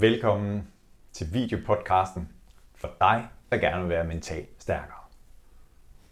Velkommen 0.00 0.68
til 1.12 1.32
videopodcasten 1.32 2.28
for 2.74 2.90
dig, 3.00 3.28
der 3.50 3.58
gerne 3.58 3.80
vil 3.80 3.88
være 3.88 4.04
mentalt 4.04 4.48
stærkere. 4.58 4.98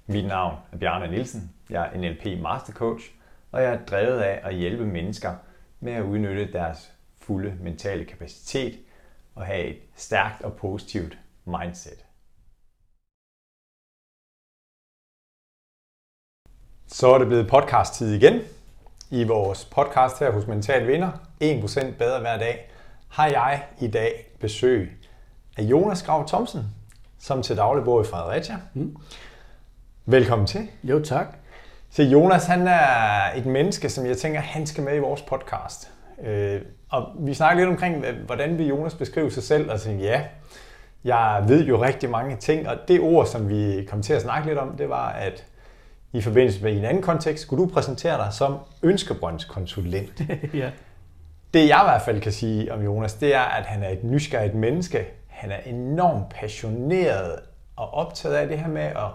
Mit 0.07 0.27
navn 0.27 0.57
er 0.73 0.77
Bjarne 0.77 1.11
Nielsen. 1.11 1.53
Jeg 1.71 1.91
er 1.93 1.99
NLP 1.99 2.43
Mastercoach, 2.43 3.11
og 3.53 3.63
jeg 3.63 3.75
er 3.75 3.85
drevet 3.85 4.21
af 4.21 4.41
at 4.49 4.55
hjælpe 4.55 4.87
mennesker 4.87 5.35
med 5.81 5.93
at 5.93 6.03
udnytte 6.03 6.53
deres 6.53 6.93
fulde 7.19 7.57
mentale 7.61 8.05
kapacitet 8.05 8.79
og 9.35 9.47
have 9.47 9.65
et 9.65 9.79
stærkt 9.95 10.43
og 10.43 10.57
positivt 10.57 11.19
mindset. 11.45 12.05
Så 16.87 17.07
er 17.15 17.19
det 17.19 17.27
blevet 17.27 17.51
podcast-tid 17.51 18.15
igen 18.15 18.41
i 19.11 19.25
vores 19.25 19.65
podcast 19.65 20.19
her 20.19 20.31
hos 20.31 20.47
Mental 20.47 20.87
Vinder. 20.87 21.11
1% 21.43 21.99
bedre 21.99 22.21
hver 22.21 22.39
dag. 22.39 22.71
Har 23.09 23.27
jeg 23.27 23.63
i 23.81 23.89
dag 23.89 24.33
besøg 24.41 24.99
af 25.57 25.63
Jonas 25.63 26.03
Grav 26.03 26.29
Thomsen, 26.29 26.63
som 27.19 27.43
til 27.43 27.57
daglig 27.57 27.85
bor 27.85 28.03
i 28.03 28.05
Fredericia. 28.05 28.57
Mm. 28.75 28.97
Velkommen 30.07 30.47
til. 30.47 30.69
Jo, 30.83 31.05
tak. 31.05 31.27
Så 31.91 32.03
Jonas, 32.03 32.47
han 32.47 32.69
er 32.69 33.33
et 33.37 33.47
menneske, 33.47 33.89
som 33.89 34.07
jeg 34.07 34.17
tænker, 34.17 34.41
han 34.41 34.67
skal 34.67 34.85
med 34.85 34.97
i 34.97 34.99
vores 34.99 35.23
podcast. 35.23 35.91
Øh, 36.23 36.61
og 36.89 37.07
vi 37.19 37.35
snakker 37.35 37.65
lidt 37.65 37.73
omkring, 37.73 38.07
hvordan 38.27 38.59
vil 38.59 38.67
Jonas 38.67 38.95
beskrive 38.95 39.31
sig 39.31 39.43
selv, 39.43 39.71
og 39.71 39.81
sige, 39.81 39.99
ja, 39.99 40.23
jeg 41.05 41.45
ved 41.49 41.65
jo 41.65 41.83
rigtig 41.83 42.11
mange 42.11 42.37
ting, 42.37 42.69
og 42.69 42.77
det 42.89 43.01
ord, 43.01 43.27
som 43.27 43.49
vi 43.49 43.85
kom 43.89 44.03
til 44.03 44.13
at 44.13 44.23
snakke 44.23 44.49
lidt 44.49 44.59
om, 44.59 44.77
det 44.77 44.89
var, 44.89 45.09
at 45.09 45.45
i 46.13 46.21
forbindelse 46.21 46.63
med 46.63 46.73
en 46.73 46.85
anden 46.85 47.03
kontekst, 47.03 47.43
skulle 47.43 47.65
du 47.65 47.69
præsentere 47.69 48.17
dig 48.17 48.33
som 48.33 48.59
ønskebrøndskonsulent. 48.83 50.23
ja. 50.55 50.71
Det 51.57 51.69
jeg 51.69 51.81
i 51.83 51.87
hvert 51.87 52.03
fald 52.03 52.21
kan 52.21 52.33
sige 52.33 52.73
om 52.73 52.83
Jonas, 52.83 53.15
det 53.15 53.35
er, 53.35 53.41
at 53.41 53.67
han 53.67 53.83
er 53.83 53.89
et 53.89 54.05
nysgerrigt 54.05 54.55
menneske. 54.55 55.07
Han 55.29 55.51
er 55.51 55.57
enormt 55.67 56.29
passioneret 56.29 57.39
og 57.77 57.95
optaget 57.95 58.35
af 58.35 58.49
det 58.49 58.59
her 58.59 58.69
med 58.69 58.83
at 58.83 59.11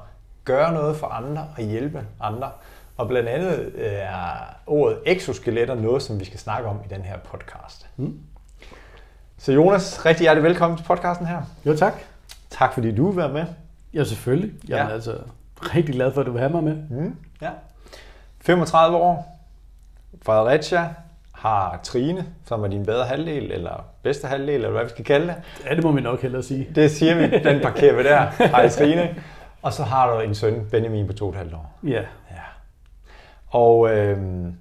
gøre 0.46 0.74
noget 0.74 0.98
for 0.98 1.08
andre 1.08 1.48
og 1.58 1.64
hjælpe 1.64 2.04
andre. 2.20 2.52
Og 2.98 3.08
blandt 3.08 3.30
andet 3.30 3.74
er 3.78 4.24
ordet 4.68 5.00
exoskeletter 5.06 5.76
noget, 5.76 6.04
som 6.04 6.20
vi 6.20 6.26
skal 6.26 6.40
snakke 6.40 6.70
om 6.70 6.80
i 6.86 6.94
den 6.94 7.02
her 7.02 7.18
podcast. 7.18 7.90
Mm. 7.98 8.20
Så 9.38 9.52
Jonas, 9.52 10.06
rigtig 10.06 10.24
hjertelig 10.24 10.44
velkommen 10.44 10.78
til 10.78 10.84
podcasten 10.84 11.26
her. 11.28 11.42
Jo, 11.66 11.78
tak. 11.78 11.94
Tak 12.50 12.74
fordi 12.74 12.96
du 12.96 13.08
vil 13.08 13.18
være 13.18 13.34
med. 13.34 13.46
Ja, 13.94 14.04
selvfølgelig. 14.04 14.52
Jeg 14.68 14.80
er 14.80 14.88
ja. 14.88 14.94
altså 14.94 15.18
rigtig 15.62 15.96
glad 15.96 16.14
for, 16.14 16.22
at 16.22 16.28
du 16.28 16.32
vil 16.32 16.42
have 16.42 16.52
mig 16.52 16.64
med. 16.64 16.76
Mm. 16.76 17.16
Ja. 17.42 17.50
35 18.40 18.98
år, 18.98 19.40
Fredericia, 20.22 20.94
har 21.42 21.80
Trine, 21.84 22.26
som 22.46 22.64
er 22.64 22.68
din 22.68 22.86
bedre 22.86 23.06
halvdel, 23.06 23.52
eller 23.52 23.86
bedste 24.04 24.28
halvdel, 24.28 24.56
eller 24.56 24.70
hvad 24.70 24.84
vi 24.84 24.90
skal 24.90 25.06
kalde 25.06 25.28
det. 25.28 25.36
Ja, 25.66 25.76
det 25.76 25.84
må 25.84 25.92
vi 25.92 26.02
nok 26.02 26.22
hellere 26.22 26.44
sige. 26.44 26.68
Det 26.76 26.92
siger 26.92 27.16
vi, 27.16 27.40
den 27.50 27.62
parkerer 27.62 27.96
vi 27.96 28.04
der. 28.04 28.48
Hej 28.48 28.70
Trine. 28.70 29.16
Og 29.62 29.74
så 29.74 29.84
har 29.84 30.14
du 30.14 30.20
en 30.20 30.36
søn, 30.36 30.68
Benjamin, 30.72 31.08
på 31.08 31.14
to 31.14 31.26
og 31.26 31.32
et 31.32 31.38
halvt 31.38 31.54
år. 31.54 31.80
Ja. 31.84 32.02
ja. 32.32 32.42
Og 33.48 33.98
øhm, 33.98 34.54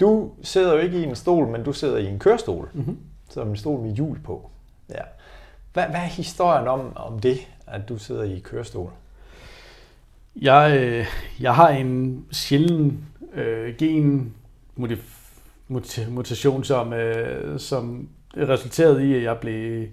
du 0.00 0.30
sidder 0.42 0.72
jo 0.72 0.78
ikke 0.78 0.98
i 0.98 1.02
en 1.02 1.14
stol, 1.16 1.46
men 1.46 1.64
du 1.64 1.72
sidder 1.72 1.96
i 1.96 2.06
en 2.06 2.18
kørestol, 2.18 2.70
mm-hmm. 2.72 2.98
som 3.30 3.48
en 3.48 3.56
stol 3.56 3.80
med 3.80 3.90
hjul 3.90 4.18
på. 4.20 4.50
Ja. 4.90 5.02
Hvad, 5.72 5.84
hvad 5.84 6.00
er 6.00 6.04
historien 6.04 6.68
om, 6.68 6.92
om 6.96 7.18
det, 7.18 7.38
at 7.66 7.88
du 7.88 7.98
sidder 7.98 8.22
i 8.22 8.38
kørestol? 8.38 8.90
Jeg, 10.36 10.78
øh, 10.80 11.06
jeg 11.40 11.54
har 11.54 11.68
en 11.68 12.24
sjælden 12.32 13.06
øh, 13.34 13.74
gen 13.76 14.34
mutation, 16.08 16.64
som, 16.64 16.92
øh, 16.92 17.58
som 17.58 18.08
resulterede 18.36 19.08
i, 19.08 19.14
at 19.14 19.22
jeg 19.22 19.38
blev, 19.38 19.86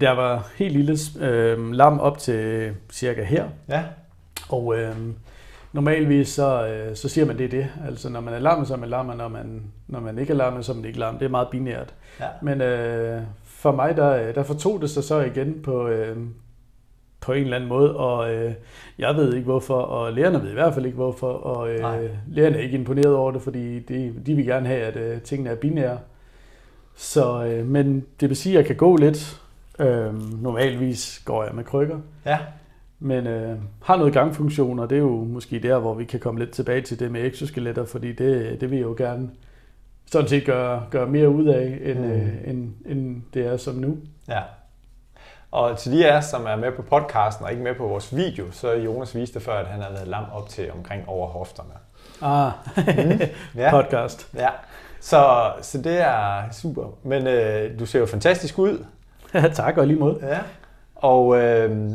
der 0.00 0.10
var 0.10 0.48
helt 0.56 0.72
lille 0.72 0.98
øh, 1.20 1.72
lam 1.72 2.00
op 2.00 2.18
til 2.18 2.72
cirka 2.92 3.24
her. 3.24 3.48
Ja. 3.68 3.82
Og 4.48 4.78
øh, 4.78 4.96
normalvis 5.72 6.28
så, 6.28 6.66
øh, 6.66 6.96
så 6.96 7.08
siger 7.08 7.24
man 7.24 7.38
det 7.38 7.44
er 7.44 7.48
det. 7.48 7.68
Altså 7.86 8.08
når 8.08 8.20
man 8.20 8.34
er 8.34 8.38
lam, 8.38 8.64
så 8.64 8.74
er 8.74 8.78
man 8.78 8.88
lam, 8.88 9.08
og 9.08 9.16
når 9.16 9.28
man, 9.28 9.62
når 9.86 10.00
man 10.00 10.18
ikke 10.18 10.32
er 10.32 10.36
lam, 10.36 10.62
så 10.62 10.72
er 10.72 10.76
man 10.76 10.84
ikke 10.84 10.98
lam. 10.98 11.18
Det 11.18 11.24
er 11.24 11.30
meget 11.30 11.48
binært. 11.48 11.94
Ja. 12.20 12.26
Men 12.42 12.60
øh, 12.60 13.22
for 13.44 13.72
mig, 13.72 13.96
der, 13.96 14.32
der 14.32 14.42
fortog 14.42 14.80
det 14.80 14.90
sig 14.90 15.04
så 15.04 15.20
igen 15.20 15.62
på, 15.62 15.88
øh, 15.88 16.16
på 17.22 17.32
en 17.32 17.42
eller 17.42 17.56
anden 17.56 17.68
måde, 17.68 17.96
og 17.96 18.34
øh, 18.34 18.52
jeg 18.98 19.16
ved 19.16 19.34
ikke 19.34 19.44
hvorfor, 19.44 19.78
og 19.78 20.12
lærerne 20.12 20.42
ved 20.42 20.50
i 20.50 20.54
hvert 20.54 20.74
fald 20.74 20.86
ikke 20.86 20.96
hvorfor, 20.96 21.32
og 21.32 21.70
øh, 21.70 21.80
lærerne 22.28 22.56
er 22.56 22.60
ikke 22.60 22.78
imponeret 22.78 23.14
over 23.14 23.32
det, 23.32 23.42
fordi 23.42 23.78
de, 23.78 24.14
de 24.26 24.34
vil 24.34 24.46
gerne 24.46 24.66
have, 24.66 24.80
at 24.80 24.96
øh, 24.96 25.20
tingene 25.20 25.50
er 25.50 25.54
binære. 25.54 25.98
Så, 26.96 27.44
øh, 27.44 27.66
men 27.66 28.04
det 28.20 28.28
vil 28.28 28.36
sige, 28.36 28.52
at 28.52 28.56
jeg 28.56 28.66
kan 28.66 28.76
gå 28.76 28.96
lidt. 28.96 29.40
Øh, 29.78 30.42
normalvis 30.42 31.22
går 31.24 31.44
jeg 31.44 31.54
med 31.54 31.64
krykker. 31.64 31.98
Ja. 32.26 32.38
Men 32.98 33.26
øh, 33.26 33.56
har 33.82 33.96
noget 33.96 34.12
gangfunktion, 34.12 34.78
og 34.78 34.90
det 34.90 34.96
er 34.96 35.02
jo 35.02 35.24
måske 35.24 35.58
der, 35.58 35.78
hvor 35.78 35.94
vi 35.94 36.04
kan 36.04 36.20
komme 36.20 36.40
lidt 36.40 36.50
tilbage 36.50 36.80
til 36.80 37.00
det 37.00 37.12
med 37.12 37.24
exoskeletter, 37.24 37.84
fordi 37.84 38.12
det, 38.12 38.60
det 38.60 38.70
vil 38.70 38.78
jeg 38.78 38.86
jo 38.86 38.94
gerne 38.98 39.30
sådan 40.06 40.28
set 40.28 40.44
gøre, 40.44 40.82
gøre 40.90 41.06
mere 41.06 41.28
ud 41.28 41.46
af, 41.46 41.78
end, 41.82 41.98
mm. 41.98 42.10
øh, 42.10 42.28
end, 42.46 42.72
end 42.86 43.22
det 43.34 43.46
er 43.46 43.56
som 43.56 43.74
nu. 43.74 43.98
Ja. 44.28 44.40
Og 45.52 45.78
til 45.78 45.92
de 45.92 46.06
af 46.06 46.14
jer, 46.14 46.20
som 46.20 46.46
er 46.46 46.56
med 46.56 46.72
på 46.72 46.82
podcasten 46.82 47.44
og 47.44 47.50
ikke 47.50 47.62
med 47.62 47.74
på 47.74 47.86
vores 47.86 48.16
video, 48.16 48.50
så 48.50 48.72
Jonas 48.72 49.14
viste 49.14 49.40
før, 49.40 49.58
at 49.58 49.66
han 49.66 49.82
har 49.82 49.90
været 49.90 50.08
lam 50.08 50.24
op 50.32 50.48
til 50.48 50.72
omkring 50.72 51.08
over 51.08 51.28
hofterne. 51.28 51.74
Ah, 52.22 52.52
mm. 53.06 53.20
ja. 53.62 53.70
podcast. 53.70 54.28
Ja, 54.34 54.48
så, 55.00 55.52
så 55.62 55.78
det 55.78 56.00
er 56.00 56.42
super. 56.52 56.86
Men 57.02 57.26
øh, 57.26 57.78
du 57.78 57.86
ser 57.86 57.98
jo 57.98 58.06
fantastisk 58.06 58.58
ud. 58.58 58.84
tak, 59.54 59.76
og 59.76 59.86
lige 59.86 59.98
måde. 59.98 60.18
Ja. 60.22 60.38
Og 60.94 61.38
øh, 61.42 61.90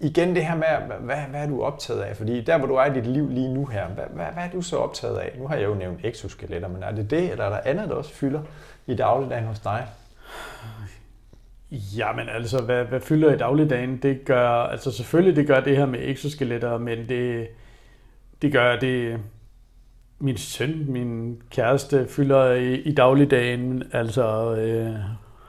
igen 0.00 0.34
det 0.34 0.46
her 0.46 0.54
med, 0.54 0.96
hvad, 1.00 1.16
hvad 1.16 1.42
er 1.42 1.46
du 1.46 1.62
optaget 1.62 2.00
af? 2.00 2.16
Fordi 2.16 2.40
der, 2.40 2.58
hvor 2.58 2.66
du 2.66 2.74
er 2.74 2.84
i 2.84 2.94
dit 2.94 3.06
liv 3.06 3.28
lige 3.30 3.54
nu 3.54 3.66
her, 3.66 3.86
hvad, 3.86 4.04
hvad, 4.10 4.26
hvad 4.26 4.44
er 4.44 4.50
du 4.50 4.62
så 4.62 4.76
optaget 4.76 5.18
af? 5.18 5.36
Nu 5.38 5.48
har 5.48 5.56
jeg 5.56 5.64
jo 5.64 5.74
nævnt 5.74 6.00
exoskeletter, 6.04 6.68
men 6.68 6.82
er 6.82 6.92
det 6.92 7.10
det, 7.10 7.30
eller 7.30 7.44
er 7.44 7.50
der 7.50 7.60
andet, 7.64 7.88
der 7.88 7.94
også 7.94 8.14
fylder 8.14 8.40
i 8.86 8.94
dagligdagen 8.94 9.44
hos 9.44 9.58
dig? 9.58 9.86
Jamen 11.70 12.28
altså, 12.28 12.62
hvad, 12.62 12.84
hvad 12.84 13.00
fylder 13.00 13.34
i 13.34 13.36
dagligdagen? 13.36 13.96
Det 13.96 14.24
gør, 14.24 14.48
altså 14.48 14.90
selvfølgelig 14.90 15.36
det 15.36 15.46
gør 15.46 15.60
det 15.60 15.76
her 15.76 15.86
med 15.86 15.98
exoskeletter, 16.02 16.78
men 16.78 17.08
det, 17.08 17.48
det 18.42 18.52
gør 18.52 18.78
det, 18.78 19.20
min 20.18 20.36
søn, 20.36 20.84
min 20.88 21.42
kæreste 21.50 22.06
fylder 22.08 22.52
i, 22.52 22.74
i 22.74 22.94
dagligdagen, 22.94 23.82
altså 23.92 24.54
øh, 24.54 24.94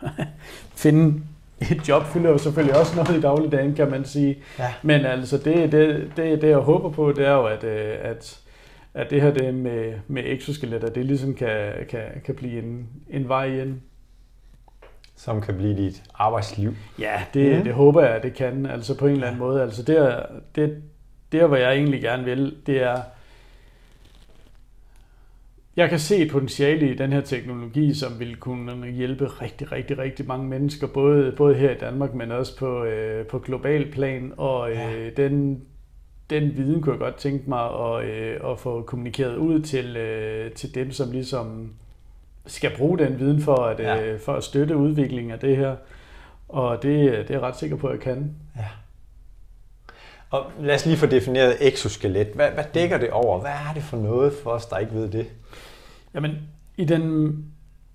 finde 0.84 1.22
et 1.62 1.90
job 1.90 2.04
fylder 2.04 2.30
jo 2.30 2.38
selvfølgelig 2.38 2.80
også 2.80 2.96
noget 2.96 3.18
i 3.18 3.22
dagligdagen, 3.22 3.76
kan 3.76 3.92
man 3.92 4.06
sige. 4.06 4.38
Ja. 4.60 4.74
Men 4.84 5.06
altså, 5.06 5.38
det, 5.38 5.72
det, 5.72 6.12
det, 6.18 6.42
det 6.42 6.50
jeg 6.50 6.58
håber 6.58 6.90
på, 6.90 7.12
det 7.12 7.28
er 7.28 7.34
jo, 7.34 7.46
at, 7.46 7.64
øh, 7.64 7.96
at, 8.02 8.40
at 8.94 9.10
det 9.10 9.22
her 9.22 9.34
det 9.34 9.54
med, 9.54 9.94
med 10.08 10.24
exoskeletter, 10.26 10.90
det 10.90 11.06
ligesom 11.06 11.34
kan, 11.34 11.74
kan, 11.90 12.04
kan 12.26 12.36
blive 12.36 12.64
en, 12.64 12.88
en 13.10 13.28
vej 13.28 13.62
ind 13.62 13.82
som 15.18 15.42
kan 15.42 15.58
blive 15.58 15.78
dit 15.78 16.04
arbejdsliv. 16.14 16.74
Ja, 17.00 17.22
det, 17.34 17.58
mm. 17.58 17.64
det 17.64 17.74
håber 17.74 18.02
jeg, 18.02 18.24
det 18.24 18.34
kan. 18.34 18.66
Altså 18.66 18.98
på 18.98 19.08
en 19.08 19.14
eller 19.14 19.28
anden 19.28 19.40
måde. 19.40 19.62
Altså 19.62 19.84
det, 19.84 20.26
det, 20.56 20.84
der, 21.32 21.48
hvor 21.48 21.58
jeg 21.58 21.74
egentlig 21.74 22.02
gerne 22.02 22.26
vil, 22.26 22.56
det 22.66 22.84
er, 22.84 23.02
jeg 25.76 25.90
kan 25.90 26.00
se 26.00 26.18
et 26.18 26.32
potentiale 26.32 26.92
i 26.92 26.96
den 26.96 27.14
her 27.14 27.22
teknologi, 27.22 27.94
som 27.94 28.20
vil 28.20 28.36
kunne 28.36 28.88
hjælpe 28.88 29.28
rigtig, 29.28 29.72
rigtig, 29.72 29.98
rigtig 29.98 30.28
mange 30.28 30.48
mennesker, 30.48 30.88
både, 30.88 31.32
både 31.32 31.56
her 31.56 31.72
i 31.72 31.78
Danmark, 31.78 32.14
men 32.14 32.32
også 32.32 32.58
på, 32.58 32.84
øh, 32.84 33.26
på 33.26 33.40
global 33.40 33.92
plan. 33.92 34.34
Og 34.38 34.72
øh, 34.72 34.78
ja. 34.78 35.10
den, 35.10 35.62
den 36.30 36.58
viden 36.58 36.82
kunne 36.82 36.94
jeg 36.94 37.00
godt 37.00 37.16
tænke 37.16 37.50
mig 37.50 37.64
at, 37.64 38.06
øh, 38.06 38.52
at 38.52 38.60
få 38.60 38.82
kommunikeret 38.82 39.36
ud 39.36 39.60
til, 39.60 39.98
øh, 39.98 40.52
til 40.52 40.76
dem, 40.76 40.92
som 40.92 41.12
ligesom 41.12 41.74
skal 42.48 42.78
bruge 42.78 43.00
den 43.00 43.20
viden 43.20 43.42
for 43.42 43.56
at, 43.56 43.80
ja. 43.80 44.04
øh, 44.04 44.20
for 44.20 44.34
at 44.34 44.44
støtte 44.44 44.78
udviklingen 44.78 45.32
af 45.32 45.40
det 45.40 45.58
her. 45.58 45.76
Og 46.50 46.84
det, 46.84 47.12
det 47.12 47.30
er 47.30 47.34
jeg 47.34 47.42
ret 47.42 47.56
sikker 47.56 47.76
på, 47.76 47.88
at 47.88 47.94
jeg 47.94 48.02
kan. 48.02 48.36
Ja. 48.56 48.66
Og 50.30 50.46
lad 50.60 50.76
os 50.76 50.86
lige 50.86 50.98
få 50.98 51.06
defineret 51.06 51.68
exoskelet. 51.68 52.28
Hvad, 52.28 52.52
hvad 52.52 52.64
dækker 52.74 52.98
det 52.98 53.10
over? 53.10 53.40
Hvad 53.40 53.52
er 53.52 53.74
det 53.74 53.84
for 53.84 53.98
noget 53.98 54.34
for 54.44 54.50
os, 54.50 54.66
der 54.66 54.78
ikke 54.78 54.94
ved 54.94 55.10
det? 55.10 55.28
Jamen, 56.14 56.32
i 56.78 56.86
den 56.86 57.36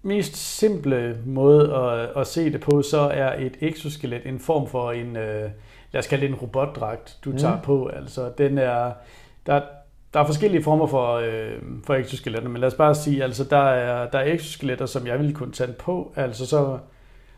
mest 0.02 0.36
simple 0.36 1.18
måde 1.26 1.74
at, 1.74 2.20
at 2.20 2.26
se 2.26 2.52
det 2.52 2.60
på, 2.60 2.82
så 2.82 3.00
er 3.00 3.32
et 3.38 3.56
exoskelet 3.60 4.26
en 4.26 4.38
form 4.38 4.68
for 4.68 4.92
en, 4.92 5.16
øh, 5.16 5.50
lad 5.92 5.98
os 5.98 6.06
kalde 6.06 6.22
det 6.22 6.30
en 6.30 6.36
robotdragt, 6.36 7.18
du 7.24 7.38
tager 7.38 7.56
mm. 7.56 7.62
på. 7.62 7.86
Altså, 7.86 8.30
den 8.38 8.58
er, 8.58 8.92
der, 9.46 9.60
der 10.14 10.20
er 10.20 10.26
forskellige 10.26 10.62
former 10.62 10.86
for, 10.86 11.14
øh, 11.14 11.62
for 11.84 11.94
exoskeletter, 11.94 12.48
men 12.48 12.60
lad 12.60 12.68
os 12.68 12.74
bare 12.74 12.94
sige, 12.94 13.24
altså 13.24 13.44
der 13.44 13.68
er, 13.68 14.10
der 14.10 14.18
er 14.18 14.32
exoskeletter, 14.32 14.86
som 14.86 15.06
jeg 15.06 15.18
vil 15.18 15.34
kunne 15.34 15.52
tage 15.52 15.72
på, 15.72 16.12
altså 16.16 16.46
så, 16.46 16.78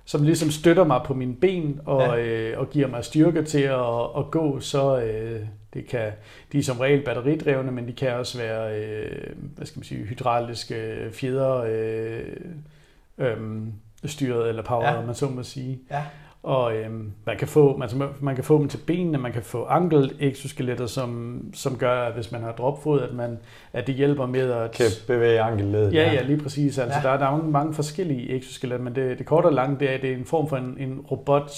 som 0.04 0.22
ligesom 0.22 0.50
støtter 0.50 0.84
mig 0.84 1.00
på 1.04 1.14
mine 1.14 1.34
ben 1.34 1.80
og, 1.86 2.18
ja. 2.18 2.24
øh, 2.24 2.58
og 2.58 2.70
giver 2.70 2.88
mig 2.88 3.04
styrke 3.04 3.42
til 3.42 3.62
at, 3.62 4.00
at 4.18 4.30
gå, 4.30 4.60
så 4.60 5.00
øh, 5.00 5.40
det 5.74 5.86
kan, 5.86 6.12
de 6.52 6.58
er 6.58 6.62
som 6.62 6.78
regel 6.78 7.04
batteridrevne, 7.04 7.72
men 7.72 7.88
de 7.88 7.92
kan 7.92 8.12
også 8.12 8.38
være, 8.38 8.80
øh, 8.80 9.36
hvad 9.56 9.66
skal 9.66 9.78
man 9.78 9.84
sige, 9.84 10.04
hydrauliske 10.04 11.08
fjeder, 11.12 11.64
øh, 11.68 12.36
øh, 13.18 13.36
styret 14.04 14.48
eller 14.48 14.62
powered, 14.62 14.98
ja. 14.98 15.06
man 15.06 15.14
så 15.14 15.28
må 15.28 15.42
sige. 15.42 15.78
Ja. 15.90 16.02
Og 16.44 16.76
øhm, 16.76 17.12
man, 17.26 17.36
kan 17.38 17.48
få, 17.48 17.76
man, 17.76 17.88
man 18.20 18.34
kan 18.34 18.44
få 18.44 18.58
dem 18.58 18.68
til 18.68 18.78
benene, 18.78 19.18
man 19.18 19.32
kan 19.32 19.42
få 19.42 19.64
ankel 19.64 20.12
exoskeletter, 20.20 20.86
som, 20.86 21.40
som 21.54 21.76
gør, 21.76 22.02
at 22.02 22.14
hvis 22.14 22.32
man 22.32 22.42
har 22.42 22.52
dropfod, 22.52 23.00
at, 23.00 23.14
man, 23.14 23.38
at 23.72 23.86
det 23.86 23.94
hjælper 23.94 24.26
med 24.26 24.50
at... 24.50 24.72
Kan 24.72 24.86
bevæge 25.06 25.40
ankelledet. 25.40 25.94
Ja, 25.94 26.12
ja, 26.12 26.22
lige 26.22 26.38
præcis. 26.38 26.78
Altså, 26.78 26.98
ja. 26.98 27.12
der, 27.12 27.18
der 27.18 27.26
er 27.26 27.30
mange, 27.30 27.50
mange 27.50 27.74
forskellige 27.74 28.36
exoskeletter, 28.36 28.84
men 28.84 28.94
det, 28.94 29.18
det 29.18 29.26
korte 29.26 29.46
og 29.46 29.52
lange, 29.52 29.80
det 29.80 29.90
er, 29.90 29.98
det 29.98 30.12
er 30.12 30.16
en 30.16 30.24
form 30.24 30.48
for 30.48 30.56
en, 30.56 30.76
en 30.78 31.00
robot 31.10 31.50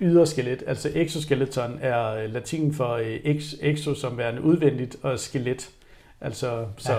yderskelet. 0.00 0.62
Altså 0.66 0.90
exoskeleton 0.94 1.78
er 1.80 2.08
øh, 2.08 2.32
latin 2.32 2.74
for 2.74 2.92
øh, 2.92 3.06
ex, 3.06 3.54
exo, 3.60 3.94
som 3.94 4.20
en 4.20 4.38
udvendigt, 4.38 4.96
og 5.02 5.18
skelet. 5.18 5.70
Altså, 6.20 6.64
så, 6.76 6.92
ja. 6.92 6.98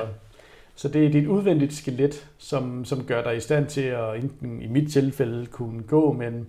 så 0.76 0.88
det, 0.88 1.14
det 1.14 1.20
er 1.20 1.24
et 1.24 1.28
udvendigt 1.28 1.74
skelet, 1.74 2.28
som, 2.38 2.86
som 2.86 3.04
gør 3.04 3.24
dig 3.24 3.38
i 3.38 3.40
stand 3.40 3.68
til 3.68 3.82
at, 3.82 4.16
enten 4.16 4.62
i 4.62 4.68
mit 4.68 4.92
tilfælde, 4.92 5.46
kunne 5.46 5.84
gå, 5.84 6.14
men 6.14 6.48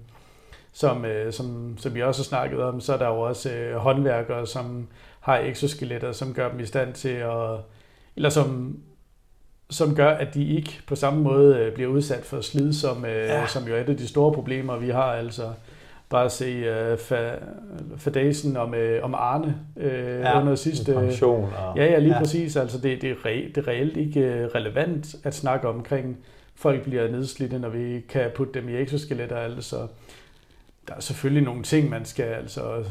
som, 0.78 1.04
øh, 1.04 1.32
som, 1.32 1.78
som 1.78 1.94
vi 1.94 2.02
også 2.02 2.20
har 2.20 2.24
snakket 2.24 2.62
om, 2.62 2.80
så 2.80 2.92
er 2.92 2.98
der 2.98 3.08
jo 3.08 3.20
også 3.20 3.50
øh, 3.50 3.76
håndværkere, 3.76 4.46
som 4.46 4.88
har 5.20 5.38
exoskeletter, 5.38 6.12
som 6.12 6.34
gør 6.34 6.50
dem 6.50 6.60
i 6.60 6.66
stand 6.66 6.94
til 6.94 7.08
at, 7.08 7.60
eller 8.16 8.28
som, 8.28 8.78
som 9.70 9.94
gør, 9.94 10.10
at 10.10 10.34
de 10.34 10.48
ikke 10.48 10.80
på 10.86 10.96
samme 10.96 11.22
måde 11.22 11.56
øh, 11.56 11.74
bliver 11.74 11.88
udsat 11.88 12.24
for 12.24 12.40
slid, 12.40 12.72
som, 12.72 13.04
øh, 13.04 13.10
ja. 13.10 13.46
som 13.46 13.68
jo 13.68 13.74
er 13.74 13.80
et 13.80 13.88
af 13.88 13.96
de 13.96 14.08
store 14.08 14.32
problemer, 14.32 14.76
vi 14.76 14.88
har. 14.88 15.12
Altså 15.12 15.52
bare 16.08 16.30
se 16.30 16.64
uh, 16.92 16.98
Fadasen 17.96 18.56
om, 18.56 18.74
uh, 18.74 19.04
om 19.04 19.14
Arne 19.14 19.56
uh, 19.76 19.84
ja, 19.84 20.40
under 20.40 20.54
sidste... 20.54 20.92
pension. 20.94 21.44
Og, 21.44 21.76
ja, 21.76 21.84
ja, 21.84 21.98
lige 21.98 22.12
ja. 22.12 22.18
præcis. 22.18 22.56
Altså 22.56 22.78
det, 22.78 23.02
det, 23.02 23.10
er 23.10 23.26
re, 23.26 23.48
det 23.54 23.56
er 23.56 23.68
reelt 23.68 23.96
ikke 23.96 24.48
relevant 24.54 25.16
at 25.24 25.34
snakke 25.34 25.68
omkring, 25.68 26.18
folk 26.54 26.82
bliver 26.82 27.10
nedslidte, 27.10 27.58
når 27.58 27.68
vi 27.68 28.00
kan 28.08 28.30
putte 28.36 28.60
dem 28.60 28.68
i 28.68 28.82
exoskeletter. 28.82 29.36
Altså, 29.36 29.76
der 30.88 30.94
er 30.94 31.00
selvfølgelig 31.00 31.42
nogle 31.42 31.62
ting, 31.62 31.90
man 31.90 32.04
skal, 32.04 32.24
altså 32.24 32.84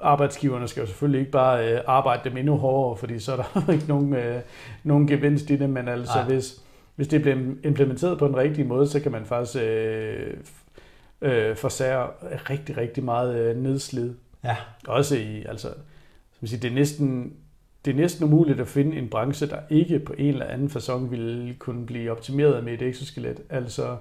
arbejdsgiverne 0.00 0.68
skal 0.68 0.80
jo 0.80 0.86
selvfølgelig 0.86 1.20
ikke 1.20 1.32
bare 1.32 1.72
øh, 1.72 1.80
arbejde 1.86 2.30
dem 2.30 2.36
endnu 2.36 2.56
hårdere, 2.56 2.96
fordi 2.96 3.18
så 3.18 3.32
er 3.32 3.36
der 3.36 3.72
ikke 3.72 3.88
nogen, 3.88 4.14
øh, 4.14 4.40
nogen 4.84 5.06
gevinst 5.06 5.50
i 5.50 5.56
det, 5.56 5.70
men 5.70 5.88
altså 5.88 6.22
hvis, 6.22 6.62
hvis 6.96 7.08
det 7.08 7.22
bliver 7.22 7.36
implementeret 7.64 8.18
på 8.18 8.26
en 8.26 8.36
rigtig 8.36 8.66
måde, 8.66 8.88
så 8.88 9.00
kan 9.00 9.12
man 9.12 9.26
faktisk 9.26 9.56
øh, 9.62 10.36
øh, 11.22 11.56
forsære 11.56 12.08
rigtig, 12.50 12.76
rigtig 12.76 13.04
meget 13.04 13.38
øh, 13.38 13.56
nedslid. 13.56 14.14
Ja. 14.44 14.56
Også 14.86 15.16
i, 15.16 15.44
altså, 15.44 15.68
som 16.38 16.46
siger, 16.46 16.60
det 16.60 16.70
er 16.70 16.74
næsten 16.74 17.36
det 17.84 17.90
er 17.90 17.94
næsten 17.94 18.24
umuligt 18.24 18.60
at 18.60 18.68
finde 18.68 18.96
en 18.96 19.08
branche, 19.08 19.46
der 19.46 19.58
ikke 19.70 19.98
på 19.98 20.14
en 20.18 20.26
eller 20.26 20.46
anden 20.46 20.68
façon 20.68 21.10
vil 21.10 21.56
kunne 21.58 21.86
blive 21.86 22.10
optimeret 22.10 22.64
med 22.64 22.72
et 22.72 22.82
exoskelet. 22.82 23.40
Altså, 23.50 23.96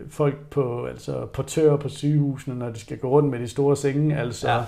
folk 0.10 0.50
på, 0.50 0.86
altså 0.86 1.26
portører 1.26 1.78
på 1.78 1.90
sygehusene, 1.90 2.60
når 2.60 2.70
de 2.70 2.80
skal 2.80 2.98
gå 2.98 3.10
rundt 3.10 3.30
med 3.30 3.40
de 3.40 3.48
store 3.48 3.78
senge. 3.78 4.18
Altså, 4.18 4.50
ja. 4.50 4.62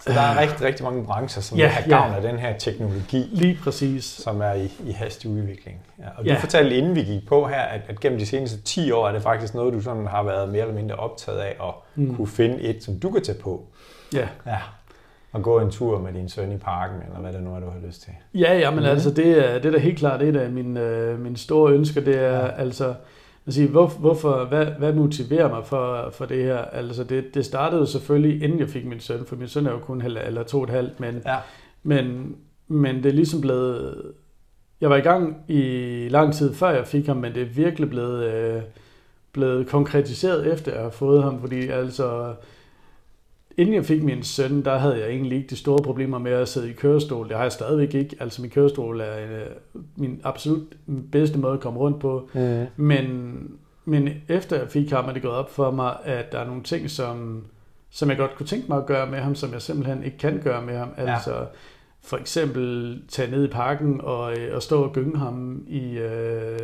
Så 0.00 0.12
der 0.12 0.20
er 0.20 0.40
rigtig, 0.40 0.66
rigtig 0.66 0.84
mange 0.84 1.04
brancher, 1.04 1.42
som 1.42 1.58
ja, 1.58 1.68
har 1.68 1.88
gavn 1.88 2.10
ja. 2.10 2.16
af 2.16 2.22
den 2.22 2.38
her 2.38 2.58
teknologi. 2.58 3.28
Lige 3.32 3.58
præcis. 3.62 4.04
Som 4.04 4.40
er 4.40 4.52
i, 4.52 4.72
i 4.86 4.92
hastig 4.92 5.30
udvikling. 5.30 5.80
Ja, 5.98 6.04
og 6.16 6.24
ja. 6.24 6.34
du 6.34 6.40
fortalte, 6.40 6.76
inden 6.76 6.94
vi 6.94 7.02
gik 7.02 7.28
på 7.28 7.46
her, 7.46 7.60
at, 7.60 7.80
at 7.88 8.00
gennem 8.00 8.18
de 8.18 8.26
seneste 8.26 8.62
10 8.62 8.90
år 8.90 9.08
er 9.08 9.12
det 9.12 9.22
faktisk 9.22 9.54
noget, 9.54 9.74
du 9.74 9.80
sådan 9.80 10.06
har 10.06 10.22
været 10.22 10.48
mere 10.48 10.62
eller 10.62 10.74
mindre 10.74 10.94
optaget 10.94 11.38
af 11.38 11.56
at 11.60 11.74
mm. 11.94 12.16
kunne 12.16 12.28
finde 12.28 12.60
et, 12.60 12.84
som 12.84 13.00
du 13.00 13.10
kan 13.10 13.22
tage 13.22 13.38
på. 13.38 13.66
Ja. 14.12 14.28
ja 14.46 14.58
at 15.34 15.42
gå 15.42 15.60
en 15.60 15.70
tur 15.70 15.98
med 15.98 16.12
din 16.12 16.28
søn 16.28 16.52
i 16.52 16.56
parken, 16.56 16.96
eller 17.06 17.20
hvad 17.20 17.32
det 17.32 17.42
nu 17.42 17.54
er, 17.54 17.60
du 17.60 17.66
har 17.66 17.86
lyst 17.86 18.02
til. 18.02 18.12
Ja, 18.34 18.58
ja, 18.58 18.70
men 18.70 18.80
mm. 18.80 18.86
altså, 18.86 19.10
det 19.10 19.26
er, 19.26 19.58
det 19.58 19.64
er 19.66 19.70
da 19.70 19.78
helt 19.78 19.98
klart 19.98 20.20
det 20.20 20.36
er 20.36 20.50
min, 20.50 20.76
øh, 20.76 21.20
min 21.20 21.36
store 21.36 21.72
ønske, 21.72 22.04
det 22.04 22.18
er 22.18 22.36
ja. 22.36 22.46
altså, 22.46 22.94
at 23.46 23.54
sige, 23.54 23.68
hvor, 23.68 23.86
hvorfor, 23.86 24.44
hvad, 24.44 24.66
hvad 24.66 24.92
motiverer 24.92 25.48
mig 25.48 25.66
for, 25.66 26.10
for 26.12 26.24
det 26.24 26.44
her? 26.44 26.58
Altså, 26.58 27.04
det, 27.04 27.34
det 27.34 27.44
startede 27.44 27.86
selvfølgelig, 27.86 28.42
inden 28.42 28.58
jeg 28.58 28.68
fik 28.68 28.86
min 28.86 29.00
søn, 29.00 29.26
for 29.26 29.36
min 29.36 29.48
søn 29.48 29.66
er 29.66 29.70
jo 29.70 29.78
kun 29.78 30.00
halv, 30.00 30.18
eller 30.26 30.42
to 30.42 30.58
og 30.58 30.64
et 30.64 30.70
halvt, 30.70 31.00
men, 31.00 31.22
ja. 31.26 31.36
men, 31.82 32.36
men 32.68 32.96
det 32.96 33.06
er 33.06 33.12
ligesom 33.12 33.40
blevet, 33.40 34.02
jeg 34.80 34.90
var 34.90 34.96
i 34.96 35.00
gang 35.00 35.36
i 35.48 35.60
lang 36.10 36.34
tid 36.34 36.54
før 36.54 36.70
jeg 36.70 36.86
fik 36.86 37.06
ham, 37.06 37.16
men 37.16 37.34
det 37.34 37.42
er 37.42 37.46
virkelig 37.46 37.90
blevet, 37.90 38.24
øh, 38.24 38.62
blevet 39.32 39.66
konkretiseret 39.66 40.52
efter 40.52 40.72
jeg 40.72 40.82
har 40.82 40.90
fået 40.90 41.22
ham, 41.22 41.40
fordi 41.40 41.68
altså, 41.68 42.34
Inden 43.56 43.74
jeg 43.74 43.84
fik 43.84 44.02
min 44.02 44.22
søn, 44.22 44.64
der 44.64 44.78
havde 44.78 44.98
jeg 44.98 45.08
egentlig 45.08 45.36
ikke 45.38 45.50
de 45.50 45.56
store 45.56 45.82
problemer 45.82 46.18
med 46.18 46.32
at 46.32 46.48
sidde 46.48 46.70
i 46.70 46.72
kørestol. 46.72 47.28
Det 47.28 47.36
har 47.36 47.42
jeg 47.42 47.52
stadigvæk 47.52 47.94
ikke. 47.94 48.16
Altså 48.20 48.42
min 48.42 48.50
kørestol 48.50 49.00
er 49.00 49.16
øh, 49.18 49.82
min 49.96 50.20
absolut 50.24 50.62
bedste 51.12 51.38
måde 51.38 51.52
at 51.52 51.60
komme 51.60 51.80
rundt 51.80 52.00
på. 52.00 52.28
Mm. 52.34 52.66
Men, 52.76 53.38
men 53.84 54.08
efter 54.28 54.56
jeg 54.56 54.68
fik 54.68 54.90
ham, 54.90 55.08
er 55.08 55.12
det 55.12 55.22
gået 55.22 55.34
op 55.34 55.50
for 55.50 55.70
mig, 55.70 55.96
at 56.04 56.32
der 56.32 56.38
er 56.38 56.46
nogle 56.46 56.62
ting, 56.62 56.90
som, 56.90 57.44
som 57.90 58.08
jeg 58.08 58.18
godt 58.18 58.36
kunne 58.36 58.46
tænke 58.46 58.68
mig 58.68 58.78
at 58.78 58.86
gøre 58.86 59.10
med 59.10 59.18
ham, 59.18 59.34
som 59.34 59.52
jeg 59.52 59.62
simpelthen 59.62 60.04
ikke 60.04 60.18
kan 60.18 60.40
gøre 60.44 60.62
med 60.62 60.76
ham. 60.76 60.88
Altså 60.96 61.34
ja. 61.34 61.44
for 62.02 62.16
eksempel 62.16 62.98
tage 63.08 63.30
ned 63.30 63.44
i 63.44 63.50
parken 63.50 64.00
og, 64.00 64.38
øh, 64.38 64.56
og 64.56 64.62
stå 64.62 64.82
og 64.82 64.92
gynge 64.92 65.18
ham 65.18 65.64
i, 65.68 65.98
øh, 65.98 66.58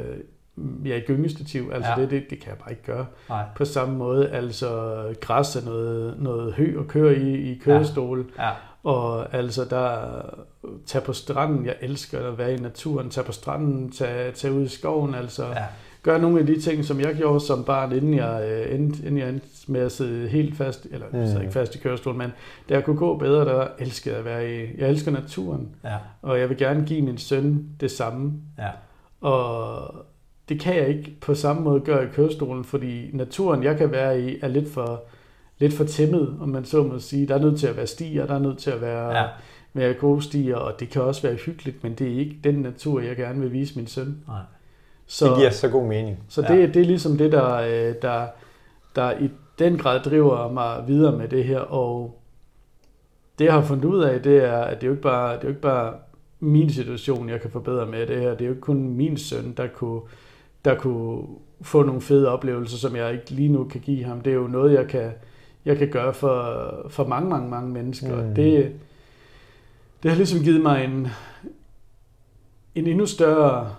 ja, 0.85 1.01
gyngestativ. 1.07 1.71
Altså 1.75 1.91
ja. 1.91 2.01
det, 2.01 2.11
det, 2.11 2.31
det 2.31 2.41
kan 2.41 2.49
jeg 2.49 2.59
bare 2.59 2.71
ikke 2.71 2.85
gøre. 2.85 3.07
Nej. 3.29 3.45
På 3.57 3.65
samme 3.65 3.99
måde, 3.99 4.31
altså 4.31 5.03
græs 5.21 5.57
er 5.57 5.65
noget, 5.65 6.15
noget 6.19 6.55
hø 6.55 6.81
at 6.81 6.87
køre 6.87 7.17
i, 7.17 7.53
i 7.53 7.59
kørestol. 7.59 8.27
Ja. 8.39 8.47
Ja. 8.47 8.53
Og 8.83 9.35
altså 9.35 9.65
der, 9.65 9.99
tage 10.87 11.05
på 11.05 11.13
stranden, 11.13 11.67
jeg 11.67 11.75
elsker 11.81 12.29
at 12.29 12.39
være 12.39 12.55
i 12.55 12.57
naturen, 12.57 13.11
tage 13.11 13.25
på 13.25 13.33
stranden, 13.33 13.91
tage, 13.91 14.33
tage 14.33 14.53
ud 14.53 14.63
i 14.63 14.69
skoven, 14.69 15.15
altså 15.15 15.47
ja. 15.47 15.65
gøre 16.03 16.19
nogle 16.19 16.41
af 16.41 16.47
de 16.47 16.61
ting, 16.61 16.85
som 16.85 17.01
jeg 17.01 17.15
gjorde 17.15 17.41
som 17.41 17.65
barn, 17.65 17.93
inden 17.93 18.15
jeg, 18.15 18.43
øh, 18.49 18.75
endte, 18.75 18.99
inden 18.99 19.19
jeg 19.19 19.29
endte 19.29 19.47
med 19.67 19.81
at 19.81 19.93
sidde 19.93 20.29
helt 20.29 20.57
fast, 20.57 20.87
eller 20.91 21.07
mm. 21.13 21.27
sidde 21.27 21.41
ikke 21.41 21.53
fast 21.53 21.75
i 21.75 21.79
kørestol, 21.79 22.15
men 22.15 22.31
da 22.69 22.75
jeg 22.75 22.85
kunne 22.85 22.97
gå 22.97 23.17
bedre, 23.17 23.45
der 23.45 23.67
elskede 23.79 24.15
jeg 24.15 24.19
at 24.19 24.25
være 24.25 24.55
i, 24.57 24.67
jeg 24.79 24.89
elsker 24.89 25.11
naturen, 25.11 25.69
ja. 25.85 25.97
og 26.23 26.41
jeg 26.41 26.49
vil 26.49 26.57
gerne 26.57 26.87
give 26.87 27.03
min 27.03 27.19
søn 27.19 27.69
det 27.81 27.91
samme. 27.91 28.33
Ja. 28.59 28.71
Og 29.21 29.95
det 30.49 30.61
kan 30.61 30.77
jeg 30.77 30.89
ikke 30.89 31.17
på 31.21 31.35
samme 31.35 31.63
måde 31.63 31.81
gøre 31.81 32.05
i 32.05 32.09
kørestolen, 32.15 32.65
fordi 32.65 33.11
naturen, 33.13 33.63
jeg 33.63 33.77
kan 33.77 33.91
være 33.91 34.21
i, 34.23 34.39
er 34.43 34.49
lidt 34.49 34.69
for, 34.73 35.03
lidt 35.59 35.75
for 35.75 35.85
tæmmet, 35.85 36.37
om 36.41 36.49
man 36.49 36.65
så 36.65 36.83
må 36.83 36.99
sige. 36.99 37.29
Der 37.29 37.35
er 37.35 37.39
nødt 37.39 37.61
til 37.61 37.67
at 37.67 37.77
være 37.77 37.87
stier, 37.87 38.27
der 38.27 38.35
er 38.35 38.39
nødt 38.39 38.59
til 38.59 38.71
at 38.71 38.81
være, 38.81 39.19
ja. 39.19 39.27
være 39.75 39.95
gode 39.95 40.23
stier, 40.23 40.57
og 40.57 40.81
det 40.81 40.91
kan 40.91 41.03
også 41.03 41.23
være 41.23 41.35
hyggeligt, 41.35 41.83
men 41.83 41.95
det 41.95 42.13
er 42.13 42.19
ikke 42.19 42.37
den 42.45 42.55
natur, 42.55 43.01
jeg 43.01 43.17
gerne 43.17 43.41
vil 43.41 43.53
vise 43.53 43.77
min 43.77 43.87
søn. 43.87 44.19
Nej. 44.27 44.41
Så, 45.07 45.29
det 45.29 45.37
giver 45.37 45.51
så 45.51 45.69
god 45.69 45.87
mening. 45.87 46.19
Så 46.29 46.43
ja. 46.43 46.57
det, 46.57 46.75
det 46.75 46.83
er 46.83 46.87
ligesom 46.87 47.19
det, 47.19 47.33
der, 47.33 47.55
øh, 47.55 47.95
der, 48.03 48.27
der 48.97 49.19
i 49.19 49.31
den 49.59 49.79
grad 49.79 50.01
driver 50.01 50.53
mig 50.53 50.85
videre 50.87 51.19
med 51.19 51.29
det 51.29 51.45
her, 51.45 51.59
og 51.59 52.21
det 53.39 53.45
jeg 53.45 53.53
har 53.53 53.63
fundet 53.63 53.85
ud 53.85 54.03
af, 54.03 54.23
det 54.23 54.45
er, 54.45 54.59
at 54.59 54.81
det 54.81 54.83
er 54.83 54.87
jo 54.87 54.93
ikke 54.93 55.03
bare, 55.03 55.33
det 55.35 55.39
er 55.39 55.43
jo 55.43 55.49
ikke 55.49 55.61
bare 55.61 55.95
min 56.41 56.71
situation, 56.71 57.29
jeg 57.29 57.41
kan 57.41 57.51
forbedre 57.51 57.87
med 57.87 58.07
det 58.07 58.21
her. 58.21 58.31
Det 58.31 58.41
er 58.41 58.45
jo 58.45 58.51
ikke 58.51 58.61
kun 58.61 58.89
min 58.89 59.17
søn, 59.17 59.55
der 59.57 59.67
kunne 59.67 60.01
der 60.65 60.75
kunne 60.75 61.23
få 61.63 61.83
nogle 61.83 62.01
fede 62.01 62.29
oplevelser, 62.29 62.77
som 62.77 62.97
jeg 62.97 63.13
ikke 63.13 63.31
lige 63.31 63.49
nu 63.49 63.65
kan 63.65 63.81
give 63.81 64.05
ham. 64.05 64.21
Det 64.21 64.31
er 64.31 64.35
jo 64.35 64.47
noget, 64.47 64.75
jeg 64.75 64.89
kan, 64.89 65.11
jeg 65.65 65.79
kan 65.79 65.89
gøre 65.89 66.15
for, 66.15 66.87
for 66.89 67.07
mange, 67.07 67.31
mange, 67.31 67.51
mange 67.51 67.71
mennesker. 67.71 68.23
Mm. 68.23 68.35
Det, 68.35 68.73
det 70.03 70.11
har 70.11 70.17
ligesom 70.17 70.41
givet 70.41 70.61
mig 70.61 70.85
en, 70.85 71.09
en 72.75 72.87
endnu 72.87 73.07
større 73.07 73.71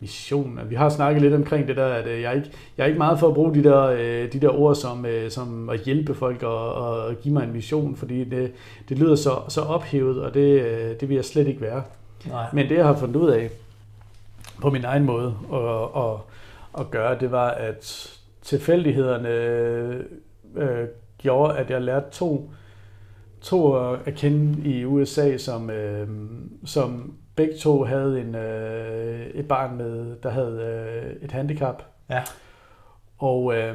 mission. 0.00 0.60
Vi 0.68 0.74
har 0.74 0.88
snakket 0.88 1.22
lidt 1.22 1.34
omkring 1.34 1.68
det 1.68 1.76
der, 1.76 1.86
at 1.86 2.06
øh, 2.06 2.20
jeg 2.22 2.30
er 2.30 2.36
ikke, 2.36 2.50
jeg 2.76 2.82
er 2.82 2.86
ikke 2.86 2.98
meget 2.98 3.18
for 3.18 3.28
at 3.28 3.34
bruge 3.34 3.54
de 3.54 3.64
der, 3.64 3.82
øh, 3.82 4.32
de 4.32 4.40
der 4.40 4.48
ord 4.48 4.74
som, 4.74 5.06
øh, 5.06 5.30
som 5.30 5.68
at 5.68 5.80
hjælpe 5.80 6.14
folk 6.14 6.42
og, 6.42 6.74
og 6.74 7.14
give 7.22 7.34
mig 7.34 7.44
en 7.44 7.52
mission, 7.52 7.96
fordi 7.96 8.24
det, 8.24 8.52
det 8.88 8.98
lyder 8.98 9.14
så, 9.14 9.30
så 9.48 9.60
ophævet, 9.60 10.22
og 10.22 10.34
det, 10.34 11.00
det 11.00 11.08
vil 11.08 11.14
jeg 11.14 11.24
slet 11.24 11.46
ikke 11.46 11.60
være. 11.60 11.82
Nej. 12.28 12.46
Men 12.52 12.68
det, 12.68 12.76
jeg 12.76 12.86
har 12.86 12.96
fundet 12.96 13.16
ud 13.16 13.28
af, 13.28 13.50
på 14.60 14.70
min 14.70 14.84
egen 14.84 15.04
måde 15.04 15.34
at, 15.52 16.02
at, 16.04 16.20
at 16.80 16.90
gøre, 16.90 17.18
det 17.18 17.30
var, 17.30 17.48
at 17.48 18.12
tilfældighederne 18.42 19.28
øh, 20.56 20.88
gjorde, 21.18 21.58
at 21.58 21.70
jeg 21.70 21.82
lærte 21.82 22.10
to, 22.10 22.50
to 23.40 23.74
at 23.92 24.14
kende 24.14 24.68
i 24.68 24.84
USA, 24.84 25.36
som, 25.36 25.70
øh, 25.70 26.08
som 26.64 27.14
begge 27.36 27.54
to 27.56 27.84
havde 27.84 28.20
en, 28.20 28.34
øh, 28.34 29.26
et 29.26 29.48
barn 29.48 29.76
med, 29.76 30.16
der 30.22 30.30
havde 30.30 30.60
øh, 30.62 31.24
et 31.24 31.32
handicap. 31.32 31.82
Ja. 32.10 32.22
Og 33.18 33.56
øh, 33.56 33.74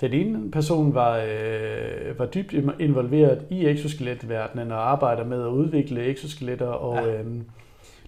den 0.00 0.12
ene 0.12 0.50
person 0.50 0.94
var, 0.94 1.16
øh, 1.16 2.18
var 2.18 2.26
dybt 2.26 2.52
involveret 2.80 3.46
i 3.50 3.66
exoskeletverdenen 3.66 4.72
og 4.72 4.90
arbejder 4.90 5.24
med 5.24 5.42
at 5.42 5.48
udvikle 5.48 6.04
exoskeletter 6.04 6.66
og 6.66 7.06
ja. 7.06 7.22
øh, 7.22 7.26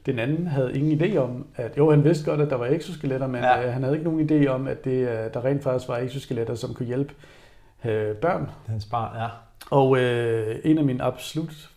den 0.07 0.19
anden 0.19 0.47
havde 0.47 0.79
ingen 0.79 1.01
idé 1.01 1.17
om, 1.17 1.47
at 1.57 1.79
jo, 1.79 1.91
han 1.91 2.05
vidste 2.05 2.31
godt, 2.31 2.41
at 2.41 2.51
der 2.51 2.57
var 2.57 2.67
exoskeletter, 2.67 3.27
men 3.27 3.43
ja. 3.43 3.67
øh, 3.67 3.73
han 3.73 3.83
havde 3.83 3.97
ikke 3.97 4.11
nogen 4.11 4.31
idé 4.31 4.47
om, 4.49 4.69
at 4.69 4.85
det, 4.85 5.09
øh, 5.09 5.35
der 5.35 5.45
rent 5.45 5.63
faktisk 5.63 5.89
var 5.89 5.99
exoskeletter, 5.99 6.55
som 6.55 6.75
kunne 6.75 6.87
hjælpe 6.87 7.15
øh, 7.85 8.17
børn. 8.17 8.51
Hans 8.67 8.85
barn, 8.85 9.17
ja. 9.17 9.29
Og 9.71 9.99
øh, 9.99 10.57
en 10.65 10.79
af 10.79 10.85
mine 10.85 11.03
absolut... 11.03 11.71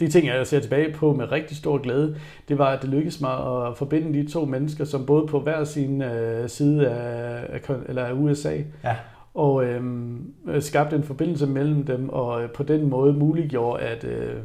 de 0.00 0.08
ting, 0.08 0.26
jeg 0.26 0.46
ser 0.46 0.60
tilbage 0.60 0.92
på 0.92 1.12
med 1.12 1.32
rigtig 1.32 1.56
stor 1.56 1.78
glæde, 1.78 2.16
det 2.48 2.58
var, 2.58 2.66
at 2.66 2.82
det 2.82 2.90
lykkedes 2.90 3.20
mig 3.20 3.66
at 3.66 3.76
forbinde 3.76 4.22
de 4.22 4.30
to 4.30 4.44
mennesker, 4.44 4.84
som 4.84 5.06
både 5.06 5.26
på 5.26 5.40
hver 5.40 5.64
sin 5.64 6.02
øh, 6.02 6.48
side 6.48 6.88
af, 6.88 7.60
af, 7.68 7.74
eller 7.88 8.04
af 8.04 8.12
USA, 8.12 8.56
ja. 8.84 8.96
og 9.34 9.64
øh, 9.64 9.82
skabte 10.60 10.96
en 10.96 11.04
forbindelse 11.04 11.46
mellem 11.46 11.84
dem, 11.84 12.08
og 12.08 12.50
på 12.50 12.62
den 12.62 12.90
måde 12.90 13.12
muliggjorde, 13.12 13.82
at 13.82 14.04
øh, 14.04 14.36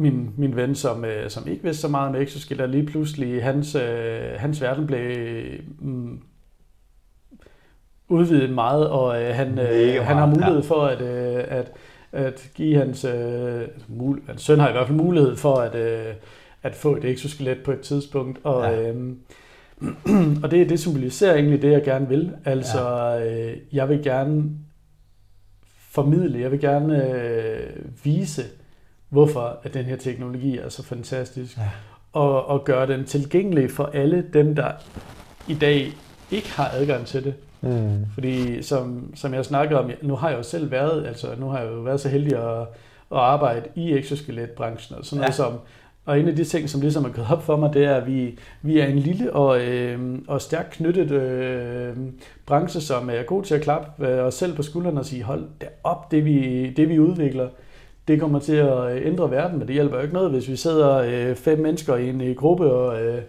min, 0.00 0.30
min 0.36 0.56
ven, 0.56 0.74
som, 0.74 1.04
øh, 1.04 1.30
som 1.30 1.48
ikke 1.48 1.62
vidste 1.62 1.80
så 1.80 1.88
meget 1.88 2.08
om 2.08 2.14
exoskelet, 2.14 2.70
lige 2.70 2.86
pludselig, 2.86 3.42
hans, 3.42 3.74
øh, 3.74 4.20
hans 4.36 4.62
verden 4.62 4.86
blev 4.86 5.16
mm, 5.78 6.20
udvidet 8.08 8.50
meget, 8.50 8.88
og 8.88 9.22
øh, 9.22 9.34
han, 9.34 9.58
øh, 9.58 10.04
han 10.04 10.16
har 10.16 10.26
mulighed 10.26 10.62
for 10.62 10.84
at, 10.84 11.02
øh, 11.02 11.44
at, 11.48 11.72
at 12.12 12.50
give 12.54 12.78
hans, 12.78 13.04
øh, 13.04 13.62
mul, 13.88 14.22
hans 14.26 14.42
søn 14.42 14.60
har 14.60 14.68
i 14.68 14.72
hvert 14.72 14.86
fald 14.86 14.98
mulighed 14.98 15.36
for 15.36 15.56
at, 15.56 15.74
øh, 15.74 16.14
at 16.62 16.74
få 16.74 16.96
et 16.96 17.04
exoskelet 17.04 17.58
på 17.64 17.72
et 17.72 17.80
tidspunkt, 17.80 18.38
og, 18.44 18.64
ja. 18.64 18.90
øh, 18.90 19.16
og 20.42 20.50
det, 20.50 20.68
det 20.68 20.80
symboliserer 20.80 21.34
egentlig 21.34 21.62
det, 21.62 21.72
jeg 21.72 21.82
gerne 21.84 22.08
vil. 22.08 22.32
Altså, 22.44 22.88
ja. 22.88 23.50
øh, 23.50 23.56
jeg 23.72 23.88
vil 23.88 24.02
gerne 24.02 24.44
formidle, 25.90 26.40
jeg 26.40 26.50
vil 26.50 26.60
gerne 26.60 27.14
øh, 27.14 27.70
vise, 28.04 28.42
hvorfor 29.10 29.58
at 29.62 29.74
den 29.74 29.84
her 29.84 29.96
teknologi 29.96 30.58
er 30.58 30.68
så 30.68 30.82
fantastisk, 30.82 31.56
ja. 31.56 31.62
og, 32.12 32.46
og 32.46 32.64
gøre 32.64 32.86
den 32.86 33.04
tilgængelig 33.04 33.70
for 33.70 33.90
alle 33.94 34.24
dem, 34.32 34.54
der 34.54 34.70
i 35.48 35.54
dag 35.54 35.92
ikke 36.30 36.52
har 36.52 36.70
adgang 36.72 37.06
til 37.06 37.24
det. 37.24 37.34
Mm. 37.60 38.06
Fordi 38.14 38.62
som, 38.62 39.12
som 39.14 39.34
jeg 39.34 39.44
snakkede 39.44 39.80
om, 39.80 39.90
nu 40.02 40.16
har 40.16 40.28
jeg 40.28 40.38
jo 40.38 40.42
selv 40.42 40.70
været, 40.70 41.06
altså 41.06 41.26
nu 41.38 41.48
har 41.48 41.58
jeg 41.58 41.70
jo 41.72 41.80
været 41.80 42.00
så 42.00 42.08
heldig 42.08 42.36
at, 42.36 42.60
at 43.12 43.18
arbejde 43.18 43.68
i 43.74 43.92
exoskeletbranchen 43.92 44.98
og 44.98 45.04
sådan 45.04 45.16
noget 45.16 45.28
ja. 45.28 45.36
som, 45.36 45.52
og 46.04 46.20
en 46.20 46.28
af 46.28 46.36
de 46.36 46.44
ting, 46.44 46.70
som 46.70 46.80
ligesom 46.80 47.04
er 47.04 47.08
gået 47.08 47.26
op 47.30 47.42
for 47.42 47.56
mig, 47.56 47.74
det 47.74 47.84
er, 47.84 47.94
at 47.94 48.06
vi, 48.06 48.38
vi 48.62 48.78
er 48.78 48.86
en 48.86 48.98
lille 48.98 49.32
og, 49.32 49.60
øh, 49.60 50.18
og 50.28 50.40
stærkt 50.40 50.70
knyttet 50.70 51.10
øh, 51.10 51.96
branche, 52.46 52.80
som 52.80 53.10
er 53.10 53.22
god 53.22 53.42
til 53.42 53.54
at 53.54 53.62
klappe 53.62 54.08
øh, 54.08 54.24
os 54.24 54.34
selv 54.34 54.56
på 54.56 54.62
skuldrene 54.62 55.00
og 55.00 55.06
sige, 55.06 55.22
hold 55.22 55.44
da 55.60 55.66
op, 55.84 56.10
det 56.10 56.24
vi, 56.24 56.70
det 56.70 56.88
vi 56.88 56.98
udvikler, 56.98 57.48
det 58.08 58.20
kommer 58.20 58.38
til 58.38 58.56
at 58.56 59.06
ændre 59.06 59.30
verden, 59.30 59.58
men 59.58 59.66
det 59.66 59.74
hjælper 59.74 59.96
jo 59.96 60.02
ikke 60.02 60.14
noget, 60.14 60.30
hvis 60.30 60.48
vi 60.48 60.56
sidder 60.56 60.96
øh, 60.96 61.36
fem 61.36 61.58
mennesker 61.58 61.96
i 61.96 62.08
en 62.08 62.34
gruppe, 62.34 62.72
og, 62.72 63.02
øh, 63.02 63.22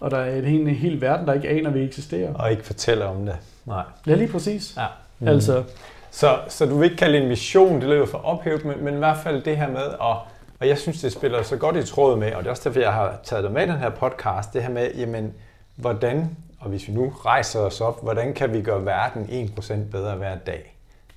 og 0.00 0.10
der 0.10 0.16
er 0.16 0.36
en, 0.36 0.44
en 0.44 0.66
hel 0.66 1.00
verden, 1.00 1.26
der 1.26 1.32
ikke 1.32 1.48
aner, 1.48 1.68
at 1.68 1.74
vi 1.74 1.84
eksisterer. 1.84 2.34
Og 2.34 2.50
ikke 2.50 2.62
fortæller 2.62 3.06
om 3.06 3.26
det. 3.26 3.36
Nej. 3.66 3.82
Ja, 4.06 4.14
lige 4.14 4.28
præcis. 4.28 4.76
Ja. 4.76 4.86
Mm. 5.18 5.28
Altså. 5.28 5.62
Så, 6.10 6.38
så 6.48 6.66
du 6.66 6.78
vil 6.78 6.84
ikke 6.84 6.96
kalde 6.96 7.14
det 7.14 7.22
en 7.22 7.28
mission, 7.28 7.80
det 7.80 7.88
lyder 7.88 8.06
for 8.06 8.18
ophævet, 8.18 8.64
men, 8.64 8.84
men 8.84 8.94
i 8.94 8.98
hvert 8.98 9.16
fald 9.16 9.42
det 9.42 9.56
her 9.56 9.68
med, 9.68 9.82
og, 10.00 10.18
og 10.60 10.68
jeg 10.68 10.78
synes, 10.78 11.00
det 11.00 11.12
spiller 11.12 11.42
så 11.42 11.56
godt 11.56 11.76
i 11.76 11.86
tråd 11.86 12.18
med, 12.18 12.34
og 12.34 12.38
det 12.42 12.46
er 12.46 12.50
også 12.50 12.62
derfor, 12.64 12.80
jeg 12.80 12.92
har 12.92 13.20
taget 13.24 13.44
dig 13.44 13.52
med 13.52 13.62
i 13.62 13.70
den 13.70 13.78
her 13.78 13.90
podcast, 13.90 14.52
det 14.52 14.62
her 14.62 14.70
med, 14.70 14.90
jamen, 14.94 15.34
hvordan, 15.76 16.36
og 16.60 16.68
hvis 16.68 16.88
vi 16.88 16.92
nu 16.92 17.12
rejser 17.24 17.60
os 17.60 17.80
op, 17.80 18.02
hvordan 18.02 18.34
kan 18.34 18.52
vi 18.52 18.62
gøre 18.62 18.84
verden 18.84 19.50
1% 19.58 19.74
bedre 19.90 20.14
hver 20.14 20.34
dag? 20.46 20.75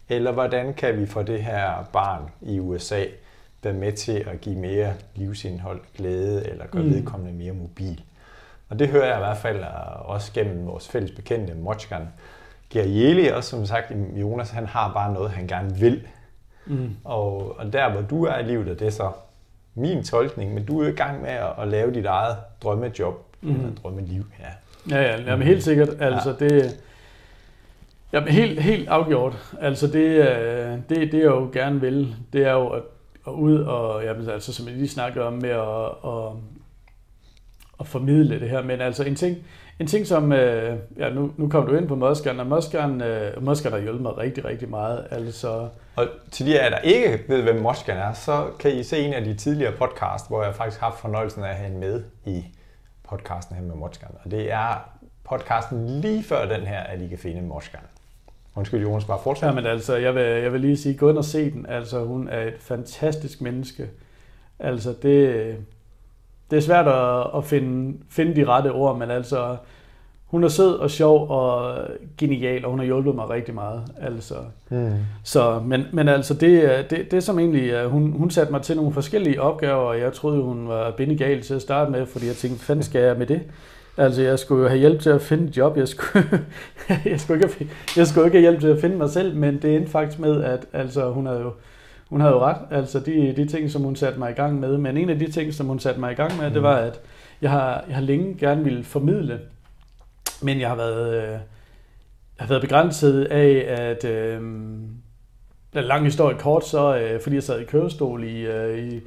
Eller 0.10 0.32
hvordan 0.32 0.74
kan 0.74 1.00
vi 1.00 1.06
få 1.06 1.24
det 1.24 1.44
her 1.44 1.90
barn 1.94 2.22
i 2.42 2.60
USA 2.60 3.04
være 3.64 3.74
med 3.74 3.94
til 3.94 4.26
at 4.32 4.42
give 4.42 4.56
mere 4.56 4.94
livsindhold, 5.16 5.82
glæde, 5.98 6.50
eller 6.50 6.66
gøre 6.68 6.84
mm. 6.84 6.90
vedkommende 6.90 7.34
mere 7.34 7.54
mobil? 7.54 8.02
Og 8.70 8.80
det 8.80 8.88
hører 8.88 9.06
jeg 9.06 9.16
i 9.16 9.20
hvert 9.20 9.38
fald 9.38 9.64
også 10.00 10.34
gennem 10.34 10.68
vores 10.68 10.88
fælles 10.88 11.12
bekendte, 11.12 11.54
Mochkan 11.54 12.08
Gerjeli, 12.70 13.28
også 13.28 13.50
som 13.50 13.66
sagt, 13.66 13.92
Jonas, 14.16 14.50
han 14.50 14.66
har 14.66 14.94
bare 14.94 15.14
noget, 15.14 15.32
han 15.32 15.48
gerne 15.48 15.76
vil. 15.76 16.08
Mm. 16.66 16.96
Og, 17.04 17.60
og 17.60 17.74
der, 17.74 17.92
hvor 17.92 18.02
du 18.02 18.26
er 18.26 18.38
i 18.38 18.44
livet, 18.44 18.70
og 18.70 18.80
det 18.80 18.88
er 18.88 18.92
så 18.92 19.12
min 19.76 20.04
tolkning, 20.04 20.54
men 20.54 20.66
du 20.66 20.82
er 20.82 20.88
i 20.88 20.92
gang 20.92 21.22
med 21.22 21.30
at, 21.30 21.50
at 21.62 21.68
lave 21.68 21.94
dit 21.94 22.06
eget 22.06 22.38
drømmejob, 22.64 23.26
mm. 23.42 23.50
eller 23.50 23.76
drømmeliv. 23.84 24.26
Ja, 24.40 24.96
ja, 24.96 25.02
ja 25.02 25.22
jamen, 25.22 25.48
helt 25.48 25.64
sikkert. 25.64 25.90
Altså, 26.00 26.36
ja. 26.40 26.46
det, 26.46 26.80
Jamen 28.14 28.30
helt, 28.30 28.62
helt 28.62 28.90
afgjort. 28.90 29.56
Altså 29.62 29.88
det, 29.88 30.06
øh, 30.06 30.78
det, 30.90 31.12
det 31.12 31.14
jeg 31.14 31.26
jo 31.26 31.50
gerne 31.54 31.82
vil, 31.82 32.16
det 32.34 32.46
er 32.46 32.52
jo 32.52 32.68
at, 32.68 32.82
at 33.28 33.32
ud 33.32 33.60
og, 33.60 34.04
jamen, 34.04 34.30
altså 34.30 34.54
som 34.54 34.68
jeg 34.68 34.76
lige 34.76 34.90
snakkede 34.90 35.26
om 35.26 35.34
med 35.34 35.50
at, 35.50 35.86
at, 36.06 36.32
at 37.80 37.88
formidle 37.88 38.40
det 38.40 38.50
her. 38.50 38.64
Men 38.64 38.82
altså 38.82 39.04
en 39.04 39.16
ting, 39.16 39.38
en 39.80 39.88
ting 39.88 40.08
som, 40.08 40.32
øh, 40.32 40.78
ja 40.98 41.10
nu, 41.10 41.32
nu 41.38 41.50
kom 41.50 41.68
du 41.68 41.76
ind 41.76 41.88
på 41.88 41.96
Moskan, 41.96 42.40
og 42.40 42.48
Moskan, 42.48 43.02
øh, 43.02 43.44
Moskan 43.44 43.72
har 43.72 43.80
hjulpet 43.80 44.02
mig 44.02 44.18
rigtig, 44.18 44.46
rigtig 44.46 44.70
meget. 44.70 45.08
Altså, 45.12 45.70
og 45.96 46.08
til 46.32 46.46
de 46.46 46.60
af 46.60 46.72
der 46.72 46.78
ikke 46.78 47.24
ved, 47.28 47.42
hvem 47.42 47.62
Moskan 47.62 47.98
er, 47.98 48.14
så 48.14 48.48
kan 48.60 48.72
I 48.72 48.84
se 48.84 49.00
en 49.00 49.14
af 49.14 49.24
de 49.24 49.34
tidligere 49.34 49.74
podcast, 49.78 50.28
hvor 50.28 50.44
jeg 50.44 50.56
faktisk 50.56 50.80
har 50.80 50.88
haft 50.88 51.00
fornøjelsen 51.00 51.44
af 51.44 51.50
at 51.50 51.56
have 51.56 51.74
med 51.74 52.04
i 52.26 52.46
podcasten 53.10 53.56
her 53.56 53.64
med 53.64 53.76
Moskan. 53.76 54.10
Og 54.24 54.32
det 54.32 54.52
er 54.52 54.90
podcasten 55.30 55.88
lige 55.88 56.24
før 56.24 56.46
den 56.46 56.62
her, 56.62 56.80
at 56.80 57.02
I 57.02 57.08
kan 57.08 57.18
finde 57.18 57.42
Moskan. 57.42 57.80
Undskyld, 58.60 58.82
Jonas, 58.82 59.06
bare 59.06 59.20
fortsæt. 59.24 59.48
Ja, 59.48 59.54
men 59.54 59.66
altså, 59.66 59.96
jeg 59.96 60.16
vil, 60.16 60.24
jeg 60.24 60.54
vil 60.54 60.62
lige 60.62 60.78
sige, 60.78 60.98
gå 60.98 61.10
ind 61.10 61.18
og 61.18 61.26
se 61.26 61.52
den. 61.52 61.66
Altså, 61.70 62.04
hun 62.04 62.28
er 62.28 62.42
et 62.42 62.54
fantastisk 62.60 63.42
menneske. 63.42 63.90
Altså, 64.60 64.90
det, 64.90 65.56
det 66.52 66.58
er 66.58 66.62
svært 66.62 66.88
at, 66.88 67.38
at 67.38 67.46
finde, 67.46 67.98
finde 68.10 68.36
de 68.36 68.46
rette 68.46 68.72
ord, 68.72 68.98
men 68.98 69.12
altså, 69.12 69.58
hun 70.26 70.44
er 70.44 70.48
sød 70.48 70.74
og 70.74 70.92
sjov 70.92 71.30
og 71.30 71.78
genial, 72.18 72.66
og 72.66 72.72
hun 72.72 72.80
har 72.80 72.86
hjulpet 72.86 73.16
mig 73.16 73.30
rigtig 73.30 73.54
meget. 73.54 73.84
Altså. 74.02 74.36
Mm. 74.70 74.94
Så, 75.24 75.60
men, 75.66 75.84
men 75.94 76.08
altså, 76.08 76.34
det, 76.34 76.86
det, 76.90 77.12
det 77.12 77.24
som 77.24 77.40
egentlig, 77.40 77.86
hun, 77.86 78.12
hun 78.12 78.32
satte 78.32 78.52
mig 78.52 78.62
til 78.62 78.76
nogle 78.76 78.94
forskellige 78.94 79.42
opgaver, 79.42 79.74
og 79.76 80.00
jeg 80.00 80.14
troede, 80.14 80.42
hun 80.42 80.68
var 80.68 80.92
bindegal 80.92 81.42
til 81.42 81.54
at 81.54 81.62
starte 81.62 81.92
med, 81.92 82.06
fordi 82.06 82.28
jeg 82.28 82.36
tænkte, 82.36 82.66
fanden 82.66 82.84
skal 82.84 83.02
jeg 83.02 83.18
med 83.18 83.28
det? 83.28 83.42
Altså, 84.00 84.22
jeg 84.22 84.40
skulle 84.40 84.62
jo 84.62 84.68
have 84.68 84.80
hjælp 84.80 85.02
til 85.02 85.10
at 85.10 85.22
finde 85.22 85.44
et 85.44 85.58
job. 85.58 85.78
Jeg 85.78 85.88
skulle, 85.88 86.26
jeg 87.06 87.20
skulle, 87.20 87.44
ikke, 87.44 87.70
jeg 87.98 88.08
skulle 88.08 88.26
ikke 88.28 88.38
have 88.38 88.50
hjælp 88.50 88.62
til 88.62 88.68
at 88.68 88.82
finde 88.82 88.98
mig 88.98 89.10
selv, 89.10 89.36
men 89.36 89.62
det 89.62 89.76
endte 89.76 89.92
faktisk 89.92 90.20
med, 90.20 90.44
at 90.44 90.66
altså, 90.74 91.12
hun 91.12 91.26
havde 91.26 91.40
jo, 91.40 91.54
hun 92.10 92.22
havde 92.22 92.34
jo 92.34 92.40
ret. 92.40 92.58
Altså, 92.72 93.00
de, 93.00 93.34
de 93.36 93.48
ting, 93.48 93.72
som 93.72 93.82
hun 93.82 93.96
satte 93.96 94.20
mig 94.20 94.32
i 94.32 94.34
gang 94.34 94.60
med. 94.60 94.78
Men 94.78 94.98
en 94.98 95.10
af 95.10 95.20
de 95.20 95.32
ting, 95.32 95.54
som 95.54 95.68
hun 95.68 95.80
satte 95.80 96.00
mig 96.00 96.12
i 96.12 96.16
gang 96.16 96.38
med, 96.38 96.48
mm. 96.48 96.54
det 96.54 96.64
var, 96.64 96.76
at 96.76 97.02
jeg 97.42 97.52
har, 97.52 97.84
jeg 97.88 97.96
har 97.96 98.04
længe 98.04 98.36
gerne 98.40 98.64
ville 98.64 98.84
formidle, 98.84 99.40
men 100.42 100.60
jeg 100.60 100.70
har 100.70 100.76
været, 100.76 101.16
øh, 101.16 101.30
jeg 101.32 101.40
har 102.38 102.48
været 102.48 102.62
begrænset 102.62 103.24
af, 103.26 103.66
at 103.68 104.06
øh, 104.06 104.42
lang 105.74 106.06
historie 106.06 106.38
kort, 106.38 106.68
så 106.68 106.98
øh, 106.98 107.22
fordi 107.22 107.36
jeg 107.36 107.44
sad 107.44 107.60
i 107.60 107.64
kørestol 107.64 108.24
i, 108.24 108.42
øh, 108.42 108.78
i 108.78 109.02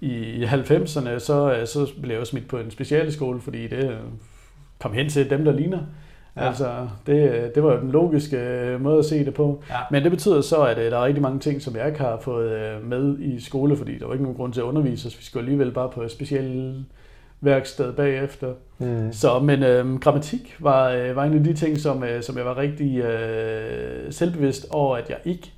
i 0.00 0.44
90'erne, 0.44 1.18
så, 1.18 1.56
øh, 1.60 1.66
så 1.66 1.92
blev 2.02 2.16
jeg 2.16 2.26
smidt 2.26 2.48
på 2.48 2.58
en 2.58 2.70
specialskole, 2.70 3.40
fordi 3.40 3.66
det 3.66 3.98
kom 4.80 4.92
hen 4.92 5.08
til 5.08 5.30
dem, 5.30 5.44
der 5.44 5.52
ligner. 5.52 5.78
Ja. 6.36 6.46
Altså, 6.46 6.88
det, 7.06 7.50
det 7.54 7.62
var 7.62 7.74
jo 7.74 7.80
den 7.80 7.90
logiske 7.90 8.36
øh, 8.36 8.80
måde 8.80 8.98
at 8.98 9.04
se 9.04 9.24
det 9.24 9.34
på. 9.34 9.62
Ja. 9.70 9.76
Men 9.90 10.02
det 10.02 10.10
betyder 10.10 10.40
så, 10.40 10.62
at 10.62 10.78
øh, 10.78 10.90
der 10.90 10.98
er 10.98 11.04
rigtig 11.04 11.22
mange 11.22 11.38
ting, 11.38 11.62
som 11.62 11.76
jeg 11.76 11.86
ikke 11.86 12.00
har 12.00 12.18
fået 12.20 12.50
øh, 12.52 12.88
med 12.88 13.18
i 13.18 13.40
skole, 13.40 13.76
fordi 13.76 13.98
der 13.98 14.06
var 14.06 14.12
ikke 14.12 14.22
nogen 14.22 14.36
grund 14.36 14.52
til 14.52 14.60
at 14.60 14.64
undervise 14.64 15.08
os. 15.08 15.18
Vi 15.18 15.24
skulle 15.24 15.42
alligevel 15.42 15.70
bare 15.70 15.88
på 15.88 16.02
et 16.02 16.10
specielt 16.10 16.84
værksted 17.40 17.92
bagefter. 17.92 18.52
Mm. 18.78 19.12
Så, 19.12 19.38
men 19.38 19.62
øh, 19.62 20.00
grammatik 20.00 20.56
var, 20.58 20.90
øh, 20.90 21.16
var 21.16 21.24
en 21.24 21.34
af 21.34 21.44
de 21.44 21.54
ting, 21.54 21.78
som, 21.78 22.04
øh, 22.04 22.22
som 22.22 22.36
jeg 22.36 22.44
var 22.44 22.58
rigtig 22.58 22.98
øh, 22.98 24.12
selvbevidst 24.12 24.66
over, 24.70 24.96
at 24.96 25.10
jeg 25.10 25.18
ikke 25.24 25.52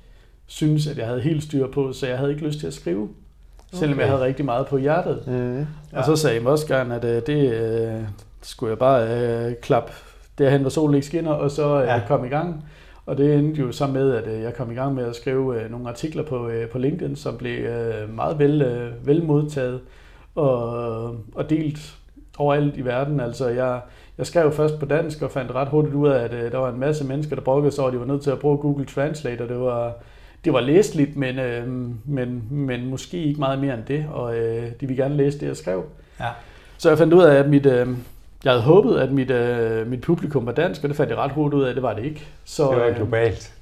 synes, 0.45 0.87
at 0.87 0.97
jeg 0.97 1.07
havde 1.07 1.21
helt 1.21 1.43
styr 1.43 1.67
på, 1.67 1.93
så 1.93 2.07
jeg 2.07 2.17
havde 2.17 2.31
ikke 2.31 2.45
lyst 2.45 2.59
til 2.59 2.67
at 2.67 2.73
skrive. 2.73 3.03
Okay. 3.03 3.79
Selvom 3.79 3.99
jeg 3.99 4.07
havde 4.07 4.21
rigtig 4.21 4.45
meget 4.45 4.67
på 4.67 4.77
hjertet. 4.77 5.23
Mm. 5.27 5.57
Ja. 5.57 5.65
Og 5.93 6.05
så 6.05 6.15
sagde 6.15 6.39
Moskeren, 6.39 6.91
at 6.91 7.03
øh, 7.03 7.21
det, 7.27 7.53
øh, 7.53 8.01
skulle 8.41 8.69
jeg 8.69 8.79
bare 8.79 9.07
øh, 9.09 9.55
klappe 9.61 9.91
derhen, 10.37 10.61
hvor 10.61 10.69
solen 10.69 10.95
ikke 10.95 11.07
skinner, 11.07 11.31
og 11.31 11.51
så 11.51 11.81
øh, 11.81 11.87
ja. 11.87 12.01
komme 12.07 12.27
i 12.27 12.29
gang. 12.29 12.65
Og 13.05 13.17
det 13.17 13.35
endte 13.35 13.61
jo 13.61 13.71
så 13.71 13.87
med, 13.87 14.13
at 14.13 14.27
øh, 14.27 14.41
jeg 14.41 14.53
kom 14.53 14.71
i 14.71 14.75
gang 14.75 14.95
med 14.95 15.03
at 15.03 15.15
skrive 15.15 15.61
øh, 15.61 15.71
nogle 15.71 15.89
artikler 15.89 16.23
på, 16.23 16.49
øh, 16.49 16.69
på 16.69 16.77
LinkedIn, 16.77 17.15
som 17.15 17.37
blev 17.37 17.65
øh, 17.65 18.15
meget 18.15 18.39
vel, 18.39 18.61
øh, 18.61 19.07
vel 19.07 19.23
modtaget 19.23 19.79
og, 20.35 21.03
og 21.35 21.49
delt 21.49 21.95
overalt 22.37 22.77
i 22.77 22.85
verden. 22.85 23.19
Altså 23.19 23.47
jeg, 23.47 23.79
jeg 24.17 24.27
skrev 24.27 24.51
først 24.51 24.79
på 24.79 24.85
dansk 24.85 25.21
og 25.21 25.31
fandt 25.31 25.51
ret 25.51 25.69
hurtigt 25.69 25.95
ud 25.95 26.07
af, 26.07 26.23
at 26.23 26.33
øh, 26.33 26.51
der 26.51 26.57
var 26.57 26.69
en 26.69 26.79
masse 26.79 27.05
mennesker, 27.05 27.35
der 27.35 27.43
brokkede 27.43 27.71
sig 27.71 27.81
over, 27.81 27.91
at 27.91 27.93
de 27.93 27.99
var 27.99 28.05
nødt 28.05 28.21
til 28.21 28.31
at 28.31 28.39
bruge 28.39 28.57
Google 28.57 28.85
Translate, 28.85 29.41
og 29.41 29.49
det 29.49 29.59
var, 29.59 29.93
det 30.45 30.53
var 30.53 30.61
læsligt, 30.61 31.15
men, 31.15 31.39
øh, 31.39 31.67
men, 32.05 32.43
men 32.49 32.85
måske 32.85 33.23
ikke 33.23 33.39
meget 33.39 33.59
mere 33.59 33.73
end 33.73 33.83
det, 33.87 34.05
og 34.13 34.37
øh, 34.37 34.71
de 34.81 34.87
ville 34.87 35.03
gerne 35.03 35.15
læse 35.17 35.39
det, 35.39 35.47
jeg 35.47 35.57
skrev. 35.57 35.83
Ja. 36.19 36.27
Så 36.77 36.89
jeg 36.89 36.97
fandt 36.97 37.13
ud 37.13 37.23
af, 37.23 37.35
at 37.35 37.49
mit, 37.49 37.65
øh, 37.65 37.87
jeg 38.43 38.51
havde 38.51 38.63
håbet, 38.63 38.97
at 38.97 39.11
mit, 39.11 39.31
øh, 39.31 39.87
mit 39.87 40.01
publikum 40.01 40.45
var 40.45 40.51
dansk, 40.51 40.83
og 40.83 40.89
det 40.89 40.97
fandt 40.97 41.09
jeg 41.09 41.17
ret 41.17 41.31
hurtigt 41.31 41.59
ud 41.59 41.63
af, 41.63 41.69
at 41.69 41.75
det 41.75 41.83
var 41.83 41.93
det 41.93 42.05
ikke. 42.05 42.27
Så, 42.45 42.71
det 42.71 42.77
var 42.77 42.85
øh, 42.85 42.95
globalt. 42.95 43.53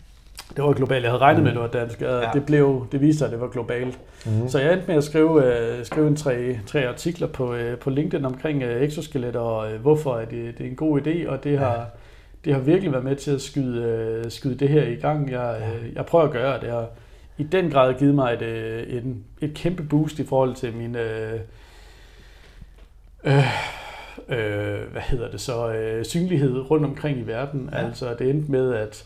Det 0.56 0.64
var 0.64 0.74
globalt. 0.74 1.04
Jeg 1.04 1.12
havde 1.12 1.22
regnet 1.22 1.40
mm. 1.40 1.44
med, 1.44 1.52
at 1.52 1.56
det 1.56 1.62
var 1.62 1.80
dansk, 1.80 2.02
og 2.02 2.22
ja. 2.22 2.30
det, 2.34 2.46
blev, 2.46 2.88
det 2.92 3.02
viste 3.02 3.18
sig, 3.18 3.26
at 3.26 3.32
det 3.32 3.42
var 3.42 3.48
globalt. 3.48 4.00
Mm. 4.26 4.50
Så 4.50 4.60
jeg 4.60 4.74
endte 4.74 4.88
med 4.88 4.96
at 4.96 5.04
skrive, 5.04 5.46
øh, 5.46 5.86
skrive 5.86 6.08
en 6.08 6.16
tre, 6.16 6.60
tre 6.66 6.88
artikler 6.88 7.28
på, 7.28 7.54
øh, 7.54 7.78
på 7.78 7.90
LinkedIn 7.90 8.26
omkring 8.26 8.64
øh, 8.64 8.84
exoskelet, 8.84 9.36
og 9.36 9.72
øh, 9.72 9.82
hvorfor 9.82 10.18
er 10.18 10.26
det, 10.26 10.58
det 10.58 10.66
er 10.66 10.70
en 10.70 10.76
god 10.76 11.02
idé, 11.02 11.30
og 11.30 11.44
det 11.44 11.60
har, 11.60 11.76
ja. 11.76 11.84
det 12.46 12.54
har 12.54 12.60
virkelig 12.60 12.92
været 12.92 13.04
med 13.04 13.16
til 13.16 13.32
at 13.32 13.42
skyde, 13.42 13.84
øh, 13.84 14.32
skyde 14.32 14.56
det 14.56 14.70
her 14.70 14.84
i 14.84 14.96
gang. 14.96 15.32
Jeg, 15.32 15.62
øh, 15.62 15.96
jeg 15.96 16.06
prøver 16.06 16.26
at 16.26 16.32
gøre, 16.32 16.60
det 16.62 16.70
har 16.70 16.88
i 17.38 17.44
den 17.44 17.72
grad 17.72 17.94
givet 17.94 18.16
mig 18.16 18.34
et, 18.34 18.42
øh, 18.42 18.84
et, 18.84 19.16
et 19.42 19.54
kæmpe 19.54 19.84
boost 19.84 20.20
i 20.20 20.26
forhold 20.26 20.56
til 20.56 20.74
min... 20.74 20.96
Øh, 20.96 21.40
øh, 23.24 23.79
øh, 24.30 24.92
hvad 24.92 25.02
hedder 25.02 25.32
det 25.32 25.42
så, 25.42 25.72
øh, 25.72 26.06
synlighed 26.06 26.72
rundt 26.72 26.86
omkring 26.86 27.20
i 27.20 27.28
verden. 27.28 27.70
Ja. 27.72 27.78
Altså 27.78 28.16
det 28.20 28.30
endte 28.30 28.52
med, 28.52 28.74
at 28.74 29.06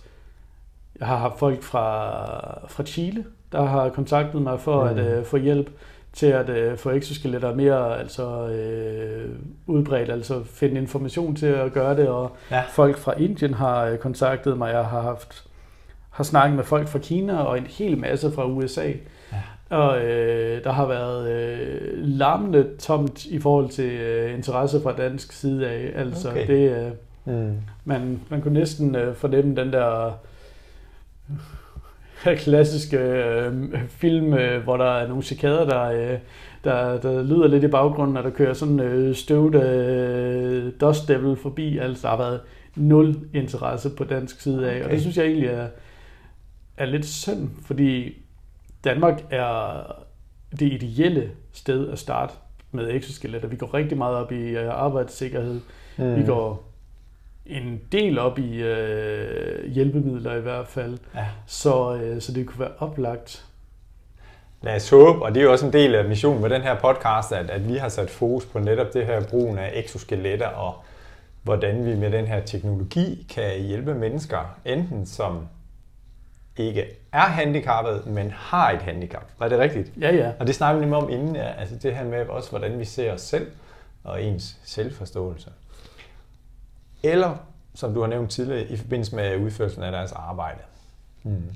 jeg 1.00 1.08
har 1.08 1.18
haft 1.18 1.40
folk 1.40 1.64
fra, 1.64 2.68
fra 2.68 2.84
Chile, 2.84 3.26
der 3.52 3.66
har 3.66 3.90
kontaktet 3.90 4.42
mig 4.42 4.60
for 4.60 4.84
mm. 4.84 4.90
at 4.90 5.06
øh, 5.06 5.26
få 5.26 5.38
hjælp 5.38 5.70
til 6.14 6.26
at 6.26 6.50
øh, 6.50 6.78
få 6.78 6.90
exoskeletter 6.90 7.56
mere 7.56 8.00
altså, 8.00 8.48
øh, 8.48 9.30
udbredt, 9.68 10.10
altså 10.10 10.44
finde 10.44 10.82
information 10.82 11.36
til 11.36 11.46
at 11.46 11.74
gøre 11.74 11.96
det, 11.96 12.08
og 12.08 12.32
ja. 12.52 12.64
folk 12.70 12.98
fra 12.98 13.14
Indien 13.18 13.54
har 13.54 13.86
øh, 13.86 13.98
kontaktet 13.98 14.58
mig, 14.58 14.74
jeg 14.74 14.86
har 14.86 15.02
haft 15.02 15.44
har 16.14 16.24
snakket 16.24 16.56
med 16.56 16.64
folk 16.64 16.88
fra 16.88 17.00
Kina 17.00 17.38
og 17.38 17.58
en 17.58 17.66
hel 17.66 17.98
masse 17.98 18.32
fra 18.32 18.48
USA. 18.48 18.92
Og 19.70 20.02
øh, 20.02 20.64
der 20.64 20.72
har 20.72 20.88
været 20.88 21.32
øh, 21.32 21.92
larmende 21.98 22.68
tomt 22.80 23.26
i 23.26 23.40
forhold 23.40 23.70
til 23.70 23.92
øh, 23.92 24.34
interesse 24.34 24.82
fra 24.82 24.96
dansk 24.96 25.32
side 25.32 25.68
af. 25.68 25.92
Altså 25.96 26.30
okay. 26.30 26.48
det, 26.48 26.96
øh, 27.26 27.36
mm. 27.36 27.58
man, 27.86 28.20
man 28.30 28.42
kunne 28.42 28.60
næsten 28.60 28.96
øh, 28.96 29.16
fornemme 29.16 29.56
den 29.56 29.74
der 29.74 30.12
klassiske 32.38 32.98
øh, 32.98 33.54
film, 33.90 34.34
øh, 34.34 34.64
hvor 34.64 34.78
der 34.78 34.92
er 34.92 35.08
nogle 35.08 35.24
cikader, 35.24 35.66
der, 35.66 35.84
øh, 35.84 36.20
der, 36.64 36.98
der 36.98 37.24
lyder 37.24 37.48
lidt 37.48 37.64
i 37.64 37.68
baggrunden, 37.68 38.18
og 38.18 38.24
der 38.24 38.30
kører 38.30 38.54
sådan 38.54 38.80
øh, 38.80 39.16
støvt 39.16 39.56
øh, 39.56 40.72
Dust 40.82 41.08
Devil 41.08 41.36
forbi. 41.36 41.78
Altså, 41.78 42.02
der 42.02 42.10
har 42.10 42.18
været 42.18 42.40
nul 42.76 43.16
interesse 43.34 43.90
på 43.90 44.04
dansk 44.04 44.42
side 44.42 44.70
af, 44.70 44.76
okay. 44.76 44.86
og 44.86 44.92
det 44.92 45.02
synes 45.02 45.18
jeg 45.18 45.26
egentlig 45.26 45.50
er, 45.50 45.68
er 46.78 46.86
lidt 46.86 47.06
synd, 47.06 47.50
fordi 47.66 48.23
Danmark 48.84 49.24
er 49.30 49.84
det 50.52 50.74
ideelle 50.74 51.32
sted 51.54 51.90
at 51.90 52.00
starte 52.00 52.34
med 52.72 52.92
exoskeletter. 52.92 53.48
Vi 53.48 53.56
går 53.56 53.74
rigtig 53.74 53.98
meget 53.98 54.16
op 54.16 54.32
i 54.32 54.50
øh, 54.50 54.70
arbejdssikkerhed. 54.70 55.62
Mm. 55.98 56.16
Vi 56.16 56.26
går 56.26 56.64
en 57.46 57.82
del 57.92 58.20
op 58.20 58.40
i 58.40 58.62
øh, 58.62 59.72
hjælpemidler 59.72 60.36
i 60.36 60.42
hvert 60.42 60.68
fald. 60.68 60.98
Ja. 61.16 61.26
Så, 61.46 61.96
øh, 61.96 62.22
så 62.22 62.34
det 62.34 62.48
kunne 62.48 62.60
være 62.60 62.72
oplagt. 62.80 63.46
Lad 64.62 64.76
os 64.76 64.90
håbe, 64.90 65.26
og 65.26 65.36
det 65.36 65.40
er 65.40 65.44
jo 65.44 65.52
også 65.52 65.66
en 65.66 65.74
del 65.74 65.96
af 65.96 66.06
missionen 66.06 66.42
med 66.42 66.50
den 66.50 66.62
her 66.62 66.80
podcast, 66.80 67.32
at, 67.32 67.50
at 67.50 67.70
vi 67.70 67.76
har 67.76 67.90
sat 67.90 68.10
fokus 68.10 68.46
på 68.46 68.60
netop 68.60 68.94
det 68.94 69.06
her 69.06 69.24
brugen 69.24 69.58
af 69.58 69.72
exoskeletter 69.74 70.48
og 70.48 70.76
hvordan 71.44 71.86
vi 71.86 71.96
med 71.96 72.12
den 72.12 72.28
her 72.28 72.42
teknologi 72.42 73.26
kan 73.30 73.62
hjælpe 73.62 73.94
mennesker, 73.94 74.58
enten 74.66 75.06
som 75.06 75.48
ikke 76.58 76.86
er 77.12 77.20
handicappet, 77.20 78.06
men 78.06 78.32
har 78.32 78.72
et 78.72 78.82
handicap. 78.82 79.26
Var 79.40 79.48
det 79.48 79.60
rigtigt? 79.60 79.92
Ja, 80.00 80.16
ja. 80.16 80.32
Og 80.40 80.48
det 80.48 80.56
snakker 80.56 80.80
vi 80.80 80.86
nemlig 80.86 81.04
om 81.04 81.10
inden, 81.10 81.36
altså 81.36 81.76
det 81.76 81.96
her 81.96 82.04
med 82.04 82.28
også, 82.28 82.50
hvordan 82.50 82.80
vi 82.80 82.86
ser 82.86 83.14
os 83.14 83.22
selv 83.22 83.48
og 84.04 84.24
ens 84.24 84.58
selvforståelse. 84.64 85.50
Eller, 87.04 87.36
som 87.76 87.94
du 87.94 88.02
har 88.02 88.08
nævnt 88.08 88.32
tidligere, 88.32 88.68
i 88.68 88.78
forbindelse 88.78 89.16
med 89.16 89.38
udførelsen 89.38 89.84
af 89.84 89.92
deres 89.92 90.12
arbejde. 90.12 90.60
Hmm. 91.22 91.50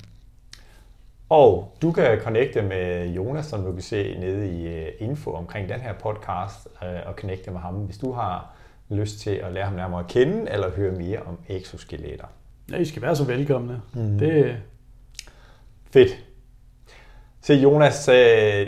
Og 1.29 1.77
du 1.81 1.91
kan 1.91 2.19
connecte 2.19 2.61
med 2.61 3.07
Jonas, 3.07 3.45
som 3.45 3.63
du 3.63 3.71
kan 3.71 3.81
se 3.81 4.19
nede 4.19 4.49
i 4.49 4.67
øh, 4.67 4.91
info 4.99 5.33
omkring 5.33 5.69
den 5.69 5.79
her 5.79 5.93
podcast, 5.93 6.67
øh, 6.83 6.89
og 7.05 7.13
connecte 7.13 7.51
med 7.51 7.59
ham, 7.59 7.75
hvis 7.75 7.97
du 7.97 8.11
har 8.11 8.53
lyst 8.89 9.19
til 9.19 9.31
at 9.31 9.53
lære 9.53 9.65
ham 9.65 9.73
nærmere 9.73 9.99
at 9.99 10.07
kende, 10.07 10.51
eller 10.51 10.69
høre 10.69 10.91
mere 10.91 11.19
om 11.19 11.37
exoskeletter. 11.47 12.25
Ja, 12.71 12.77
I 12.77 12.85
skal 12.85 13.01
være 13.01 13.15
så 13.15 13.23
velkomne. 13.23 13.81
Mm. 13.93 14.17
Det, 14.19 14.55
Fedt. 15.97 16.17
Så 17.41 17.53
Jonas, 17.53 18.07
øh, 18.07 18.67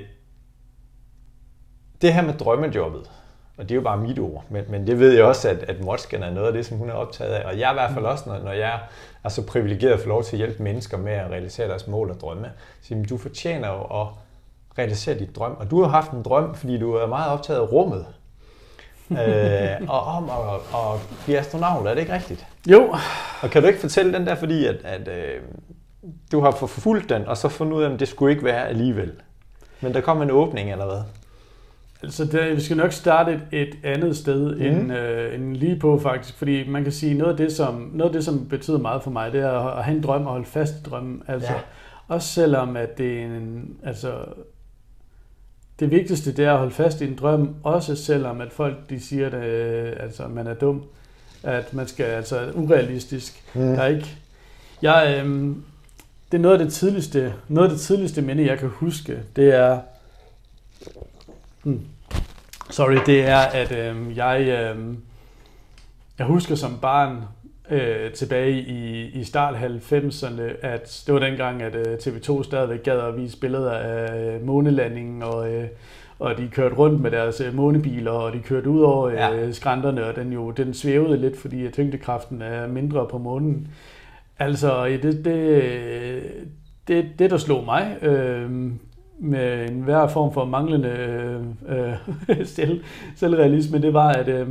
det 2.02 2.14
her 2.14 2.22
med 2.22 2.34
drømmejobbet, 2.34 3.12
og 3.58 3.64
det 3.64 3.72
er 3.72 3.76
jo 3.76 3.82
bare 3.82 3.98
mit 3.98 4.20
ord, 4.20 4.46
men, 4.50 4.64
men 4.70 4.88
det 4.88 5.00
ved 5.00 5.14
jeg 5.14 5.24
også, 5.24 5.50
at, 5.50 5.58
at 5.58 5.84
Motskan 5.84 6.24
er 6.24 6.32
noget 6.32 6.48
af 6.48 6.54
det, 6.54 6.66
som 6.66 6.78
hun 6.78 6.90
er 6.90 6.94
optaget 6.94 7.32
af. 7.32 7.46
Og 7.46 7.60
jeg 7.60 7.68
er 7.68 7.72
i 7.72 7.74
hvert 7.74 7.92
fald 7.92 8.06
også, 8.06 8.30
når, 8.30 8.40
når 8.40 8.52
jeg 8.52 8.80
er 9.24 9.30
så 9.30 9.46
privilegeret 9.46 9.94
at 9.94 10.00
få 10.00 10.08
lov 10.08 10.24
til 10.24 10.36
at 10.36 10.38
hjælpe 10.38 10.64
mennesker 10.64 10.98
med 10.98 11.12
at 11.12 11.32
realisere 11.32 11.68
deres 11.68 11.88
mål 11.88 12.10
og 12.10 12.20
drømme, 12.20 12.52
så 12.82 13.06
du 13.10 13.18
fortjener 13.18 13.68
jo 13.68 14.02
at 14.02 14.08
realisere 14.78 15.20
dit 15.20 15.36
drøm. 15.36 15.56
Og 15.60 15.72
du 15.72 15.82
har 15.82 15.90
haft 15.90 16.12
en 16.12 16.24
drøm, 16.24 16.56
fordi 16.56 16.78
du 16.78 16.94
er 16.94 17.08
meget 17.08 17.32
optaget 17.32 17.60
af 17.60 17.72
rummet. 17.72 18.06
øh, 19.12 19.90
og 19.90 20.02
om 20.02 20.30
at, 20.30 20.56
at 20.74 21.02
blive 21.24 21.40
astronaut, 21.40 21.88
er 21.88 21.94
det 21.94 22.02
ikke 22.02 22.14
rigtigt? 22.14 22.48
Jo. 22.68 22.96
Og 23.42 23.50
kan 23.50 23.62
du 23.62 23.68
ikke 23.68 23.80
fortælle 23.80 24.14
den 24.14 24.28
der, 24.28 24.36
fordi 24.36 24.66
at, 24.66 24.76
at 24.84 25.08
øh, 25.08 25.42
du 26.32 26.40
har 26.40 26.52
forfulgt 26.52 27.10
den, 27.10 27.28
og 27.28 27.38
så 27.38 27.50
fundet 27.50 27.74
ud 27.74 27.84
af, 27.84 27.94
at 27.94 28.00
det 28.00 28.08
skulle 28.08 28.32
ikke 28.32 28.44
være 28.44 28.68
alligevel. 28.68 29.12
Men 29.82 29.94
der 29.94 30.02
kom 30.02 30.22
en 30.22 30.32
åbning, 30.32 30.72
eller 30.72 30.86
hvad? 30.86 31.02
Altså, 32.04 32.26
det, 32.26 32.56
vi 32.56 32.62
skal 32.62 32.78
nok 32.78 32.92
starte 32.92 33.42
et, 33.52 33.62
et 33.62 33.76
andet 33.84 34.18
sted 34.18 34.56
mm. 34.56 34.62
end, 34.62 34.94
øh, 34.94 35.36
end 35.36 35.56
lige 35.56 35.80
på, 35.80 36.00
faktisk. 36.00 36.38
Fordi 36.38 36.70
man 36.70 36.84
kan 36.84 36.92
sige, 36.92 37.14
noget 37.14 37.32
af 37.32 37.38
det, 37.38 37.52
som, 37.52 37.92
noget 37.94 38.10
af 38.10 38.14
det, 38.14 38.26
som 38.26 38.48
betyder 38.50 38.78
meget 38.78 39.04
for 39.04 39.12
mig, 39.12 39.32
det 39.32 39.42
er 39.42 39.52
at, 39.52 39.78
at 39.78 39.84
have 39.84 39.98
en 39.98 40.04
drøm 40.04 40.26
og 40.26 40.32
holde 40.32 40.46
fast 40.46 40.74
i 40.74 40.90
drømmen. 40.90 41.24
Altså, 41.28 41.54
ja. 41.54 41.60
Også 42.08 42.28
selvom, 42.28 42.78
at 42.78 42.98
det 42.98 43.22
er 43.22 43.26
en, 43.26 43.78
altså, 43.84 44.26
det 45.80 45.92
vigtigste, 45.92 46.32
det 46.32 46.46
er 46.46 46.52
at 46.52 46.58
holde 46.58 46.74
fast 46.74 47.02
i 47.02 47.08
en 47.08 47.16
drøm, 47.16 47.56
også 47.64 47.96
selvom, 47.96 48.42
at 48.42 48.52
folk 48.52 48.90
de 48.90 49.00
siger, 49.00 49.28
at 49.28 49.34
øh, 49.34 49.94
altså, 50.00 50.28
man 50.28 50.48
er 50.48 50.54
dum. 50.54 50.84
At 51.44 51.74
man 51.74 51.88
skal, 51.88 52.06
altså, 52.06 52.52
urealistisk. 52.56 53.44
Mm. 53.54 53.62
Der 53.62 53.82
er 53.82 53.88
ikke, 53.88 54.18
jeg, 54.82 55.24
øh, 55.26 55.56
det 56.32 56.38
er 56.38 56.42
noget 56.42 56.60
af 56.60 56.66
det 56.66 56.74
tidligste, 56.74 57.34
noget 57.48 57.70
af 57.70 57.74
det 57.76 57.82
tidligste 57.82 58.22
minde, 58.22 58.46
jeg 58.46 58.60
kan 58.60 58.70
huske. 58.70 59.20
Det 59.36 59.56
er, 59.56 59.80
hmm, 61.64 61.82
sorry, 62.70 62.98
det 63.06 63.22
er, 63.26 63.38
at 63.38 63.72
øh, 63.72 64.18
jeg, 64.18 64.42
øh, 64.42 64.96
jeg 66.18 66.26
husker 66.26 66.56
som 66.56 66.78
barn 66.82 67.24
øh, 67.70 68.12
tilbage 68.12 68.62
i, 68.62 69.06
i 69.20 69.24
start 69.24 69.56
90'erne, 69.56 70.42
at 70.62 71.04
det 71.06 71.14
var 71.14 71.20
dengang, 71.20 71.62
at 71.62 71.76
øh, 71.76 71.98
TV2 71.98 72.44
stadigvæk 72.44 72.84
gad 72.84 73.00
at 73.00 73.18
vise 73.18 73.40
billeder 73.40 73.72
af 73.72 74.36
øh, 74.36 74.46
månelandingen, 74.46 75.24
og, 75.24 75.54
øh, 75.54 75.68
og 76.20 76.38
de 76.38 76.50
kørte 76.52 76.76
rundt 76.76 77.02
med 77.02 77.12
deres 77.12 77.42
øh, 77.42 77.56
månebiler, 77.56 78.12
og 78.12 78.34
de 78.34 78.40
kørte 78.40 78.70
ud 78.70 78.82
over 78.82 79.08
øh, 79.08 79.16
ja. 79.16 79.52
skrænterne, 79.52 80.06
og 80.06 80.16
den 80.16 80.34
jo 80.34 80.52
den 80.52 80.74
svævede 80.74 81.18
lidt, 81.18 81.38
fordi 81.38 81.72
tyngdekraften 81.72 82.42
er 82.42 82.68
mindre 82.68 83.08
på 83.08 83.18
månen. 83.18 83.68
Altså, 84.40 84.86
det, 84.86 85.26
det, 85.26 86.48
det, 86.88 87.06
det 87.20 87.32
der 87.32 87.38
slog 87.38 87.66
mig 87.66 87.98
øh, 88.02 88.52
med 89.20 89.70
en 89.70 89.82
hver 89.82 90.08
form 90.08 90.34
for 90.34 90.46
manglende 90.46 90.90
øh, 91.68 92.46
selv, 92.56 92.84
selvrealisme, 93.16 93.82
det 93.82 93.94
var, 93.94 94.10
at 94.10 94.28
øh, 94.28 94.50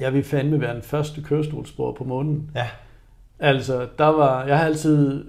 jeg 0.00 0.12
ville 0.12 0.24
fandme 0.24 0.60
være 0.60 0.74
den 0.74 0.82
første 0.82 1.22
kørestolsbror 1.22 1.92
på 1.92 2.04
månen. 2.04 2.50
Ja. 2.54 2.66
Altså, 3.38 3.88
der 3.98 4.06
var, 4.06 4.46
jeg 4.46 4.58
har 4.58 4.64
altid 4.64 5.24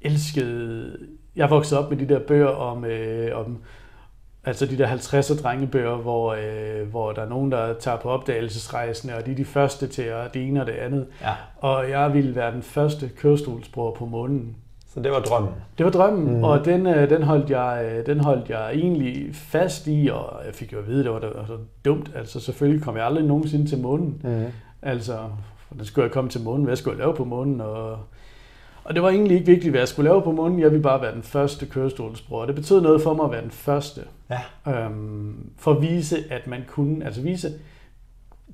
elsket, 0.00 0.96
jeg 1.36 1.50
voksede 1.50 1.84
op 1.84 1.90
med 1.90 1.98
de 1.98 2.08
der 2.08 2.18
bøger 2.18 2.46
om, 2.46 2.84
øh, 2.84 3.38
om 3.38 3.58
Altså 4.44 4.66
de 4.66 4.78
der 4.78 4.86
50'er 4.86 5.42
drengebøger, 5.42 5.96
hvor, 5.96 6.32
øh, 6.32 6.88
hvor 6.90 7.12
der 7.12 7.22
er 7.22 7.28
nogen, 7.28 7.52
der 7.52 7.74
tager 7.74 7.96
på 7.96 8.08
opdagelsesrejsende, 8.08 9.14
og 9.14 9.26
de 9.26 9.30
er 9.30 9.36
de 9.36 9.44
første 9.44 9.86
til 9.86 10.02
at 10.02 10.34
det 10.34 10.48
ene 10.48 10.60
og 10.60 10.66
det 10.66 10.72
andet. 10.72 11.06
Ja. 11.20 11.32
Og 11.56 11.90
jeg 11.90 12.14
ville 12.14 12.34
være 12.34 12.52
den 12.52 12.62
første 12.62 13.10
kørestolsbror 13.16 13.94
på 13.94 14.06
månen. 14.06 14.56
Så 14.94 15.00
det 15.00 15.12
var 15.12 15.20
drømmen? 15.20 15.52
Det 15.78 15.86
var 15.86 15.92
drømmen, 15.92 16.36
mm. 16.36 16.44
og 16.44 16.64
den, 16.64 16.86
øh, 16.86 17.10
den, 17.10 17.22
holdt 17.22 17.50
jeg, 17.50 17.90
øh, 17.92 18.06
den 18.06 18.20
holdt 18.20 18.50
jeg 18.50 18.70
egentlig 18.74 19.34
fast 19.34 19.86
i, 19.86 20.10
og 20.12 20.40
jeg 20.46 20.54
fik 20.54 20.72
jo 20.72 20.78
at 20.78 20.86
vide, 20.86 20.98
at 20.98 21.04
det 21.04 21.12
var, 21.12 21.18
det 21.18 21.30
var 21.34 21.46
så 21.46 21.56
dumt. 21.84 22.10
Altså 22.14 22.40
selvfølgelig 22.40 22.84
kom 22.84 22.96
jeg 22.96 23.04
aldrig 23.04 23.24
nogensinde 23.24 23.66
til 23.66 23.78
månen. 23.78 24.20
Mm. 24.24 24.44
Altså, 24.82 25.18
den 25.76 25.84
skulle 25.84 26.04
jeg 26.04 26.12
komme 26.12 26.30
til 26.30 26.40
månen, 26.40 26.64
hvad 26.64 26.76
skulle 26.76 26.98
jeg 26.98 27.06
lave 27.06 27.14
på 27.14 27.24
månen, 27.24 27.60
og 27.60 27.98
og 28.84 28.94
det 28.94 29.02
var 29.02 29.08
egentlig 29.08 29.34
ikke 29.34 29.46
vigtigt, 29.46 29.70
hvad 29.70 29.80
jeg 29.80 29.88
skulle 29.88 30.10
lave 30.10 30.22
på 30.22 30.32
månen. 30.32 30.60
Jeg 30.60 30.70
ville 30.70 30.82
bare 30.82 31.02
være 31.02 31.14
den 31.14 31.22
første 31.22 31.66
kørestolsbror. 31.66 32.46
Det 32.46 32.54
betød 32.54 32.80
noget 32.80 33.02
for 33.02 33.14
mig 33.14 33.24
at 33.24 33.30
være 33.30 33.42
den 33.42 33.50
første. 33.50 34.00
Ja. 34.30 34.40
Øhm, 34.72 35.50
for 35.58 35.72
at 35.72 35.82
vise, 35.82 36.16
at 36.30 36.46
man 36.46 36.64
kunne. 36.68 37.04
Altså 37.04 37.22
vise, 37.22 37.52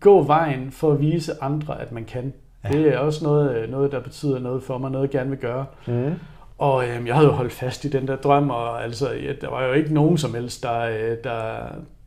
gå 0.01 0.23
vejen 0.23 0.71
for 0.71 0.93
at 0.93 1.01
vise 1.01 1.33
andre, 1.43 1.81
at 1.81 1.93
man 1.93 2.05
kan. 2.05 2.33
Ja. 2.65 2.69
Det 2.69 2.95
er 2.95 2.99
også 2.99 3.25
noget, 3.25 3.71
noget, 3.71 3.93
der 3.93 4.01
betyder 4.01 4.39
noget 4.39 4.63
for 4.63 4.79
mig, 4.79 4.91
noget 4.91 5.03
jeg 5.03 5.11
gerne 5.11 5.31
vil 5.31 5.39
gøre. 5.39 5.67
Mm. 5.87 6.15
Og 6.59 6.89
øhm, 6.89 7.07
jeg 7.07 7.15
havde 7.15 7.29
jo 7.29 7.35
holdt 7.35 7.53
fast 7.53 7.85
i 7.85 7.89
den 7.89 8.09
der 8.09 8.17
drøm, 8.17 8.51
og 8.51 8.85
altså, 8.85 9.13
ja, 9.13 9.33
der 9.41 9.51
var 9.51 9.65
jo 9.65 9.73
ikke 9.73 9.95
nogen 9.95 10.19
som 10.19 10.35
helst, 10.35 10.63
der, 10.63 10.81
øh, 10.81 11.17
der, 11.25 11.59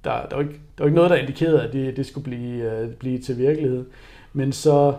der, 0.03 0.25
der, 0.29 0.35
var 0.35 0.41
ikke, 0.41 0.53
der 0.53 0.83
var 0.83 0.85
ikke 0.85 0.95
noget, 0.95 1.09
der 1.09 1.15
indikerede, 1.15 1.63
at 1.63 1.73
det, 1.73 1.97
det 1.97 2.05
skulle 2.05 2.23
blive, 2.23 2.83
uh, 2.83 2.93
blive 2.93 3.19
til 3.19 3.37
virkelighed. 3.37 3.85
Men 4.33 4.51
så 4.51 4.93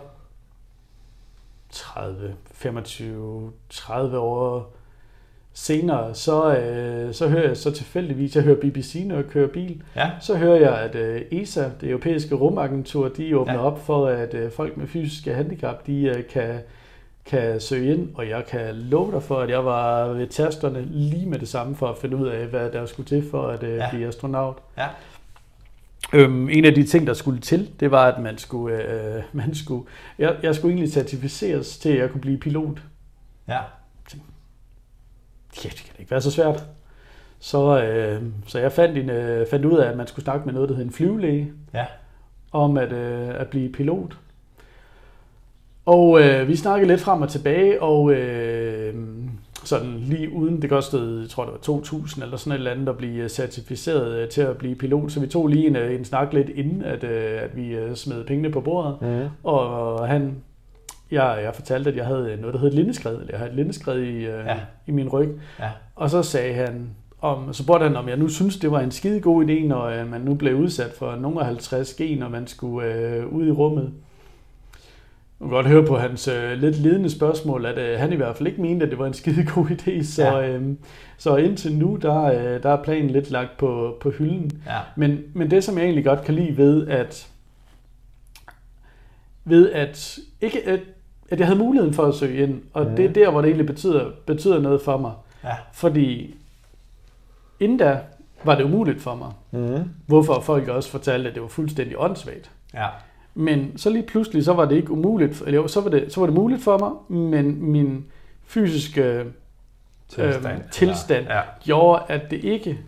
30, 1.69 2.35
25, 2.53 3.51
30 3.69 4.19
år 4.19 4.73
senere, 5.53 6.15
så, 6.15 6.55
øh, 6.57 7.13
så 7.13 7.27
hører 7.27 7.47
jeg 7.47 7.57
så 7.57 7.71
tilfældigvis, 7.71 8.35
jeg 8.35 8.43
hører 8.43 8.59
BBC, 8.61 9.03
når 9.05 9.15
jeg 9.15 9.25
kører 9.25 9.47
bil, 9.47 9.81
ja. 9.95 10.11
så 10.21 10.35
hører 10.35 10.55
jeg, 10.55 10.79
at 10.79 10.95
øh, 10.95 11.21
ESA, 11.31 11.69
det 11.81 11.89
europæiske 11.89 12.35
rumagentur, 12.35 13.07
de 13.07 13.37
åbner 13.37 13.53
ja. 13.53 13.59
op 13.59 13.85
for, 13.85 14.07
at 14.07 14.33
øh, 14.33 14.51
folk 14.51 14.77
med 14.77 14.87
fysiske 14.87 15.33
handicap, 15.33 15.87
de 15.87 16.03
øh, 16.03 16.27
kan 16.27 16.59
kan 17.25 17.61
søge 17.61 17.93
ind, 17.93 18.09
og 18.15 18.29
jeg 18.29 18.45
kan 18.45 18.75
love 18.75 19.11
dig 19.11 19.23
for, 19.23 19.39
at 19.39 19.49
jeg 19.49 19.65
var 19.65 20.07
ved 20.07 20.27
tasterne 20.27 20.81
lige 20.81 21.29
med 21.29 21.39
det 21.39 21.47
samme 21.47 21.75
for 21.75 21.87
at 21.87 21.97
finde 21.97 22.17
ud 22.17 22.27
af, 22.27 22.45
hvad 22.47 22.71
der 22.71 22.85
skulle 22.85 23.07
til 23.07 23.29
for 23.31 23.47
at 23.47 23.63
øh, 23.63 23.77
ja. 23.77 23.89
blive 23.89 24.07
astronaut. 24.07 24.57
Ja. 24.77 24.87
Øhm, 26.13 26.49
en 26.49 26.65
af 26.65 26.73
de 26.75 26.83
ting, 26.83 27.07
der 27.07 27.13
skulle 27.13 27.39
til, 27.39 27.69
det 27.79 27.91
var, 27.91 28.11
at 28.11 28.21
man 28.21 28.37
skulle, 28.37 28.93
øh, 28.93 29.23
man 29.33 29.55
skulle 29.55 29.85
jeg, 30.19 30.35
jeg 30.43 30.55
skulle 30.55 30.71
egentlig 30.71 30.93
certificeres 30.93 31.77
til, 31.77 31.89
at 31.89 31.97
jeg 31.97 32.09
kunne 32.09 32.21
blive 32.21 32.37
pilot. 32.37 32.77
Ja. 33.47 33.59
Ja, 35.63 35.69
det 35.69 35.83
kan 35.85 35.95
ikke 35.99 36.11
være 36.11 36.21
så 36.21 36.31
svært. 36.31 36.63
Så, 37.39 37.83
øh, 37.83 38.23
så 38.47 38.59
jeg 38.59 38.71
fandt, 38.71 38.97
en, 38.97 39.09
øh, 39.09 39.47
fandt 39.47 39.65
ud 39.65 39.77
af, 39.77 39.89
at 39.89 39.97
man 39.97 40.07
skulle 40.07 40.23
snakke 40.23 40.45
med 40.45 40.53
noget, 40.53 40.69
der 40.69 40.75
hed 40.75 40.85
en 40.85 40.91
flyvelæge, 40.91 41.53
ja. 41.73 41.85
om 42.51 42.77
at, 42.77 42.91
øh, 42.91 43.41
at 43.41 43.47
blive 43.47 43.71
pilot. 43.71 44.17
Og 45.85 46.21
øh, 46.21 46.47
vi 46.47 46.55
snakkede 46.55 46.87
lidt 46.87 47.01
frem 47.01 47.21
og 47.21 47.29
tilbage, 47.29 47.81
og 47.81 48.13
øh, 48.13 48.95
sådan 49.63 49.99
lige 49.99 50.31
uden, 50.33 50.61
det 50.61 50.69
kostede, 50.69 51.21
jeg 51.21 51.29
tror 51.29 51.43
det 51.45 51.53
var 51.53 51.75
2.000 51.75 52.23
eller 52.23 52.37
sådan 52.37 52.51
et 52.51 52.57
eller 52.57 52.71
andet 52.71 52.89
at 52.89 52.97
blive 52.97 53.29
certificeret 53.29 54.21
øh, 54.21 54.29
til 54.29 54.41
at 54.41 54.57
blive 54.57 54.75
pilot. 54.75 55.11
Så 55.11 55.19
vi 55.19 55.27
tog 55.27 55.47
lige 55.47 55.67
en, 55.67 55.75
øh, 55.75 55.95
en 55.95 56.05
snak 56.05 56.33
lidt 56.33 56.49
inden, 56.49 56.81
at, 56.81 57.03
øh, 57.03 57.41
at 57.41 57.55
vi 57.55 57.75
smed 57.95 58.23
pengene 58.23 58.51
på 58.51 58.61
bordet. 58.61 58.97
Mm. 59.01 59.27
Og 59.43 60.07
han, 60.07 60.35
jeg, 61.11 61.39
jeg 61.43 61.55
fortalte, 61.55 61.89
at 61.89 61.95
jeg 61.95 62.05
havde 62.05 62.37
noget, 62.41 62.53
der 62.53 62.59
hed 62.59 62.71
lindeskred, 62.71 63.13
eller 63.13 63.29
jeg 63.29 63.37
havde 63.37 63.51
et 63.51 63.55
lindeskred 63.55 64.01
i, 64.01 64.19
ja. 64.19 64.57
i 64.87 64.91
min 64.91 65.09
ryg. 65.09 65.29
Ja. 65.59 65.69
Og 65.95 66.09
så 66.09 66.23
sagde 66.23 66.53
han, 66.53 66.89
om, 67.21 67.53
så 67.53 67.63
spurgte 67.63 67.83
han, 67.83 67.95
om 67.95 68.09
jeg 68.09 68.17
nu 68.17 68.27
synes, 68.27 68.57
det 68.57 68.71
var 68.71 68.79
en 68.79 68.91
skide 68.91 69.19
god 69.19 69.45
idé, 69.45 69.67
når 69.67 70.05
man 70.05 70.21
nu 70.21 70.33
blev 70.33 70.55
udsat 70.55 70.91
for 70.91 71.15
nogle 71.15 71.39
af 71.39 71.45
50 71.45 71.93
G, 71.93 72.19
når 72.19 72.29
man 72.29 72.47
skulle 72.47 72.93
øh, 72.93 73.27
ud 73.27 73.47
i 73.47 73.51
rummet. 73.51 73.93
Man 75.43 75.49
kan 75.49 75.55
godt 75.55 75.67
høre 75.67 75.85
på 75.85 75.97
hans 75.97 76.27
øh, 76.27 76.51
lidt 76.51 76.75
ledende 76.75 77.09
spørgsmål, 77.09 77.65
at 77.65 77.77
øh, 77.77 77.99
han 77.99 78.13
i 78.13 78.15
hvert 78.15 78.35
fald 78.37 78.47
ikke 78.47 78.61
mente, 78.61 78.85
at 78.85 78.89
det 78.91 78.99
var 78.99 79.07
en 79.07 79.13
skide 79.13 79.45
god 79.55 79.65
idé. 79.65 80.03
Så, 80.03 80.23
ja. 80.23 80.47
øh, 80.47 80.75
så 81.17 81.35
indtil 81.35 81.75
nu, 81.75 81.95
der, 82.01 82.23
øh, 82.23 82.63
der 82.63 82.69
er 82.69 82.83
planen 82.83 83.09
lidt 83.09 83.31
lagt 83.31 83.57
på, 83.57 83.97
på 84.01 84.09
hylden. 84.09 84.51
Ja. 84.65 84.79
Men, 84.95 85.19
men 85.33 85.51
det, 85.51 85.63
som 85.63 85.77
jeg 85.77 85.83
egentlig 85.83 86.05
godt 86.05 86.23
kan 86.23 86.35
lide 86.35 86.57
ved, 86.57 86.87
at 86.87 87.27
ved 89.45 89.71
at, 89.71 90.19
ikke 90.41 90.67
at, 90.67 90.79
at 91.29 91.39
jeg 91.39 91.47
havde 91.47 91.59
muligheden 91.59 91.93
for 91.93 92.03
at 92.03 92.15
søge 92.15 92.43
ind, 92.43 92.61
og 92.73 92.85
mm. 92.85 92.95
det 92.95 93.05
er 93.05 93.13
der, 93.13 93.31
hvor 93.31 93.41
det 93.41 93.47
egentlig 93.47 93.67
betyder, 93.67 94.11
betyder 94.25 94.59
noget 94.59 94.81
for 94.81 94.97
mig. 94.97 95.11
Ja. 95.43 95.55
Fordi 95.73 96.35
inden 97.59 97.77
da 97.77 97.99
var 98.43 98.55
det 98.55 98.63
umuligt 98.63 99.01
for 99.01 99.15
mig. 99.15 99.31
Mm. 99.51 99.89
Hvorfor 100.07 100.41
folk 100.41 100.67
også 100.67 100.89
fortalte, 100.89 101.29
at 101.29 101.35
det 101.35 101.41
var 101.41 101.47
fuldstændig 101.47 101.99
åndssvagt. 101.99 102.51
Ja. 102.73 102.87
Men 103.35 103.77
så 103.77 103.89
lige 103.89 104.03
pludselig, 104.03 104.45
så 104.45 104.53
var 104.53 104.65
det 104.65 104.75
ikke 104.75 104.91
umuligt, 104.91 105.41
eller 105.45 105.61
jo, 105.61 105.67
så 105.67 105.81
var 105.81 105.89
det, 105.89 106.13
så 106.13 106.19
var 106.19 106.27
det 106.27 106.35
muligt 106.35 106.63
for 106.63 106.77
mig, 106.77 107.19
men 107.19 107.71
min 107.71 108.05
fysiske 108.43 109.25
tilstand, 110.07 110.57
øh, 110.63 110.69
tilstand 110.71 111.25
ja. 111.25 111.35
Ja. 111.35 111.41
gjorde, 111.63 112.03
at 112.07 112.31
det 112.31 112.43
ikke 112.43 112.79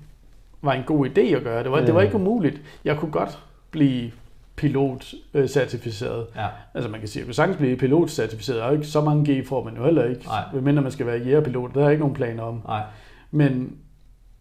var 0.61 0.73
en 0.73 0.83
god 0.83 1.07
idé 1.07 1.21
at 1.21 1.43
gøre. 1.43 1.63
Det 1.63 1.71
var, 1.71 1.79
mm. 1.79 1.85
det 1.85 1.95
var 1.95 2.01
ikke 2.01 2.15
umuligt. 2.15 2.61
Jeg 2.85 2.97
kunne 2.97 3.11
godt 3.11 3.39
blive 3.71 4.11
pilot-certificeret. 4.55 6.25
Ja. 6.35 6.47
Altså 6.73 6.89
man 6.89 6.99
kan 6.99 7.09
sige, 7.09 7.23
at 7.23 7.27
du 7.27 7.33
sagtens 7.33 7.57
blive 7.57 7.77
pilot-certificeret. 7.77 8.57
Der 8.57 8.65
er 8.65 8.71
ikke 8.71 8.87
så 8.87 9.01
mange 9.01 9.41
G 9.41 9.47
får 9.47 9.63
man 9.63 9.75
jo 9.75 9.85
heller 9.85 10.05
ikke, 10.05 10.27
medmindre 10.53 10.81
man 10.81 10.91
skal 10.91 11.05
være 11.05 11.17
jægerpilot. 11.17 11.75
Der 11.75 11.85
er 11.85 11.89
ikke 11.89 11.99
nogen 11.99 12.15
planer 12.15 12.43
om. 12.43 12.61
Nej. 12.65 12.83
Men, 13.31 13.77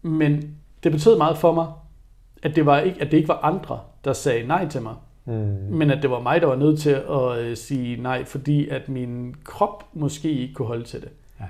men 0.01 0.55
det 0.83 0.91
betød 0.91 1.17
meget 1.17 1.37
for 1.37 1.53
mig, 1.53 1.67
at 2.43 2.55
det, 2.55 2.65
var 2.65 2.79
ikke, 2.79 3.01
at 3.01 3.11
det 3.11 3.17
ikke 3.17 3.29
var 3.29 3.39
andre, 3.43 3.79
der 4.05 4.13
sagde 4.13 4.47
nej 4.47 4.67
til 4.67 4.81
mig. 4.81 4.93
Mm. 5.25 5.33
Men 5.69 5.91
at 5.91 6.01
det 6.01 6.09
var 6.09 6.19
mig, 6.19 6.41
der 6.41 6.47
var 6.47 6.55
nødt 6.55 6.79
til 6.79 6.89
at 6.89 7.37
øh, 7.37 7.57
sige 7.57 8.01
nej, 8.01 8.25
fordi 8.25 8.69
at 8.69 8.89
min 8.89 9.35
krop 9.43 9.83
måske 9.93 10.31
ikke 10.31 10.53
kunne 10.53 10.67
holde 10.67 10.83
til 10.83 11.01
det. 11.01 11.09
Ja. 11.39 11.45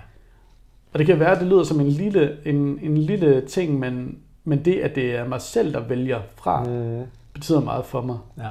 Og 0.93 0.99
det 0.99 1.07
kan 1.07 1.19
være, 1.19 1.31
at 1.31 1.39
det 1.39 1.47
lyder 1.47 1.63
som 1.63 1.79
en 1.79 1.88
lille, 1.88 2.38
en, 2.45 2.79
en 2.81 2.97
lille 2.97 3.41
ting, 3.41 3.79
men, 3.79 4.19
men 4.43 4.65
det, 4.65 4.79
at 4.79 4.95
det 4.95 5.15
er 5.15 5.27
mig 5.27 5.41
selv, 5.41 5.73
der 5.73 5.79
vælger 5.79 6.21
fra, 6.35 6.63
mm. 6.63 7.03
betyder 7.33 7.59
meget 7.59 7.85
for 7.85 8.01
mig. 8.01 8.17
Ja. 8.38 8.49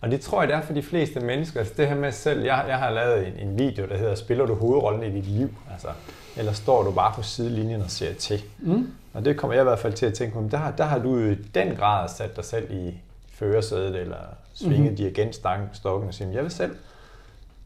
Og 0.00 0.10
det 0.10 0.20
tror 0.20 0.42
jeg, 0.42 0.48
det 0.48 0.56
er 0.56 0.62
for 0.62 0.72
de 0.72 0.82
fleste 0.82 1.20
mennesker. 1.20 1.60
Altså 1.60 1.74
det 1.76 1.88
her 1.88 1.94
med 1.94 2.12
selv, 2.12 2.44
jeg, 2.44 2.64
jeg 2.68 2.78
har 2.78 2.90
lavet 2.90 3.28
en, 3.28 3.48
en 3.48 3.58
video, 3.58 3.86
der 3.86 3.96
hedder, 3.96 4.14
spiller 4.14 4.46
du 4.46 4.54
hovedrollen 4.54 5.02
i 5.02 5.20
dit 5.20 5.26
liv? 5.26 5.54
Altså, 5.72 5.88
eller 6.36 6.52
står 6.52 6.82
du 6.82 6.90
bare 6.90 7.12
på 7.14 7.22
sidelinjen 7.22 7.82
og 7.82 7.90
ser 7.90 8.14
til? 8.14 8.42
Mm. 8.58 8.86
Og 9.12 9.24
det 9.24 9.36
kommer 9.36 9.54
jeg 9.54 9.62
i 9.62 9.64
hvert 9.64 9.78
fald 9.78 9.92
til 9.92 10.06
at 10.06 10.14
tænke 10.14 10.34
på, 10.34 10.40
men 10.40 10.50
der, 10.50 10.70
der 10.70 10.84
har 10.84 10.98
du 10.98 11.18
i 11.18 11.34
den 11.34 11.76
grad 11.76 12.08
sat 12.08 12.36
dig 12.36 12.44
selv 12.44 12.70
i, 12.70 12.94
førersædet 13.40 13.96
eller 13.96 14.16
svinge 14.54 14.78
mm-hmm. 14.78 14.96
dirigentstokken 14.96 16.08
og 16.08 16.14
sige, 16.14 16.30
jeg 16.32 16.42
vil 16.42 16.50
selv 16.50 16.76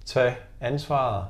tage 0.05 0.37
ansvaret, 0.61 1.25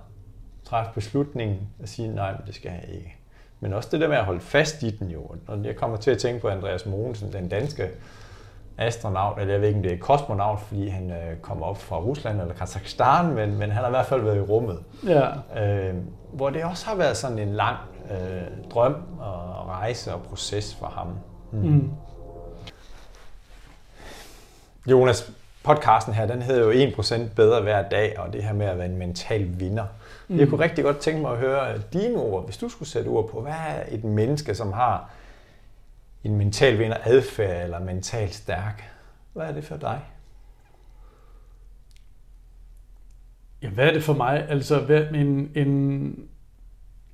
træffe 0.65 0.93
beslutningen 0.95 1.69
og 1.83 1.89
sige, 1.89 2.15
nej, 2.15 2.33
men 2.33 2.41
det 2.47 2.55
skal 2.55 2.71
jeg 2.71 2.95
ikke. 2.95 3.17
Men 3.61 3.73
også 3.73 3.89
det 3.93 4.01
der 4.01 4.09
med 4.09 4.17
at 4.17 4.25
holde 4.25 4.41
fast 4.41 4.83
i 4.83 4.91
den 4.91 5.11
jo. 5.11 5.31
Og 5.47 5.65
jeg 5.65 5.77
kommer 5.77 5.97
til 5.97 6.11
at 6.11 6.19
tænke 6.19 6.41
på 6.41 6.49
Andreas 6.49 6.87
Mogensen, 6.87 7.33
den 7.33 7.49
danske 7.49 7.89
astronaut, 8.79 9.39
eller 9.39 9.53
jeg 9.53 9.61
ved 9.61 9.69
ikke, 9.69 9.79
om 9.79 9.83
det 9.83 9.93
er 9.93 9.99
kosmonaut, 9.99 10.61
fordi 10.61 10.89
han 10.89 11.11
øh, 11.11 11.37
kommer 11.43 11.67
op 11.67 11.79
fra 11.79 12.01
Rusland 12.01 12.41
eller 12.41 12.55
Kazakhstan, 12.55 13.35
men, 13.35 13.59
men 13.59 13.71
han 13.71 13.83
har 13.83 13.87
i 13.87 13.91
hvert 13.91 14.07
fald 14.07 14.23
været 14.23 14.37
i 14.37 14.41
rummet. 14.41 14.79
Ja. 15.07 15.29
Øh, 15.63 15.95
hvor 16.33 16.51
det 16.51 16.65
også 16.65 16.87
har 16.87 16.95
været 16.95 17.17
sådan 17.17 17.39
en 17.39 17.55
lang 17.55 17.77
øh, 18.11 18.71
drøm 18.71 18.97
og 19.19 19.69
rejse 19.69 20.15
og 20.15 20.23
proces 20.23 20.75
for 20.75 20.87
ham. 20.87 21.09
Mm. 21.53 21.59
Mm. 21.59 21.91
Jonas, 24.87 25.33
podcasten 25.62 26.14
her, 26.14 26.27
den 26.27 26.42
hedder 26.42 26.73
jo 26.73 26.90
1% 26.90 27.35
bedre 27.37 27.62
hver 27.62 27.88
dag, 27.88 28.18
og 28.18 28.33
det 28.33 28.42
her 28.42 28.53
med 28.53 28.66
at 28.66 28.79
være 28.79 28.87
en 28.87 28.97
mental 28.97 29.61
vinder. 29.61 29.87
Mm. 30.29 30.38
Jeg 30.38 30.49
kunne 30.49 30.64
rigtig 30.64 30.85
godt 30.85 30.99
tænke 30.99 31.20
mig 31.20 31.33
at 31.33 31.38
høre 31.38 31.79
dine 31.92 32.16
ord, 32.16 32.44
hvis 32.44 32.57
du 32.57 32.68
skulle 32.68 32.88
sætte 32.88 33.09
ord 33.09 33.31
på, 33.31 33.40
hvad 33.40 33.53
er 33.53 33.85
et 33.88 34.05
menneske, 34.05 34.55
som 34.55 34.73
har 34.73 35.11
en 36.25 36.37
mental 36.37 36.79
vinder 36.79 36.97
adfærd 37.05 37.64
eller 37.64 37.79
mental 37.79 38.33
stærk? 38.33 38.90
Hvad 39.33 39.47
er 39.47 39.53
det 39.53 39.64
for 39.64 39.77
dig? 39.77 40.01
Ja, 43.62 43.68
hvad 43.68 43.87
er 43.87 43.92
det 43.92 44.03
for 44.03 44.14
mig? 44.14 44.47
Altså, 44.49 44.81
en, 45.14 45.51
en, 45.55 46.29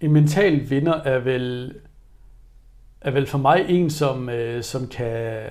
en 0.00 0.12
mental 0.12 0.70
vinder 0.70 0.94
er 0.94 1.18
vel, 1.18 1.74
er 3.00 3.10
vel 3.10 3.26
for 3.26 3.38
mig 3.38 3.64
en, 3.68 3.90
som, 3.90 4.28
øh, 4.28 4.62
som 4.62 4.88
kan 4.88 5.46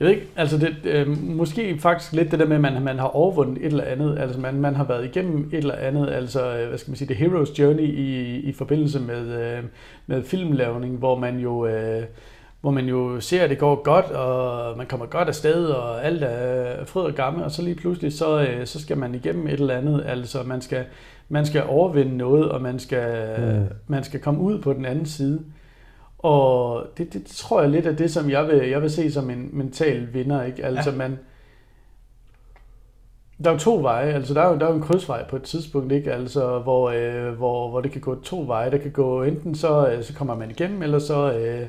jeg 0.00 0.06
ved 0.06 0.14
ikke, 0.14 0.26
altså 0.36 0.58
det, 0.58 0.76
øh, 0.84 1.08
måske 1.22 1.78
faktisk 1.78 2.12
lidt 2.12 2.30
det 2.30 2.38
der 2.38 2.46
med, 2.46 2.56
at 2.56 2.62
man, 2.62 2.82
man 2.82 2.98
har 2.98 3.06
overvundet 3.06 3.58
et 3.58 3.66
eller 3.66 3.84
andet, 3.84 4.18
altså 4.18 4.40
man, 4.40 4.54
man 4.54 4.74
har 4.74 4.84
været 4.84 5.04
igennem 5.04 5.48
et 5.52 5.58
eller 5.58 5.74
andet, 5.74 6.10
altså 6.10 6.56
øh, 6.56 6.68
hvad 6.68 6.78
skal 6.78 6.90
man 6.90 6.96
sige, 6.96 7.14
the 7.14 7.26
hero's 7.26 7.58
journey 7.58 7.82
i, 7.82 8.36
i 8.40 8.52
forbindelse 8.52 9.00
med, 9.00 9.56
øh, 9.56 9.64
med 10.06 10.24
filmlavning, 10.24 10.96
hvor 10.96 11.18
man 11.18 11.38
jo... 11.38 11.66
Øh, 11.66 12.02
hvor 12.60 12.70
man 12.70 12.86
jo 12.86 13.20
ser, 13.20 13.44
at 13.44 13.50
det 13.50 13.58
går 13.58 13.82
godt, 13.82 14.06
og 14.06 14.76
man 14.76 14.86
kommer 14.86 15.06
godt 15.06 15.28
afsted, 15.28 15.66
og 15.66 16.04
alt 16.04 16.22
er 16.22 16.84
fryd 16.84 17.02
og 17.02 17.14
gammel, 17.14 17.44
og 17.44 17.50
så 17.50 17.62
lige 17.62 17.74
pludselig, 17.74 18.12
så, 18.12 18.40
øh, 18.40 18.66
så 18.66 18.80
skal 18.80 18.98
man 18.98 19.14
igennem 19.14 19.46
et 19.46 19.52
eller 19.52 19.76
andet. 19.76 20.04
Altså, 20.06 20.42
man 20.42 20.60
skal, 20.60 20.84
man 21.28 21.46
skal 21.46 21.62
overvinde 21.68 22.16
noget, 22.16 22.48
og 22.48 22.62
man 22.62 22.78
skal, 22.78 23.36
mm. 23.38 23.76
man 23.86 24.04
skal 24.04 24.20
komme 24.20 24.40
ud 24.40 24.58
på 24.58 24.72
den 24.72 24.84
anden 24.84 25.06
side. 25.06 25.40
Og 26.18 26.86
det, 26.98 27.12
det, 27.12 27.26
tror 27.26 27.60
jeg 27.60 27.70
lidt 27.70 27.86
er 27.86 27.92
det, 27.92 28.10
som 28.10 28.30
jeg 28.30 28.46
vil, 28.46 28.68
jeg 28.68 28.82
vil 28.82 28.90
se 28.90 29.12
som 29.12 29.30
en 29.30 29.50
mental 29.52 30.14
vinder. 30.14 30.42
Ikke? 30.42 30.64
Altså 30.64 30.90
ja. 30.90 30.96
man, 30.96 31.18
der 33.44 33.50
er 33.50 33.54
jo 33.54 33.58
to 33.58 33.82
veje, 33.82 34.12
altså 34.12 34.34
der 34.34 34.42
er 34.42 34.52
jo, 34.52 34.58
der 34.58 34.66
er 34.66 34.70
jo 34.70 34.76
en 34.76 34.82
krydsvej 34.82 35.28
på 35.28 35.36
et 35.36 35.42
tidspunkt, 35.42 35.92
ikke? 35.92 36.12
Altså, 36.12 36.58
hvor, 36.58 36.90
øh, 36.90 37.32
hvor, 37.32 37.70
hvor 37.70 37.80
det 37.80 37.92
kan 37.92 38.00
gå 38.00 38.20
to 38.20 38.44
veje. 38.46 38.70
Der 38.70 38.78
kan 38.78 38.90
gå 38.90 39.22
enten 39.22 39.54
så, 39.54 39.88
øh, 39.88 40.04
så 40.04 40.14
kommer 40.14 40.34
man 40.34 40.50
igennem, 40.50 40.82
eller 40.82 40.98
så, 40.98 41.32
øh, 41.32 41.66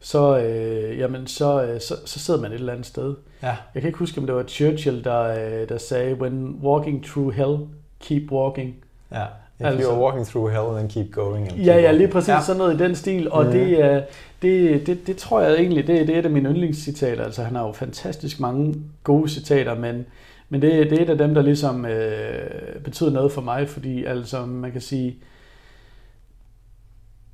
så, 0.00 0.38
øh, 0.38 0.98
jamen, 0.98 1.26
så, 1.26 1.62
øh, 1.62 1.80
så, 1.80 1.94
så 2.04 2.18
sidder 2.18 2.40
man 2.40 2.52
et 2.52 2.58
eller 2.58 2.72
andet 2.72 2.86
sted. 2.86 3.14
Ja. 3.42 3.56
Jeg 3.74 3.82
kan 3.82 3.88
ikke 3.88 3.98
huske, 3.98 4.20
om 4.20 4.26
det 4.26 4.34
var 4.34 4.42
Churchill, 4.42 5.04
der, 5.04 5.22
øh, 5.22 5.68
der 5.68 5.78
sagde, 5.78 6.14
when 6.14 6.60
walking 6.62 7.04
through 7.04 7.34
hell, 7.34 7.58
keep 8.00 8.32
walking. 8.32 8.74
Ja. 9.12 9.24
If 9.60 9.66
altså, 9.66 9.90
you're 9.90 9.98
walking 9.98 10.26
through 10.26 10.50
hell, 10.50 10.76
then 10.76 10.88
keep 10.88 11.12
going. 11.12 11.52
And 11.52 11.60
ja, 11.60 11.80
ja, 11.80 11.92
lige 11.92 12.08
præcis 12.08 12.28
ja. 12.28 12.40
sådan 12.40 12.58
noget 12.58 12.74
i 12.74 12.84
den 12.84 12.94
stil. 12.94 13.30
Og 13.30 13.44
mm. 13.44 13.50
det, 13.50 14.04
det, 14.42 14.86
det, 14.86 15.06
det 15.06 15.16
tror 15.16 15.40
jeg 15.40 15.54
egentlig, 15.54 15.86
det, 15.86 16.06
det 16.06 16.14
er 16.14 16.18
et 16.18 16.24
af 16.24 16.30
mine 16.30 16.48
yndlingscitater. 16.48 17.24
Altså 17.24 17.42
han 17.42 17.54
har 17.56 17.66
jo 17.66 17.72
fantastisk 17.72 18.40
mange 18.40 18.74
gode 19.04 19.28
citater, 19.28 19.74
men, 19.74 20.06
men 20.48 20.62
det, 20.62 20.90
det 20.90 20.98
er 20.98 21.02
et 21.02 21.10
af 21.10 21.18
dem, 21.18 21.34
der 21.34 21.42
ligesom 21.42 21.86
øh, 21.86 22.80
betyder 22.84 23.10
noget 23.10 23.32
for 23.32 23.40
mig, 23.40 23.68
fordi 23.68 24.04
altså 24.04 24.46
man 24.46 24.72
kan 24.72 24.80
sige, 24.80 25.16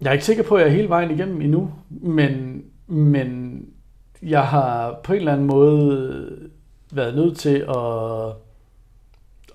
jeg 0.01 0.09
er 0.09 0.13
ikke 0.13 0.25
sikker 0.25 0.43
på, 0.43 0.55
at 0.55 0.61
jeg 0.61 0.69
er 0.69 0.75
hele 0.75 0.89
vejen 0.89 1.11
igennem 1.11 1.41
endnu, 1.41 1.71
men, 1.91 2.65
men 2.87 3.61
jeg 4.23 4.43
har 4.43 5.01
på 5.03 5.13
en 5.13 5.19
eller 5.19 5.33
anden 5.33 5.47
måde 5.47 6.27
været 6.93 7.17
nødt 7.17 7.39
til 7.39 7.57
at 7.57 8.33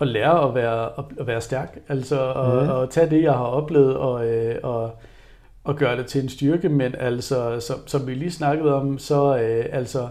at 0.02 0.08
lære 0.08 0.48
at 0.48 0.56
være, 0.56 0.90
at 1.20 1.28
være 1.28 1.42
stærk. 1.42 1.78
Altså 1.88 2.34
at, 2.34 2.64
mm. 2.64 2.84
at 2.84 2.90
tage 2.90 3.10
det, 3.10 3.24
jeg 3.24 3.34
har 3.34 3.46
oplevet, 3.46 3.96
og, 3.96 4.28
øh, 4.28 4.56
og, 4.64 4.92
og 5.64 5.76
gøre 5.76 5.98
det 5.98 6.06
til 6.06 6.24
en 6.24 6.30
styrke. 6.30 6.70
Men 6.70 6.96
altså, 7.00 7.60
som, 7.60 7.78
som 7.88 8.08
vi 8.08 8.14
lige 8.14 8.32
snakkede 8.32 8.76
om, 8.76 8.98
så 8.98 9.38
øh, 9.38 9.66
altså, 9.72 10.08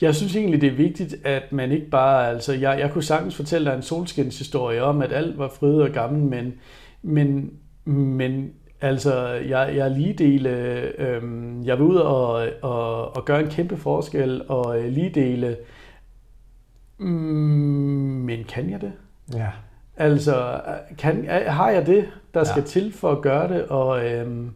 jeg 0.00 0.14
synes 0.14 0.36
egentlig, 0.36 0.60
det 0.60 0.66
er 0.66 0.76
vigtigt, 0.76 1.16
at 1.24 1.52
man 1.52 1.72
ikke 1.72 1.90
bare... 1.90 2.30
Altså, 2.30 2.52
jeg, 2.52 2.78
jeg 2.80 2.90
kunne 2.92 3.04
sagtens 3.04 3.36
fortælle 3.36 3.70
dig 3.70 3.76
en 3.76 3.82
solskinshistorie 3.82 4.82
om, 4.82 5.02
at 5.02 5.12
alt 5.12 5.38
var 5.38 5.48
fryd 5.48 5.80
og 5.80 5.90
gammel, 5.90 6.22
men, 6.22 6.54
men, 7.02 7.50
men 7.84 8.52
altså, 8.80 9.28
jeg, 9.28 9.72
jeg 9.76 9.84
er 9.84 9.96
lige 9.96 10.12
dele... 10.12 10.50
Øh, 10.98 11.22
jeg 11.64 11.78
vil 11.78 11.86
ud 11.86 11.96
og, 11.96 12.48
og, 12.62 13.16
og 13.16 13.24
gøre 13.24 13.40
en 13.40 13.50
kæmpe 13.50 13.76
forskel, 13.76 14.42
og 14.48 14.80
øh, 14.80 14.92
lige 14.92 15.10
dele... 15.10 15.56
Mm, 16.98 17.06
men 18.26 18.44
kan 18.44 18.70
jeg 18.70 18.80
det? 18.80 18.92
Ja. 19.34 19.48
Altså, 19.96 20.60
kan, 20.98 21.26
har 21.46 21.70
jeg 21.70 21.86
det, 21.86 22.08
der 22.34 22.44
skal 22.44 22.60
ja. 22.60 22.66
til 22.66 22.92
for 22.92 23.12
at 23.12 23.22
gøre 23.22 23.48
det? 23.48 23.66
Og, 23.66 24.04
øhm, 24.04 24.50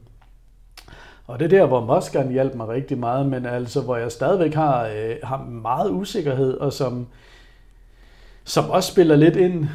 og 1.27 1.39
det 1.39 1.45
er 1.45 1.59
der, 1.59 1.67
hvor 1.67 1.85
Moskeren 1.85 2.33
hjalp 2.33 2.55
mig 2.55 2.69
rigtig 2.69 2.99
meget, 2.99 3.27
men 3.27 3.47
altså, 3.47 3.81
hvor 3.81 3.97
jeg 3.97 4.13
stadigvæk 4.13 4.55
har, 4.55 4.87
øh, 4.87 5.17
har 5.23 5.45
meget 5.45 5.91
usikkerhed, 5.91 6.59
og 6.59 6.73
som, 6.73 7.07
som 8.45 8.71
også 8.71 8.93
spiller 8.93 9.17
lidt 9.17 9.37
ind 9.37 9.67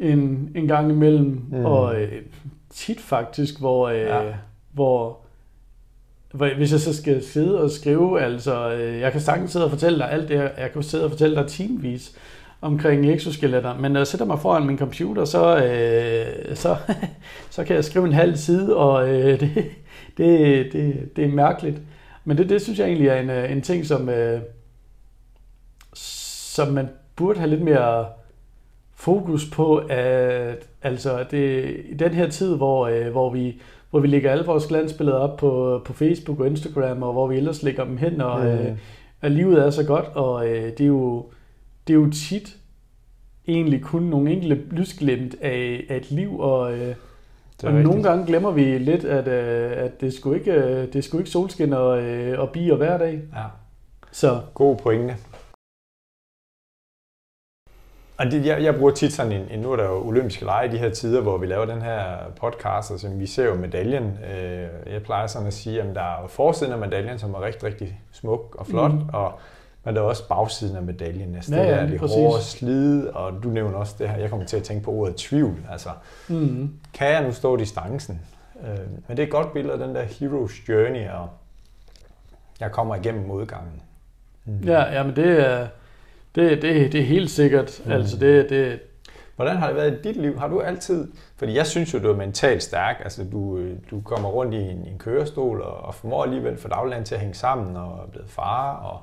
en, 0.00 0.52
en 0.54 0.68
gang 0.68 0.90
imellem, 0.90 1.44
mm. 1.50 1.64
og 1.64 2.00
øh, 2.00 2.22
tit 2.70 3.00
faktisk, 3.00 3.60
hvor, 3.60 3.88
øh, 3.88 4.00
ja. 4.00 4.22
hvor, 4.22 4.32
hvor 4.72 5.18
hvis 6.34 6.72
jeg 6.72 6.80
så 6.80 6.96
skal 6.96 7.24
sidde 7.24 7.62
og 7.62 7.70
skrive, 7.70 8.22
altså, 8.22 8.72
øh, 8.72 9.00
jeg 9.00 9.12
kan 9.12 9.20
sagtens 9.20 9.52
sidde 9.52 9.64
og 9.64 9.70
fortælle 9.70 9.98
dig 9.98 10.12
alt 10.12 10.28
det 10.28 10.36
her, 10.36 10.48
jeg 10.58 10.72
kan 10.72 10.82
sidde 10.82 11.04
og 11.04 11.10
fortælle 11.10 11.36
dig 11.36 11.46
timevis, 11.46 12.12
omkring 12.60 13.10
exoskeletter, 13.10 13.78
men 13.78 13.92
når 13.92 14.00
jeg 14.00 14.06
sætter 14.06 14.26
mig 14.26 14.38
foran 14.38 14.66
min 14.66 14.78
computer, 14.78 15.24
så, 15.24 15.56
øh, 15.56 16.56
så, 16.56 16.76
så 17.50 17.64
kan 17.64 17.76
jeg 17.76 17.84
skrive 17.84 18.06
en 18.06 18.12
halv 18.12 18.36
side, 18.36 18.76
og 18.76 19.08
øh, 19.08 19.40
det, 19.40 19.70
det, 20.16 20.72
det, 20.72 21.16
det 21.16 21.24
er 21.24 21.28
mærkeligt. 21.28 21.80
Men 22.24 22.38
det, 22.38 22.48
det 22.48 22.62
synes 22.62 22.78
jeg 22.78 22.86
egentlig 22.86 23.08
er 23.08 23.20
en, 23.20 23.30
øh, 23.30 23.52
en 23.52 23.62
ting, 23.62 23.86
som, 23.86 24.08
øh, 24.08 24.40
som 25.94 26.68
man 26.68 26.88
burde 27.16 27.38
have 27.38 27.50
lidt 27.50 27.62
mere 27.62 28.06
fokus 28.94 29.50
på, 29.50 29.76
at 29.76 30.66
altså 30.82 31.24
det, 31.30 31.76
i 31.88 31.94
den 31.94 32.14
her 32.14 32.28
tid, 32.28 32.56
hvor, 32.56 32.86
øh, 32.86 33.10
hvor, 33.10 33.30
vi, 33.30 33.60
hvor 33.94 34.00
vi 34.00 34.08
lægger 34.08 34.30
alle 34.30 34.44
vores 34.44 34.66
glansbilleder 34.66 35.18
op 35.18 35.36
på, 35.36 35.82
på 35.84 35.92
Facebook 35.92 36.40
og 36.40 36.46
Instagram, 36.46 37.02
og 37.02 37.12
hvor 37.12 37.26
vi 37.26 37.36
ellers 37.36 37.62
lægger 37.62 37.84
dem 37.84 37.96
hen, 37.96 38.20
og, 38.20 38.40
mm. 38.40 38.46
øh, 38.46 38.76
at 39.22 39.32
livet 39.32 39.58
er 39.66 39.70
så 39.70 39.84
godt, 39.84 40.04
og 40.14 40.48
øh, 40.48 40.64
det 40.64 40.80
er 40.80 40.86
jo 40.86 41.26
det 41.86 41.92
er 41.92 41.98
jo 41.98 42.10
tit 42.10 42.56
egentlig 43.48 43.82
kun 43.82 44.02
nogle 44.02 44.30
enkelte 44.30 44.62
lysglimt 44.70 45.34
af, 45.40 45.84
af 45.88 45.96
et 45.96 46.10
liv, 46.10 46.38
og, 46.38 46.78
øh, 46.78 46.94
og 47.64 47.72
nogle 47.72 48.02
gange 48.02 48.26
glemmer 48.26 48.50
vi 48.50 48.78
lidt, 48.78 49.04
at, 49.04 49.28
øh, 49.28 49.84
at 49.84 50.00
det 50.00 50.14
skulle 50.14 50.38
ikke 50.38 50.52
øh, 50.52 50.92
det 50.92 51.04
skulle 51.04 51.22
ikke 51.22 51.30
solskin 51.30 51.72
og, 51.72 52.02
øh, 52.02 52.40
og 52.40 52.50
bier 52.50 52.76
hver 52.76 52.98
dag. 52.98 53.20
Ja. 53.34 53.44
Så. 54.12 54.40
God 54.54 54.76
pointe. 54.76 55.16
Og 58.16 58.26
det, 58.26 58.46
jeg, 58.46 58.62
jeg 58.62 58.74
bruger 58.74 58.92
tit 58.92 59.12
sådan 59.12 59.32
en, 59.32 59.46
en, 59.50 59.58
nu 59.58 59.72
er 59.72 59.76
der 59.76 59.84
jo 59.84 60.06
olympiske 60.06 60.44
lege 60.44 60.68
i 60.68 60.70
de 60.70 60.78
her 60.78 60.90
tider, 60.90 61.20
hvor 61.20 61.38
vi 61.38 61.46
laver 61.46 61.64
den 61.64 61.82
her 61.82 62.04
podcast, 62.40 62.90
og 62.90 62.98
så 62.98 63.08
vi 63.08 63.26
ser 63.26 63.44
jo 63.44 63.54
medaljen. 63.54 64.18
jeg 64.86 65.02
plejer 65.02 65.26
sådan 65.26 65.46
at 65.46 65.54
sige, 65.54 65.82
at 65.82 65.94
der 65.94 66.00
er 66.00 66.26
forsiden 66.28 66.72
af 66.72 66.78
medaljen, 66.78 67.18
som 67.18 67.34
er 67.34 67.42
rigtig, 67.42 67.64
rigtig 67.64 68.00
smuk 68.12 68.56
og 68.58 68.66
flot, 68.66 68.92
mm. 68.92 69.08
og 69.12 69.32
men 69.84 69.96
der 69.96 70.00
er 70.00 70.04
også 70.04 70.28
bagsiden 70.28 70.76
af 70.76 70.82
medaljen 70.82 71.28
næsten. 71.28 71.54
Ja, 71.54 71.62
ja, 71.62 71.70
det 71.70 71.94
er 71.94 71.98
det 71.98 72.00
hårde 72.00 72.42
slid, 72.42 73.06
og 73.06 73.42
du 73.42 73.48
nævner 73.48 73.78
også 73.78 73.94
det 73.98 74.08
her, 74.08 74.16
jeg 74.16 74.30
kommer 74.30 74.46
til 74.46 74.56
at 74.56 74.62
tænke 74.62 74.84
på 74.84 74.90
ordet 74.90 75.16
tvivl. 75.16 75.56
Altså, 75.70 75.88
mm. 76.28 76.70
kan 76.94 77.08
jeg 77.08 77.22
nu 77.22 77.32
stå 77.32 77.56
distancen? 77.56 78.20
Øh, 78.62 78.78
men 79.08 79.16
det 79.16 79.18
er 79.18 79.22
et 79.22 79.32
godt 79.32 79.52
billede 79.52 79.72
af 79.72 79.78
den 79.78 79.94
der 79.94 80.02
hero's 80.02 80.68
journey, 80.68 81.08
og 81.08 81.28
jeg 82.60 82.72
kommer 82.72 82.94
igennem 82.94 83.26
modgangen. 83.26 83.82
Mm. 84.44 84.60
Ja, 84.64 84.92
ja, 84.92 85.02
men 85.02 85.16
det 85.16 85.46
er, 85.46 85.66
det, 86.34 86.62
det, 86.62 86.92
det 86.92 87.00
er 87.00 87.04
helt 87.04 87.30
sikkert. 87.30 87.80
Mm. 87.84 87.92
Altså 87.92 88.16
det, 88.16 88.50
det, 88.50 88.80
Hvordan 89.36 89.56
har 89.56 89.66
det 89.66 89.76
været 89.76 89.92
i 89.92 90.02
dit 90.02 90.16
liv? 90.16 90.38
Har 90.38 90.48
du 90.48 90.60
altid... 90.60 91.08
Fordi 91.36 91.56
jeg 91.56 91.66
synes 91.66 91.94
jo, 91.94 91.98
du 91.98 92.10
er 92.10 92.16
mentalt 92.16 92.62
stærk. 92.62 93.00
Altså, 93.04 93.24
du, 93.24 93.68
du 93.90 94.00
kommer 94.00 94.28
rundt 94.28 94.54
i 94.54 94.56
en, 94.56 94.86
en 94.86 94.98
kørestol 94.98 95.62
og, 95.62 95.76
og 95.76 95.94
formår 95.94 96.24
alligevel 96.24 96.58
for 96.58 96.68
dagligdagen 96.68 97.04
til 97.04 97.14
at 97.14 97.20
hænge 97.20 97.34
sammen 97.34 97.76
og 97.76 98.04
er 98.06 98.10
blevet 98.10 98.30
far 98.30 98.76
og 98.76 99.00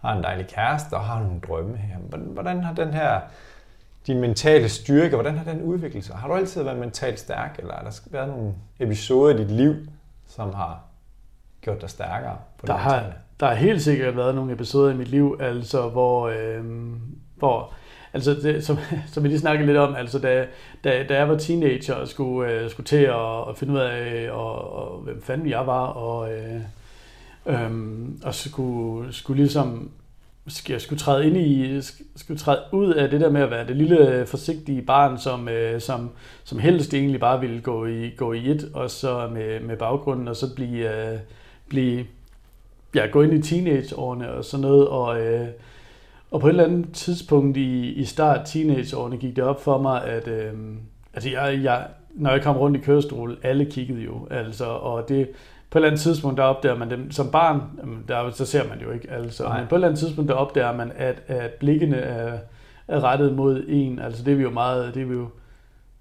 har 0.00 0.16
en 0.16 0.22
dejlig 0.22 0.46
kæreste 0.46 0.94
og 0.94 1.00
har 1.00 1.22
nogle 1.22 1.40
drømme 1.40 1.76
her. 1.76 1.96
Hvordan 2.18 2.62
har 2.64 2.74
den 2.74 2.94
her, 2.94 3.20
din 4.06 4.20
mentale 4.20 4.68
styrke, 4.68 5.16
hvordan 5.16 5.38
har 5.38 5.52
den 5.52 5.62
udviklet 5.62 6.04
sig? 6.04 6.16
Har 6.16 6.28
du 6.28 6.34
altid 6.34 6.62
været 6.62 6.78
mentalt 6.78 7.20
stærk, 7.20 7.56
eller 7.58 7.74
har 7.74 7.82
der 7.82 8.00
været 8.10 8.28
nogle 8.28 8.54
episoder 8.78 9.34
i 9.34 9.38
dit 9.38 9.50
liv, 9.50 9.74
som 10.26 10.54
har 10.54 10.80
gjort 11.60 11.80
dig 11.80 11.90
stærkere? 11.90 12.36
På 12.58 12.66
der, 12.66 12.76
har, 12.76 13.12
der 13.42 13.48
har 13.48 13.54
helt 13.54 13.82
sikkert 13.82 14.16
været 14.16 14.34
nogle 14.34 14.52
episoder 14.52 14.92
i 14.92 14.96
mit 14.96 15.08
liv, 15.08 15.36
altså 15.40 15.88
hvor, 15.88 16.28
øh, 16.28 16.64
hvor 17.36 17.72
altså 18.12 18.34
det, 18.34 18.64
som, 18.64 18.78
som 19.12 19.22
vi 19.22 19.28
lige 19.28 19.38
snakkede 19.38 19.66
lidt 19.66 19.78
om, 19.78 19.94
altså 19.94 20.18
da, 20.18 20.46
da, 20.84 21.04
da 21.08 21.14
jeg 21.14 21.28
var 21.28 21.38
teenager 21.38 21.94
og 21.94 22.08
skulle, 22.08 22.52
øh, 22.52 22.70
skulle 22.70 22.86
til 22.86 22.96
at, 22.96 23.48
at 23.48 23.56
finde 23.56 23.72
ud 23.72 23.78
af, 23.78 24.28
og, 24.30 24.72
og, 24.74 24.98
hvem 24.98 25.22
fanden 25.22 25.48
jeg 25.48 25.66
var, 25.66 25.86
og, 25.86 26.32
øh, 26.32 26.60
øh, 27.46 27.70
og 28.24 28.34
skulle, 28.34 29.12
skulle 29.12 29.42
ligesom 29.42 29.90
jeg 30.68 30.80
skulle 30.80 30.98
træde 30.98 31.26
ind 31.26 31.36
i, 31.36 31.80
skulle 32.16 32.38
træde 32.38 32.60
ud 32.72 32.92
af 32.92 33.10
det 33.10 33.20
der 33.20 33.30
med 33.30 33.40
at 33.40 33.50
være 33.50 33.66
det 33.66 33.76
lille 33.76 34.26
forsigtige 34.26 34.82
barn, 34.82 35.18
som, 35.18 35.48
øh, 35.48 35.80
som, 35.80 36.10
som 36.44 36.58
helst 36.58 36.94
egentlig 36.94 37.20
bare 37.20 37.40
ville 37.40 37.60
gå 37.60 37.86
i, 37.86 38.10
gå 38.16 38.32
i 38.32 38.50
et, 38.50 38.70
og 38.74 38.90
så 38.90 39.28
med, 39.32 39.60
med 39.60 39.76
baggrunden, 39.76 40.28
og 40.28 40.36
så 40.36 40.54
blive, 40.54 41.12
øh, 41.12 41.18
blive 41.68 42.04
ja, 42.94 43.06
gå 43.06 43.22
ind 43.22 43.32
i 43.32 43.42
teenageårene 43.42 44.30
og 44.30 44.44
sådan 44.44 44.62
noget, 44.62 44.88
og, 44.88 45.20
øh, 45.20 45.48
og 46.30 46.40
på 46.40 46.46
et 46.46 46.50
eller 46.50 46.64
andet 46.64 46.92
tidspunkt 46.92 47.56
i, 47.56 47.92
i 47.92 48.04
start 48.04 48.40
teenageårene 48.46 49.16
gik 49.16 49.36
det 49.36 49.44
op 49.44 49.62
for 49.62 49.78
mig, 49.78 50.04
at 50.04 50.28
øh, 50.28 50.52
altså 51.14 51.30
jeg, 51.30 51.60
jeg, 51.62 51.86
når 52.14 52.30
jeg 52.30 52.42
kom 52.42 52.56
rundt 52.56 52.76
i 52.76 52.80
kørestol, 52.80 53.38
alle 53.42 53.64
kiggede 53.64 54.02
jo, 54.02 54.26
altså, 54.30 54.64
og 54.64 55.08
det, 55.08 55.28
på 55.70 55.78
et 55.78 55.80
eller 55.80 55.88
andet 55.88 56.00
tidspunkt, 56.00 56.38
der 56.38 56.44
opdager 56.44 56.76
man 56.76 56.90
dem 56.90 57.10
som 57.10 57.30
barn, 57.30 57.62
der, 58.08 58.30
så 58.30 58.46
ser 58.46 58.68
man 58.68 58.80
jo 58.80 58.90
ikke, 58.90 59.10
altså, 59.10 59.42
men 59.58 59.66
på 59.68 59.74
et 59.74 59.76
eller 59.76 59.88
andet 59.88 60.00
tidspunkt, 60.00 60.28
der 60.28 60.34
opdager 60.34 60.76
man, 60.76 60.92
at, 60.96 61.22
at 61.26 61.50
blikkene 61.50 61.96
er, 61.96 62.38
er 62.88 63.04
rettet 63.04 63.36
mod 63.36 63.64
en, 63.68 63.98
altså 63.98 64.24
det 64.24 64.32
er 64.32 64.36
vi 64.36 64.42
jo 64.42 64.50
meget, 64.50 64.94
det 64.94 65.02
er 65.02 65.06
vi 65.06 65.14
jo 65.14 65.26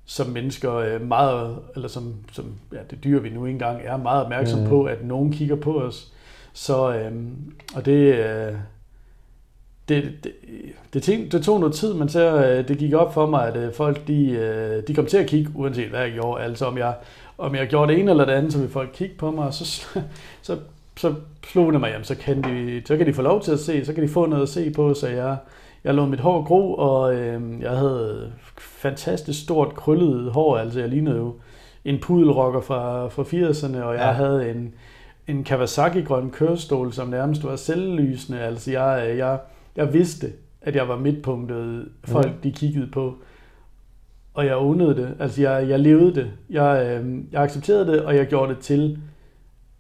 som 0.05 0.27
mennesker 0.27 0.75
øh, 0.75 1.01
meget, 1.07 1.57
eller 1.75 1.87
som, 1.87 2.13
som 2.31 2.45
ja, 2.73 2.77
det 2.89 3.03
dyr 3.03 3.19
vi 3.19 3.29
nu 3.29 3.45
engang 3.45 3.81
er, 3.83 3.97
meget 3.97 4.23
opmærksom 4.23 4.59
mm. 4.59 4.67
på, 4.67 4.83
at 4.83 5.05
nogen 5.05 5.31
kigger 5.31 5.55
på 5.55 5.81
os. 5.81 6.13
Så, 6.53 6.93
øhm, 6.93 7.53
og 7.75 7.85
det, 7.85 8.15
øh, 8.15 8.53
det, 9.89 10.03
det, 10.23 10.33
det, 10.93 11.31
det 11.31 11.43
tog 11.43 11.59
noget 11.59 11.75
tid, 11.75 11.93
men 11.93 12.09
så 12.09 12.45
øh, 12.45 12.67
det 12.67 12.77
gik 12.77 12.93
op 12.93 13.13
for 13.13 13.25
mig, 13.25 13.47
at 13.47 13.57
øh, 13.57 13.73
folk 13.73 14.07
de, 14.07 14.29
øh, 14.29 14.83
de 14.87 14.93
kom 14.93 15.05
til 15.05 15.17
at 15.17 15.27
kigge, 15.27 15.51
uanset 15.55 15.89
hvad 15.89 15.99
jeg 15.99 16.11
gjorde. 16.11 16.43
Altså 16.43 16.65
om 16.65 16.77
jeg, 16.77 16.95
om 17.37 17.55
jeg 17.55 17.67
gjorde 17.67 17.91
det 17.91 17.99
ene 17.99 18.11
eller 18.11 18.25
det 18.25 18.33
andet, 18.33 18.53
så 18.53 18.57
ville 18.59 18.73
folk 18.73 18.89
kigge 18.93 19.15
på 19.15 19.31
mig, 19.31 19.45
og 19.45 19.53
så, 19.53 19.65
så, 20.41 20.57
så 20.97 21.13
slog 21.43 21.73
det 21.73 21.79
mig, 21.79 21.91
jamen, 21.91 22.05
så 22.05 22.15
kan, 22.15 22.43
de, 22.43 22.81
så 22.85 22.97
kan 22.97 23.07
de 23.07 23.13
få 23.13 23.21
lov 23.21 23.41
til 23.41 23.51
at 23.51 23.59
se, 23.59 23.85
så 23.85 23.93
kan 23.93 24.03
de 24.03 24.09
få 24.09 24.25
noget 24.25 24.43
at 24.43 24.49
se 24.49 24.71
på, 24.71 24.93
så 24.93 25.07
jeg, 25.07 25.37
jeg 25.83 25.93
lå 25.93 26.05
mit 26.05 26.19
hår 26.19 26.43
gro, 26.43 26.73
og 26.73 27.15
øh, 27.15 27.61
jeg 27.61 27.71
havde 27.71 28.31
fantastisk 28.57 29.43
stort 29.43 29.75
krøllet 29.75 30.31
hår, 30.31 30.57
altså 30.57 30.79
jeg 30.79 30.89
lignede 30.89 31.17
jo 31.17 31.35
en 31.85 31.99
pudelrocker 31.99 32.61
fra, 32.61 33.07
fra 33.07 33.23
80'erne, 33.23 33.83
og 33.83 33.93
jeg 33.93 34.01
ja. 34.01 34.11
havde 34.11 34.49
en, 34.49 34.73
en 35.31 35.43
Kawasaki-grøn 35.43 36.29
kørestol, 36.29 36.93
som 36.93 37.07
nærmest 37.07 37.43
var 37.43 37.55
selvlysende, 37.55 38.39
altså 38.39 38.71
jeg, 38.71 39.17
jeg, 39.17 39.39
jeg 39.75 39.93
vidste, 39.93 40.27
at 40.61 40.75
jeg 40.75 40.87
var 40.87 40.97
midtpunktet, 40.97 41.89
folk 42.03 42.27
mm. 42.27 42.41
de 42.43 42.51
kiggede 42.51 42.87
på 42.87 43.15
og 44.33 44.45
jeg 44.45 44.57
undede 44.57 44.95
det. 44.95 45.15
Altså, 45.19 45.41
jeg, 45.41 45.69
jeg 45.69 45.79
levede 45.79 46.15
det. 46.15 46.31
Jeg, 46.49 47.01
øh, 47.03 47.23
jeg 47.31 47.41
accepterede 47.41 47.91
det, 47.91 48.01
og 48.01 48.15
jeg 48.15 48.27
gjorde 48.27 48.53
det 48.53 48.61
til, 48.61 48.99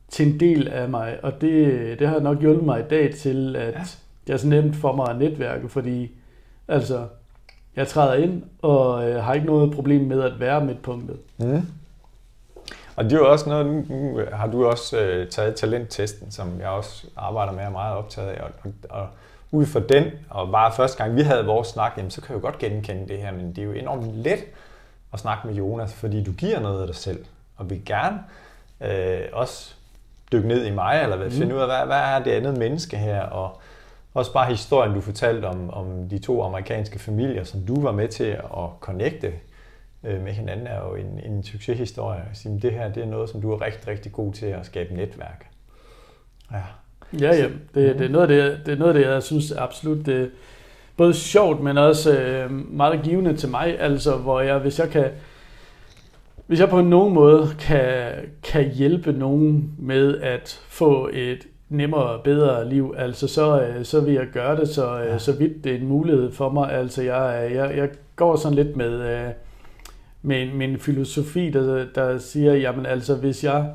til 0.09 0.27
en 0.27 0.39
del 0.39 0.67
af 0.67 0.89
mig. 0.89 1.19
Og 1.23 1.41
det, 1.41 1.99
det 1.99 2.07
har 2.07 2.19
nok 2.19 2.41
hjulpet 2.41 2.65
mig 2.65 2.79
i 2.79 2.87
dag 2.89 3.13
til, 3.15 3.55
at 3.55 3.73
ja. 3.73 3.83
det 4.27 4.33
er 4.33 4.37
så 4.37 4.47
nemt 4.47 4.75
for 4.75 4.95
mig 4.95 5.09
at 5.09 5.17
netværke, 5.17 5.69
fordi 5.69 6.11
altså, 6.67 7.07
jeg 7.75 7.87
træder 7.87 8.13
ind, 8.13 8.43
og 8.61 9.09
øh, 9.09 9.23
har 9.23 9.33
ikke 9.33 9.47
noget 9.47 9.73
problem 9.73 10.01
med 10.01 10.21
at 10.21 10.39
være 10.39 10.65
midtpunktet. 10.65 11.17
Mm. 11.39 11.61
Og 12.95 13.03
det 13.03 13.13
er 13.13 13.17
jo 13.17 13.31
også 13.31 13.49
noget, 13.49 13.89
nu, 13.89 14.21
har 14.33 14.47
du 14.47 14.65
også 14.65 14.99
øh, 14.99 15.29
taget 15.29 15.55
talenttesten, 15.55 16.31
som 16.31 16.59
jeg 16.59 16.69
også 16.69 17.07
arbejder 17.17 17.51
med 17.51 17.61
og 17.61 17.65
er 17.65 17.71
meget 17.71 17.97
optaget 17.97 18.29
af. 18.29 18.41
Og, 18.43 18.49
og, 18.63 18.99
og 19.01 19.07
ud 19.51 19.65
fra 19.65 19.79
den, 19.79 20.05
og 20.29 20.51
bare 20.51 20.73
første 20.73 21.03
gang 21.03 21.15
vi 21.15 21.21
havde 21.21 21.45
vores 21.45 21.67
snak, 21.67 21.93
jamen, 21.97 22.11
så 22.11 22.21
kan 22.21 22.35
jeg 22.35 22.43
jo 22.43 22.45
godt 22.45 22.57
genkende 22.57 23.07
det 23.07 23.17
her, 23.17 23.31
men 23.31 23.49
det 23.49 23.57
er 23.57 23.65
jo 23.65 23.71
enormt 23.71 24.15
let 24.15 24.43
at 25.13 25.19
snakke 25.19 25.47
med 25.47 25.55
Jonas, 25.55 25.93
fordi 25.93 26.23
du 26.23 26.31
giver 26.31 26.59
noget 26.59 26.81
af 26.81 26.87
dig 26.87 26.95
selv, 26.95 27.25
og 27.57 27.69
vil 27.69 27.85
gerne 27.85 28.19
øh, 28.81 29.21
også 29.33 29.73
dykke 30.31 30.47
ned 30.47 30.65
i 30.65 30.71
mig, 30.71 31.03
eller 31.03 31.17
hvad, 31.17 31.31
finde 31.31 31.45
mm. 31.45 31.55
ud 31.55 31.61
af, 31.61 31.67
hvad, 31.67 31.85
hvad 31.85 31.97
er 31.97 32.23
det 32.23 32.31
andet 32.31 32.57
menneske 32.57 32.97
her, 32.97 33.21
og 33.21 33.61
også 34.13 34.33
bare 34.33 34.49
historien, 34.49 34.93
du 34.93 35.01
fortalte 35.01 35.45
om, 35.45 35.69
om 35.69 36.09
de 36.09 36.19
to 36.19 36.43
amerikanske 36.43 36.99
familier, 36.99 37.43
som 37.43 37.61
du 37.61 37.81
var 37.81 37.91
med 37.91 38.07
til 38.07 38.23
at 38.23 38.69
connecte 38.79 39.33
øh, 40.03 40.23
med 40.23 40.31
hinanden, 40.31 40.67
er 40.67 40.87
jo 40.87 40.95
en, 40.95 41.19
en 41.25 41.43
succeshistorie. 41.43 42.23
det 42.61 42.71
her 42.71 42.93
det 42.93 43.03
er 43.03 43.07
noget, 43.07 43.29
som 43.29 43.41
du 43.41 43.51
er 43.51 43.61
rigtig, 43.61 43.87
rigtig 43.87 44.11
god 44.11 44.33
til 44.33 44.45
at 44.45 44.65
skabe 44.65 44.95
netværk. 44.95 45.47
Ja. 46.51 46.61
Ja, 47.19 47.35
ja. 47.35 47.47
Det, 47.75 47.99
det, 47.99 48.01
er 48.01 48.09
noget 48.09 48.31
af 48.31 48.51
det, 48.51 48.65
det 48.65 48.71
er 48.71 48.77
noget 48.77 48.95
af 48.95 48.99
det, 48.99 49.09
jeg 49.09 49.23
synes 49.23 49.51
absolut, 49.51 50.05
det 50.05 50.31
både 50.97 51.13
sjovt, 51.13 51.63
men 51.63 51.77
også 51.77 52.17
øh, 52.19 52.51
meget 52.51 53.01
givende 53.03 53.37
til 53.37 53.49
mig. 53.49 53.79
Altså, 53.79 54.15
hvor 54.15 54.41
jeg, 54.41 54.57
hvis 54.57 54.79
jeg 54.79 54.89
kan, 54.89 55.05
hvis 56.47 56.59
jeg 56.59 56.69
på 56.69 56.81
nogen 56.81 57.13
måde 57.13 57.49
kan, 57.59 58.11
kan 58.43 58.71
hjælpe 58.71 59.11
nogen 59.11 59.71
med 59.77 60.17
at 60.21 60.61
få 60.67 61.09
et 61.13 61.47
nemmere 61.69 62.03
og 62.03 62.23
bedre 62.23 62.69
liv, 62.69 62.95
altså 62.97 63.27
så, 63.27 63.61
øh, 63.61 63.85
så 63.85 63.99
vil 64.01 64.13
jeg 64.13 64.27
gøre 64.33 64.55
det, 64.55 64.69
så, 64.69 64.99
øh, 64.99 65.07
ja. 65.07 65.17
så 65.17 65.31
vidt 65.31 65.63
det 65.63 65.71
er 65.71 65.77
en 65.77 65.87
mulighed 65.87 66.31
for 66.31 66.49
mig. 66.49 66.71
Altså 66.71 67.01
jeg, 67.01 67.51
jeg, 67.53 67.77
jeg 67.77 67.89
går 68.15 68.35
sådan 68.35 68.55
lidt 68.55 68.75
med, 68.75 68.91
øh, 69.01 69.29
med 70.21 70.53
min 70.53 70.79
filosofi, 70.79 71.49
der, 71.49 71.85
der 71.95 72.17
siger, 72.17 72.53
jamen 72.53 72.85
altså 72.85 73.15
hvis 73.15 73.43
jeg, 73.43 73.69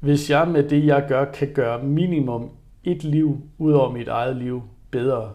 hvis 0.00 0.30
jeg 0.30 0.48
med 0.48 0.62
det 0.62 0.86
jeg 0.86 1.04
gør, 1.08 1.24
kan 1.24 1.52
gøre 1.54 1.82
minimum 1.82 2.50
et 2.84 3.04
liv 3.04 3.40
ud 3.58 3.72
over 3.72 3.92
mit 3.92 4.08
eget 4.08 4.36
liv 4.36 4.62
bedre, 4.90 5.32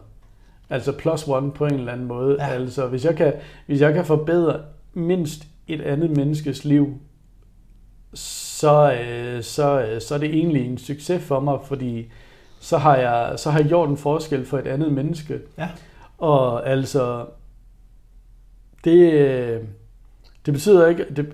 altså 0.70 0.91
plus 0.98 1.28
one 1.28 1.52
på 1.52 1.65
en 1.65 1.74
eller 1.74 1.91
anden 1.91 2.08
måde, 2.08 2.38
ja. 2.39 2.48
altså 2.48 2.88
hvis 2.88 3.06
jeg, 3.06 3.15
kan, 3.15 3.34
hvis 3.65 3.82
jeg 3.82 3.94
kan 3.94 4.06
forbedre 4.06 4.60
mindst 4.94 5.48
et 5.67 5.82
andet 5.82 6.10
menneskes 6.17 6.65
liv, 6.65 6.98
så, 8.13 8.94
øh, 8.94 9.44
så, 9.44 9.82
øh, 9.82 10.02
så 10.02 10.15
er 10.15 10.20
det 10.20 10.30
egentlig 10.30 10.65
en 10.65 10.78
succes 10.78 11.24
for 11.24 11.39
mig, 11.39 11.60
fordi 11.65 12.12
så 12.60 12.78
har 12.78 12.98
jeg, 12.98 13.39
så 13.39 13.52
har 13.52 13.60
jeg 13.60 13.67
gjort 13.67 13.89
en 13.89 13.98
forskel 13.98 14.46
for 14.46 14.58
et 14.58 14.67
andet 14.67 14.94
menneske. 14.94 15.39
Ja. 15.58 15.70
Og 16.17 16.70
altså, 16.70 17.26
det, 18.84 19.12
øh, 19.13 19.62
det 20.46 20.54
betyder 20.54 20.88
ikke, 20.88 21.06
det, 21.16 21.34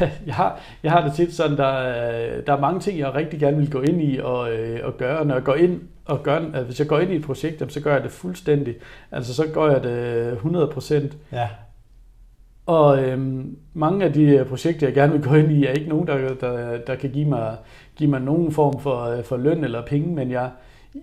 jeg, 0.26 0.34
har, 0.34 0.60
jeg 0.82 0.92
har 0.92 1.04
det 1.04 1.14
tit 1.14 1.34
sådan, 1.34 1.56
der, 1.56 1.72
der 2.46 2.52
er 2.52 2.60
mange 2.60 2.80
ting, 2.80 2.98
jeg 2.98 3.14
rigtig 3.14 3.40
gerne 3.40 3.56
vil 3.56 3.70
gå 3.70 3.80
ind 3.80 4.02
i 4.02 4.18
og, 4.18 4.48
og 4.82 4.96
gøre. 4.98 5.24
Når 5.24 5.34
jeg 5.34 5.44
går 5.44 5.54
ind 5.54 5.80
og 6.04 6.22
gør, 6.22 6.36
altså 6.36 6.62
hvis 6.62 6.80
jeg 6.80 6.88
går 6.88 6.98
ind 6.98 7.12
i 7.12 7.16
et 7.16 7.22
projekt, 7.22 7.72
så 7.72 7.80
gør 7.80 7.92
jeg 7.92 8.02
det 8.02 8.10
fuldstændig. 8.10 8.74
Altså 9.12 9.34
så 9.34 9.44
gør 9.54 9.70
jeg 9.70 9.82
det 9.82 10.32
100%. 10.32 11.16
Ja. 11.32 11.48
Og 12.66 13.04
øhm, 13.04 13.56
mange 13.74 14.04
af 14.04 14.12
de 14.12 14.22
øh, 14.22 14.46
projekter, 14.46 14.86
jeg 14.86 14.94
gerne 14.94 15.12
vil 15.12 15.22
gå 15.22 15.34
ind 15.34 15.52
i, 15.52 15.64
er 15.64 15.72
ikke 15.72 15.88
nogen, 15.88 16.06
der, 16.06 16.34
der, 16.34 16.78
der 16.78 16.94
kan 16.94 17.10
give 17.10 17.28
mig, 17.28 17.56
give 17.96 18.10
mig 18.10 18.20
nogen 18.20 18.52
form 18.52 18.80
for, 18.80 19.04
øh, 19.04 19.24
for 19.24 19.36
løn 19.36 19.64
eller 19.64 19.82
penge, 19.86 20.14
men 20.14 20.30
jeg, 20.30 20.50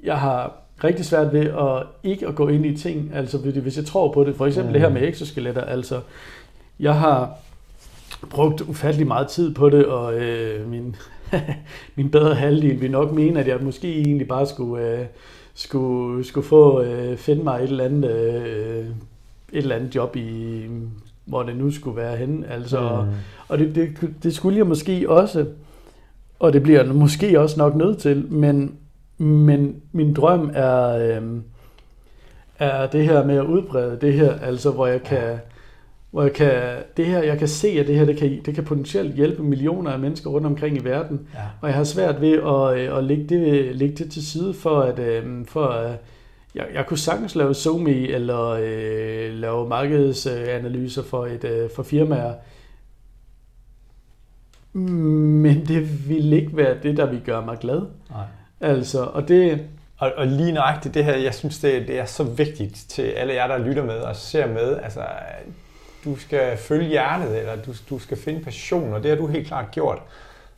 jeg 0.03 0.19
har 0.19 0.53
rigtig 0.83 1.05
svært 1.05 1.33
ved 1.33 1.41
at 1.41 1.83
ikke 2.03 2.27
at 2.27 2.35
gå 2.35 2.47
ind 2.47 2.65
i 2.65 2.77
ting, 2.77 3.11
altså 3.13 3.37
hvis 3.37 3.77
jeg 3.77 3.85
tror 3.85 4.11
på 4.11 4.23
det. 4.23 4.35
For 4.35 4.45
eksempel 4.45 4.69
mm. 4.69 4.73
det 4.73 4.81
her 4.81 4.89
med 4.89 5.07
exoskeletter, 5.07 5.61
altså 5.61 5.99
jeg 6.79 6.99
har 6.99 7.35
brugt 8.29 8.61
ufattelig 8.61 9.07
meget 9.07 9.27
tid 9.27 9.53
på 9.53 9.69
det, 9.69 9.85
og 9.85 10.13
øh, 10.13 10.69
min, 10.69 10.95
min 11.95 12.09
bedre 12.09 12.35
halvdel 12.35 12.81
vil 12.81 12.91
nok 12.91 13.11
mene, 13.11 13.39
at 13.39 13.47
jeg 13.47 13.59
måske 13.61 13.95
egentlig 14.01 14.27
bare 14.27 14.47
skulle, 14.47 14.87
øh, 14.87 15.05
skulle, 15.53 16.23
skulle 16.23 16.47
få 16.47 16.81
øh, 16.81 17.17
finde 17.17 17.43
mig 17.43 17.63
et 17.63 17.69
eller 17.69 17.85
andet, 17.85 18.11
øh, 18.11 18.85
et 18.85 19.63
eller 19.63 19.75
andet 19.75 19.95
job 19.95 20.15
i 20.15 20.65
hvor 21.25 21.43
det 21.43 21.55
nu 21.55 21.71
skulle 21.71 21.97
være 21.97 22.17
henne. 22.17 22.47
Altså, 22.47 23.05
mm. 23.05 23.11
Og 23.47 23.57
det, 23.57 23.75
det, 23.75 24.13
det 24.23 24.35
skulle 24.35 24.57
jeg 24.57 24.67
måske 24.67 25.09
også, 25.09 25.45
og 26.39 26.53
det 26.53 26.63
bliver 26.63 26.93
måske 26.93 27.39
også 27.39 27.57
nok 27.57 27.75
nødt 27.75 27.97
til, 27.97 28.25
men, 28.29 28.75
men 29.17 29.81
min 29.91 30.13
drøm 30.13 30.51
er, 30.53 30.87
øh, 30.89 31.41
er 32.59 32.87
det 32.87 33.05
her 33.05 33.25
med 33.25 33.35
at 33.35 33.45
udbrede 33.45 33.97
det 34.01 34.13
her, 34.13 34.39
altså 34.39 34.71
hvor 34.71 34.87
jeg 34.87 35.03
kan, 35.03 35.39
hvor 36.13 36.21
jeg 36.21 36.33
kan, 36.33 36.75
det 36.97 37.05
her, 37.05 37.23
jeg 37.23 37.39
kan 37.39 37.47
se, 37.47 37.67
at 37.67 37.87
det 37.87 37.95
her, 37.95 38.05
det 38.05 38.17
kan, 38.17 38.41
det 38.45 38.55
kan 38.55 38.63
potentielt 38.65 39.15
hjælpe 39.15 39.43
millioner 39.43 39.91
af 39.91 39.99
mennesker 39.99 40.29
rundt 40.29 40.47
omkring 40.47 40.77
i 40.77 40.83
verden, 40.83 41.27
ja. 41.33 41.39
og 41.61 41.67
jeg 41.67 41.77
har 41.77 41.83
svært 41.83 42.21
ved 42.21 42.33
at, 42.33 42.77
øh, 42.79 42.97
at 42.97 43.03
lægge, 43.03 43.23
det, 43.23 43.75
lægge 43.75 43.95
det 43.95 44.11
til 44.11 44.27
side 44.27 44.53
for 44.53 44.79
at, 44.79 44.99
øh, 44.99 45.45
for 45.45 45.65
at 45.65 45.97
jeg, 46.55 46.65
jeg 46.73 46.85
kunne 46.85 46.97
sagtens 46.97 47.35
lave 47.35 47.53
SoMe 47.53 48.07
eller 48.07 48.47
øh, 48.49 49.33
lave 49.33 49.67
markedsanalyser 49.67 51.03
for, 51.03 51.25
et, 51.25 51.43
øh, 51.43 51.69
for 51.75 51.83
firmaer, 51.83 52.33
men 54.73 55.65
det 55.67 56.09
vil 56.09 56.33
ikke 56.33 56.57
være 56.57 56.77
det, 56.83 56.97
der 56.97 57.05
vil 57.05 57.21
gøre 57.25 57.45
mig 57.45 57.57
glad. 57.57 57.81
Nej. 58.09 58.25
Altså, 58.61 59.03
og 59.03 59.27
det... 59.27 59.61
Og, 59.97 60.11
og 60.17 60.27
lige 60.27 60.51
nøjagtigt 60.51 60.93
det 60.93 61.05
her, 61.05 61.15
jeg 61.15 61.33
synes, 61.33 61.59
det, 61.59 61.87
det 61.87 61.99
er 61.99 62.05
så 62.05 62.23
vigtigt 62.23 62.85
til 62.89 63.01
alle 63.01 63.33
jer, 63.33 63.47
der 63.47 63.57
lytter 63.57 63.83
med 63.83 63.95
og 63.95 64.15
ser 64.15 64.47
med. 64.47 64.77
Altså, 64.83 65.01
du 66.05 66.15
skal 66.15 66.57
følge 66.57 66.87
hjertet, 66.87 67.39
eller 67.39 67.55
du, 67.55 67.73
du 67.89 67.99
skal 67.99 68.17
finde 68.17 68.43
passion, 68.43 68.93
og 68.93 69.03
det 69.03 69.11
har 69.11 69.17
du 69.17 69.27
helt 69.27 69.47
klart 69.47 69.71
gjort. 69.71 70.01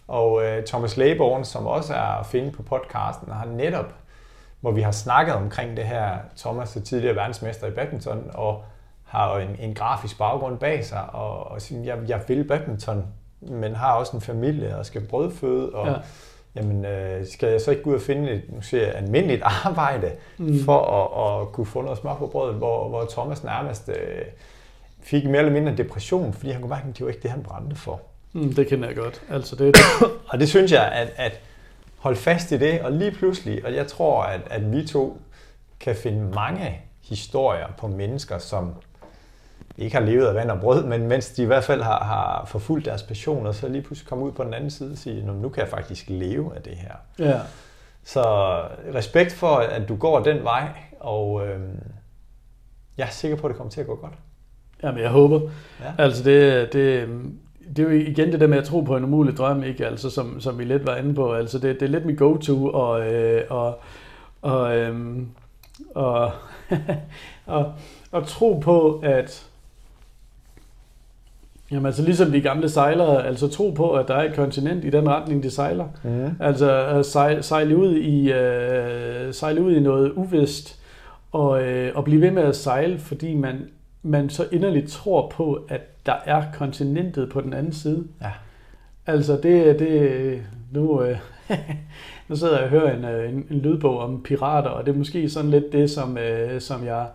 Og 0.08 0.44
øh, 0.46 0.64
Thomas 0.66 0.98
Laborn, 0.98 1.46
som 1.46 1.68
også 1.68 1.94
er 1.94 2.20
at 2.20 2.26
finde 2.26 2.52
på 2.52 2.64
podcasten, 2.64 3.32
har 3.32 3.46
netop 3.46 3.94
hvor 4.66 4.72
vi 4.72 4.82
har 4.82 4.92
snakket 4.92 5.36
omkring 5.36 5.78
det 5.78 5.86
her. 5.86 6.18
Thomas 6.38 6.76
er 6.76 6.82
tidligere 6.82 7.16
verdensmester 7.16 7.68
i 7.68 7.72
badminton 7.72 8.32
og 8.34 8.64
har 9.04 9.38
en, 9.38 9.56
en 9.60 9.76
grafisk 9.76 10.18
baggrund 10.18 10.58
bag 10.58 10.86
sig, 10.86 11.04
og, 11.14 11.52
og 11.52 11.62
siger, 11.62 11.84
jeg, 11.84 11.98
jeg 12.10 12.22
vil 12.28 12.44
badminton, 12.44 13.06
men 13.42 13.76
har 13.76 13.94
også 13.94 14.18
en 14.18 14.22
familie 14.22 14.78
og 14.78 14.86
skal 14.86 15.08
brødføde, 15.08 15.70
og 15.70 15.88
ja. 15.88 15.94
jamen, 16.56 16.86
øh, 16.86 17.26
skal 17.28 17.50
jeg 17.50 17.62
så 17.62 17.72
ikke 17.72 17.84
gå 17.84 17.90
ud 17.90 17.96
og 17.96 18.02
finde 18.02 18.32
et 18.32 18.44
nu 18.50 18.62
siger 18.62 18.86
jeg, 18.86 18.96
almindeligt 18.96 19.42
arbejde 19.66 20.12
mm. 20.38 20.60
for 20.60 20.80
at, 20.80 21.42
at 21.42 21.52
kunne 21.52 21.66
få 21.66 21.82
noget 21.82 21.98
smør 21.98 22.16
på 22.16 22.28
brødet, 22.28 22.56
hvor, 22.56 22.90
hvor 22.90 23.06
Thomas 23.12 23.44
nærmest 23.44 23.90
øh, 23.90 24.26
fik 25.06 25.26
mere 25.26 25.38
eller 25.38 25.52
mindre 25.52 25.76
depression, 25.76 26.34
fordi 26.34 26.52
han 26.52 26.62
kunne 26.62 26.70
mærke, 26.70 26.88
at 26.90 26.98
det 26.98 27.06
var 27.06 27.12
ikke 27.12 27.24
det, 27.24 27.32
han 27.32 27.44
brændte 27.44 27.76
for. 27.76 28.02
Mm, 28.34 28.54
det 28.54 28.68
kender 28.68 28.88
jeg 28.88 28.96
godt. 28.96 29.22
Altså, 29.30 29.56
det... 29.56 29.76
og 30.30 30.40
det 30.40 30.50
synes 30.50 30.72
jeg, 30.72 30.92
at, 30.92 31.14
at 31.16 31.40
hold 31.98 32.16
fast 32.16 32.52
i 32.52 32.58
det, 32.58 32.82
og 32.82 32.92
lige 32.92 33.12
pludselig, 33.12 33.66
og 33.66 33.76
jeg 33.76 33.88
tror, 33.88 34.24
at, 34.24 34.42
at 34.50 34.72
vi 34.72 34.88
to 34.88 35.22
kan 35.80 35.96
finde 35.96 36.22
mange 36.22 36.82
historier 37.02 37.68
på 37.78 37.88
mennesker, 37.88 38.38
som 38.38 38.74
ikke 39.78 39.96
har 39.96 40.04
levet 40.04 40.28
af 40.28 40.36
vand 40.36 40.52
og 40.52 40.60
brød, 40.60 40.86
men 40.86 41.08
mens 41.08 41.30
de 41.30 41.44
i 41.44 41.46
hvert 41.46 41.64
fald 41.64 41.82
har, 41.82 42.04
har 42.04 42.46
forfulgt 42.46 42.86
deres 42.86 43.04
passion, 43.04 43.48
og 43.48 43.56
så 43.56 43.68
lige 43.68 43.82
pludselig 43.82 44.10
komme 44.10 44.26
ud 44.26 44.32
på 44.32 44.44
den 44.44 44.54
anden 44.54 44.72
side 44.72 44.92
og 44.92 44.98
sige, 44.98 45.26
nu 45.26 45.50
kan 45.50 45.62
jeg 45.62 45.70
faktisk 45.70 46.06
leve 46.10 46.56
af 46.56 46.62
det 46.62 46.76
her. 46.76 46.94
Ja. 47.20 47.40
Så 48.04 48.24
respekt 48.94 49.32
for, 49.32 49.56
at 49.56 49.90
du 49.90 49.96
går 49.96 50.24
den 50.24 50.44
vej, 50.44 50.68
og 51.00 51.48
øh, 51.48 51.60
jeg 52.98 53.06
er 53.06 53.12
sikker 53.12 53.38
på, 53.38 53.48
at 53.48 53.50
det 53.50 53.58
kommer 53.58 53.72
til 53.72 53.82
at 53.82 53.88
gå 53.88 53.96
godt. 53.96 54.14
Jamen, 54.86 55.02
jeg 55.02 55.10
håber. 55.10 55.40
Ja. 55.82 56.04
Altså, 56.04 56.24
det, 56.24 56.74
det, 56.74 57.08
det 57.76 57.80
er 57.80 57.84
jo 57.84 57.90
igen 57.90 58.32
det 58.32 58.40
der 58.40 58.48
med 58.48 58.58
at 58.58 58.64
tro 58.64 58.82
på 58.82 58.98
en 58.98 59.04
umulig 59.04 59.38
drøm, 59.38 59.64
ikke? 59.64 59.86
Altså, 59.86 60.10
som, 60.10 60.40
som 60.40 60.60
vi 60.60 60.64
lidt 60.64 60.88
var 60.88 60.96
inde 60.96 61.14
på. 61.14 61.34
Altså, 61.34 61.60
det, 61.60 61.80
det 61.80 61.86
er 61.86 61.90
lidt 61.90 62.06
mit 62.06 62.18
go-to, 62.18 62.66
og, 62.66 63.14
øh, 63.14 63.42
og, 63.50 63.80
og, 64.42 64.78
øh, 64.78 64.96
og, 65.96 66.32
og, 67.46 67.74
og 68.12 68.28
tro 68.28 68.60
på, 68.60 69.00
at 69.04 69.48
Jamen 71.72 71.86
altså 71.86 72.04
ligesom 72.04 72.32
de 72.32 72.42
gamle 72.42 72.70
sejlere, 72.70 73.26
altså 73.26 73.48
tro 73.48 73.72
på, 73.72 73.92
at 73.92 74.08
der 74.08 74.14
er 74.16 74.30
et 74.30 74.36
kontinent 74.36 74.86
i 74.86 74.90
den 74.90 75.10
retning, 75.10 75.44
de 75.44 75.52
sejler. 75.52 75.86
Mm. 76.04 76.30
Altså 76.40 76.86
at 76.86 77.06
sejle, 77.06 77.44
sejle, 77.44 77.78
ud 77.78 77.96
i, 77.96 78.30
uh, 78.30 79.34
sejle 79.34 79.62
ud 79.62 79.76
i 79.76 79.80
noget 79.80 80.12
uvist, 80.12 80.80
og, 81.32 81.50
uh, 81.50 81.96
og 81.96 82.04
blive 82.04 82.22
ved 82.22 82.32
med 82.32 82.44
at 82.44 82.56
sejle, 82.56 83.00
fordi 83.00 83.36
man, 83.36 83.70
man 84.06 84.30
så 84.30 84.48
inderligt 84.52 84.90
tror 84.90 85.30
på, 85.30 85.66
at 85.70 85.82
der 86.06 86.16
er 86.26 86.44
kontinentet 86.54 87.30
på 87.30 87.42
den 87.42 87.54
anden 87.54 87.74
side. 87.74 88.08
Ja. 88.22 88.32
Altså 89.06 89.40
det, 89.44 89.80
det 89.80 90.42
nu, 90.72 91.04
øh, 91.04 91.18
nu 92.28 92.36
sidder 92.36 92.56
jeg 92.56 92.64
og 92.64 92.70
hører 92.70 92.98
en, 92.98 93.06
øh, 93.06 93.30
en, 93.30 93.48
en 93.50 93.60
lydbog 93.60 94.00
om 94.00 94.24
pirater, 94.24 94.70
og 94.70 94.86
det 94.86 94.92
er 94.92 94.98
måske 94.98 95.30
sådan 95.30 95.52
lidt 95.52 95.72
det, 95.72 95.92
som, 95.92 96.18
øh, 96.18 96.62
som 96.62 96.86
jeg 96.86 97.08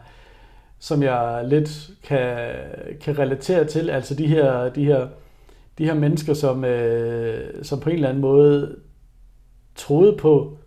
som 0.82 1.02
jeg 1.02 1.44
lidt 1.46 1.90
kan, 2.02 2.48
kan 3.00 3.18
relatere 3.18 3.64
til. 3.64 3.90
Altså 3.90 4.14
de 4.14 4.26
her, 4.26 4.68
de 4.68 4.84
her, 4.84 5.08
de 5.78 5.84
her 5.84 5.94
mennesker, 5.94 6.34
som, 6.34 6.64
øh, 6.64 7.64
som 7.64 7.80
på 7.80 7.90
en 7.90 7.94
eller 7.94 8.08
anden 8.08 8.20
måde 8.20 8.76
troede 9.74 10.16
på, 10.16 10.58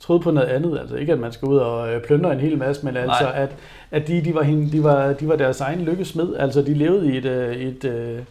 troede 0.00 0.22
på 0.22 0.30
noget 0.30 0.48
andet. 0.48 0.78
Altså 0.78 0.96
ikke, 0.96 1.12
at 1.12 1.18
man 1.18 1.32
skal 1.32 1.48
ud 1.48 1.56
og 1.56 1.92
øh, 1.92 2.02
plyndre 2.02 2.32
en 2.32 2.40
hel 2.40 2.58
masse, 2.58 2.86
men 2.86 2.96
altså, 2.96 3.30
at, 3.34 3.56
at 3.90 4.08
de, 4.08 4.24
de, 4.24 4.34
var, 4.34 4.42
de, 4.72 4.84
var, 4.84 5.12
de 5.12 5.28
var 5.28 5.36
deres 5.36 5.60
egen 5.60 5.80
lykkesmed. 5.80 6.36
Altså, 6.36 6.62
de 6.62 6.74
levede 6.74 7.14
i 7.14 7.16
et, 7.16 7.24
øh, 7.24 7.56
et, 7.56 7.84
et, 7.84 7.84
øh, 7.84 8.22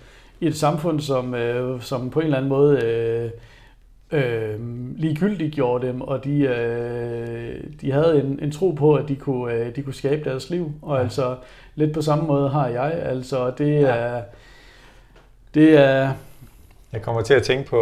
et 0.41 0.57
samfund, 0.57 0.99
som, 0.99 1.36
som 1.80 2.09
på 2.09 2.20
en 2.20 2.26
eller 2.26 2.38
anden 2.38 2.49
måde 2.49 2.84
øh, 2.84 3.30
øh, 4.11 4.59
ligegyldigt 4.97 5.55
gjorde 5.55 5.88
dem, 5.88 6.01
og 6.01 6.24
de, 6.24 6.39
øh, 6.39 7.63
de 7.82 7.91
havde 7.91 8.22
en, 8.22 8.39
en 8.41 8.51
tro 8.51 8.72
på, 8.72 8.95
at 8.95 9.07
de 9.07 9.15
kunne, 9.15 9.53
øh, 9.53 9.76
de 9.76 9.82
kunne 9.82 9.93
skabe 9.93 10.30
deres 10.30 10.49
liv. 10.49 10.72
Og 10.82 10.97
ja. 10.97 11.03
altså, 11.03 11.36
lidt 11.76 11.93
på 11.93 12.01
samme 12.01 12.28
måde 12.28 12.49
har 12.49 12.67
jeg. 12.67 12.93
Altså, 13.03 13.51
det 13.57 13.82
ja. 13.82 13.88
er... 13.88 14.22
Det 15.53 15.78
er... 15.78 16.11
Jeg 16.93 17.01
kommer 17.01 17.22
til 17.22 17.34
at 17.34 17.43
tænke 17.43 17.70
på 17.70 17.82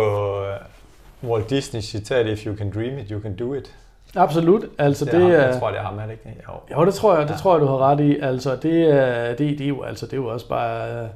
Walt 1.24 1.49
Disney 1.49 1.82
citat, 1.82 2.26
If 2.26 2.45
you 2.45 2.55
can 2.55 2.72
dream 2.72 2.97
it, 2.97 3.09
you 3.09 3.22
can 3.22 3.36
do 3.36 3.53
it. 3.53 3.76
Absolut. 4.15 4.65
Altså, 4.78 5.05
det, 5.05 5.13
det 5.13 5.22
er, 5.22 5.28
jeg 5.47 5.59
tror, 5.59 5.70
det 5.70 5.80
er 5.80 5.84
ham, 5.84 5.99
er 5.99 6.05
det 6.05 6.11
ikke? 6.11 6.43
Jo. 6.47 6.76
jo, 6.80 6.86
det 6.86 6.93
tror 6.93 7.18
jeg, 7.18 7.28
det 7.28 7.34
ja. 7.34 7.38
tror 7.38 7.53
jeg, 7.53 7.61
du 7.61 7.68
har 7.68 7.78
ret 7.78 7.99
i. 7.99 8.20
Altså, 8.20 8.55
det 8.55 8.89
er, 8.91 9.28
det, 9.36 9.57
det 9.57 9.61
er 9.61 9.68
jo, 9.68 9.82
altså, 9.84 10.05
det 10.05 10.13
er 10.13 10.18
jo 10.18 10.28
også 10.28 10.47
bare 10.47 11.09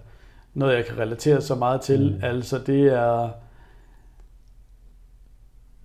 noget, 0.54 0.76
jeg 0.76 0.86
kan 0.86 0.98
relatere 1.00 1.42
så 1.42 1.56
meget 1.56 1.82
til. 1.82 2.14
Mm. 2.16 2.24
Altså, 2.24 2.60
det 2.60 2.94
er... 2.94 3.30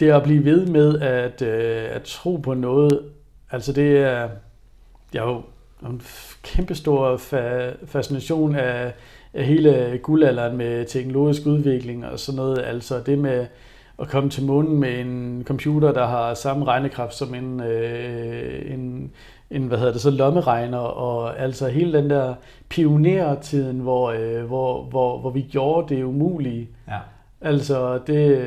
det 0.00 0.10
at 0.10 0.22
blive 0.22 0.44
ved 0.44 0.66
med 0.66 1.00
at, 1.00 1.42
øh, 1.42 1.88
at 1.90 2.02
tro 2.02 2.36
på 2.36 2.54
noget, 2.54 3.00
altså 3.50 3.72
det 3.72 3.98
er, 3.98 4.28
jeg 5.14 5.22
har 5.22 5.28
jo 5.28 5.42
en 5.88 6.02
kæmpestor 6.42 7.16
fa- 7.16 7.86
fascination 7.86 8.54
af, 8.56 8.92
af 9.34 9.44
hele 9.44 10.00
guldalderen 10.02 10.56
med 10.56 10.84
teknologisk 10.84 11.46
udvikling 11.46 12.06
og 12.06 12.18
sådan 12.18 12.36
noget. 12.36 12.58
Altså 12.58 13.00
det 13.00 13.18
med 13.18 13.46
at 14.02 14.08
komme 14.08 14.30
til 14.30 14.44
månen 14.44 14.80
med 14.80 15.00
en 15.00 15.42
computer, 15.46 15.92
der 15.92 16.06
har 16.06 16.34
samme 16.34 16.64
regnekraft 16.64 17.14
som 17.14 17.34
en, 17.34 17.60
øh, 17.60 18.72
en, 18.72 19.12
en 19.50 19.66
hvad 19.66 19.78
hedder 19.78 19.92
det 19.92 20.00
så, 20.00 20.10
lommeregner, 20.10 20.78
og 20.78 21.38
altså 21.38 21.68
hele 21.68 21.98
den 21.98 22.10
der 22.10 22.34
pionertiden, 22.68 23.80
hvor, 23.80 24.10
øh, 24.10 24.44
hvor, 24.44 24.82
hvor, 24.82 25.18
hvor 25.18 25.30
vi 25.30 25.42
gjorde 25.42 25.94
det 25.94 26.02
umulige. 26.02 26.68
Ja. 26.88 26.98
Altså 27.40 27.98
det, 28.06 28.38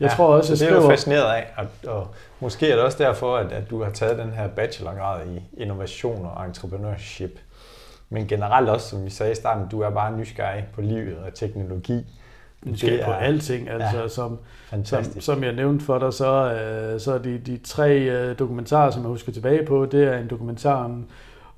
jeg 0.00 0.10
ja, 0.10 0.16
tror 0.16 0.26
også, 0.26 0.52
jeg 0.52 0.70
det 0.70 0.76
er 0.76 0.82
du 0.82 0.88
fascineret 0.88 1.34
af, 1.34 1.46
og, 1.56 1.66
og 1.86 2.08
måske 2.40 2.70
er 2.70 2.74
det 2.74 2.84
også 2.84 2.98
derfor, 2.98 3.36
at, 3.36 3.52
at 3.52 3.70
du 3.70 3.82
har 3.82 3.90
taget 3.90 4.18
den 4.18 4.30
her 4.30 4.48
bachelorgrad 4.48 5.26
i 5.26 5.62
innovation 5.62 6.30
og 6.36 6.46
entrepreneurship. 6.46 7.40
Men 8.10 8.26
generelt 8.26 8.68
også, 8.68 8.88
som 8.88 9.04
vi 9.04 9.10
sagde 9.10 9.32
i 9.32 9.34
starten, 9.34 9.68
du 9.68 9.80
er 9.80 9.90
bare 9.90 10.18
nysgerrig 10.18 10.64
på 10.74 10.80
livet 10.80 11.16
og 11.16 11.34
teknologi. 11.34 12.06
Nysgerrig 12.64 13.04
på 13.04 13.10
alting, 13.10 13.68
altså 13.68 14.00
ja, 14.00 14.08
som, 14.08 14.38
som, 14.84 15.04
som 15.20 15.44
jeg 15.44 15.52
nævnte 15.52 15.84
for 15.84 15.98
dig, 15.98 16.12
så, 16.12 16.52
øh, 16.52 17.00
så 17.00 17.14
er 17.14 17.18
de, 17.18 17.38
de 17.38 17.56
tre 17.56 17.98
øh, 17.98 18.38
dokumentarer, 18.38 18.90
som 18.90 19.02
jeg 19.02 19.08
husker 19.08 19.32
tilbage 19.32 19.66
på, 19.66 19.86
det 19.86 20.04
er 20.04 20.18
en 20.18 20.28
dokumentar 20.28 20.84
om, 20.84 21.04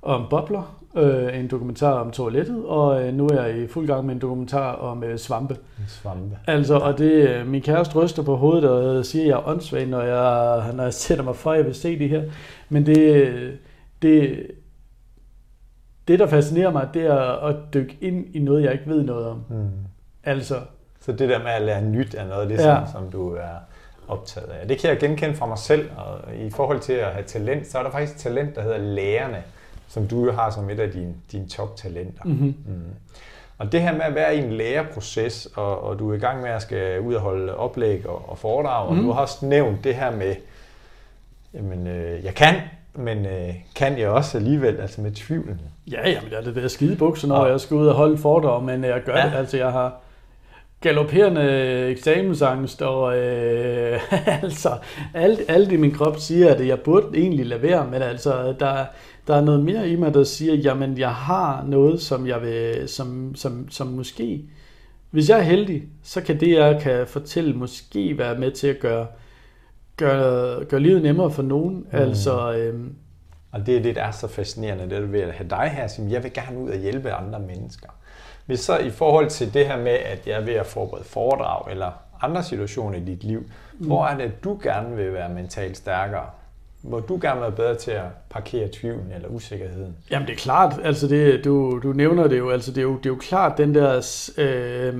om 0.03 0.27
bobler, 0.31 0.79
øh, 0.97 1.39
en 1.39 1.49
dokumentar 1.49 1.93
om 1.93 2.11
toilettet, 2.11 2.65
og 2.65 3.03
øh, 3.03 3.15
nu 3.15 3.27
er 3.27 3.43
jeg 3.43 3.59
i 3.59 3.67
fuld 3.67 3.87
gang 3.87 4.07
med 4.07 4.15
en 4.15 4.21
dokumentar 4.21 4.73
om 4.73 5.05
øh, 5.05 5.19
svampe. 5.19 5.57
Svampe. 5.89 6.39
Altså, 6.47 6.75
og 6.75 6.99
det, 6.99 7.29
øh, 7.29 7.47
min 7.47 7.63
kæreste 7.63 7.95
ryster 7.95 8.23
på 8.23 8.37
hovedet 8.37 8.71
og 8.71 9.07
siger, 9.07 9.23
at 9.23 9.29
jeg 9.29 9.35
er 9.35 9.49
åndssvag, 9.49 9.87
når 9.87 10.03
jeg, 10.03 10.73
når 10.75 10.83
jeg 10.83 10.95
sætter 10.95 11.25
mig 11.25 11.37
for, 11.37 11.51
at 11.51 11.59
jeg 11.59 11.67
vil 11.67 11.75
se 11.75 11.99
det 11.99 12.09
her. 12.09 12.23
Men 12.69 12.87
det, 12.87 13.33
det, 14.03 14.47
det, 16.09 16.19
der 16.19 16.27
fascinerer 16.27 16.73
mig, 16.73 16.89
det 16.95 17.07
er 17.07 17.47
at 17.47 17.57
dykke 17.75 17.99
ind 18.01 18.37
i 18.37 18.39
noget, 18.39 18.63
jeg 18.63 18.73
ikke 18.73 18.87
ved 18.87 19.03
noget 19.03 19.27
om. 19.27 19.45
Mm. 19.49 19.69
Altså. 20.25 20.55
Så 21.09 21.17
det 21.17 21.29
der 21.29 21.39
med 21.39 21.51
at 21.51 21.63
lære 21.63 21.83
nyt 21.83 22.15
er 22.15 22.29
noget 22.29 22.43
af 22.43 22.49
det, 22.49 22.57
ja. 22.59 22.63
som, 22.63 22.93
som 22.93 23.11
du 23.11 23.35
er 23.35 23.57
optaget 24.09 24.49
af. 24.49 24.69
Det 24.69 24.79
kan 24.79 24.91
jeg 24.91 24.99
genkende 24.99 25.35
fra 25.35 25.47
mig 25.47 25.59
selv, 25.59 25.91
og 25.97 26.35
i 26.37 26.51
forhold 26.51 26.81
til 26.81 26.93
at 26.93 27.13
have 27.13 27.25
talent, 27.25 27.67
så 27.67 27.79
er 27.79 27.83
der 27.83 27.91
faktisk 27.91 28.19
talent, 28.19 28.57
der 28.57 28.63
hedder 28.63 28.79
lærerne 28.79 29.43
som 29.89 30.09
du 30.09 30.25
jo 30.25 30.33
har 30.33 30.51
som 30.51 30.71
et 30.71 30.81
af 30.81 30.91
dine, 30.91 31.15
dine 31.33 31.49
top-talenter. 31.49 32.25
Mm-hmm. 32.25 32.55
Mm. 32.67 32.83
Og 33.59 33.73
det 33.73 33.81
her 33.81 33.93
med 33.93 34.01
at 34.01 34.15
være 34.15 34.37
i 34.37 34.39
en 34.39 34.53
læreproces, 34.53 35.49
og, 35.55 35.85
og 35.85 35.99
du 35.99 36.11
er 36.11 36.15
i 36.15 36.19
gang 36.19 36.43
med 36.43 36.51
at 36.51 36.63
skal 36.63 37.01
ud 37.01 37.15
og 37.15 37.21
holde 37.21 37.57
oplæg 37.57 38.07
og, 38.07 38.29
og 38.29 38.39
foredrag, 38.39 38.93
mm. 38.93 38.99
og 38.99 39.05
du 39.05 39.13
har 39.13 39.21
også 39.21 39.47
nævnt 39.47 39.85
det 39.85 39.95
her 39.95 40.11
med, 40.11 40.35
jamen, 41.55 41.87
øh, 41.87 42.25
jeg 42.25 42.35
kan, 42.35 42.55
men 42.95 43.27
øh, 43.27 43.55
kan 43.75 43.99
jeg 43.99 44.09
også 44.09 44.39
alligevel, 44.39 44.81
altså 44.81 45.01
med 45.01 45.13
tvivlen? 45.13 45.61
Ja, 45.91 46.11
jamen, 46.11 46.31
jeg 46.31 46.39
er 46.39 46.43
det 46.43 46.57
der 46.57 46.69
skide 46.69 46.97
bukser, 46.97 47.29
når 47.29 47.45
ja. 47.45 47.51
jeg 47.51 47.61
skal 47.61 47.77
ud 47.77 47.87
og 47.87 47.95
holde 47.95 48.19
foredrag, 48.19 48.63
men 48.63 48.85
jeg 48.85 49.03
gør 49.03 49.17
ja. 49.17 49.27
det, 49.27 49.35
altså 49.35 49.57
jeg 49.57 49.73
har 49.73 50.01
galopperende 50.81 51.43
eksamensangst, 51.91 52.83
og 52.83 53.19
øh, 53.19 54.01
altså 54.43 54.79
alt, 55.15 55.41
alt 55.49 55.73
i 55.73 55.77
min 55.77 55.93
krop 55.93 56.19
siger, 56.19 56.55
at 56.55 56.67
jeg 56.67 56.81
burde 56.81 57.19
egentlig 57.19 57.47
lade 57.47 57.63
være, 57.63 57.87
men 57.91 58.03
altså 58.03 58.55
der, 58.61 58.85
der 59.27 59.35
er 59.37 59.41
noget 59.41 59.65
mere 59.65 59.89
i 59.89 59.97
mig, 59.97 60.15
der 60.15 60.25
siger, 60.25 60.55
jamen 60.55 60.99
jeg 60.99 61.15
har 61.15 61.65
noget, 61.69 62.03
som 62.03 62.27
jeg 62.27 62.43
vil, 62.43 62.89
som, 62.89 63.35
som, 63.35 63.71
som 63.71 63.87
måske, 63.87 64.45
hvis 65.11 65.29
jeg 65.29 65.39
er 65.39 65.43
heldig, 65.43 65.83
så 66.03 66.21
kan 66.21 66.41
det, 66.41 66.53
jeg 66.53 66.81
kan 66.83 67.07
fortælle, 67.07 67.55
måske 67.55 68.19
være 68.19 68.39
med 68.39 68.51
til 68.51 68.67
at 68.67 68.79
gøre, 68.81 69.07
gøre, 69.97 70.65
gøre 70.65 70.81
livet 70.81 71.03
nemmere 71.03 71.31
for 71.31 71.43
nogen. 71.43 71.77
Mm. 71.77 71.87
Altså, 71.99 72.53
øhm, 72.53 72.95
og 73.53 73.67
det 73.67 73.77
er 73.77 73.83
det, 73.83 73.97
der 73.97 74.03
er 74.03 74.11
så 74.11 74.29
fascinerende, 74.29 74.85
det 74.85 74.93
er 74.93 75.01
ved 75.01 75.21
at 75.21 75.35
have 75.35 75.49
dig 75.49 75.73
her, 75.77 75.87
som 75.87 76.11
jeg 76.11 76.23
vil 76.23 76.33
gerne 76.33 76.59
ud 76.59 76.71
og 76.71 76.79
hjælpe 76.79 77.13
andre 77.13 77.41
mennesker. 77.41 77.89
Hvis 78.49 78.61
så 78.61 78.79
i 78.79 78.91
forhold 78.91 79.31
til 79.31 79.55
det 79.55 79.67
her 79.67 79.77
med, 79.77 79.93
at 79.93 80.27
jeg 80.27 80.41
er 80.41 80.45
ved 80.45 80.55
at 80.55 80.67
forberede 80.67 81.05
foredrag 81.05 81.71
eller 81.71 81.91
andre 82.23 82.43
situationer 82.43 82.99
i 82.99 83.01
dit 83.01 83.25
liv, 83.25 83.41
mm. 83.79 83.87
hvor 83.87 84.07
er 84.07 84.17
det, 84.17 84.25
at 84.25 84.45
du 84.45 84.61
gerne 84.63 84.97
vil 84.97 85.13
være 85.13 85.29
mentalt 85.29 85.77
stærkere? 85.77 86.27
Hvor 86.83 87.01
du 87.01 87.19
gerne 87.23 87.35
vil 87.35 87.43
være 87.43 87.57
bedre 87.57 87.75
til 87.75 87.91
at 87.91 88.05
parkere 88.31 88.69
tvivlen 88.73 89.13
eller 89.15 89.29
usikkerheden? 89.29 89.97
Jamen 90.11 90.29
det 90.29 90.33
er 90.33 90.39
klart, 90.39 90.81
altså 90.85 91.09
det, 91.09 91.45
du, 91.45 91.81
du 91.83 91.93
nævner 91.93 92.27
det 92.27 92.39
jo, 92.39 92.51
altså 92.51 92.71
det 92.71 92.79
er 92.79 92.83
jo, 92.83 92.97
det 92.97 93.07
er 93.07 93.11
jo 93.11 93.19
klart 93.21 93.59
den 93.59 93.75
der, 93.75 93.95
øh, 94.39 94.95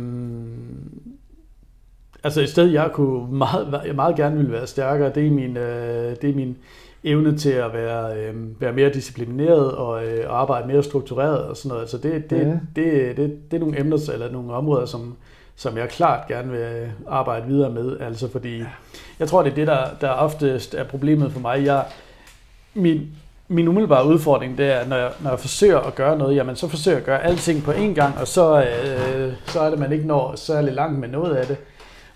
altså 2.25 2.41
et 2.41 2.49
sted 2.49 2.67
jeg 2.67 2.91
kunne 2.93 3.39
meget, 3.39 3.83
jeg 3.87 3.95
meget 3.95 4.17
gerne 4.17 4.37
ville 4.37 4.53
være 4.53 4.67
stærkere, 4.67 5.13
det 5.15 5.27
er 5.27 5.31
min, 5.31 5.57
øh, 5.57 6.17
det 6.23 6.31
er 6.31 6.35
min 6.35 6.59
evne 7.11 7.39
til 7.39 7.51
at 7.51 7.73
være, 7.73 8.17
øh, 8.17 8.61
være 8.61 8.73
mere 8.73 8.91
disciplineret 8.91 9.73
og 9.73 10.07
øh, 10.07 10.25
arbejde 10.29 10.69
mere 10.69 10.83
struktureret 10.83 11.39
og 11.39 11.57
sådan 11.57 11.69
noget. 11.69 11.81
Altså 11.81 11.99
det, 11.99 12.31
det, 12.31 12.47
mm. 12.47 12.61
det, 12.77 12.93
det, 12.93 13.17
det, 13.17 13.51
det 13.51 13.57
er 13.57 13.61
nogle 13.61 13.81
emner 13.81 14.11
eller 14.13 14.33
nogle 14.33 14.53
områder, 14.53 14.87
som, 14.87 15.17
som 15.57 15.77
jeg 15.77 15.89
klart 15.89 16.29
gerne 16.29 16.53
vil 16.53 16.91
arbejde 17.09 17.47
videre 17.47 17.71
med. 17.71 18.01
Altså 18.01 18.31
fordi, 18.31 18.63
jeg 19.19 19.29
tror, 19.29 19.43
det 19.43 19.51
er 19.51 19.55
det, 19.55 19.67
der, 19.67 19.85
der 20.01 20.11
oftest 20.11 20.75
er 20.75 20.85
problemet 20.85 21.33
for 21.33 21.41
mig. 21.41 21.65
Jeg, 21.65 21.85
min, 22.75 23.09
min 23.49 23.69
umiddelbare 23.69 24.07
udfordring, 24.07 24.59
det 24.59 24.67
er, 24.67 24.89
når 24.89 24.97
jeg, 24.97 25.11
når 25.21 25.31
jeg 25.31 25.39
forsøger 25.39 25.79
at 25.79 25.95
gøre 25.95 26.19
noget, 26.19 26.37
jamen 26.37 26.57
så 26.57 26.69
forsøger 26.69 26.97
jeg 26.97 27.03
at 27.03 27.07
gøre 27.07 27.25
alting 27.25 27.63
på 27.63 27.71
én 27.71 27.95
gang, 27.95 28.19
og 28.19 28.29
så, 28.29 28.63
øh, 28.63 29.33
så 29.47 29.61
er 29.61 29.71
det, 29.71 29.79
man 29.79 29.93
ikke 29.93 30.07
når 30.07 30.33
særlig 30.37 30.75
langt 30.75 30.99
med 30.99 31.09
noget 31.09 31.35
af 31.35 31.47
det, 31.47 31.57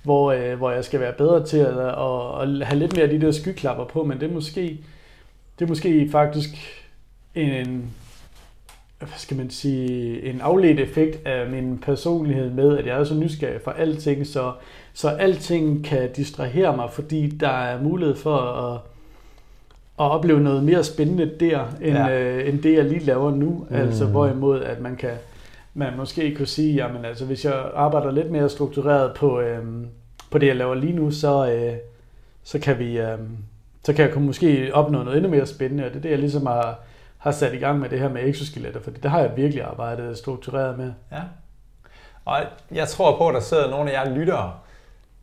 hvor, 0.03 0.32
øh, 0.32 0.55
hvor 0.55 0.70
jeg 0.70 0.84
skal 0.84 1.00
være 1.00 1.12
bedre 1.12 1.46
til 1.46 1.59
at, 1.59 1.78
at, 1.78 2.42
at 2.42 2.66
have 2.66 2.78
lidt 2.78 2.92
mere 2.96 3.03
af 3.03 3.11
de 3.11 3.20
der 3.20 3.30
skyklapper 3.30 3.84
på, 3.84 4.05
men 4.05 4.20
det 4.20 4.30
er 4.30 4.34
måske, 4.34 4.80
det 5.59 5.64
er 5.64 5.68
måske 5.68 6.09
faktisk 6.11 6.48
en, 7.34 7.90
hvad 8.98 9.09
skal 9.16 9.36
man 9.36 9.50
sige, 9.50 10.22
en 10.22 10.40
afledt 10.40 10.80
effekt 10.80 11.26
af 11.26 11.50
min 11.50 11.78
personlighed 11.78 12.50
med, 12.50 12.78
at 12.78 12.86
jeg 12.86 12.98
er 13.00 13.05
så 13.05 13.14
nysgerrig 13.14 13.61
for 13.64 13.70
alting, 13.70 14.26
så, 14.26 14.53
så 14.92 15.09
alting 15.09 15.84
kan 15.84 16.12
distrahere 16.12 16.76
mig, 16.76 16.90
fordi 16.90 17.28
der 17.28 17.48
er 17.48 17.82
mulighed 17.82 18.16
for 18.16 18.36
at, 18.36 18.80
at 19.98 20.11
opleve 20.11 20.40
noget 20.40 20.64
mere 20.64 20.84
spændende 20.84 21.30
der, 21.40 21.66
end, 21.80 21.96
ja. 21.96 22.20
øh, 22.20 22.48
end 22.48 22.62
det 22.62 22.74
jeg 22.74 22.84
lige 22.84 23.05
laver 23.05 23.30
nu. 23.30 23.66
Mm. 23.70 23.76
Altså 23.76 24.07
hvorimod, 24.07 24.62
at 24.62 24.80
man 24.80 24.96
kan 24.96 25.11
man 25.75 25.97
måske 25.97 26.35
kunne 26.35 26.47
sige, 26.47 26.75
jamen 26.75 27.05
altså 27.05 27.25
hvis 27.25 27.45
jeg 27.45 27.70
arbejder 27.75 28.11
lidt 28.11 28.31
mere 28.31 28.49
struktureret 28.49 29.14
på, 29.16 29.41
øh, 29.41 29.87
på 30.31 30.39
det 30.39 30.47
jeg 30.47 30.57
laver 30.57 30.75
lige 30.75 30.93
nu, 30.93 31.11
så, 31.11 31.53
øh, 31.53 31.77
så 32.43 32.59
kan 32.59 32.79
vi 32.79 32.99
øh, 32.99 33.18
så 33.85 33.93
kan 33.93 34.11
jeg 34.11 34.20
måske 34.20 34.70
opnå 34.75 35.03
noget 35.03 35.16
endnu 35.16 35.31
mere 35.31 35.47
spændende, 35.47 35.85
og 35.85 35.91
det 35.91 35.97
er 35.97 36.01
det, 36.01 36.11
jeg 36.11 36.18
ligesom 36.18 36.47
har, 36.47 36.79
har 37.18 37.31
sat 37.31 37.55
i 37.55 37.57
gang 37.57 37.79
med 37.79 37.89
det 37.89 37.99
her 37.99 38.09
med 38.09 38.29
exoskeletter, 38.29 38.81
for 38.81 38.91
det 38.91 39.11
har 39.11 39.20
jeg 39.20 39.37
virkelig 39.37 39.64
arbejdet 39.64 40.18
struktureret 40.18 40.79
med. 40.79 40.93
Ja. 41.12 41.20
Og 42.25 42.41
jeg 42.70 42.89
tror 42.89 43.18
på, 43.18 43.29
at 43.29 43.35
der 43.35 43.41
sidder 43.41 43.70
nogle 43.70 43.93
af 43.93 44.05
jer 44.05 44.14
lyttere, 44.14 44.55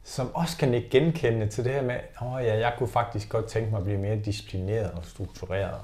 som 0.03 0.35
også 0.35 0.57
kan 0.57 0.73
ikke 0.73 0.89
genkende 0.89 1.47
til 1.47 1.63
det 1.63 1.73
her 1.73 1.81
med, 1.81 1.95
at 1.95 2.01
oh 2.21 2.43
ja, 2.43 2.59
jeg 2.59 2.73
kunne 2.77 2.89
faktisk 2.89 3.29
godt 3.29 3.45
tænke 3.45 3.71
mig 3.71 3.77
at 3.77 3.83
blive 3.83 3.99
mere 3.99 4.15
disciplineret 4.15 4.91
og 4.91 5.05
struktureret. 5.05 5.79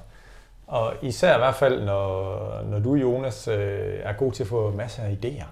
Og 0.66 0.94
især 1.02 1.34
i 1.34 1.38
hvert 1.38 1.54
fald, 1.54 1.82
når, 1.82 2.62
når 2.70 2.78
du, 2.78 2.94
Jonas, 2.94 3.48
øh, 3.48 3.98
er 4.02 4.12
god 4.12 4.32
til 4.32 4.42
at 4.42 4.48
få 4.48 4.70
masser 4.70 5.02
af 5.02 5.18
idéer. 5.22 5.46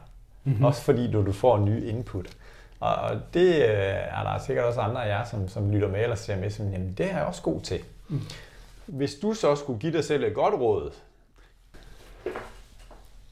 Mm-hmm. 0.45 0.65
Også 0.65 0.83
fordi 0.83 1.11
du, 1.11 1.27
du 1.27 1.33
får 1.33 1.59
ny 1.59 1.89
input. 1.89 2.27
Og 2.81 3.11
det 3.35 3.55
øh, 3.55 3.95
er 4.19 4.23
der 4.23 4.39
sikkert 4.47 4.65
også 4.65 4.81
andre 4.81 5.05
af 5.05 5.09
jer, 5.09 5.25
som, 5.25 5.49
som 5.49 5.71
lytter 5.71 5.89
med 5.89 6.03
eller 6.03 6.17
ser 6.17 6.37
med, 6.37 6.51
som 6.51 6.73
jamen, 6.73 6.95
det 6.99 7.07
er 7.07 7.17
jeg 7.17 7.25
også 7.25 7.43
god 7.43 7.61
til. 7.61 7.81
Mm. 8.09 8.21
Hvis 8.87 9.15
du 9.15 9.35
så 9.35 9.57
skulle 9.57 9.81
give 9.81 9.93
dig 9.93 10.05
selv 10.05 10.25
et 10.25 10.35
godt 10.35 10.55
råd, 10.55 10.91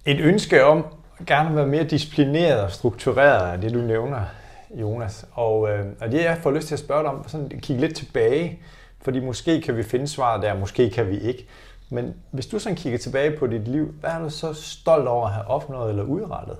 et 0.06 0.20
ønske 0.20 0.64
om 0.64 0.86
gerne 1.26 1.48
at 1.48 1.56
være 1.56 1.66
mere 1.66 1.84
disciplineret 1.84 2.60
og 2.60 2.70
struktureret 2.70 3.52
af 3.52 3.60
det, 3.60 3.74
du 3.74 3.78
nævner, 3.78 4.24
Jonas. 4.70 5.26
Og, 5.32 5.70
øh, 5.70 5.86
og 6.00 6.12
det 6.12 6.24
jeg 6.24 6.38
får 6.42 6.50
lyst 6.50 6.66
til 6.66 6.74
at 6.74 6.78
spørge 6.78 7.02
dig 7.02 7.10
om, 7.10 7.28
sådan 7.28 7.48
kigge 7.48 7.80
lidt 7.80 7.96
tilbage, 7.96 8.60
fordi 9.02 9.20
måske 9.20 9.60
kan 9.60 9.76
vi 9.76 9.82
finde 9.82 10.08
svaret 10.08 10.42
der, 10.42 10.54
måske 10.54 10.90
kan 10.90 11.08
vi 11.08 11.18
ikke. 11.18 11.46
Men 11.92 12.14
hvis 12.30 12.46
du 12.46 12.58
sådan 12.58 12.76
kigger 12.76 12.98
tilbage 12.98 13.38
på 13.38 13.46
dit 13.46 13.68
liv, 13.68 13.94
hvad 14.00 14.10
er 14.10 14.18
du 14.18 14.30
så 14.30 14.52
stolt 14.54 15.08
over 15.08 15.26
at 15.26 15.32
have 15.32 15.46
opnået 15.46 15.90
eller 15.90 16.04
udrettet? 16.04 16.56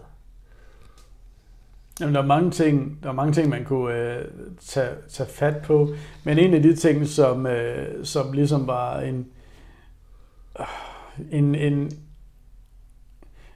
Jamen, 2.01 2.15
der 2.15 2.23
er 2.23 2.27
mange 2.27 2.51
ting, 2.51 2.99
der 3.03 3.09
er 3.09 3.13
mange 3.13 3.33
ting 3.33 3.49
man 3.49 3.65
kunne 3.65 3.95
øh, 3.95 4.25
tage, 4.61 4.91
tage 5.09 5.29
fat 5.29 5.63
på, 5.63 5.95
men 6.25 6.39
en 6.39 6.55
af 6.55 6.63
de 6.63 6.77
ting, 6.77 7.07
som, 7.07 7.47
øh, 7.47 8.05
som 8.05 8.33
ligesom 8.33 8.67
var 8.67 9.01
en, 9.01 9.27
øh, 10.61 10.67
en, 11.31 11.55
en, 11.55 11.91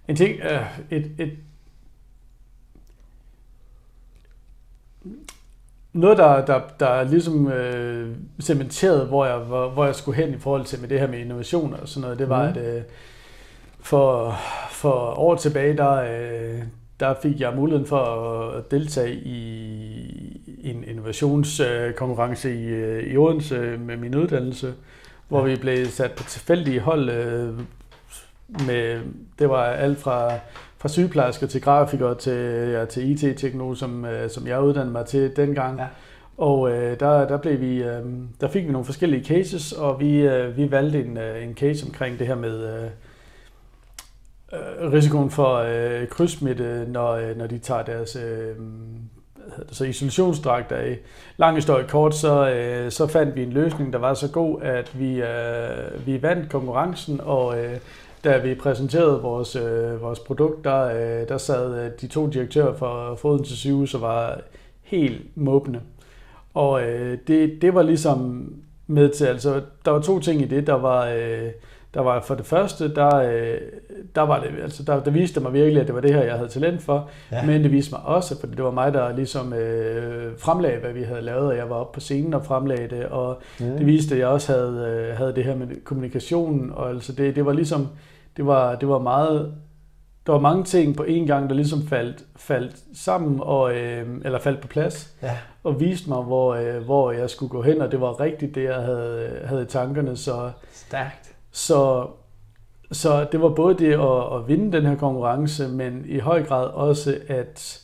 en 0.08 0.16
ting, 0.16 0.40
øh, 0.40 0.80
et, 0.90 1.12
et, 1.18 1.38
noget, 5.96 6.18
der, 6.18 6.44
der, 6.44 6.60
der 6.80 6.86
er 6.86 7.04
ligesom 7.04 7.48
øh, 7.48 8.16
cementeret, 8.40 9.06
hvor 9.06 9.26
jeg, 9.26 9.36
hvor, 9.38 9.68
hvor 9.68 9.84
jeg 9.84 9.94
skulle 9.94 10.16
hen 10.16 10.34
i 10.34 10.38
forhold 10.38 10.64
til 10.64 10.80
med 10.80 10.88
det 10.88 11.00
her 11.00 11.06
med 11.06 11.18
innovation 11.18 11.76
og 11.82 11.88
sådan 11.88 12.02
noget, 12.02 12.18
det 12.18 12.28
var, 12.28 12.42
mm. 12.42 12.48
at 12.48 12.56
øh, 12.56 12.82
for, 13.80 14.36
for 14.70 15.18
år 15.18 15.34
tilbage, 15.36 15.76
der, 15.76 15.92
øh, 15.92 16.62
der 17.00 17.14
fik 17.22 17.40
jeg 17.40 17.52
muligheden 17.56 17.86
for 17.86 18.04
at 18.50 18.70
deltage 18.70 19.14
i 19.14 20.70
en 20.70 20.84
innovationskonkurrence 20.86 22.54
i, 22.54 22.64
øh, 22.64 23.12
i 23.12 23.16
Odense 23.16 23.58
med 23.58 23.96
min 23.96 24.14
uddannelse, 24.14 24.74
hvor 25.28 25.42
vi 25.42 25.56
blev 25.56 25.86
sat 25.86 26.12
på 26.12 26.24
tilfældige 26.24 26.80
hold 26.80 27.10
øh, 27.10 27.54
med, 28.66 29.00
det 29.38 29.48
var 29.48 29.64
alt 29.64 29.98
fra, 29.98 30.30
fra 30.86 30.92
sygeplejersker 30.92 31.46
til 31.46 31.62
grafikere 31.62 32.14
til, 32.14 32.70
ja, 32.70 32.84
til 32.84 33.10
IT-teknolog, 33.10 33.76
som, 33.76 34.04
øh, 34.04 34.30
som 34.30 34.46
jeg 34.46 34.62
uddannede 34.62 34.92
mig 34.92 35.06
til 35.06 35.36
dengang. 35.36 35.78
Ja. 35.78 35.86
Og 36.38 36.70
øh, 36.70 37.00
der, 37.00 37.28
der, 37.28 37.36
blev 37.36 37.60
vi, 37.60 37.82
øh, 37.82 38.04
der 38.40 38.48
fik 38.48 38.66
vi 38.66 38.72
nogle 38.72 38.84
forskellige 38.84 39.24
cases, 39.24 39.72
og 39.72 40.00
vi, 40.00 40.16
øh, 40.16 40.56
vi 40.56 40.70
valgte 40.70 41.04
en, 41.04 41.16
øh, 41.16 41.44
en 41.44 41.54
case 41.54 41.86
omkring 41.86 42.18
det 42.18 42.26
her 42.26 42.34
med 42.34 42.64
øh, 42.64 42.90
øh, 44.52 44.92
risikoen 44.92 45.30
for 45.30 45.54
øh, 45.56 46.08
krydssmitte, 46.08 46.84
når, 46.88 47.12
øh, 47.12 47.36
når 47.36 47.46
de 47.46 47.58
tager 47.58 47.82
deres 47.82 48.16
øh, 48.16 48.56
så 49.72 49.84
isolationsdragt 49.84 50.72
af. 50.72 50.98
Lang 51.36 51.54
historie 51.56 51.88
kort, 51.88 52.14
så, 52.14 52.50
øh, 52.50 52.90
så 52.90 53.06
fandt 53.06 53.36
vi 53.36 53.42
en 53.42 53.52
løsning, 53.52 53.92
der 53.92 53.98
var 53.98 54.14
så 54.14 54.30
god, 54.30 54.62
at 54.62 54.98
vi, 54.98 55.22
øh, 55.22 56.06
vi 56.06 56.22
vandt 56.22 56.50
konkurrencen, 56.50 57.20
og 57.24 57.64
øh, 57.64 57.76
da 58.24 58.38
vi 58.38 58.54
præsenterede 58.54 59.22
vores, 59.22 59.56
øh, 59.56 60.02
vores 60.02 60.18
produkt, 60.18 60.64
der, 60.64 60.84
øh, 60.84 61.28
der 61.28 61.38
sad 61.38 61.84
øh, 61.84 61.90
de 62.00 62.06
to 62.06 62.26
direktører 62.26 62.74
for 62.74 63.14
Foden 63.14 63.44
til 63.44 63.56
sygehus 63.56 63.94
og 63.94 64.00
var 64.00 64.40
helt 64.82 65.36
måbne. 65.36 65.80
Og 66.54 66.82
øh, 66.82 67.18
det, 67.26 67.62
det 67.62 67.74
var 67.74 67.82
ligesom 67.82 68.52
med 68.86 69.08
til, 69.08 69.24
altså 69.24 69.62
der 69.84 69.90
var 69.90 70.00
to 70.00 70.20
ting 70.20 70.42
i 70.42 70.44
det, 70.44 70.66
der 70.66 70.74
var, 70.74 71.08
øh, 71.08 71.50
der 71.96 72.02
var 72.02 72.20
for 72.20 72.34
det 72.34 72.46
første, 72.46 72.94
der, 72.94 73.16
øh, 73.16 73.58
der 74.14 74.22
var 74.22 74.40
det, 74.40 74.48
altså 74.62 74.82
der, 74.82 75.00
der 75.00 75.10
viste 75.10 75.40
mig 75.40 75.52
virkelig, 75.52 75.80
at 75.80 75.86
det 75.86 75.94
var 75.94 76.00
det 76.00 76.14
her, 76.14 76.22
jeg 76.22 76.34
havde 76.34 76.48
talent 76.48 76.82
for, 76.82 77.08
ja. 77.32 77.46
men 77.46 77.62
det 77.62 77.72
viste 77.72 77.94
mig 77.94 78.02
også, 78.04 78.40
for 78.40 78.46
det 78.46 78.64
var 78.64 78.70
mig, 78.70 78.94
der 78.94 79.16
ligesom 79.16 79.52
øh, 79.52 80.38
fremlagde, 80.38 80.80
hvad 80.80 80.92
vi 80.92 81.02
havde 81.02 81.22
lavet, 81.22 81.48
og 81.48 81.56
jeg 81.56 81.70
var 81.70 81.76
oppe 81.76 81.94
på 81.94 82.00
scenen 82.00 82.34
og 82.34 82.44
fremlagde 82.44 82.96
det, 82.96 83.06
og 83.06 83.40
mm. 83.60 83.76
det 83.76 83.86
viste, 83.86 84.14
at 84.14 84.20
jeg 84.20 84.28
også 84.28 84.52
havde, 84.52 85.06
øh, 85.10 85.16
havde 85.16 85.34
det 85.34 85.44
her 85.44 85.56
med 85.56 85.84
kommunikationen, 85.84 86.72
og 86.72 86.90
altså 86.90 87.12
det, 87.12 87.36
det 87.36 87.46
var 87.46 87.52
ligesom, 87.52 87.88
det 88.36 88.46
var, 88.46 88.74
det 88.74 88.88
var 88.88 88.98
meget 88.98 89.54
der 90.26 90.32
var 90.32 90.40
mange 90.40 90.64
ting 90.64 90.96
på 90.96 91.02
én 91.02 91.26
gang, 91.26 91.48
der 91.48 91.54
ligesom 91.54 91.86
faldt, 91.88 92.24
faldt 92.36 92.76
sammen, 92.94 93.40
og, 93.42 93.76
øh, 93.76 94.20
eller 94.24 94.38
faldt 94.38 94.60
på 94.60 94.68
plads, 94.68 95.14
ja. 95.22 95.36
og 95.64 95.80
viste 95.80 96.08
mig, 96.08 96.22
hvor, 96.22 96.54
øh, 96.54 96.84
hvor 96.84 97.12
jeg 97.12 97.30
skulle 97.30 97.50
gå 97.50 97.62
hen, 97.62 97.80
og 97.80 97.92
det 97.92 98.00
var 98.00 98.20
rigtigt 98.20 98.54
det, 98.54 98.64
jeg 98.64 98.74
havde, 98.74 99.30
havde 99.44 99.62
i 99.62 99.66
tankerne. 99.66 100.16
Så, 100.16 100.50
Stærkt. 100.72 101.35
Så, 101.56 102.06
så 102.92 103.26
det 103.32 103.40
var 103.40 103.48
både 103.48 103.78
det 103.78 103.92
at, 103.92 104.36
at 104.36 104.48
vinde 104.48 104.76
den 104.76 104.86
her 104.86 104.96
konkurrence, 104.96 105.68
men 105.68 106.04
i 106.06 106.18
høj 106.18 106.42
grad 106.42 106.66
også, 106.66 107.18
at, 107.28 107.82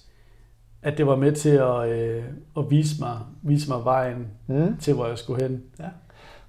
at 0.83 0.99
det 0.99 1.07
var 1.07 1.17
med 1.17 1.33
til 1.33 1.49
at, 1.49 1.89
øh, 1.89 2.25
at 2.59 2.71
vise, 2.71 3.01
mig, 3.01 3.19
vise 3.43 3.71
mig 3.71 3.85
vejen 3.85 4.27
mm. 4.47 4.77
til, 4.77 4.95
hvor 4.95 5.07
jeg 5.07 5.19
skulle 5.19 5.43
hen. 5.43 5.63
Ja. 5.81 5.85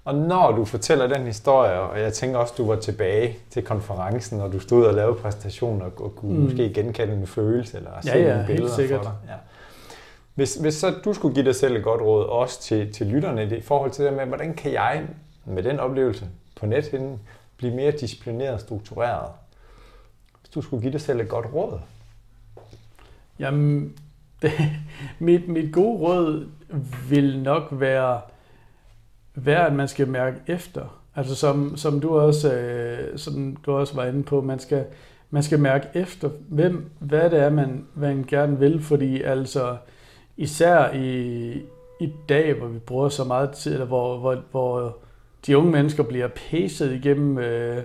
Og 0.04 0.14
når 0.14 0.52
du 0.52 0.64
fortæller 0.64 1.06
den 1.06 1.26
historie, 1.26 1.80
og 1.80 2.00
jeg 2.00 2.12
tænker 2.12 2.38
også, 2.38 2.54
du 2.58 2.66
var 2.66 2.76
tilbage 2.76 3.36
til 3.50 3.62
konferencen, 3.62 4.40
og 4.40 4.52
du 4.52 4.58
stod 4.58 4.86
og 4.86 4.94
lavede 4.94 5.16
præsentationer, 5.16 5.84
og 5.96 6.14
kunne 6.16 6.34
mm. 6.34 6.40
måske 6.40 6.72
genkende 6.74 7.14
en 7.14 7.26
følelse, 7.26 7.76
eller 7.76 7.90
se 8.02 8.10
ja, 8.10 8.18
ja, 8.18 8.32
nogle 8.32 8.46
billeder 8.46 8.76
for 8.76 9.02
dig. 9.02 9.12
Ja. 9.28 9.34
Hvis, 10.34 10.54
hvis 10.54 10.74
så 10.74 10.94
du 11.04 11.12
skulle 11.12 11.34
give 11.34 11.44
dig 11.44 11.54
selv 11.54 11.76
et 11.76 11.84
godt 11.84 12.00
råd, 12.00 12.24
også 12.24 12.60
til, 12.62 12.92
til 12.92 13.06
lytterne, 13.06 13.56
i 13.56 13.60
forhold 13.60 13.90
til 13.90 14.04
det 14.04 14.12
med, 14.12 14.26
hvordan 14.26 14.54
kan 14.54 14.72
jeg 14.72 15.02
med 15.44 15.62
den 15.62 15.80
oplevelse 15.80 16.28
på 16.64 16.68
nethinden 16.68 17.20
blive 17.56 17.74
mere 17.74 17.90
disciplineret 17.90 18.54
og 18.54 18.60
struktureret? 18.60 19.32
Hvis 20.40 20.50
du 20.50 20.62
skulle 20.62 20.82
give 20.82 20.92
dig 20.92 21.00
selv 21.00 21.20
et 21.20 21.28
godt 21.28 21.46
råd? 21.54 21.80
Jamen, 23.38 23.92
det, 24.42 24.52
mit, 25.18 25.48
mit 25.48 25.72
gode 25.72 25.98
råd 25.98 26.48
vil 27.08 27.42
nok 27.42 27.68
være, 27.70 28.20
være, 29.34 29.66
at 29.66 29.72
man 29.72 29.88
skal 29.88 30.08
mærke 30.08 30.36
efter. 30.46 31.00
Altså 31.16 31.34
som, 31.34 31.76
som 31.76 32.00
du 32.00 32.18
også 32.18 32.54
øh, 32.54 33.18
som 33.18 33.56
du 33.56 33.72
også 33.72 33.94
var 33.94 34.04
inde 34.04 34.22
på, 34.22 34.40
man 34.40 34.58
skal, 34.58 34.84
man 35.30 35.42
skal 35.42 35.58
mærke 35.58 35.88
efter, 35.94 36.30
hvem, 36.48 36.90
hvad 36.98 37.30
det 37.30 37.38
er, 37.38 37.50
man, 37.50 37.86
man 37.94 38.24
gerne 38.28 38.58
vil, 38.58 38.82
fordi 38.82 39.22
altså 39.22 39.76
især 40.36 40.92
i, 40.92 41.52
i 42.00 42.12
dag, 42.28 42.54
hvor 42.54 42.66
vi 42.66 42.78
bruger 42.78 43.08
så 43.08 43.24
meget 43.24 43.50
tid, 43.50 43.72
eller 43.72 43.86
hvor, 43.86 44.18
hvor, 44.18 44.42
hvor 44.50 45.03
de 45.46 45.58
unge 45.58 45.72
mennesker 45.72 46.02
bliver 46.02 46.28
pacet 46.28 46.92
igennem 46.92 47.38
øh, 47.38 47.82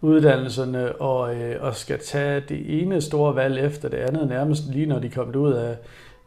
uddannelserne 0.00 0.92
og, 0.92 1.36
øh, 1.36 1.62
og 1.64 1.74
skal 1.74 1.98
tage 1.98 2.42
det 2.48 2.82
ene 2.82 3.00
store 3.00 3.36
valg 3.36 3.58
efter 3.58 3.88
det 3.88 3.96
andet, 3.96 4.28
nærmest 4.28 4.62
lige 4.72 4.86
når 4.86 4.98
de 4.98 5.10
kommer 5.10 5.36
ud 5.36 5.52
af, 5.52 5.76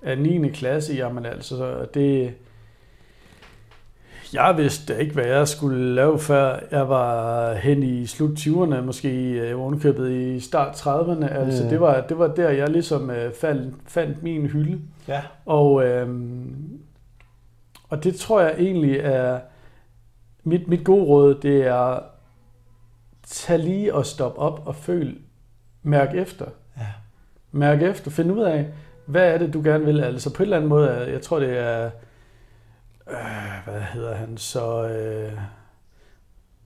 af 0.01 0.17
9. 0.17 0.49
klasse. 0.49 0.93
Jamen 0.93 1.25
altså, 1.25 1.85
det, 1.93 2.33
jeg 4.33 4.53
vidste 4.57 4.99
ikke, 5.01 5.13
hvad 5.13 5.25
jeg 5.25 5.47
skulle 5.47 5.95
lave, 5.95 6.19
før 6.19 6.59
jeg 6.71 6.89
var 6.89 7.53
hen 7.53 7.83
i 7.83 8.05
slut 8.05 8.37
20'erne, 8.37 8.81
måske 8.81 9.09
øh, 9.31 9.61
ovenkøbet 9.61 10.11
i 10.11 10.39
start 10.39 10.75
30'erne. 10.75 11.33
Altså, 11.33 11.63
mm. 11.63 11.69
det, 11.69 11.79
var, 11.79 12.01
det 12.01 12.19
var 12.19 12.27
der, 12.27 12.49
jeg 12.49 12.69
ligesom 12.69 13.09
øh, 13.09 13.33
fandt, 13.33 13.75
fandt 13.87 14.23
min 14.23 14.45
hylde. 14.45 14.79
Ja. 15.07 15.21
Og, 15.45 15.85
øhm, 15.85 16.79
og 17.89 18.03
det 18.03 18.15
tror 18.15 18.41
jeg 18.41 18.55
egentlig 18.59 18.97
er... 18.97 19.39
Mit, 20.43 20.67
mit 20.67 20.83
gode 20.83 21.03
råd, 21.03 21.35
det 21.35 21.67
er 21.67 21.99
tag 23.27 23.59
lige 23.59 23.95
og 23.95 24.05
stop 24.05 24.33
op 24.37 24.61
og 24.65 24.75
føl, 24.75 25.17
mærk 25.83 26.15
efter. 26.15 26.45
Ja. 26.77 26.87
Mærk 27.51 27.81
efter, 27.81 28.11
find 28.11 28.31
ud 28.31 28.43
af, 28.43 28.67
hvad 29.05 29.33
er 29.33 29.37
det, 29.37 29.53
du 29.53 29.61
gerne 29.63 29.85
vil. 29.85 29.99
Altså 29.99 30.33
på 30.33 30.43
en 30.43 30.43
eller 30.43 30.57
anden 30.57 30.69
måde, 30.69 31.11
jeg 31.11 31.21
tror, 31.21 31.39
det 31.39 31.57
er 31.57 31.89
øh, 33.09 33.17
hvad 33.65 33.81
hedder 33.81 34.15
han 34.15 34.37
så, 34.37 34.87
øh, 34.87 35.31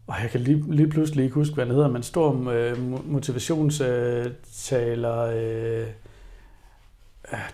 og 0.08 0.16
jeg 0.22 0.30
kan 0.30 0.40
lige, 0.40 0.76
lige 0.76 0.90
pludselig 0.90 1.24
ikke 1.24 1.36
huske, 1.36 1.56
hvad 1.56 1.66
han 1.66 1.76
hedder, 1.76 1.90
men 1.90 2.04
stor 2.04 2.52
øh, 2.52 2.78
motivationstaler, 3.12 5.22
øh, 5.22 5.88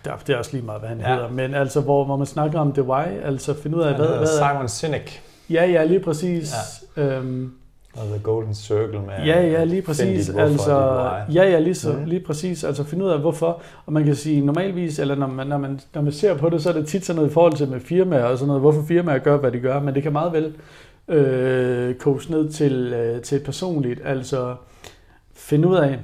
det 0.04 0.28
er 0.28 0.36
også 0.38 0.52
lige 0.52 0.64
meget, 0.64 0.80
hvad 0.80 0.88
han 0.88 1.00
ja. 1.00 1.14
hedder, 1.14 1.30
men 1.30 1.54
altså, 1.54 1.80
hvor, 1.80 2.04
hvor 2.04 2.16
man 2.16 2.26
snakker 2.26 2.60
om 2.60 2.72
the 2.72 2.82
why, 2.82 3.06
altså 3.22 3.54
finde 3.54 3.76
ud 3.76 3.82
af, 3.82 3.96
hvad, 3.96 4.16
hvad... 4.16 4.26
Simon 4.26 4.68
Sinek. 4.68 5.22
Ja, 5.50 5.64
ja, 5.64 5.84
lige 5.84 6.00
præcis. 6.00 6.54
Ja. 6.96 7.02
Øhm, 7.02 7.52
og 7.96 8.06
The 8.06 8.18
Golden 8.22 8.54
Circle 8.54 9.00
med... 9.00 9.26
Ja, 9.26 9.46
ja, 9.46 9.64
lige 9.64 9.82
præcis. 9.82 10.26
Dit, 10.26 10.38
altså, 10.38 10.76
ja, 11.34 11.50
ja, 11.50 11.58
lige, 11.58 11.74
så, 11.74 11.92
mm. 11.92 12.04
lige 12.04 12.20
præcis. 12.20 12.64
Altså 12.64 12.84
finde 12.84 13.04
ud 13.04 13.10
af, 13.10 13.20
hvorfor. 13.20 13.62
Og 13.86 13.92
man 13.92 14.04
kan 14.04 14.14
sige, 14.14 14.40
normalvis, 14.40 14.98
eller 14.98 15.14
når 15.14 15.26
man, 15.26 15.46
når, 15.46 15.58
man, 15.58 15.80
når 15.94 16.02
man 16.02 16.12
ser 16.12 16.36
på 16.36 16.48
det, 16.48 16.62
så 16.62 16.68
er 16.68 16.72
det 16.72 16.86
tit 16.86 17.04
sådan 17.04 17.16
noget 17.16 17.30
i 17.30 17.32
forhold 17.32 17.52
til 17.52 17.68
med 17.68 17.80
firmaer 17.80 18.24
og 18.24 18.38
sådan 18.38 18.46
noget, 18.46 18.60
hvorfor 18.60 18.82
firmaer 18.82 19.18
gør, 19.18 19.36
hvad 19.36 19.52
de 19.52 19.60
gør. 19.60 19.80
Men 19.80 19.94
det 19.94 20.02
kan 20.02 20.12
meget 20.12 20.32
vel 20.32 20.54
øh, 21.08 21.94
koges 21.94 22.30
ned 22.30 22.48
til, 22.50 22.72
øh, 22.72 23.22
til 23.22 23.40
personligt. 23.40 24.00
Altså 24.04 24.56
finde 25.34 25.68
ud 25.68 25.76
af, 25.76 25.98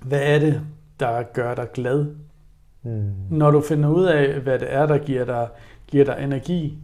hvad 0.00 0.20
er 0.22 0.38
det, 0.38 0.60
der 1.00 1.22
gør 1.22 1.54
dig 1.54 1.66
glad? 1.74 2.06
Mm. 2.82 3.12
Når 3.30 3.50
du 3.50 3.60
finder 3.60 3.88
ud 3.88 4.04
af, 4.04 4.40
hvad 4.40 4.58
det 4.58 4.74
er, 4.74 4.86
der 4.86 4.98
giver 4.98 5.24
dig, 5.24 5.48
giver 5.86 6.04
dig 6.04 6.16
energi, 6.20 6.78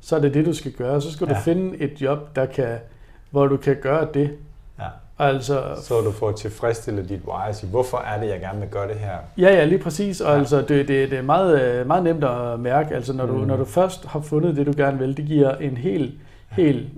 så 0.00 0.16
er 0.16 0.20
det 0.20 0.34
det, 0.34 0.46
du 0.46 0.52
skal 0.52 0.72
gøre. 0.72 1.00
Så 1.00 1.12
skal 1.12 1.26
ja. 1.28 1.34
du 1.34 1.40
finde 1.40 1.76
et 1.76 2.02
job, 2.02 2.36
der 2.36 2.46
kan 2.46 2.78
hvor 3.30 3.46
du 3.46 3.56
kan 3.56 3.76
gøre 3.82 4.08
det. 4.14 4.36
Ja. 4.78 4.84
Altså, 5.18 5.62
så 5.82 6.00
du 6.00 6.12
får 6.12 6.32
tilfredsstillet 6.32 7.08
dit 7.08 7.20
why 7.26 7.48
og 7.48 7.54
sige, 7.54 7.70
hvorfor 7.70 7.98
er 7.98 8.20
det, 8.20 8.28
jeg 8.28 8.40
gerne 8.40 8.60
vil 8.60 8.68
gøre 8.68 8.88
det 8.88 8.96
her? 8.96 9.16
Ja, 9.38 9.54
ja, 9.54 9.64
lige 9.64 9.78
præcis. 9.78 10.20
Og 10.20 10.32
ja. 10.32 10.38
altså, 10.38 10.60
det, 10.60 10.88
det, 10.88 11.10
det 11.10 11.18
er 11.18 11.22
meget, 11.22 11.62
øh, 11.62 11.86
meget 11.86 12.04
nemt 12.04 12.24
at 12.24 12.60
mærke. 12.60 12.94
Altså, 12.94 13.12
når 13.12 13.26
du, 13.26 13.32
mm. 13.32 13.46
når 13.46 13.56
du 13.56 13.64
først 13.64 14.06
har 14.06 14.20
fundet 14.20 14.56
det, 14.56 14.66
du 14.66 14.72
gerne 14.76 14.98
vil, 14.98 15.16
det 15.16 15.24
giver 15.24 15.54
en 15.56 15.76
helt, 15.76 16.14
helt 16.48 16.88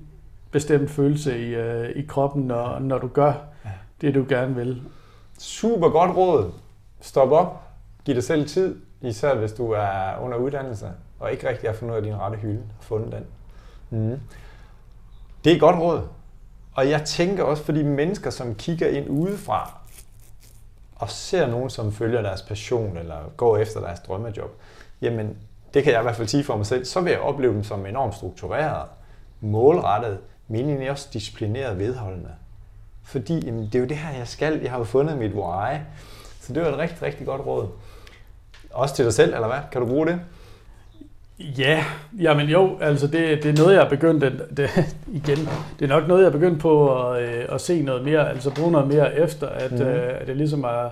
bestemt 0.50 0.90
følelse 0.90 1.38
i, 1.38 1.56
uh, 1.56 1.88
i 1.96 2.02
kroppen, 2.02 2.42
når, 2.42 2.78
når 2.78 2.98
du 2.98 3.06
gør 3.06 3.32
ja. 3.64 3.70
det, 4.00 4.14
du 4.14 4.26
gerne 4.28 4.54
vil. 4.54 4.82
Super 5.38 5.88
godt 5.88 6.16
råd. 6.16 6.50
Stop 7.00 7.30
op. 7.32 7.62
Giv 8.04 8.14
dig 8.14 8.24
selv 8.24 8.46
tid, 8.46 8.76
især 9.00 9.34
hvis 9.34 9.52
du 9.52 9.70
er 9.70 10.24
under 10.24 10.38
uddannelse, 10.38 10.86
og 11.22 11.32
ikke 11.32 11.48
rigtig 11.48 11.70
har 11.70 11.76
fundet 11.76 11.92
ud 11.92 11.96
af 11.96 12.02
din 12.02 12.16
rette 12.16 12.38
hylde 12.38 12.62
og 12.78 12.84
fundet 12.84 13.12
den. 13.12 13.26
Mm. 13.90 14.20
Det 15.44 15.50
er 15.50 15.54
et 15.54 15.60
godt 15.60 15.76
råd. 15.76 16.02
Og 16.74 16.90
jeg 16.90 17.04
tænker 17.04 17.44
også, 17.44 17.64
for 17.64 17.72
de 17.72 17.84
mennesker, 17.84 18.30
som 18.30 18.54
kigger 18.54 18.88
ind 18.88 19.08
udefra, 19.08 19.78
og 20.96 21.10
ser 21.10 21.46
nogen, 21.46 21.70
som 21.70 21.92
følger 21.92 22.22
deres 22.22 22.42
passion, 22.42 22.96
eller 22.96 23.16
går 23.36 23.56
efter 23.56 23.80
deres 23.80 24.00
drømmejob, 24.00 24.50
jamen, 25.02 25.36
det 25.74 25.84
kan 25.84 25.92
jeg 25.92 26.00
i 26.00 26.02
hvert 26.02 26.16
fald 26.16 26.28
sige 26.28 26.44
for 26.44 26.56
mig 26.56 26.66
selv, 26.66 26.84
så 26.84 27.00
vil 27.00 27.10
jeg 27.10 27.20
opleve 27.20 27.54
dem 27.54 27.64
som 27.64 27.86
enormt 27.86 28.14
struktureret, 28.14 28.88
målrettet, 29.40 30.18
men 30.48 30.66
egentlig 30.66 30.90
også 30.90 31.08
disciplineret 31.12 31.78
vedholdende. 31.78 32.30
Fordi 33.04 33.46
jamen, 33.46 33.64
det 33.64 33.74
er 33.74 33.78
jo 33.78 33.86
det 33.86 33.96
her, 33.96 34.18
jeg 34.18 34.28
skal. 34.28 34.60
Jeg 34.62 34.70
har 34.70 34.78
jo 34.78 34.84
fundet 34.84 35.18
mit 35.18 35.32
why. 35.32 35.76
Så 36.40 36.52
det 36.52 36.62
var 36.62 36.68
et 36.68 36.78
rigtig, 36.78 37.02
rigtig 37.02 37.26
godt 37.26 37.46
råd. 37.46 37.68
Også 38.70 38.94
til 38.94 39.04
dig 39.04 39.14
selv, 39.14 39.34
eller 39.34 39.46
hvad? 39.46 39.58
Kan 39.72 39.80
du 39.80 39.86
bruge 39.86 40.06
det? 40.06 40.20
Ja, 41.38 41.84
jamen 42.20 42.48
jo, 42.48 42.78
altså 42.80 43.06
det, 43.06 43.42
det 43.42 43.46
er 43.46 43.62
noget, 43.62 43.74
jeg 43.74 43.82
har 43.82 43.88
begyndt, 43.88 44.22
det, 44.22 44.56
det, 44.56 44.96
igen, 45.12 45.48
det 45.78 45.84
er 45.84 45.88
nok 45.88 46.08
noget, 46.08 46.22
jeg 46.22 46.30
har 46.30 46.38
begyndt 46.38 46.60
på 46.60 47.02
at, 47.02 47.22
øh, 47.22 47.44
at 47.48 47.60
se 47.60 47.82
noget 47.82 48.04
mere, 48.04 48.30
altså 48.30 48.54
bruge 48.54 48.72
noget 48.72 48.88
mere 48.88 49.18
efter, 49.18 49.46
at, 49.46 49.72
mm. 49.72 49.86
at 49.86 50.26
det 50.26 50.36
ligesom 50.36 50.64
er, 50.64 50.88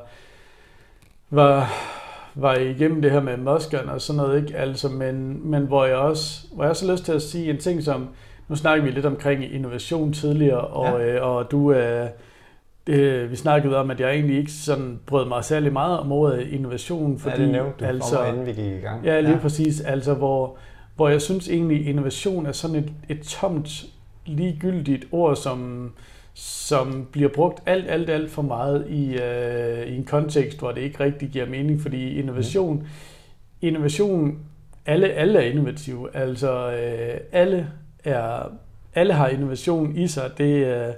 var, 1.30 1.72
var 2.34 2.55
igennem 2.55 3.03
det 3.03 3.11
her 3.11 3.20
med 3.20 3.36
Muskerne 3.36 3.93
og 3.93 4.01
sådan 4.01 4.16
noget, 4.22 4.43
ikke? 4.43 4.59
Altså, 4.59 4.88
men, 4.88 5.41
men 5.51 5.62
hvor 5.62 5.84
jeg 5.84 5.97
også 5.97 6.47
hvor 6.53 6.64
jeg 6.64 6.70
også 6.70 6.86
har 6.86 6.93
lyst 6.93 7.05
til 7.05 7.12
at 7.12 7.22
sige 7.22 7.51
en 7.51 7.59
ting 7.59 7.82
som, 7.82 8.09
nu 8.49 8.57
snakker 8.57 8.84
vi 8.84 8.91
lidt 8.91 9.07
omkring 9.07 9.55
innovation 9.55 10.12
tidligere, 10.12 10.61
og, 10.61 11.01
ja. 11.01 11.07
øh, 11.07 11.26
og 11.26 11.51
du 11.51 11.70
er, 11.70 12.09
det, 12.86 13.30
vi 13.30 13.36
snakkede 13.36 13.76
om, 13.76 13.90
at 13.90 14.00
jeg 14.00 14.10
egentlig 14.10 14.38
ikke 14.38 14.52
sådan 14.52 15.00
brød 15.06 15.28
mig 15.28 15.44
særlig 15.44 15.72
meget 15.72 15.98
om 15.98 16.12
ordet 16.12 16.48
innovation, 16.48 17.18
fordi 17.18 17.36
ja, 17.36 17.42
det 17.42 17.52
nævnte 17.52 17.74
du, 17.80 17.84
altså, 17.84 18.24
inden 18.24 18.46
vi 18.46 18.52
gik 18.52 18.72
i 18.72 18.80
gang. 18.80 19.04
Ja, 19.04 19.20
lige 19.20 19.32
ja. 19.32 19.38
præcis, 19.38 19.80
altså 19.80 20.14
hvor, 20.14 20.56
hvor 20.96 21.08
jeg 21.08 21.22
synes 21.22 21.48
egentlig, 21.48 21.88
innovation 21.88 22.46
er 22.46 22.52
sådan 22.52 22.76
et, 22.76 22.92
et 23.08 23.20
tomt, 23.20 23.84
ligegyldigt 24.26 25.04
ord, 25.12 25.36
som, 25.36 25.90
som 26.34 27.08
bliver 27.12 27.28
brugt 27.28 27.62
alt, 27.66 27.90
alt, 27.90 28.10
alt 28.10 28.30
for 28.30 28.42
meget 28.42 28.86
i, 28.88 29.14
øh, 29.14 29.86
i 29.86 29.96
en 29.96 30.04
kontekst, 30.04 30.58
hvor 30.58 30.72
det 30.72 30.80
ikke 30.80 31.04
rigtig 31.04 31.28
giver 31.28 31.46
mening, 31.46 31.80
fordi 31.80 32.18
innovation, 32.18 32.76
mm. 32.76 32.86
innovation 33.62 34.38
alle, 34.86 35.08
alle 35.08 35.38
er 35.38 35.50
innovative, 35.50 36.16
altså 36.16 36.70
øh, 36.72 37.20
alle, 37.32 37.68
er, 38.04 38.52
alle 38.94 39.12
har 39.12 39.28
innovation 39.28 39.96
i 39.96 40.06
sig. 40.06 40.30
Det, 40.38 40.66
øh, 40.66 40.94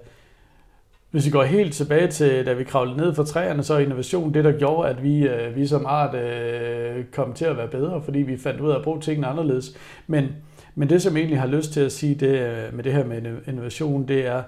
hvis 1.12 1.26
vi 1.26 1.30
går 1.30 1.42
helt 1.42 1.74
tilbage 1.74 2.08
til, 2.08 2.46
da 2.46 2.52
vi 2.52 2.64
kravlede 2.64 2.96
ned 2.96 3.14
fra 3.14 3.24
træerne, 3.24 3.62
så 3.62 3.74
er 3.74 3.78
innovation 3.78 4.34
det, 4.34 4.44
der 4.44 4.58
gjorde, 4.58 4.88
at 4.88 5.02
vi, 5.02 5.26
øh, 5.28 5.56
vi 5.56 5.66
som 5.66 5.86
art 5.86 6.14
øh, 6.14 7.04
kom 7.04 7.32
til 7.32 7.44
at 7.44 7.56
være 7.56 7.68
bedre, 7.68 8.02
fordi 8.02 8.18
vi 8.18 8.36
fandt 8.36 8.60
ud 8.60 8.70
af 8.70 8.76
at 8.76 8.84
bruge 8.84 9.00
tingene 9.00 9.26
anderledes. 9.26 9.76
Men, 10.06 10.28
men 10.74 10.88
det, 10.88 11.02
som 11.02 11.12
jeg 11.12 11.20
egentlig 11.20 11.40
har 11.40 11.46
lyst 11.46 11.72
til 11.72 11.80
at 11.80 11.92
sige 11.92 12.14
det, 12.14 12.38
øh, 12.38 12.74
med 12.74 12.84
det 12.84 12.92
her 12.92 13.04
med 13.04 13.36
innovation, 13.46 14.08
det 14.08 14.26
er, 14.26 14.42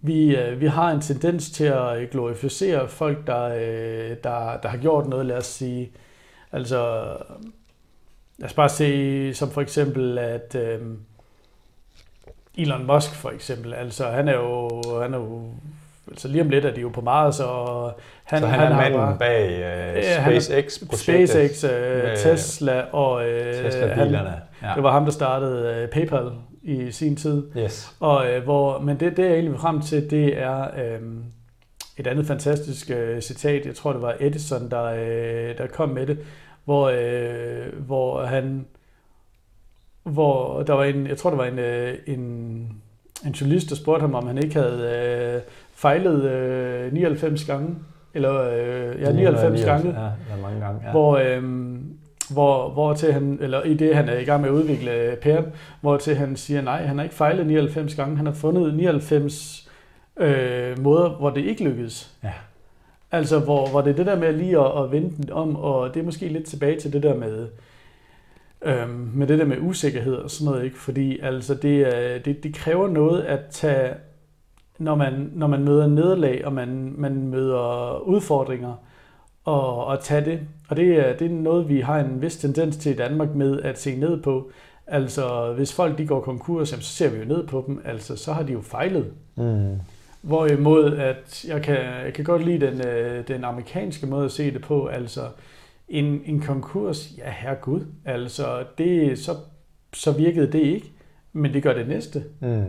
vi, 0.00 0.36
øh, 0.36 0.60
vi 0.60 0.66
har 0.66 0.90
en 0.90 1.00
tendens 1.00 1.50
til 1.50 1.64
at 1.64 2.10
glorificere 2.10 2.88
folk, 2.88 3.26
der, 3.26 3.48
der, 4.14 4.56
der 4.62 4.68
har 4.68 4.78
gjort 4.78 5.08
noget, 5.08 5.26
lad 5.26 5.36
os 5.36 5.46
sige. 5.46 5.92
Altså, 6.52 7.02
lad 8.38 8.48
os 8.48 8.54
bare 8.54 8.68
se, 8.68 9.34
som 9.34 9.50
for 9.50 9.60
eksempel, 9.60 10.18
at 10.18 10.54
øh, 10.54 10.80
Elon 12.58 12.86
Musk 12.86 13.14
for 13.14 13.30
eksempel, 13.30 13.74
altså 13.74 14.06
han 14.06 14.28
er 14.28 14.36
jo, 14.36 14.82
han 15.02 15.14
er 15.14 15.18
jo 15.18 15.50
altså 16.10 16.28
lige 16.28 16.42
om 16.42 16.48
lidt 16.48 16.64
er 16.64 16.74
de 16.74 16.80
jo 16.80 16.88
på 16.88 17.00
Mars, 17.00 17.40
og 17.40 17.92
han, 18.24 18.40
så 18.40 18.46
han, 18.46 18.60
han 18.60 18.72
er 18.72 18.76
manden 18.76 19.00
bare, 19.00 19.18
bag 19.18 19.96
uh, 19.96 20.02
SpaceX-projektet? 20.02 21.28
SpaceX, 21.28 21.64
uh, 21.64 21.70
Tesla 22.16 22.84
og 22.92 23.14
uh, 23.14 23.22
Tesla-bilerne. 23.52 24.34
Ja. 24.62 24.72
Det 24.74 24.82
var 24.82 24.92
ham, 24.92 25.04
der 25.04 25.12
startede 25.12 25.82
uh, 25.84 25.90
PayPal 25.90 26.30
i 26.62 26.90
sin 26.90 27.16
tid. 27.16 27.42
Yes. 27.58 27.96
Og, 28.00 28.26
uh, 28.36 28.44
hvor, 28.44 28.78
men 28.78 29.00
det, 29.00 29.16
det 29.16 29.24
jeg 29.24 29.32
egentlig 29.32 29.60
frem 29.60 29.80
til, 29.80 30.10
det 30.10 30.38
er 30.38 30.68
um, 31.00 31.24
et 31.98 32.06
andet 32.06 32.26
fantastisk 32.26 32.90
uh, 32.90 33.20
citat. 33.20 33.66
Jeg 33.66 33.74
tror, 33.74 33.92
det 33.92 34.02
var 34.02 34.16
Edison, 34.20 34.70
der, 34.70 34.92
uh, 34.92 35.58
der 35.58 35.66
kom 35.66 35.88
med 35.88 36.06
det, 36.06 36.18
hvor, 36.64 36.90
uh, 36.90 37.86
hvor 37.86 38.24
han 38.24 38.66
hvor 40.02 40.62
der 40.62 40.72
var 40.72 40.84
en, 40.84 41.06
jeg 41.06 41.18
tror, 41.18 41.30
der 41.30 41.36
var 41.36 41.44
en, 41.44 41.58
en, 42.06 42.20
en 43.26 43.32
journalist, 43.32 43.70
der 43.70 43.76
spurgte 43.76 44.00
ham, 44.00 44.14
om 44.14 44.26
han 44.26 44.38
ikke 44.38 44.54
havde 44.54 45.36
uh, 45.36 45.42
fejlet 45.78 46.86
uh, 46.86 46.92
99 46.92 47.44
gange, 47.44 47.74
eller 48.14 48.48
uh, 48.48 49.02
ja, 49.02 49.12
99 49.12 49.64
gange, 49.64 49.88
ja, 49.88 50.10
mange 50.42 50.60
gange 50.60 50.80
ja. 50.84 50.90
hvor, 50.90 51.20
uh, 51.20 51.44
hvor, 52.30 52.70
hvor 52.70 52.94
til 52.94 53.12
han, 53.12 53.38
eller 53.40 53.62
i 53.62 53.74
det 53.74 53.96
han 53.96 54.08
er 54.08 54.18
i 54.18 54.24
gang 54.24 54.40
med 54.40 54.48
at 54.48 54.54
udvikle 54.54 55.16
pæren, 55.22 55.44
hvor 55.80 55.96
til 55.96 56.16
han 56.16 56.36
siger, 56.36 56.60
nej, 56.60 56.82
han 56.82 56.96
har 56.96 57.02
ikke 57.02 57.14
fejlet 57.14 57.46
99 57.46 57.94
gange, 57.94 58.16
han 58.16 58.26
har 58.26 58.32
fundet 58.32 58.74
99 58.74 59.68
øh, 60.16 60.78
måder, 60.82 61.08
hvor 61.08 61.30
det 61.30 61.44
ikke 61.44 61.64
lykkedes. 61.64 62.10
Ja. 62.24 62.32
Altså, 63.12 63.38
hvor, 63.38 63.68
hvor 63.68 63.80
det 63.80 63.90
er 63.90 63.96
det 63.96 64.06
der 64.06 64.16
med 64.16 64.32
lige 64.32 64.60
at, 64.60 64.84
at 64.84 64.92
vende 64.92 65.16
den 65.16 65.32
om, 65.32 65.56
og 65.56 65.94
det 65.94 66.00
er 66.00 66.04
måske 66.04 66.28
lidt 66.28 66.46
tilbage 66.46 66.80
til 66.80 66.92
det 66.92 67.02
der 67.02 67.14
med, 67.14 67.48
øhm, 68.62 69.10
med 69.14 69.26
det 69.26 69.38
der 69.38 69.44
med 69.44 69.56
usikkerhed 69.60 70.14
og 70.14 70.30
sådan 70.30 70.52
noget, 70.52 70.64
ikke? 70.64 70.78
Fordi 70.78 71.20
altså, 71.20 71.54
det, 71.54 72.24
det, 72.24 72.42
det 72.42 72.54
kræver 72.54 72.88
noget 72.88 73.22
at 73.22 73.40
tage, 73.50 73.94
når 74.78 74.94
man, 74.94 75.30
når 75.34 75.46
man 75.46 75.64
møder 75.64 75.86
nederlag, 75.86 76.44
og 76.44 76.52
man, 76.52 76.94
man 76.96 77.28
møder 77.28 77.98
udfordringer, 77.98 78.74
og, 79.44 79.86
og 79.86 80.00
tage 80.00 80.24
det. 80.24 80.40
Og 80.68 80.76
det 80.76 81.08
er, 81.08 81.16
det 81.16 81.26
er 81.26 81.34
noget, 81.34 81.68
vi 81.68 81.80
har 81.80 82.00
en 82.00 82.22
vis 82.22 82.36
tendens 82.36 82.76
til 82.76 82.92
i 82.92 82.96
Danmark 82.96 83.34
med 83.34 83.62
at 83.62 83.78
se 83.78 83.96
ned 83.96 84.22
på. 84.22 84.50
Altså, 84.86 85.52
hvis 85.56 85.72
folk 85.72 85.98
de 85.98 86.06
går 86.06 86.20
konkurs, 86.20 86.68
så 86.68 86.80
ser 86.80 87.10
vi 87.10 87.18
jo 87.18 87.24
ned 87.24 87.46
på 87.46 87.64
dem. 87.66 87.80
Altså, 87.84 88.16
så 88.16 88.32
har 88.32 88.42
de 88.42 88.52
jo 88.52 88.60
fejlet. 88.60 89.12
Mm. 89.36 89.76
Hvorimod, 90.22 90.96
at 90.96 91.44
jeg 91.48 91.62
kan, 91.62 91.76
jeg 92.04 92.12
kan 92.14 92.24
godt 92.24 92.44
lide 92.44 92.66
den, 92.66 92.86
øh, 92.86 93.28
den 93.28 93.44
amerikanske 93.44 94.06
måde 94.06 94.24
at 94.24 94.32
se 94.32 94.50
det 94.50 94.62
på. 94.62 94.86
Altså, 94.86 95.20
en, 95.88 96.20
en 96.24 96.40
konkurs, 96.40 97.12
ja 97.18 97.30
herregud, 97.30 97.80
altså, 98.04 98.64
det, 98.78 99.18
så, 99.18 99.32
så 99.92 100.12
virkede 100.12 100.52
det 100.52 100.60
ikke, 100.60 100.92
men 101.32 101.54
det 101.54 101.62
gør 101.62 101.72
det 101.72 101.88
næste. 101.88 102.24
Mm. 102.40 102.64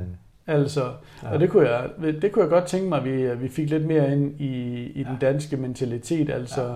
Altså, 0.50 0.92
ja. 1.24 1.34
og 1.34 1.40
det 1.40 1.50
kunne, 1.50 1.70
jeg, 1.70 1.90
det 2.22 2.32
kunne 2.32 2.44
jeg 2.44 2.50
godt 2.50 2.66
tænke 2.66 2.90
mig, 2.90 2.98
at 2.98 3.06
vi, 3.06 3.36
vi 3.36 3.50
fik 3.50 3.70
lidt 3.70 3.86
mere 3.86 4.12
ind 4.12 4.42
i, 4.42 4.84
i 4.96 5.04
den 5.04 5.18
danske 5.22 5.58
mentalitet. 5.58 6.30
Altså. 6.30 6.64
Ja. 6.64 6.76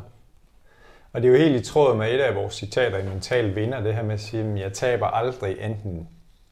Og 1.14 1.22
det 1.22 1.28
er 1.28 1.32
jo 1.32 1.38
helt 1.38 1.62
i 1.62 1.72
tråd 1.72 1.98
med 1.98 2.14
et 2.14 2.20
af 2.20 2.36
vores 2.36 2.54
citater 2.54 2.98
i 2.98 3.04
Mental 3.04 3.56
Vinder, 3.56 3.82
det 3.82 3.96
her 3.96 4.04
med 4.04 4.14
at 4.14 4.20
sige, 4.20 4.44
at 4.44 4.60
jeg 4.60 4.74
taber 4.74 5.08
aldrig, 5.08 5.58
enten 5.62 6.08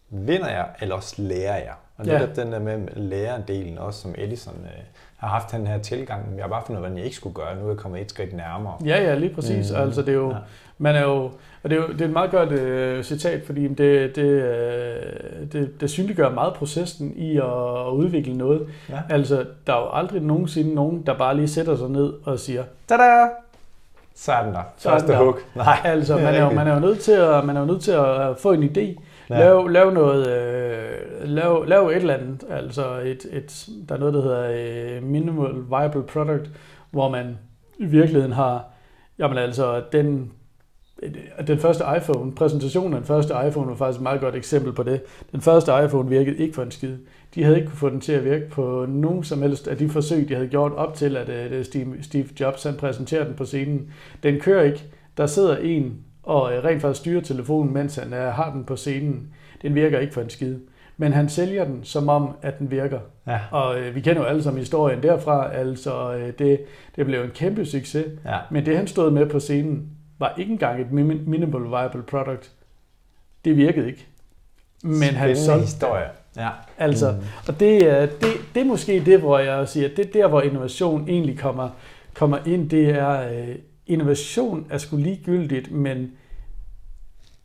vinder 0.10 0.50
jeg, 0.50 0.66
eller 0.82 0.96
også 0.96 1.22
lærer 1.22 1.56
jeg. 1.56 1.74
Og 1.98 2.06
ja. 2.06 2.14
netop 2.14 2.36
den 2.36 2.52
der 2.52 2.60
med 2.60 2.88
lærerdelen 2.96 3.78
også, 3.78 4.02
som 4.02 4.16
Edison 4.18 4.56
øh, 4.64 4.84
har 5.18 5.28
haft 5.28 5.52
den 5.52 5.68
her 5.68 5.78
tilgang. 5.78 6.36
Jeg 6.36 6.44
har 6.44 6.50
bare 6.50 6.64
fundet 6.66 6.84
hvad 6.84 6.92
jeg 6.92 7.06
ikke 7.06 7.16
skulle 7.16 7.36
gøre. 7.36 7.56
Nu 7.56 7.66
er 7.66 7.70
jeg 7.70 7.78
kommet 7.78 8.02
et 8.02 8.10
skridt 8.10 8.34
nærmere. 8.34 8.78
Ja, 8.86 9.04
ja, 9.04 9.16
lige 9.16 9.34
præcis. 9.34 9.72
Mm. 9.72 9.78
Altså, 9.78 10.02
det 10.02 10.10
er 10.10 10.14
jo, 10.14 10.30
ja. 10.30 10.38
Man 10.82 10.96
er 10.96 11.02
jo, 11.02 11.32
og 11.64 11.70
det 11.70 11.72
er 11.72 11.76
jo 11.76 11.88
det 11.88 12.02
er 12.02 12.06
et 12.06 12.12
meget 12.12 12.32
godt 12.32 12.52
uh, 12.52 13.04
citat, 13.04 13.44
fordi 13.46 13.68
det, 13.68 14.16
det, 14.16 14.44
uh, 14.44 15.52
det, 15.52 15.82
det 15.82 15.90
synliggør 15.90 16.30
meget 16.30 16.54
processen 16.54 17.14
i 17.16 17.38
at, 17.38 17.44
at 17.88 17.92
udvikle 17.92 18.38
noget. 18.38 18.68
Ja. 18.90 19.00
Altså, 19.10 19.46
der 19.68 19.74
er 19.74 19.80
jo 19.80 19.90
aldrig 19.94 20.22
nogensinde 20.22 20.76
nogen, 20.76 21.04
der 21.06 21.18
bare 21.18 21.36
lige 21.36 21.48
sætter 21.48 21.76
sig 21.76 21.90
ned 21.90 22.14
og 22.24 22.40
siger, 22.40 22.64
tada! 22.88 23.28
Så 24.16 24.32
er 24.32 24.44
den 24.44 24.54
der. 24.54 24.62
Første 24.78 25.16
hook. 25.16 25.40
Nej, 25.56 25.78
altså, 25.84 26.16
man 26.16 26.36
er, 26.36 26.44
jo, 26.44 26.50
man 26.50 26.68
er 26.68 26.74
jo 26.74 26.80
nødt 26.80 27.00
til 27.00 27.12
at, 27.12 27.46
man 27.46 27.58
er 27.58 27.60
jo 27.60 27.66
nødt 27.66 27.82
til 27.82 27.92
at 27.92 28.38
få 28.38 28.52
en 28.52 28.64
idé. 28.64 29.02
Ja. 29.30 29.40
Lav, 29.40 29.68
lav 29.68 29.92
noget, 29.92 30.28
øh, 30.28 30.90
lav, 31.24 31.66
lav 31.68 31.88
et 31.88 31.96
eller 31.96 32.14
andet, 32.14 32.44
altså 32.50 32.84
et, 33.06 33.26
et, 33.32 33.68
der 33.90 33.96
er 33.96 34.00
noget, 34.00 34.14
der 34.14 34.22
hedder 34.22 34.52
øh, 34.98 35.04
minimal 35.04 35.54
viable 35.70 36.04
product, 36.04 36.50
hvor 36.92 37.10
man 37.10 37.38
i 37.78 37.86
virkeligheden 37.86 38.32
har, 38.32 38.64
jamen 39.20 39.38
altså 39.38 39.82
den, 39.92 40.32
den 41.48 41.60
første 41.60 41.84
iPhone, 41.98 42.32
præsentationen 42.32 42.94
af 42.94 43.00
den 43.00 43.08
første 43.08 43.34
iPhone 43.48 43.70
var 43.70 43.76
faktisk 43.76 44.00
et 44.00 44.04
meget 44.04 44.22
godt 44.22 44.36
eksempel 44.36 44.74
på 44.74 44.84
det. 44.84 45.02
Den 45.32 45.42
første 45.42 45.72
iPhone 45.86 46.10
virkede 46.10 46.38
ikke 46.38 46.56
for 46.56 46.64
en 46.64 46.72
skid. 46.72 46.98
De 47.36 47.44
havde 47.44 47.56
ikke 47.58 47.68
kunne 47.68 47.78
få 47.78 47.90
den 47.90 48.02
til 48.02 48.14
at 48.14 48.26
virke 48.26 48.50
på 48.50 48.86
nogen 48.90 49.24
som 49.24 49.42
helst 49.42 49.68
af 49.68 49.78
de 49.78 49.90
forsøg, 49.90 50.30
de 50.30 50.34
havde 50.36 50.48
gjort 50.48 50.72
op 50.72 50.96
til, 50.96 51.18
at 51.18 51.30
øh, 51.30 51.66
Steve, 52.02 52.26
Jobs 52.40 52.64
han 52.64 52.76
præsenterede 52.76 53.26
den 53.26 53.36
på 53.36 53.46
scenen. 53.46 53.92
Den 54.24 54.40
kører 54.40 54.64
ikke. 54.64 54.84
Der 55.18 55.26
sidder 55.26 55.58
en 55.58 55.98
og 56.24 56.54
øh, 56.54 56.64
rent 56.64 56.82
faktisk 56.82 57.00
styrer 57.02 57.22
telefonen, 57.22 57.74
mens 57.74 57.96
han 57.96 58.12
har 58.12 58.52
den 58.54 58.64
på 58.64 58.76
scenen. 58.76 59.28
Den 59.62 59.76
virker 59.76 60.00
ikke 60.00 60.14
for 60.14 60.22
en 60.22 60.30
skid. 60.30 60.56
Men 60.98 61.14
han 61.14 61.30
sælger 61.30 61.66
den, 61.66 61.84
som 61.84 62.10
om, 62.10 62.30
at 62.42 62.60
den 62.60 62.72
virker. 62.72 63.00
Ja. 63.28 63.40
Og 63.52 63.80
øh, 63.80 63.96
vi 63.96 64.02
kender 64.02 64.22
jo 64.22 64.28
alle 64.28 64.44
sammen 64.44 64.60
historien 64.60 65.04
derfra. 65.04 65.54
Altså, 65.54 66.14
øh, 66.14 66.34
det, 66.40 66.60
det 66.96 67.06
blev 67.06 67.24
en 67.24 67.30
kæmpe 67.30 67.66
succes. 67.66 68.06
Ja. 68.26 68.38
Men 68.52 68.66
det, 68.66 68.78
han 68.78 68.88
stod 68.88 69.12
med 69.12 69.26
på 69.26 69.40
scenen, 69.40 69.90
var 70.22 70.34
ikke 70.38 70.52
engang 70.52 70.82
et 70.82 70.92
minimal 70.92 71.62
viable 71.62 72.04
product. 72.04 72.52
Det 73.46 73.58
virkede 73.58 73.88
ikke. 73.88 74.08
Men 74.84 75.04
han 75.04 75.38
solgte 75.38 75.66
historie. 75.66 76.10
Ja. 76.38 76.50
Altså, 76.78 77.12
mm. 77.12 77.18
og 77.48 77.60
det, 77.60 77.82
det, 78.22 78.30
det 78.56 78.62
er 78.62 78.66
måske 78.66 79.06
det, 79.06 79.20
hvor 79.20 79.40
jeg 79.40 79.70
siger, 79.70 79.90
det 79.90 80.08
er 80.08 80.12
der, 80.12 80.28
hvor 80.28 80.42
innovation 80.42 81.10
egentlig 81.10 81.40
kommer, 81.40 81.70
kommer 82.14 82.38
ind. 82.46 82.70
Det 82.70 82.90
er, 82.90 83.32
øh, 83.32 83.56
innovation 83.88 84.68
er 84.70 84.78
sgu 84.78 84.98
ligegyldigt, 84.98 85.72
men 85.72 86.12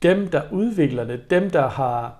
dem, 0.03 0.29
der 0.29 0.43
udvikler 0.53 1.05
det, 1.05 1.31
dem, 1.31 1.51
der 1.51 1.69
har 1.69 2.15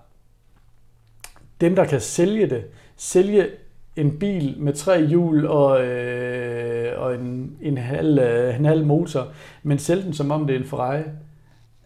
dem, 1.61 1.77
der 1.77 1.85
kan 1.85 2.01
sælge 2.01 2.51
det, 2.51 2.65
sælge 2.97 3.49
en 3.97 4.19
bil 4.19 4.55
med 4.59 4.73
tre 4.73 5.07
hjul 5.07 5.47
og, 5.47 5.87
øh, 5.87 7.03
og 7.03 7.15
en, 7.15 7.57
en, 7.63 7.79
halv, 7.79 8.19
øh, 8.19 8.59
en 8.59 8.65
halv 8.65 8.87
motor, 8.87 9.29
men 9.63 9.79
sælge 9.79 10.03
den 10.03 10.13
som 10.13 10.31
om 10.31 10.47
det 10.47 10.57
er 10.57 10.61
en 10.61 10.67
Ferrari. 10.67 11.03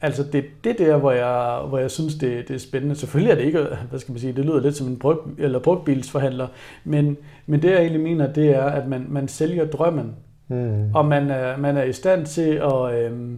Altså 0.02 0.24
det, 0.32 0.44
det 0.64 0.78
der, 0.78 0.96
hvor 0.96 1.12
jeg, 1.12 1.68
hvor 1.68 1.78
jeg 1.78 1.90
synes, 1.90 2.14
det, 2.14 2.48
det 2.48 2.54
er 2.54 2.58
spændende. 2.58 2.94
Selvfølgelig 2.94 3.30
er 3.30 3.34
det 3.34 3.44
ikke, 3.44 3.66
hvad 3.90 3.98
skal 3.98 4.12
man 4.12 4.20
sige, 4.20 4.32
det 4.32 4.44
lyder 4.44 4.60
lidt 4.60 4.76
som 4.76 4.86
en 4.86 4.98
brug, 4.98 5.16
eller 5.38 5.58
brugtbilsforhandler, 5.58 6.48
men, 6.84 7.16
men 7.46 7.62
det 7.62 7.70
jeg 7.70 7.80
egentlig 7.80 8.00
mener, 8.00 8.32
det 8.32 8.50
er, 8.50 8.64
at 8.64 8.88
man, 8.88 9.06
man 9.08 9.28
sælger 9.28 9.64
drømmen. 9.64 10.14
Mm. 10.48 10.94
Og 10.94 11.04
man 11.04 11.30
er, 11.30 11.56
man 11.56 11.76
er 11.76 11.82
i 11.82 11.92
stand 11.92 12.26
til 12.26 12.50
at, 12.50 12.94
øh, 12.94 13.30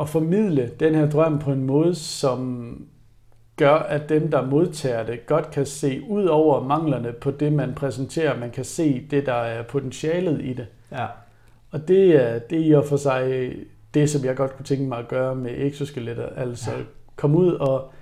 at 0.00 0.08
formidle 0.08 0.70
den 0.80 0.94
her 0.94 1.10
drøm 1.10 1.38
på 1.38 1.52
en 1.52 1.64
måde, 1.64 1.94
som 1.94 2.76
gør, 3.56 3.74
at 3.74 4.08
dem, 4.08 4.30
der 4.30 4.46
modtager 4.46 5.06
det, 5.06 5.26
godt 5.26 5.50
kan 5.50 5.66
se 5.66 6.02
ud 6.08 6.24
over 6.24 6.64
manglerne 6.64 7.12
på 7.12 7.30
det, 7.30 7.52
man 7.52 7.74
præsenterer. 7.74 8.38
Man 8.38 8.50
kan 8.50 8.64
se 8.64 9.06
det, 9.10 9.26
der 9.26 9.34
er 9.34 9.62
potentialet 9.62 10.40
i 10.40 10.52
det. 10.52 10.66
Ja. 10.92 11.06
Og 11.70 11.88
det 11.88 12.22
er, 12.22 12.38
det 12.38 12.60
er 12.60 12.64
i 12.64 12.72
og 12.72 12.84
for 12.84 12.96
sig 12.96 13.52
det, 13.94 14.10
som 14.10 14.24
jeg 14.24 14.36
godt 14.36 14.56
kunne 14.56 14.64
tænke 14.64 14.84
mig 14.84 14.98
at 14.98 15.08
gøre 15.08 15.34
med 15.34 15.50
exoskeletter. 15.56 16.26
Altså 16.36 16.70
ja. 16.70 16.82
komme 17.16 17.38
ud 17.38 17.52
og, 17.52 17.92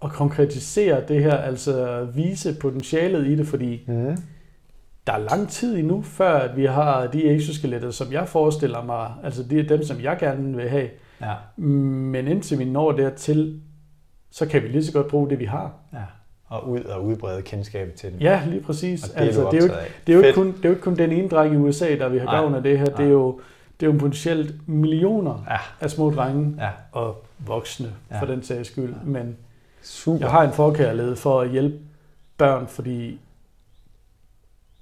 og 0.00 0.12
konkretisere 0.12 1.02
det 1.08 1.22
her, 1.22 1.36
altså 1.36 2.04
vise 2.14 2.56
potentialet 2.60 3.26
i 3.26 3.36
det, 3.36 3.46
fordi 3.46 3.84
mm. 3.86 4.16
der 5.06 5.12
er 5.12 5.18
lang 5.18 5.48
tid 5.48 5.78
endnu, 5.78 6.02
før 6.02 6.38
at 6.38 6.56
vi 6.56 6.64
har 6.64 7.06
de 7.06 7.24
exoskeletter, 7.24 7.90
som 7.90 8.12
jeg 8.12 8.28
forestiller 8.28 8.84
mig, 8.84 9.10
altså 9.22 9.42
det 9.42 9.58
er 9.58 9.76
dem, 9.76 9.82
som 9.82 10.00
jeg 10.00 10.16
gerne 10.18 10.56
vil 10.56 10.68
have. 10.68 10.88
Ja. 11.20 11.34
Men 11.56 12.28
indtil 12.28 12.58
vi 12.58 12.64
når 12.64 12.92
dertil, 12.92 13.60
så 14.32 14.46
kan 14.46 14.62
vi 14.62 14.68
lige 14.68 14.84
så 14.84 14.92
godt 14.92 15.08
bruge 15.08 15.30
det, 15.30 15.38
vi 15.38 15.44
har. 15.44 15.72
Ja 15.92 16.04
og 16.52 16.68
ud 16.68 16.80
og 16.80 17.04
udbrede 17.04 17.42
kendskabet 17.42 17.94
til 17.94 18.12
dem. 18.12 18.20
Ja, 18.20 18.42
lige 18.46 18.60
præcis. 18.60 19.00
det, 19.02 19.12
altså, 19.16 19.48
det, 19.50 19.62
er 19.62 19.66
jo, 19.66 19.72
det, 20.06 20.12
er 20.12 20.16
jo 20.16 20.22
ikke 20.22 20.34
kun, 20.34 20.46
det 20.46 20.64
er 20.64 20.68
jo 20.68 20.70
ikke 20.70 20.82
kun 20.82 20.96
den 20.96 21.12
ene 21.12 21.28
dreng 21.28 21.54
i 21.54 21.56
USA, 21.56 21.96
der 21.96 22.08
vi 22.08 22.18
har 22.18 22.26
gavn 22.26 22.54
af 22.54 22.62
det 22.62 22.78
her. 22.78 22.84
Det 22.84 23.06
er 23.06 23.10
jo, 23.10 23.40
det 23.80 23.86
er 23.86 23.92
jo 23.92 23.98
potentielt 23.98 24.68
millioner 24.68 25.44
ja. 25.50 25.58
af 25.80 25.90
små 25.90 26.10
drenge 26.10 26.54
ja. 26.58 26.70
og 26.92 27.24
voksne, 27.38 27.92
ja. 28.10 28.20
for 28.20 28.26
den 28.26 28.42
sags 28.42 28.68
skyld. 28.68 28.90
Ja. 28.90 29.04
Men 29.04 29.36
Super. 29.82 30.18
jeg 30.18 30.30
har 30.30 30.42
en 30.42 30.52
forkærlighed 30.52 31.16
for 31.16 31.40
at 31.40 31.50
hjælpe 31.50 31.78
børn, 32.36 32.66
fordi 32.66 33.20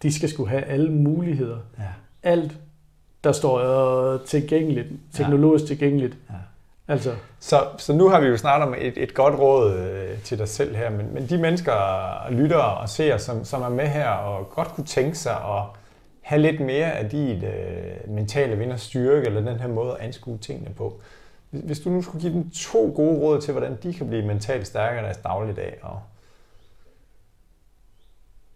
de 0.03 0.13
skal 0.13 0.29
skulle 0.29 0.51
have 0.51 0.63
alle 0.63 0.93
muligheder. 0.93 1.59
Ja. 1.79 1.85
Alt, 2.23 2.53
der 3.25 3.33
står 3.33 4.17
tilgængeligt, 4.17 4.89
teknologisk 5.13 5.65
ja. 5.65 5.67
tilgængeligt. 5.67 6.17
Ja 6.31 6.35
Altså. 6.91 7.17
Så, 7.41 7.69
så 7.79 7.93
nu 7.93 8.09
har 8.09 8.21
vi 8.21 8.27
jo 8.27 8.37
snart 8.37 8.63
om 8.63 8.75
et, 8.79 8.99
et 8.99 9.15
godt 9.15 9.35
råd 9.35 9.75
øh, 9.75 10.23
til 10.23 10.39
dig 10.39 10.49
selv 10.49 10.77
her, 10.77 10.91
men, 10.91 11.15
men 11.15 11.27
de 11.27 11.39
mennesker, 11.39 11.73
lytter 12.31 12.57
og 12.57 12.89
ser, 12.89 13.17
som, 13.17 13.45
som 13.45 13.63
er 13.63 13.69
med 13.69 13.87
her 13.87 14.09
og 14.09 14.51
godt 14.51 14.69
kunne 14.69 14.87
tænke 14.87 15.19
sig 15.19 15.33
at 15.33 15.63
have 16.21 16.43
lidt 16.43 16.61
mere 16.61 16.93
af 16.93 17.11
dit 17.11 17.45
øh, 17.45 18.09
mentale 18.09 18.57
vinders 18.57 18.81
styrke, 18.81 19.27
eller 19.27 19.41
den 19.41 19.61
her 19.61 19.69
måde 19.69 19.93
at 19.93 20.01
anskue 20.01 20.39
tingene 20.39 20.75
på. 20.75 21.01
Hvis, 21.51 21.63
hvis 21.63 21.81
du 21.81 21.91
nu 21.91 22.03
skulle 22.03 22.21
give 22.21 22.33
dem 22.33 22.51
to 22.51 22.93
gode 22.97 23.21
råd 23.21 23.41
til, 23.41 23.53
hvordan 23.53 23.79
de 23.83 23.95
kan 23.95 24.09
blive 24.09 24.27
mentalt 24.27 24.67
stærkere 24.67 25.03
i 25.03 25.05
deres 25.05 25.17
dagligdag, 25.17 25.79
og 25.83 26.01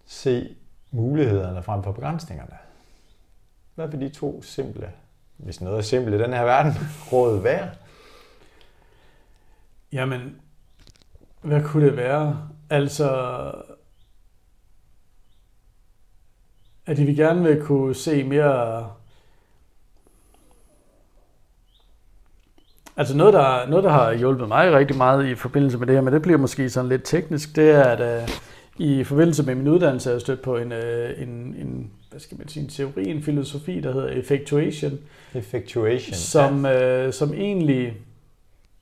se 0.07 0.57
mulighederne 0.91 1.62
frem 1.62 1.82
for 1.82 1.93
begrænsningerne. 1.93 2.57
Hvad 3.74 3.89
vil 3.89 4.01
de 4.01 4.09
to 4.09 4.43
simple, 4.43 4.91
hvis 5.37 5.61
noget 5.61 5.78
er 5.78 5.82
simpelt 5.82 6.16
i 6.16 6.18
den 6.18 6.32
her 6.32 6.45
verden, 6.45 6.72
råd 7.12 7.41
være? 7.41 7.70
Jamen, 9.95 10.36
hvad 11.42 11.62
kunne 11.62 11.86
det 11.86 11.97
være? 11.97 12.49
Altså, 12.70 13.11
at 16.86 16.97
de 16.97 17.05
vil 17.05 17.16
gerne 17.16 17.42
vil 17.42 17.62
kunne 17.62 17.95
se 17.95 18.24
mere... 18.24 18.90
Altså 22.97 23.16
noget 23.16 23.34
der, 23.34 23.68
noget, 23.68 23.84
der 23.84 23.90
har 23.90 24.12
hjulpet 24.12 24.49
mig 24.49 24.72
rigtig 24.72 24.97
meget 24.97 25.26
i 25.26 25.34
forbindelse 25.34 25.78
med 25.78 25.86
det 25.86 25.95
her, 25.95 26.03
men 26.03 26.14
det 26.14 26.22
bliver 26.22 26.38
måske 26.38 26.70
sådan 26.70 26.88
lidt 26.88 27.03
teknisk, 27.05 27.57
det 27.57 27.70
er, 27.70 27.82
at 27.82 28.22
uh, 28.22 28.28
i 28.78 29.05
forbindelse 29.05 29.42
med 29.42 29.55
min 29.55 29.68
uddannelse 29.68 30.11
er 30.11 30.14
jeg 30.14 30.20
stødt 30.20 30.42
på 30.42 30.57
en, 30.57 30.72
uh, 30.72 31.22
en, 31.22 31.28
en, 31.28 31.90
hvad 32.11 32.20
skal 32.20 32.38
man 32.38 32.49
sige, 32.49 32.62
en 32.62 32.68
teori, 32.68 33.05
en 33.05 33.22
filosofi, 33.22 33.80
der 33.80 33.92
hedder 33.92 34.09
effectuation. 34.09 34.99
Effectuation. 35.34 36.14
Som, 36.14 36.66
ja. 36.66 37.07
uh, 37.07 37.12
som 37.12 37.34
egentlig 37.34 37.97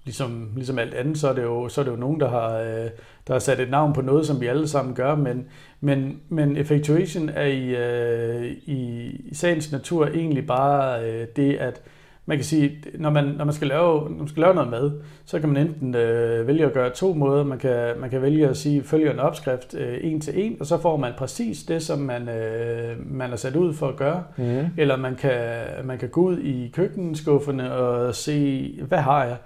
ligesom, 0.04 0.50
ligesom 0.54 0.78
alt 0.78 0.94
andet, 0.94 1.18
så 1.18 1.28
er 1.28 1.32
det 1.32 1.42
jo, 1.42 1.68
så 1.68 1.80
er 1.80 1.84
det 1.84 1.92
jo 1.92 1.96
nogen, 1.96 2.20
der 2.20 2.28
har, 2.28 2.58
øh, 2.58 2.90
der 3.26 3.32
har 3.32 3.38
sat 3.38 3.60
et 3.60 3.70
navn 3.70 3.92
på 3.92 4.00
noget, 4.00 4.26
som 4.26 4.40
vi 4.40 4.46
alle 4.46 4.68
sammen 4.68 4.94
gør, 4.94 5.14
men, 5.14 5.46
men, 5.80 6.20
men 6.28 6.56
effectuation 6.56 7.28
er 7.28 7.46
i, 7.46 7.76
øh, 7.76 8.52
i, 8.66 9.10
i 9.24 9.34
sagens 9.34 9.72
natur 9.72 10.06
egentlig 10.06 10.46
bare 10.46 11.04
øh, 11.04 11.26
det, 11.36 11.56
at 11.56 11.82
man 12.26 12.38
kan 12.38 12.44
sige, 12.44 12.84
når 12.98 13.10
man, 13.10 13.24
når 13.24 13.44
man, 13.44 13.54
skal, 13.54 13.68
lave, 13.68 14.10
når 14.10 14.18
man 14.18 14.28
skal 14.28 14.40
lave 14.40 14.54
noget 14.54 14.70
mad, 14.70 14.90
så 15.24 15.40
kan 15.40 15.48
man 15.48 15.66
enten 15.66 15.94
øh, 15.94 16.46
vælge 16.46 16.66
at 16.66 16.72
gøre 16.72 16.90
to 16.90 17.14
måder. 17.14 17.44
Man 17.44 17.58
kan, 17.58 17.94
man 18.00 18.10
kan 18.10 18.22
vælge 18.22 18.48
at 18.48 18.56
sige, 18.56 18.82
følge 18.82 19.10
en 19.10 19.18
opskrift 19.18 19.74
øh, 19.74 19.98
en 20.02 20.20
til 20.20 20.44
en, 20.44 20.56
og 20.60 20.66
så 20.66 20.78
får 20.78 20.96
man 20.96 21.12
præcis 21.18 21.62
det, 21.62 21.82
som 21.82 21.98
man, 21.98 22.28
øh, 22.28 22.96
man 23.12 23.32
er 23.32 23.36
sat 23.36 23.56
ud 23.56 23.74
for 23.74 23.88
at 23.88 23.96
gøre. 23.96 24.24
Mm. 24.36 24.66
Eller 24.76 24.96
man 24.96 25.14
kan, 25.14 25.40
man 25.84 25.98
kan 25.98 26.08
gå 26.08 26.20
ud 26.20 26.38
i 26.38 26.70
køkkenskufferne 26.74 27.72
og 27.72 28.14
se, 28.14 28.80
hvad 28.88 28.98
har 28.98 29.24
jeg? 29.24 29.36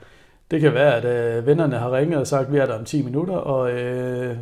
Det 0.50 0.60
kan 0.60 0.74
være, 0.74 0.94
at 0.94 1.04
øh, 1.04 1.46
vennerne 1.46 1.78
har 1.78 1.96
ringet 1.96 2.18
og 2.18 2.26
sagt, 2.26 2.46
at 2.46 2.52
vi 2.52 2.58
er 2.58 2.66
der 2.66 2.78
om 2.78 2.84
10 2.84 3.02
minutter, 3.02 3.34
og 3.34 3.72
øh, 3.72 4.36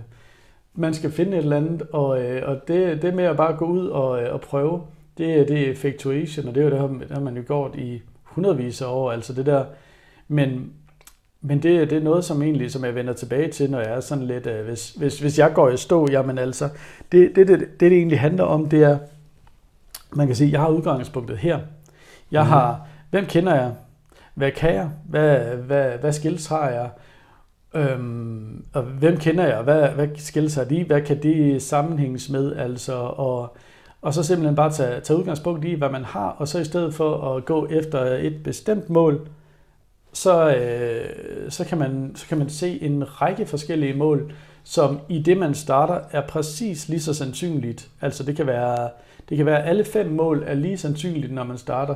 man 0.75 0.95
skal 0.95 1.11
finde 1.13 1.33
et 1.33 1.43
eller 1.43 1.57
andet, 1.57 1.83
og, 1.93 2.23
øh, 2.23 2.49
og 2.49 2.69
det, 2.69 3.03
det 3.03 3.15
med 3.15 3.25
at 3.25 3.37
bare 3.37 3.57
gå 3.57 3.65
ud 3.65 3.89
og, 3.89 4.23
øh, 4.23 4.35
og 4.35 4.41
prøve, 4.41 4.83
det, 5.19 5.49
det 5.49 5.67
er 5.67 5.71
effectuation, 5.71 6.49
og 6.49 6.55
det 6.55 6.61
er 6.61 6.65
jo 6.65 6.71
det, 6.71 7.11
har 7.11 7.21
man 7.21 7.37
jo 7.37 7.43
gjort 7.47 7.77
i 7.77 8.03
hundredvis 8.23 8.83
af 8.83 8.87
år, 8.87 9.13
altså 9.13 9.33
det 9.33 9.47
der, 9.47 9.65
men, 10.29 10.73
men 11.41 11.63
det, 11.63 11.91
det 11.91 11.99
er 11.99 12.03
noget, 12.03 12.25
som 12.25 12.43
egentlig, 12.43 12.71
som 12.71 12.85
jeg 12.85 12.95
vender 12.95 13.13
tilbage 13.13 13.51
til, 13.51 13.71
når 13.71 13.81
jeg 13.81 13.91
er 13.91 14.01
sådan 14.01 14.27
lidt, 14.27 14.47
øh, 14.47 14.65
hvis, 14.65 14.91
hvis, 14.91 15.21
hvis 15.21 15.39
jeg 15.39 15.53
går 15.55 15.71
i 15.71 15.77
stå, 15.77 16.09
jamen 16.11 16.39
altså, 16.39 16.69
det 17.13 17.37
det, 17.37 17.49
det, 17.49 17.61
det, 17.61 17.81
det 17.81 17.93
egentlig 17.93 18.21
handler 18.21 18.45
om, 18.45 18.69
det 18.69 18.83
er, 18.83 18.99
man 20.15 20.27
kan 20.27 20.37
sige, 20.37 20.53
jeg 20.53 20.61
har 20.61 20.69
udgangspunktet 20.69 21.39
her. 21.39 21.59
Jeg 22.31 22.43
mm. 22.43 22.49
har, 22.49 22.87
hvem 23.11 23.27
kender 23.27 23.55
jeg? 23.55 23.73
Hvad 24.35 24.51
kan 24.53 24.74
jeg? 24.74 24.91
Hvad, 25.09 25.39
hvad, 25.57 25.99
hvad 25.99 26.12
skills 26.12 26.47
har 26.47 26.70
jeg? 26.70 26.91
Øhm, 27.74 28.64
og 28.72 28.82
hvem 28.82 29.16
kender 29.16 29.47
jeg? 29.47 29.62
Hvad, 29.62 29.89
hvad 29.89 30.09
skills 30.16 30.55
har 30.55 30.64
de? 30.64 30.85
Hvad 30.85 31.03
kan 31.03 31.22
de 31.22 31.61
sammenhænges 31.61 32.30
med? 32.30 32.57
Altså, 32.57 32.95
og, 32.95 33.57
og 34.03 34.14
så 34.14 34.22
simpelthen 34.22 34.57
bare 34.57 34.72
tage, 34.72 35.01
tage 35.01 35.18
udgangspunkt 35.18 35.64
i, 35.64 35.74
hvad 35.74 35.91
man 35.91 36.05
har, 36.05 36.28
og 36.28 36.49
så 36.49 36.59
i 36.59 36.64
stedet 36.64 36.95
for 36.95 37.37
at 37.37 37.45
gå 37.45 37.66
efter 37.66 38.01
et 38.01 38.43
bestemt 38.45 38.91
mål, 38.91 39.28
så, 40.12 40.57
øh, 40.57 41.51
så, 41.51 41.64
kan 41.64 41.78
man, 41.78 42.12
så 42.14 42.26
kan 42.26 42.39
man 42.39 42.49
se 42.49 42.82
en 42.82 43.22
række 43.22 43.47
forskellige 43.47 43.95
mål, 43.95 44.32
som 44.64 45.01
i 45.09 45.22
det, 45.22 45.37
man 45.37 45.55
starter, 45.55 46.01
er 46.11 46.26
præcis 46.26 46.89
lige 46.89 47.01
så 47.01 47.14
sandsynligt. 47.14 47.89
Altså 48.01 48.22
det 48.22 48.37
kan 48.37 48.47
være, 48.47 48.91
det 49.28 49.37
kan 49.37 49.47
være 49.47 49.64
alle 49.64 49.85
fem 49.85 50.07
mål 50.07 50.43
er 50.47 50.55
lige 50.55 50.78
sandsynligt, 50.78 51.32
når 51.32 51.45
man 51.45 51.59
starter. 51.59 51.95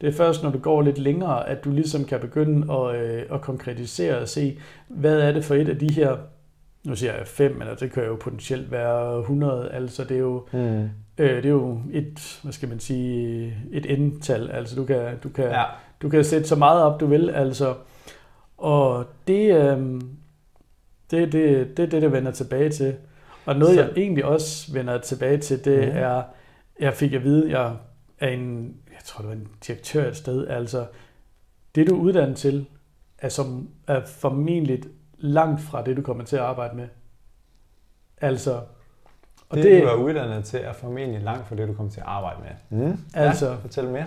Det 0.00 0.08
er 0.08 0.12
først, 0.12 0.42
når 0.42 0.50
du 0.50 0.58
går 0.58 0.82
lidt 0.82 0.98
længere, 0.98 1.48
at 1.48 1.64
du 1.64 1.70
ligesom 1.70 2.04
kan 2.04 2.20
begynde 2.20 2.74
at, 2.74 2.96
øh, 2.96 3.22
at 3.32 3.40
konkretisere 3.40 4.18
og 4.18 4.28
se, 4.28 4.58
hvad 4.88 5.20
er 5.20 5.32
det 5.32 5.44
for 5.44 5.54
et 5.54 5.68
af 5.68 5.78
de 5.78 5.92
her, 5.92 6.16
nu 6.84 6.96
siger 6.96 7.16
jeg 7.16 7.26
fem, 7.26 7.56
men 7.56 7.68
det 7.80 7.92
kan 7.92 8.04
jo 8.04 8.16
potentielt 8.20 8.70
være 8.70 9.18
100, 9.18 9.70
altså 9.72 10.04
det 10.04 10.14
er 10.14 10.20
jo, 10.20 10.46
mm. 10.52 10.82
øh, 11.18 11.36
det 11.36 11.44
er 11.44 11.50
jo 11.50 11.80
et, 11.92 12.40
hvad 12.42 12.52
skal 12.52 12.68
man 12.68 12.80
sige, 12.80 13.54
et 13.72 13.98
endtal, 13.98 14.50
altså 14.50 14.76
du 14.76 14.84
kan, 14.84 15.18
du 15.22 15.28
kan, 15.28 15.44
ja. 15.44 15.64
du 16.02 16.08
kan 16.08 16.24
sætte 16.24 16.48
så 16.48 16.56
meget 16.56 16.82
op, 16.82 17.00
du 17.00 17.06
vil, 17.06 17.30
altså, 17.30 17.74
og 18.58 19.04
det, 19.26 19.54
øh, 19.54 20.00
det, 21.10 21.32
det, 21.32 21.76
det 21.76 21.82
er 21.82 21.90
det, 21.90 22.02
der 22.02 22.08
vender 22.08 22.30
tilbage 22.30 22.70
til. 22.70 22.94
Og 23.46 23.56
noget, 23.56 23.74
så. 23.74 23.80
jeg 23.80 23.90
egentlig 23.96 24.24
også 24.24 24.72
vender 24.72 24.98
tilbage 24.98 25.38
til, 25.38 25.64
det 25.64 25.88
mm. 25.88 25.98
er, 25.98 26.22
jeg 26.80 26.94
fik 26.94 27.12
at 27.12 27.24
vide, 27.24 27.50
jeg 27.58 27.72
er 28.20 28.28
en 28.28 28.76
jeg 28.90 29.04
tror, 29.04 29.22
det 29.22 29.28
var 29.28 29.34
en 29.34 29.48
direktør 29.66 30.08
et 30.08 30.16
sted, 30.16 30.46
altså 30.46 30.86
det 31.74 31.86
du 31.86 31.96
er 31.96 32.00
uddannet 32.00 32.36
til, 32.36 32.66
er, 33.18 33.28
som, 33.28 33.68
er 33.86 34.00
formentlig 34.06 34.82
langt 35.18 35.60
fra 35.60 35.84
det, 35.84 35.96
du 35.96 36.02
kommer 36.02 36.24
til 36.24 36.36
at 36.36 36.42
arbejde 36.42 36.76
med. 36.76 36.88
Altså, 38.20 38.60
og 39.48 39.56
det, 39.56 39.64
det, 39.64 39.82
du 39.82 39.86
er 39.88 39.94
uddannet 39.94 40.44
til, 40.44 40.60
er 40.62 40.72
formentlig 40.72 41.20
langt 41.22 41.48
fra 41.48 41.56
det, 41.56 41.68
du 41.68 41.74
kommer 41.74 41.92
til 41.92 42.00
at 42.00 42.06
arbejde 42.06 42.40
med. 42.40 42.78
Mm. 42.80 42.98
Altså, 43.14 43.48
ja, 43.48 43.54
fortæl 43.54 43.88
mere. 43.88 44.06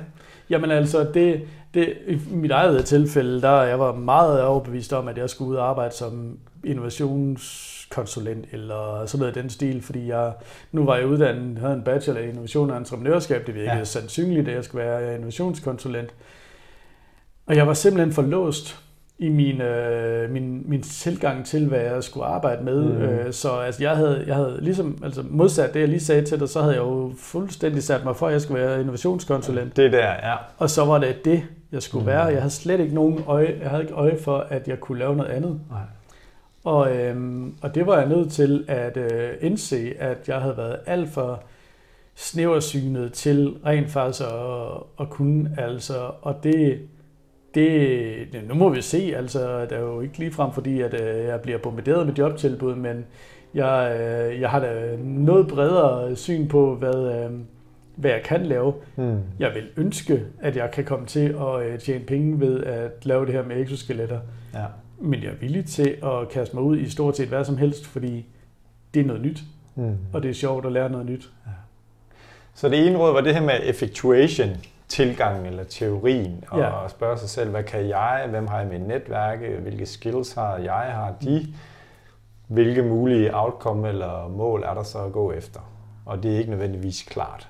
Jamen 0.50 0.72
altså, 0.72 1.12
det, 1.14 1.48
det, 1.74 1.98
i 2.08 2.36
mit 2.36 2.52
eget 2.52 2.86
tilfælde, 2.86 3.42
der 3.42 3.62
jeg 3.62 3.80
var 3.80 3.96
meget 3.96 4.44
overbevist 4.44 4.94
om, 4.94 5.08
at 5.08 5.18
jeg 5.18 5.30
skulle 5.30 5.52
ud 5.52 5.56
og 5.56 5.70
arbejde 5.70 5.96
som 5.96 6.40
innovationskonsulent 7.92 8.46
eller 8.52 9.06
sådan 9.06 9.20
noget 9.20 9.38
i 9.38 9.42
den 9.42 9.50
stil, 9.50 9.82
fordi 9.82 10.08
jeg, 10.08 10.34
nu 10.72 10.86
var 10.86 10.98
jeg 10.98 11.08
uddannet, 11.08 11.60
havde 11.60 11.74
en 11.74 11.84
bachelor 11.84 12.20
i 12.20 12.30
innovation 12.30 12.72
og 12.72 12.78
entreprenørskab, 12.78 13.48
det 13.48 13.56
virkede 13.56 13.78
ja. 13.78 13.84
sandsynligt, 13.84 14.48
at 14.48 14.56
jeg 14.56 14.64
skulle 14.64 14.86
være 14.86 15.16
innovationskonsulent. 15.16 16.14
Og 17.46 17.56
jeg 17.56 17.68
var 17.68 17.74
simpelthen 17.74 18.14
for 18.14 18.22
låst 18.22 18.80
i 19.20 19.30
min, 19.30 19.62
øh, 19.62 20.30
min, 20.32 20.64
min 20.66 20.82
tilgang 20.82 21.46
til, 21.46 21.68
hvad 21.68 21.80
jeg 21.80 22.04
skulle 22.04 22.26
arbejde 22.26 22.64
med. 22.64 22.84
Mm. 22.84 23.02
Øh, 23.02 23.34
så 23.34 23.52
altså, 23.52 23.84
jeg, 23.84 23.96
havde, 23.96 24.24
jeg 24.28 24.36
havde 24.36 24.58
ligesom, 24.62 24.98
altså 25.04 25.24
modsat 25.30 25.74
det, 25.74 25.80
jeg 25.80 25.90
lige 25.90 26.00
sagde 26.00 26.26
til 26.26 26.40
dig, 26.40 26.50
så 26.50 26.62
havde 26.62 26.74
jeg 26.74 26.82
jo 26.82 27.14
fuldstændig 27.18 27.84
sat 27.84 28.04
mig 28.04 28.16
for, 28.16 28.28
at 28.28 28.34
jeg 28.34 28.42
skulle 28.42 28.62
være 28.62 28.80
innovationskonsulent. 28.80 29.78
Det 29.78 29.92
der, 29.92 30.08
ja. 30.08 30.36
Og 30.58 30.70
så 30.70 30.86
var 30.86 30.98
det 30.98 31.26
det, 31.26 31.44
jeg 31.72 31.84
skulle 31.84 32.02
mm. 32.02 32.08
være. 32.08 32.24
Jeg 32.24 32.42
havde 32.42 32.54
slet 32.54 32.80
ikke 32.80 32.96
nogen 32.96 33.24
øje, 33.28 33.58
jeg 33.62 33.70
havde 33.70 33.84
ikke 33.84 33.94
øje 33.94 34.18
for, 34.20 34.38
at 34.50 34.68
jeg 34.68 34.80
kunne 34.80 35.00
lave 35.00 35.16
noget 35.16 35.30
andet. 35.30 35.60
Nej. 35.70 35.82
Og, 36.64 36.96
øhm, 36.96 37.56
og 37.62 37.76
det 37.76 37.88
var 37.88 38.00
jeg 38.00 38.10
nødt 38.10 38.32
til 38.32 38.66
at 38.68 38.98
øh, 38.98 39.30
indse, 39.42 39.94
at 40.00 40.18
jeg 40.28 40.42
havde 40.42 40.58
været 40.58 40.80
alt 40.86 41.10
for 41.10 41.44
snæversynet 42.16 43.14
til 43.14 43.56
rent 43.66 43.90
faktisk 43.90 44.24
at, 44.24 44.84
at 45.00 45.10
kunne. 45.10 45.56
Altså, 45.58 46.12
og 46.22 46.36
det, 46.44 46.80
det, 47.56 48.28
nu 48.48 48.54
må 48.54 48.70
vi 48.70 48.82
se, 48.82 49.14
altså 49.16 49.62
det 49.62 49.72
er 49.72 49.82
jo 49.82 50.02
ikke 50.02 50.18
ligefrem 50.18 50.52
fordi, 50.52 50.82
at 50.82 51.02
øh, 51.02 51.26
jeg 51.26 51.42
bliver 51.42 51.58
bombarderet 51.58 52.06
med 52.08 52.14
jobtilbud, 52.14 52.76
men 52.76 53.06
jeg, 53.54 53.98
øh, 54.00 54.42
jeg 54.42 54.50
har 54.50 54.60
da 54.60 54.98
noget 55.04 55.48
bredere 55.48 56.16
syn 56.16 56.48
på, 56.48 56.76
hvad, 56.76 56.96
øh, 56.96 57.32
hvad 57.96 58.12
jeg 58.12 58.22
kan 58.24 58.46
lave. 58.46 58.74
Mm. 58.96 59.20
Jeg 59.40 59.52
vil 59.56 59.64
ønske, 59.78 60.26
at 60.42 60.56
jeg 60.56 60.72
kan 60.72 60.86
komme 60.86 61.06
til 61.06 61.36
at 61.40 61.66
øh, 61.66 61.80
tjene 61.80 62.06
penge 62.06 62.40
ved 62.40 62.64
at 62.64 63.06
lave 63.06 63.26
det 63.26 63.34
her 63.34 63.46
med 63.46 63.62
exoskeletter. 63.62 64.20
Ja. 64.54 64.66
Men 65.04 65.24
jeg 65.24 65.30
er 65.30 65.36
villig 65.36 65.66
til 65.66 65.98
at 66.04 66.30
kaste 66.30 66.56
mig 66.56 66.64
ud 66.64 66.78
i 66.78 66.90
stort 66.90 67.18
set 67.18 67.28
hvad 67.28 67.46
som 67.46 67.58
helst, 67.58 67.86
fordi 67.86 68.26
det 68.94 69.00
er 69.00 69.06
noget 69.06 69.22
nyt. 69.22 69.44
Mm. 69.76 69.98
Og 70.14 70.24
det 70.24 70.30
er 70.30 70.34
sjovt 70.34 70.66
at 70.66 70.72
lære 70.72 70.90
noget 70.90 71.06
nyt. 71.06 71.30
Ja. 71.46 71.52
Så 72.54 72.70
det 72.70 72.88
ene 72.88 72.98
råd 72.98 73.14
var 73.14 73.22
det 73.22 73.34
her 73.34 73.42
med 73.42 73.60
effectuation, 73.64 74.50
tilgangen 74.88 75.46
eller 75.46 75.64
teorien, 75.64 76.44
og 76.48 76.60
ja. 76.60 76.88
spørge 76.88 77.18
sig 77.18 77.30
selv, 77.30 77.50
hvad 77.50 77.64
kan 77.64 77.90
jeg, 77.90 78.28
hvem 78.30 78.48
har 78.48 78.60
jeg 78.62 78.74
i 78.74 78.78
mit 78.78 78.88
netværk, 78.88 79.40
hvilke 79.40 79.86
skills 79.86 80.34
har 80.34 80.58
jeg, 80.58 80.74
har 80.74 81.14
de, 81.22 81.48
hvilke 82.48 82.84
mulige 82.84 83.36
outcome 83.38 83.90
eller 83.90 84.28
mål 84.28 84.64
er 84.64 84.74
der 84.74 84.84
så 84.84 84.98
at 84.98 85.12
gå 85.12 85.32
efter. 85.32 85.60
Og 86.06 86.24
det 86.24 86.34
er 86.34 86.38
ikke 86.38 86.50
nødvendigvis 86.50 87.04
klart. 87.04 87.48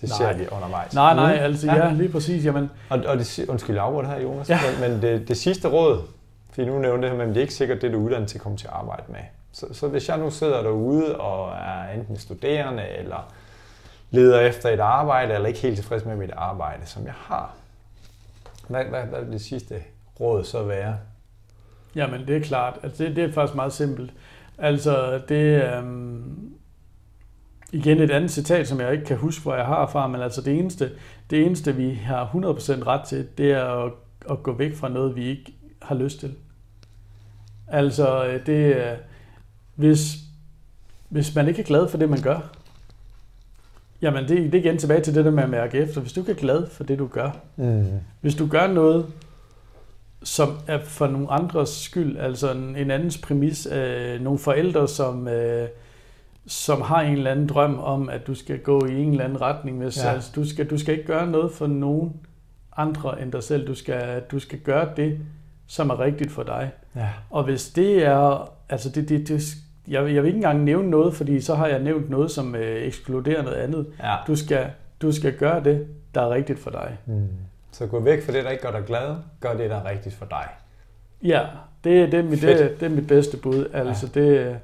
Det 0.00 0.08
nej. 0.08 0.32
ser 0.32 0.38
vi 0.38 0.46
undervejs. 0.52 0.94
Nej, 0.94 1.14
nej, 1.14 1.36
mm. 1.36 1.42
altså 1.42 1.66
ja, 1.66 1.86
ja 1.86 1.92
lige 1.92 2.08
præcis. 2.08 2.44
Jamen. 2.44 2.70
Og, 2.88 2.98
og 3.06 3.18
det, 3.18 3.46
undskyld, 3.48 3.76
jeg 3.76 3.84
afbrudt 3.84 4.06
her, 4.06 4.20
Jonas, 4.20 4.50
ja. 4.50 4.58
men, 4.80 4.90
men 4.90 5.02
det, 5.02 5.28
det 5.28 5.36
sidste 5.36 5.68
råd, 5.68 6.02
fordi 6.52 6.66
nu 6.66 6.78
nævnte 6.78 7.02
det 7.02 7.16
her, 7.16 7.18
men 7.18 7.28
det 7.28 7.36
er 7.36 7.40
ikke 7.40 7.54
sikkert 7.54 7.82
det, 7.82 7.92
du 7.92 7.98
er 7.98 8.04
uddannet 8.04 8.28
til 8.28 8.38
at 8.38 8.42
komme 8.42 8.58
til 8.58 8.66
at 8.66 8.72
arbejde 8.72 9.02
med. 9.08 9.20
Så, 9.52 9.66
så 9.72 9.88
hvis 9.88 10.08
jeg 10.08 10.18
nu 10.18 10.30
sidder 10.30 10.62
derude 10.62 11.16
og 11.16 11.52
er 11.52 11.92
enten 11.94 12.16
studerende 12.16 12.88
eller 12.88 13.32
leder 14.10 14.40
efter 14.40 14.68
et 14.68 14.80
arbejde, 14.80 15.34
eller 15.34 15.48
ikke 15.48 15.60
helt 15.60 15.76
tilfreds 15.76 16.04
med 16.04 16.16
mit 16.16 16.30
arbejde, 16.36 16.86
som 16.86 17.04
jeg 17.04 17.14
har, 17.16 17.54
hvad, 18.68 18.84
hvad, 18.84 19.02
hvad 19.02 19.22
vil 19.22 19.32
det 19.32 19.40
sidste 19.40 19.74
råd 20.20 20.44
så 20.44 20.62
være? 20.62 20.96
Jamen, 21.94 22.26
det 22.26 22.36
er 22.36 22.40
klart. 22.40 22.78
Altså, 22.82 23.04
det, 23.04 23.16
det 23.16 23.24
er 23.24 23.32
faktisk 23.32 23.54
meget 23.54 23.72
simpelt. 23.72 24.12
Altså, 24.58 25.20
det 25.28 25.54
er 25.54 25.78
Øhm, 25.78 26.52
igen 27.72 28.00
et 28.00 28.10
andet 28.10 28.30
citat, 28.30 28.68
som 28.68 28.80
jeg 28.80 28.92
ikke 28.92 29.04
kan 29.04 29.16
huske, 29.16 29.42
hvor 29.42 29.54
jeg 29.54 29.66
har 29.66 29.86
fra, 29.86 30.06
men 30.06 30.20
altså 30.20 30.42
det 30.42 30.58
eneste, 30.58 30.90
det 31.30 31.46
eneste 31.46 31.76
vi 31.76 31.94
har 31.94 32.26
100% 32.26 32.86
ret 32.86 33.04
til, 33.08 33.28
det 33.38 33.52
er 33.52 33.64
at, 33.64 33.92
at 34.30 34.42
gå 34.42 34.52
væk 34.52 34.74
fra 34.74 34.88
noget, 34.88 35.16
vi 35.16 35.24
ikke 35.24 35.54
har 35.82 35.94
lyst 35.94 36.20
til. 36.20 36.34
Altså, 37.68 38.38
det 38.46 38.86
er, 38.86 38.96
hvis, 39.74 40.16
hvis 41.08 41.34
man 41.34 41.48
ikke 41.48 41.60
er 41.60 41.66
glad 41.66 41.88
for 41.88 41.98
det, 41.98 42.10
man 42.10 42.22
gør, 42.22 42.52
jamen 44.02 44.28
det, 44.28 44.52
det 44.52 44.54
er 44.54 44.58
igen 44.58 44.78
tilbage 44.78 45.00
til 45.00 45.14
det 45.14 45.24
der 45.24 45.30
med 45.30 45.42
at 45.42 45.50
mærke 45.50 45.78
efter. 45.78 46.00
Hvis 46.00 46.12
du 46.12 46.20
ikke 46.20 46.32
er 46.32 46.36
glad 46.36 46.66
for 46.66 46.84
det, 46.84 46.98
du 46.98 47.06
gør, 47.06 47.30
mm. 47.56 47.86
hvis 48.20 48.34
du 48.34 48.46
gør 48.46 48.66
noget, 48.66 49.06
som 50.22 50.58
er 50.66 50.78
for 50.84 51.06
nogle 51.06 51.30
andres 51.30 51.68
skyld, 51.68 52.16
altså 52.18 52.52
en, 52.52 52.76
en 52.76 52.90
andens 52.90 53.18
præmis, 53.18 53.68
øh, 53.72 54.20
nogle 54.20 54.38
forældre, 54.38 54.88
som, 54.88 55.28
øh, 55.28 55.68
som 56.46 56.82
har 56.82 57.00
en 57.00 57.12
eller 57.12 57.30
anden 57.30 57.46
drøm 57.46 57.78
om, 57.78 58.08
at 58.08 58.26
du 58.26 58.34
skal 58.34 58.58
gå 58.58 58.86
i 58.86 59.02
en 59.02 59.10
eller 59.10 59.24
anden 59.24 59.40
retning. 59.40 59.78
Hvis, 59.78 60.04
ja. 60.04 60.10
altså, 60.10 60.32
du, 60.34 60.48
skal, 60.48 60.70
du 60.70 60.78
skal 60.78 60.94
ikke 60.94 61.06
gøre 61.06 61.26
noget 61.26 61.52
for 61.52 61.66
nogen 61.66 62.12
andre 62.76 63.22
end 63.22 63.32
dig 63.32 63.42
selv. 63.42 63.66
Du 63.66 63.74
skal, 63.74 64.22
du 64.30 64.38
skal 64.38 64.58
gøre 64.58 64.88
det, 64.96 65.18
som 65.70 65.90
er 65.90 66.00
rigtigt 66.00 66.32
for 66.32 66.42
dig. 66.42 66.70
Ja. 66.96 67.08
Og 67.30 67.44
hvis 67.44 67.68
det 67.68 68.06
er, 68.06 68.52
altså 68.68 68.88
det, 68.88 69.08
det, 69.08 69.28
det, 69.28 69.42
jeg, 69.88 70.14
jeg 70.14 70.22
vil 70.22 70.26
ikke 70.26 70.36
engang 70.36 70.64
nævne 70.64 70.90
noget, 70.90 71.14
fordi 71.14 71.40
så 71.40 71.54
har 71.54 71.66
jeg 71.66 71.82
nævnt 71.82 72.10
noget, 72.10 72.30
som 72.30 72.54
øh, 72.54 72.82
ekskluderer 72.82 73.42
noget 73.42 73.56
andet. 73.56 73.86
Ja. 74.02 74.16
Du, 74.26 74.36
skal, 74.36 74.66
du 75.02 75.12
skal 75.12 75.36
gøre 75.36 75.64
det, 75.64 75.86
der 76.14 76.20
er 76.20 76.30
rigtigt 76.30 76.58
for 76.58 76.70
dig. 76.70 76.98
Mm. 77.06 77.28
Så 77.72 77.86
gå 77.86 78.00
væk 78.00 78.26
fra 78.26 78.32
det, 78.32 78.44
der 78.44 78.50
ikke 78.50 78.62
gør 78.62 78.70
dig 78.70 78.84
glad. 78.86 79.16
Gør 79.40 79.56
det, 79.56 79.70
der 79.70 79.76
er 79.76 79.90
rigtigt 79.90 80.14
for 80.14 80.26
dig. 80.26 80.46
Ja, 81.22 81.46
det, 81.84 82.12
det, 82.12 82.20
er, 82.20 82.24
mit, 82.24 82.42
det, 82.42 82.80
det 82.80 82.86
er 82.86 82.90
mit 82.90 83.06
bedste 83.06 83.36
bud. 83.36 83.66
Altså, 83.72 84.08
ja. 84.14 84.20
det, 84.20 84.58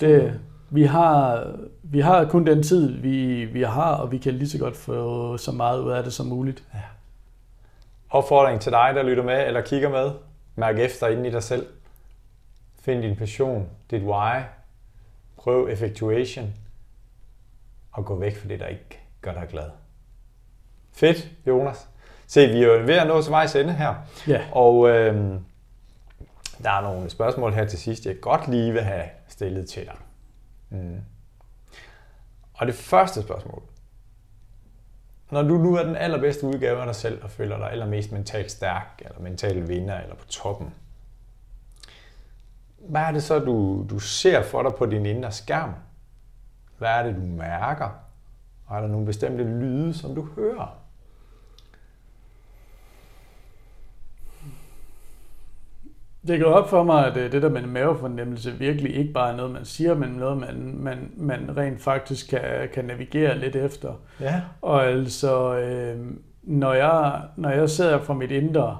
det, 0.00 0.40
vi, 0.70 0.82
har, 0.82 1.46
vi 1.82 2.00
har 2.00 2.24
kun 2.24 2.46
den 2.46 2.62
tid, 2.62 2.92
vi, 2.92 3.44
vi 3.44 3.62
har, 3.62 3.94
og 3.94 4.12
vi 4.12 4.18
kan 4.18 4.34
lige 4.34 4.48
så 4.48 4.58
godt 4.58 4.76
få 4.76 5.36
så 5.36 5.52
meget 5.52 5.80
ud 5.80 5.90
af 5.90 6.04
det 6.04 6.12
som 6.12 6.26
muligt. 6.26 6.64
Ja. 6.74 6.80
Opfordring 8.10 8.60
til 8.60 8.72
dig, 8.72 8.92
der 8.94 9.02
lytter 9.02 9.22
med 9.22 9.46
eller 9.46 9.60
kigger 9.60 9.88
med. 9.88 10.10
Mærk 10.54 10.78
efter 10.78 11.08
inden 11.08 11.26
i 11.26 11.30
dig 11.30 11.42
selv. 11.42 11.66
Find 12.80 13.02
din 13.02 13.16
passion, 13.16 13.70
dit 13.90 14.02
why. 14.02 14.42
Prøv 15.36 15.68
effectuation. 15.68 16.54
Og 17.92 18.04
gå 18.04 18.18
væk 18.18 18.36
fra 18.36 18.48
det, 18.48 18.60
der 18.60 18.66
ikke 18.66 19.00
gør 19.20 19.32
dig 19.32 19.48
glad. 19.48 19.70
Fedt, 20.92 21.28
Jonas. 21.46 21.88
Se, 22.26 22.46
vi 22.46 22.62
er 22.62 22.66
jo 22.66 22.72
ved 22.72 22.94
at 22.94 23.06
nå 23.06 23.22
til 23.22 23.30
vejs 23.30 23.56
ende 23.56 23.72
her. 23.72 23.94
Ja. 24.28 24.44
Og 24.52 24.88
øhm, 24.88 25.44
der 26.62 26.70
er 26.70 26.80
nogle 26.80 27.10
spørgsmål 27.10 27.52
her 27.52 27.64
til 27.64 27.78
sidst, 27.78 28.06
jeg 28.06 28.20
godt 28.20 28.48
lige 28.48 28.72
vil 28.72 28.82
have 28.82 29.04
stillet 29.28 29.68
til 29.68 29.84
dig. 29.84 29.96
Mm. 30.70 31.00
Og 32.54 32.66
det 32.66 32.74
første 32.74 33.22
spørgsmål. 33.22 33.62
Når 35.30 35.42
du 35.42 35.58
nu 35.58 35.74
er 35.74 35.82
den 35.82 35.96
allerbedste 35.96 36.46
udgave 36.46 36.80
af 36.80 36.86
dig 36.86 36.94
selv, 36.94 37.24
og 37.24 37.30
føler 37.30 37.58
dig 37.58 37.70
allermest 37.70 38.12
mentalt 38.12 38.50
stærk, 38.50 39.02
eller 39.04 39.20
mentalt 39.20 39.68
vinder, 39.68 40.00
eller 40.00 40.14
på 40.14 40.26
toppen, 40.26 40.74
hvad 42.78 43.00
er 43.00 43.12
det 43.12 43.22
så, 43.22 43.38
du, 43.38 43.86
du 43.90 43.98
ser 43.98 44.42
for 44.42 44.62
dig 44.62 44.72
på 44.78 44.86
din 44.86 45.06
indre 45.06 45.32
skærm? 45.32 45.74
Hvad 46.78 46.88
er 46.88 47.02
det, 47.02 47.16
du 47.16 47.20
mærker? 47.20 47.88
Og 48.66 48.76
er 48.76 48.80
der 48.80 48.88
nogle 48.88 49.06
bestemte 49.06 49.44
lyde, 49.44 49.94
som 49.94 50.14
du 50.14 50.28
hører? 50.36 50.85
Det 56.26 56.40
går 56.40 56.52
op 56.52 56.70
for 56.70 56.82
mig, 56.82 57.06
at 57.06 57.16
øh, 57.16 57.32
det 57.32 57.42
der 57.42 57.48
med 57.48 57.62
en 57.62 57.70
mavefornemmelse 57.70 58.52
virkelig 58.52 58.96
ikke 58.96 59.12
bare 59.12 59.32
er 59.32 59.36
noget, 59.36 59.52
man 59.52 59.64
siger, 59.64 59.94
men 59.94 60.08
noget, 60.08 60.38
man, 60.38 60.74
man, 60.76 61.10
man 61.16 61.56
rent 61.56 61.82
faktisk 61.82 62.30
kan, 62.30 62.68
kan 62.74 62.84
navigere 62.84 63.38
lidt 63.38 63.56
efter. 63.56 63.92
Ja. 64.20 64.40
Og 64.62 64.86
altså, 64.86 65.58
øh, 65.58 65.98
når, 66.42 66.72
jeg, 66.72 67.22
når 67.36 67.50
jeg 67.50 67.70
sidder 67.70 67.98
fra 67.98 68.14
mit 68.14 68.30
indre, 68.30 68.78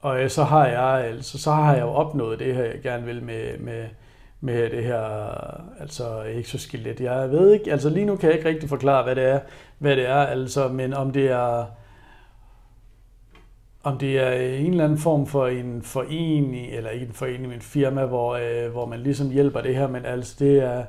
og 0.00 0.30
så 0.30 0.44
har 0.44 0.66
jeg 0.66 1.04
altså, 1.04 1.38
så 1.38 1.50
har 1.50 1.74
jeg 1.74 1.82
jo 1.82 1.88
opnået 1.88 2.38
det 2.38 2.54
her, 2.54 2.64
jeg 2.64 2.80
gerne 2.82 3.06
vil 3.06 3.22
med, 3.22 3.58
med, 3.58 3.84
med 4.40 4.70
det 4.70 4.84
her 4.84 5.00
altså 5.80 6.22
exoskelet. 6.22 7.00
Jeg 7.00 7.30
ved 7.30 7.52
ikke, 7.52 7.72
altså 7.72 7.90
lige 7.90 8.06
nu 8.06 8.16
kan 8.16 8.28
jeg 8.28 8.38
ikke 8.38 8.48
rigtig 8.48 8.68
forklare, 8.68 9.02
hvad 9.02 9.16
det 9.16 9.24
er, 9.24 9.40
hvad 9.78 9.96
det 9.96 10.08
er 10.08 10.16
altså, 10.16 10.68
men 10.68 10.94
om 10.94 11.12
det 11.12 11.30
er 11.30 11.66
om 13.86 13.98
det 13.98 14.18
er 14.18 14.32
en 14.32 14.70
eller 14.70 14.84
anden 14.84 14.98
form 14.98 15.26
for 15.26 15.46
en 15.46 15.82
forening, 15.82 16.66
eller 16.72 16.90
ikke 16.90 17.06
en 17.06 17.12
forening, 17.12 17.42
men 17.42 17.52
en 17.52 17.60
firma, 17.60 18.04
hvor, 18.04 18.34
øh, 18.34 18.72
hvor 18.72 18.86
man 18.86 19.00
ligesom 19.00 19.30
hjælper 19.30 19.60
det 19.60 19.74
her, 19.74 19.88
men 19.88 20.04
altså 20.04 20.36
det 20.38 20.62
er, 20.62 20.84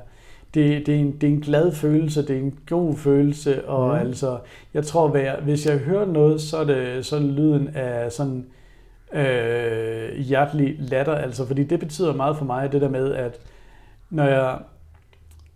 det, 0.54 0.86
det, 0.86 0.94
er 0.94 0.98
en, 0.98 1.12
det 1.12 1.22
er 1.22 1.32
en 1.32 1.40
glad 1.40 1.72
følelse, 1.72 2.26
det 2.26 2.36
er 2.36 2.40
en 2.40 2.58
god 2.68 2.96
følelse, 2.96 3.68
og 3.68 3.88
mm. 3.88 4.00
altså, 4.00 4.38
jeg 4.74 4.84
tror, 4.84 5.08
hvad 5.08 5.20
jeg, 5.20 5.38
hvis 5.42 5.66
jeg 5.66 5.78
hører 5.78 6.06
noget, 6.06 6.40
så 6.40 6.56
er 6.56 6.64
det, 6.64 7.06
så 7.06 7.16
er 7.16 7.20
det 7.20 7.28
lyden 7.28 7.68
af 7.68 8.12
sådan 8.12 8.46
øh, 9.12 10.18
hjertelig 10.18 10.76
latter, 10.78 11.14
altså, 11.14 11.46
fordi 11.46 11.64
det 11.64 11.80
betyder 11.80 12.14
meget 12.14 12.36
for 12.36 12.44
mig, 12.44 12.72
det 12.72 12.80
der 12.80 12.88
med, 12.88 13.14
at 13.14 13.40
når 14.10 14.24
jeg, 14.24 14.58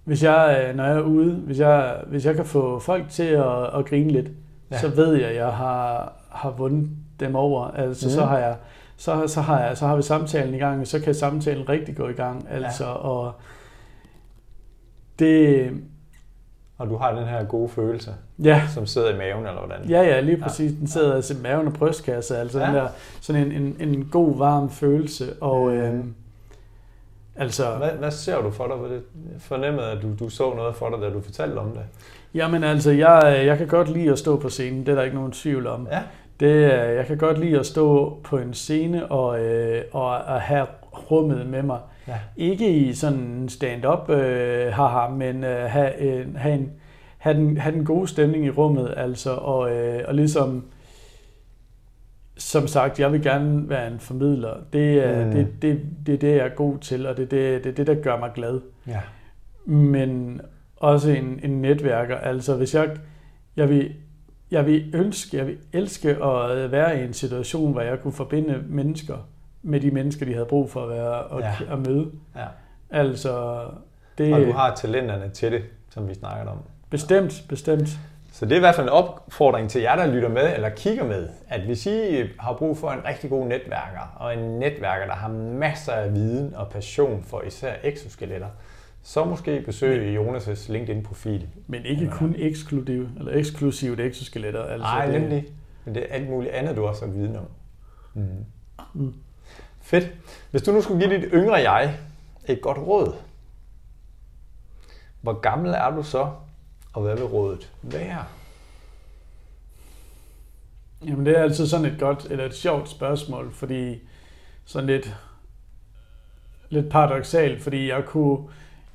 hvis 0.05 0.23
jeg, 0.23 0.67
øh, 0.69 0.77
når 0.77 0.85
jeg 0.85 0.97
er 0.97 1.03
ude, 1.03 1.33
hvis 1.33 1.59
jeg, 1.59 1.97
hvis 2.07 2.27
jeg 2.27 2.35
kan 2.35 2.45
få 2.45 2.79
folk 2.79 3.09
til 3.09 3.23
at, 3.23 3.79
at 3.79 3.87
grine 3.87 4.11
lidt, 4.11 4.29
ja. 4.71 4.79
så 4.79 4.89
ved 4.89 5.15
jeg, 5.15 5.29
at 5.29 5.37
jeg 5.37 5.53
har, 5.53 6.13
har 6.31 6.51
vundet 6.51 6.89
dem 7.21 7.37
over. 7.37 7.65
Altså, 7.65 8.07
mm. 8.07 8.11
så 8.11 8.25
har 8.25 8.39
jeg 8.39 8.57
så, 8.97 9.27
så, 9.27 9.41
har 9.41 9.61
jeg, 9.61 9.77
så 9.77 9.87
har 9.87 9.97
vi 9.97 10.03
samtalen 10.03 10.55
i 10.55 10.59
gang, 10.59 10.81
og 10.81 10.87
så 10.87 11.01
kan 11.01 11.15
samtalen 11.15 11.69
rigtig 11.69 11.97
gå 11.97 12.09
i 12.09 12.13
gang. 12.13 12.47
Altså, 12.51 12.85
ja. 12.85 12.93
og 12.93 13.33
det... 15.19 15.71
Og 16.79 16.91
du 16.91 16.97
har 16.97 17.15
den 17.15 17.25
her 17.25 17.45
gode 17.45 17.69
følelse, 17.69 18.15
ja. 18.39 18.63
som 18.75 18.87
sidder 18.87 19.15
i 19.15 19.19
maven, 19.19 19.47
eller 19.47 19.67
hvordan? 19.67 19.89
Ja, 19.89 20.03
ja, 20.03 20.21
lige 20.21 20.37
præcis. 20.37 20.73
Ja. 20.73 20.77
Den 20.79 20.87
sidder 20.87 21.15
altså 21.15 21.35
i 21.35 21.37
maven 21.43 21.67
og 21.67 21.73
brystkasse, 21.73 22.39
altså 22.39 22.61
ja. 22.61 22.67
den 22.67 22.75
der, 22.75 22.89
sådan 23.21 23.53
en, 23.53 23.53
en, 23.53 23.77
en 23.89 24.09
god, 24.11 24.39
varm 24.39 24.71
følelse. 24.71 25.33
Og, 25.41 25.71
mm. 25.71 25.77
øhm, 25.77 26.15
altså, 27.37 27.77
hvad, 27.77 27.91
hvad 27.91 28.11
ser 28.11 28.43
du 28.43 28.51
for 28.51 28.67
dig? 28.67 28.93
Jeg 29.33 29.41
fornemmede, 29.41 29.87
at 29.87 30.03
du, 30.03 30.09
du 30.25 30.29
så 30.29 30.55
noget 30.55 30.77
for 30.77 30.91
dig, 30.91 30.99
da 31.01 31.11
du 31.11 31.21
fortalte 31.21 31.59
om 31.59 31.71
det. 31.71 31.83
Jamen 32.35 32.65
altså, 32.65 32.91
jeg, 32.91 33.43
jeg 33.47 33.59
kan 33.59 33.67
godt 33.67 33.89
lide 33.89 34.13
at 34.13 34.19
stå 34.19 34.37
på 34.37 34.49
scenen, 34.49 34.81
det 34.81 34.89
er 34.89 34.95
der 34.95 35.03
ikke 35.03 35.17
nogen 35.17 35.33
tvivl 35.33 35.67
om. 35.67 35.89
Ja. 35.91 36.03
Det, 36.43 36.63
jeg 36.97 37.07
kan 37.07 37.19
godt 37.19 37.39
lide 37.39 37.59
at 37.59 37.67
stå 37.67 38.19
på 38.25 38.39
en 38.39 38.55
scene 38.55 39.07
og, 39.07 39.45
øh, 39.45 39.85
og 39.93 40.35
at 40.35 40.41
have 40.41 40.67
rummet 40.93 41.47
med 41.47 41.63
mig. 41.63 41.79
Ja. 42.09 42.19
Ikke 42.37 42.71
i 42.71 42.93
sådan 42.93 43.19
en 43.19 43.49
stand-up, 43.49 44.11
øh, 44.11 44.73
haha, 44.73 45.09
men 45.09 45.45
øh, 45.45 45.71
have, 45.71 46.03
øh, 46.03 46.35
have, 46.37 46.55
en, 46.55 46.73
have, 47.19 47.37
den, 47.37 47.59
have 47.59 47.75
den 47.75 47.85
gode 47.85 48.09
stemning 48.09 48.45
i 48.45 48.51
rummet, 48.51 48.95
altså, 48.97 49.31
og, 49.31 49.77
øh, 49.77 50.05
og 50.09 50.15
ligesom, 50.15 50.65
som 52.37 52.67
sagt, 52.67 53.01
jeg 53.01 53.13
vil 53.13 53.23
gerne 53.23 53.69
være 53.69 53.93
en 53.93 54.01
formidler. 54.01 54.55
Det 54.73 55.07
er 55.07 55.25
mm. 55.25 55.31
det, 55.31 55.63
det, 55.63 55.81
det, 56.07 56.15
er 56.15 56.19
det, 56.19 56.37
jeg 56.37 56.47
er 56.47 56.55
god 56.55 56.79
til, 56.79 57.07
og 57.07 57.17
det 57.17 57.23
er 57.23 57.29
det, 57.29 57.65
det, 57.65 57.77
det, 57.77 57.87
der 57.87 57.95
gør 57.95 58.19
mig 58.19 58.31
glad. 58.35 58.61
Ja. 58.87 59.01
Men 59.65 60.41
også 60.77 61.11
en, 61.11 61.41
en 61.43 61.63
netværker. 61.63 62.17
Altså, 62.17 62.57
hvis 62.57 62.75
jeg, 62.75 62.91
jeg 63.57 63.69
vil 63.69 63.93
jeg 64.53 64.67
vil 64.67 64.91
ønske, 64.95 65.37
jeg 65.37 65.47
vil 65.47 65.59
elske 65.73 66.09
at 66.25 66.73
være 66.73 67.01
i 67.01 67.05
en 67.05 67.13
situation, 67.13 67.73
hvor 67.73 67.81
jeg 67.81 68.01
kunne 68.01 68.13
forbinde 68.13 68.63
mennesker 68.69 69.17
med 69.63 69.81
de 69.81 69.91
mennesker, 69.91 70.27
de 70.27 70.33
havde 70.33 70.47
brug 70.47 70.71
for 70.71 70.83
at 70.83 70.89
være 70.89 71.23
og 71.23 71.41
ja. 71.41 71.53
at 71.71 71.79
møde. 71.79 72.11
Ja. 72.37 72.47
Altså, 72.91 73.65
det... 74.19 74.35
Og 74.35 74.41
du 74.41 74.53
har 74.53 74.75
talenterne 74.75 75.31
til 75.31 75.53
det, 75.53 75.63
som 75.91 76.09
vi 76.09 76.15
snakkede 76.15 76.51
om. 76.51 76.59
Bestemt, 76.91 77.45
bestemt. 77.49 77.89
Så 78.33 78.45
det 78.45 78.53
er 78.53 78.57
i 78.57 78.61
hvert 78.61 78.75
fald 78.75 78.87
en 78.87 78.93
opfordring 78.93 79.71
til 79.71 79.81
jer, 79.81 79.97
der 79.97 80.07
lytter 80.07 80.29
med 80.29 80.55
eller 80.55 80.69
kigger 80.69 81.05
med, 81.05 81.29
at 81.49 81.61
hvis 81.61 81.87
I 81.87 82.25
har 82.39 82.53
brug 82.53 82.79
for 82.79 82.91
en 82.91 83.05
rigtig 83.05 83.31
god 83.31 83.47
netværker, 83.47 84.17
og 84.17 84.35
en 84.35 84.59
netværker, 84.59 85.07
der 85.07 85.15
har 85.15 85.29
masser 85.29 85.93
af 85.93 86.15
viden 86.15 86.55
og 86.55 86.69
passion 86.69 87.25
for 87.27 87.43
især 87.43 87.73
exoskeletter, 87.83 88.49
så 89.03 89.25
måske 89.25 89.61
besøg 89.61 90.17
Jonas' 90.17 90.73
LinkedIn-profil. 90.73 91.49
Men 91.67 91.85
ikke 91.85 92.11
kun 92.11 92.35
eksklusiv, 92.39 93.09
eller 93.19 93.33
eksklusivt 93.33 94.01
exoskeletter. 94.01 94.63
Altså 94.65 94.83
Nej, 94.83 95.07
det... 95.07 95.21
nemlig. 95.21 95.47
Men 95.85 95.95
det 95.95 96.03
er 96.03 96.15
alt 96.15 96.31
muligt 96.31 96.53
andet, 96.53 96.77
du 96.77 96.87
også 96.87 97.07
har 97.07 97.13
viden 97.13 97.37
om. 97.37 97.47
Mm. 98.15 98.45
Mm. 98.95 99.15
Fedt. 99.81 100.13
Hvis 100.51 100.63
du 100.63 100.73
nu 100.73 100.81
skulle 100.81 101.07
give 101.07 101.21
dit 101.21 101.29
yngre 101.33 101.55
jeg 101.55 101.99
et 102.49 102.61
godt 102.61 102.79
råd, 102.79 103.15
hvor 105.21 105.41
gammel 105.41 105.71
er 105.71 105.91
du 105.91 106.03
så, 106.03 106.31
og 106.93 107.03
hvad 107.03 107.15
vil 107.17 107.25
rådet 107.25 107.73
være? 107.83 108.25
Jamen 111.07 111.27
det 111.27 111.39
er 111.39 111.43
altid 111.43 111.67
sådan 111.67 111.87
et 111.87 111.97
godt, 111.99 112.27
eller 112.31 112.45
et 112.45 112.55
sjovt 112.55 112.89
spørgsmål, 112.89 113.53
fordi 113.53 114.01
sådan 114.65 114.87
lidt, 114.87 115.17
lidt 116.69 116.91
paradoxalt, 116.91 117.63
fordi 117.63 117.89
jeg 117.89 118.05
kunne, 118.05 118.49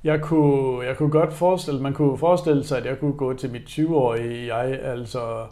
jeg 0.07 0.21
kunne, 0.21 0.85
jeg 0.85 0.97
kunne 0.97 1.11
godt 1.11 1.33
forestille, 1.33 1.81
man 1.81 1.93
kunne 1.93 2.17
forestille 2.17 2.63
sig, 2.63 2.77
at 2.77 2.85
jeg 2.85 2.99
kunne 2.99 3.13
gå 3.13 3.33
til 3.33 3.51
mit 3.51 3.61
20-årige 3.61 4.55
jeg, 4.55 4.79
altså 4.81 5.45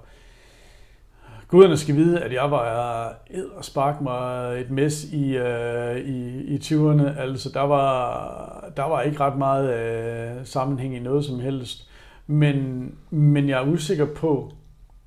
guderne 1.48 1.78
skal 1.78 1.96
vide, 1.96 2.22
at 2.22 2.34
jeg 2.34 2.52
var 2.52 3.14
ed 3.30 3.46
og 3.46 3.66
spark 3.66 4.02
mig 4.02 4.60
et 4.62 4.72
mes 4.72 5.04
i, 5.14 5.38
uh, 5.38 5.98
i, 5.98 6.44
i 6.44 6.58
20'erne. 6.58 7.20
Altså, 7.20 7.50
der 7.54 7.62
var, 7.62 8.72
der 8.78 8.84
var 8.84 9.02
ikke 9.02 9.20
ret 9.20 9.38
meget 9.38 10.38
uh, 10.40 10.46
sammenhæng 10.46 10.96
i 10.96 11.00
noget 11.00 11.26
som 11.26 11.40
helst. 11.40 11.90
Men, 12.28 12.92
men 13.10 13.50
jeg 13.50 13.62
er 13.62 13.68
usikker 13.68 14.06
på, 14.06 14.52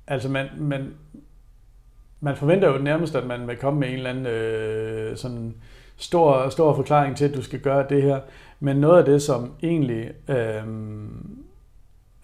altså 0.07 0.29
man, 0.29 0.47
man, 0.57 0.93
man 2.19 2.35
forventer 2.35 2.67
jo 2.67 2.77
nærmest, 2.77 3.15
at 3.15 3.27
man 3.27 3.47
vil 3.47 3.57
komme 3.57 3.79
med 3.79 3.87
en 3.87 3.93
eller 3.93 4.09
anden 4.09 4.25
øh, 4.25 5.17
sådan 5.17 5.55
stor, 5.97 6.49
stor 6.49 6.75
forklaring 6.75 7.17
til, 7.17 7.25
at 7.25 7.35
du 7.35 7.41
skal 7.41 7.59
gøre 7.59 7.85
det 7.89 8.03
her. 8.03 8.19
Men 8.59 8.77
noget 8.77 8.99
af 8.99 9.05
det, 9.05 9.21
som 9.21 9.51
egentlig, 9.63 10.11
øh, 10.27 10.63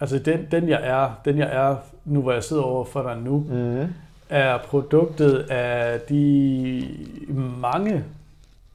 altså 0.00 0.18
den, 0.18 0.46
den 0.50 0.68
jeg 0.68 0.80
er, 0.82 1.20
den 1.24 1.38
jeg 1.38 1.48
er 1.52 1.76
nu, 2.04 2.22
hvor 2.22 2.32
jeg 2.32 2.44
sidder 2.44 2.62
over 2.62 2.84
for 2.84 3.02
dig 3.02 3.16
nu, 3.22 3.38
mm. 3.38 3.86
er 4.28 4.58
produktet 4.58 5.38
af 5.50 6.00
de 6.00 6.88
mange 7.60 8.04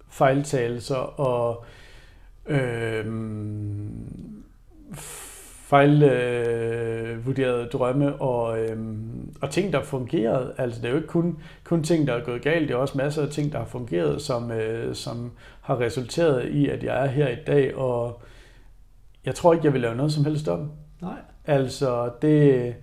fejltagelser 0.10 1.20
og 1.20 1.66
øh, 2.46 3.06
fejlvurderede 5.72 7.64
øh, 7.64 7.72
drømme 7.72 8.16
og, 8.16 8.60
øhm, 8.60 9.34
og 9.42 9.50
ting, 9.50 9.74
der 9.74 9.84
fungerede. 9.84 10.54
Altså 10.58 10.82
det 10.82 10.88
er 10.88 10.92
jo 10.92 10.96
ikke 10.96 11.08
kun, 11.08 11.40
kun 11.64 11.84
ting, 11.84 12.08
der 12.08 12.14
er 12.14 12.24
gået 12.24 12.42
galt, 12.42 12.68
det 12.68 12.74
er 12.74 12.78
også 12.78 12.98
masser 12.98 13.22
af 13.22 13.30
ting, 13.30 13.52
der 13.52 13.58
har 13.58 13.66
fungeret, 13.66 14.22
som, 14.22 14.52
øh, 14.52 14.96
som 14.96 15.32
har 15.62 15.80
resulteret 15.80 16.50
i, 16.50 16.70
at 16.70 16.84
jeg 16.84 17.04
er 17.04 17.08
her 17.08 17.28
i 17.28 17.36
dag, 17.48 17.76
og 17.76 18.22
jeg 19.26 19.36
tror 19.36 19.54
ikke, 19.54 19.66
jeg 19.66 19.74
vil 19.74 19.82
lave 19.82 19.96
noget 19.96 20.14
som 20.14 20.26
helst 20.26 20.48
om. 20.48 20.72
Nej. 21.02 21.18
Altså 21.46 22.10
det... 22.22 22.76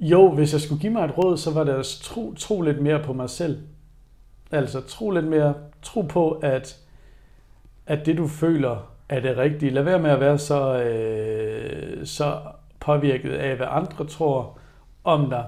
Jo, 0.00 0.34
hvis 0.34 0.52
jeg 0.52 0.60
skulle 0.60 0.80
give 0.80 0.92
mig 0.92 1.04
et 1.04 1.18
råd, 1.18 1.36
så 1.36 1.50
var 1.50 1.64
det 1.64 1.72
at 1.72 1.86
tro, 2.02 2.34
tro 2.34 2.62
lidt 2.62 2.82
mere 2.82 3.02
på 3.02 3.12
mig 3.12 3.30
selv. 3.30 3.58
Altså 4.50 4.80
tro 4.80 5.10
lidt 5.10 5.26
mere, 5.26 5.54
tro 5.82 6.02
på, 6.02 6.30
at, 6.30 6.78
at 7.86 8.06
det 8.06 8.18
du 8.18 8.28
føler, 8.28 8.95
er 9.08 9.20
det 9.20 9.36
rigtige. 9.36 9.70
Lad 9.72 9.82
være 9.82 9.98
med 9.98 10.10
at 10.10 10.20
være 10.20 10.38
så, 10.38 10.82
øh, 10.82 12.06
så 12.06 12.40
påvirket 12.80 13.32
af, 13.32 13.56
hvad 13.56 13.66
andre 13.70 14.06
tror 14.06 14.58
om 15.04 15.30
dig. 15.30 15.44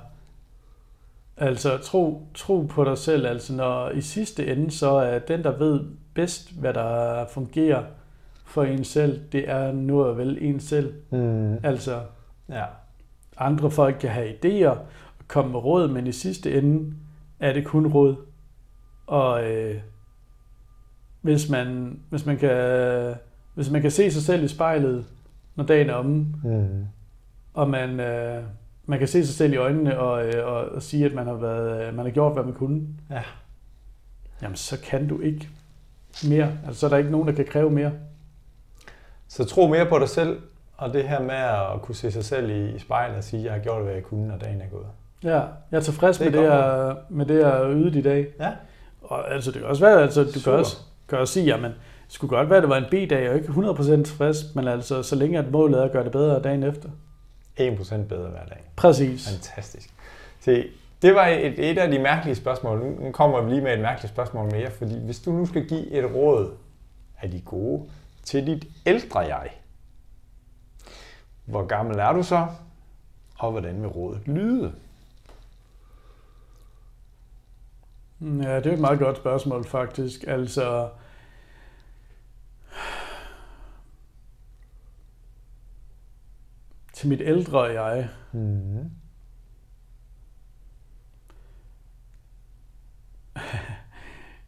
Altså 1.37 1.79
tro, 1.79 2.29
tro 2.35 2.67
på 2.71 2.85
dig 2.85 2.99
selv. 2.99 3.27
Altså 3.27 3.53
når 3.55 3.91
i 3.91 4.01
sidste 4.01 4.47
ende, 4.47 4.71
så 4.71 4.91
er 4.91 5.19
den, 5.19 5.45
der 5.45 5.59
ved 5.59 5.85
bedst, 6.15 6.53
hvad 6.61 6.75
der 6.75 7.25
fungerer 7.27 7.85
for 8.45 8.63
en 8.63 8.85
selv, 8.85 9.21
det 9.33 9.51
er 9.51 9.73
nu 9.73 10.05
og 10.05 10.19
vel 10.19 10.39
en 10.41 10.61
selv. 10.61 10.95
Mm. 11.11 11.55
Altså 11.63 12.01
ja. 12.49 12.65
andre 13.37 13.71
folk 13.71 13.97
kan 14.01 14.11
have 14.11 14.35
idéer 14.45 14.69
og 14.69 14.79
komme 15.29 15.53
med 15.53 15.61
råd, 15.61 15.89
men 15.89 16.07
i 16.07 16.13
sidste 16.13 16.59
ende 16.59 16.95
er 17.41 17.53
det 17.53 17.65
kun 17.65 17.87
råd. 17.87 18.17
Og 19.07 19.51
øh, 19.51 19.81
hvis 21.21 21.51
man, 21.51 21.99
hvis 22.11 22.27
man 22.27 22.37
kan 22.37 22.51
hvis 23.59 23.71
man 23.71 23.83
kan 23.83 23.91
se 23.91 24.11
sig 24.11 24.23
selv 24.23 24.45
i 24.45 24.49
spejlet, 24.49 25.05
når 25.55 25.65
dagen 25.65 25.91
er 25.91 25.95
omme, 25.95 26.27
mm. 26.45 26.87
og 27.55 27.71
man, 27.71 28.01
øh, 28.01 28.43
man 28.87 28.99
kan 28.99 29.09
se 29.09 29.27
sig 29.27 29.35
selv 29.35 29.53
i 29.53 29.57
øjnene 29.57 29.99
og, 29.99 30.27
øh, 30.27 30.47
og, 30.47 30.69
og 30.69 30.83
sige, 30.83 31.05
at 31.05 31.15
man 31.15 31.27
har, 31.27 31.35
været, 31.35 31.89
øh, 31.89 31.95
man 31.95 32.05
har 32.05 32.13
gjort, 32.13 32.33
hvad 32.33 32.45
man 32.45 32.55
kunne, 32.55 32.83
ja. 33.11 33.23
jamen 34.43 34.57
så 34.57 34.81
kan 34.81 35.09
du 35.09 35.21
ikke 35.21 35.49
mere. 36.29 36.53
Altså 36.67 36.81
så 36.81 36.87
er 36.87 36.91
der 36.91 36.97
ikke 36.97 37.11
nogen, 37.11 37.29
der 37.29 37.35
kan 37.35 37.45
kræve 37.45 37.71
mere. 37.71 37.93
Så 39.29 39.45
tro 39.45 39.67
mere 39.67 39.87
på 39.87 39.99
dig 39.99 40.09
selv, 40.09 40.39
og 40.77 40.93
det 40.93 41.09
her 41.09 41.21
med 41.21 41.75
at 41.75 41.83
kunne 41.83 41.95
se 41.95 42.11
sig 42.11 42.25
selv 42.25 42.51
i, 42.51 42.75
i 42.75 42.79
spejlet 42.79 43.17
og 43.17 43.25
sige, 43.25 43.41
at 43.41 43.45
jeg 43.45 43.53
har 43.53 43.61
gjort, 43.61 43.83
hvad 43.83 43.95
jeg 43.95 44.03
kunne, 44.03 44.29
når 44.29 44.37
dagen 44.37 44.61
er 44.61 44.69
gået. 44.69 44.87
Ja, 45.25 45.41
jeg 45.71 45.79
er 45.79 45.81
tilfreds 45.81 46.19
det 46.19 46.27
er 46.27 46.31
med, 46.31 46.41
det, 46.41 46.45
jeg, 46.45 46.97
med 47.09 47.27
det, 47.27 47.39
jeg 47.39 47.49
har 47.49 47.71
ydet 47.71 47.97
i 47.97 48.03
dag. 48.03 48.27
Ja. 48.41 48.53
Og 49.03 49.35
altså, 49.35 49.51
det 49.51 49.61
kan 49.61 49.69
også 49.69 49.85
være, 49.85 50.03
altså, 50.03 50.25
du 50.25 50.41
kan 50.45 50.53
også, 50.53 50.77
kan 51.09 51.19
også 51.19 51.35
sige, 51.35 51.47
jamen, 51.47 51.73
skulle 52.09 52.37
godt 52.37 52.51
være, 52.51 52.57
at 52.57 52.63
det 52.63 52.71
var 52.71 52.77
en 52.77 52.85
B-dag, 52.91 53.31
og 53.31 53.37
ikke 53.37 53.49
100% 53.49 54.05
tilfreds, 54.05 54.55
men 54.55 54.69
altså, 54.69 55.03
så 55.03 55.17
længe 55.17 55.39
at 55.39 55.51
målet 55.51 55.81
er 55.81 55.85
at 55.85 55.93
gøre 55.93 56.05
det 56.05 56.13
bedre 56.13 56.43
dagen 56.43 56.63
efter. 56.63 56.89
1% 57.61 57.97
bedre 57.97 58.29
hver 58.29 58.45
dag. 58.49 58.71
Præcis. 58.77 59.29
Fantastisk. 59.29 59.95
Se, 60.41 60.65
det 61.03 61.15
var 61.15 61.27
et, 61.27 61.71
et 61.71 61.79
af 61.79 61.91
de 61.91 61.99
mærkelige 61.99 62.35
spørgsmål. 62.35 62.97
Nu 63.01 63.11
kommer 63.13 63.43
vi 63.43 63.51
lige 63.51 63.63
med 63.63 63.75
et 63.75 63.81
mærkeligt 63.81 64.13
spørgsmål 64.13 64.51
mere, 64.51 64.71
fordi 64.71 64.99
hvis 65.05 65.21
du 65.21 65.33
nu 65.33 65.47
skal 65.47 65.69
give 65.69 65.91
et 65.91 66.15
råd 66.15 66.51
af 67.21 67.31
de 67.31 67.41
gode 67.41 67.91
til 68.23 68.47
dit 68.47 68.67
ældre 68.87 69.21
jeg, 69.21 69.51
hvor 71.45 71.67
gammel 71.67 71.99
er 71.99 72.13
du 72.13 72.23
så, 72.23 72.47
og 73.39 73.51
hvordan 73.51 73.81
vil 73.81 73.89
rådet 73.89 74.29
lyde? 74.29 74.73
Ja, 78.21 78.57
det 78.57 78.67
er 78.67 78.73
et 78.73 78.81
meget 78.81 78.99
godt 78.99 79.17
spørgsmål 79.17 79.65
faktisk. 79.65 80.25
Altså, 80.27 80.89
til 86.99 87.09
mit 87.09 87.21
ældre 87.21 87.63
jeg. 87.63 88.09
Mm. 88.33 88.91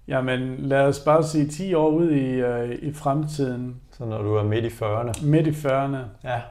Jamen, 0.09 0.57
lad 0.57 0.87
os 0.87 1.01
bare 1.01 1.25
sige 1.25 1.49
10 1.49 1.75
år 1.75 1.91
ud 1.91 2.11
i, 2.11 2.43
uh, 2.43 2.71
i 2.71 2.93
fremtiden. 2.93 3.81
Så 3.93 4.05
når 4.05 4.23
du 4.23 4.35
er 4.35 4.43
midt 4.43 4.65
i 4.65 4.69
40'erne? 4.69 5.27
Midt 5.27 5.47
i 5.47 5.51
40'erne. 5.51 5.97
Ja. 6.25 6.43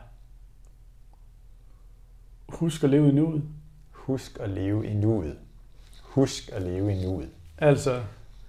Husk 2.50 2.84
at 2.84 2.90
leve 2.90 3.10
i 3.10 3.12
nuet. 3.12 3.44
Husk 3.92 4.38
at 4.40 4.50
leve 4.50 4.88
i 4.88 4.94
nuet. 4.94 5.38
Husk 6.02 6.50
at 6.54 6.62
leve 6.62 6.94
i 6.94 7.06
nuet. 7.06 7.30
Altså, 7.58 8.02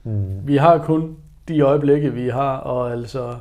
mm. 0.05 0.47
vi 0.47 0.57
har 0.57 0.79
kun 0.79 1.17
de 1.49 1.61
øjeblikke, 1.61 2.13
vi 2.13 2.29
har, 2.29 2.57
og 2.57 2.93
altså, 2.93 3.39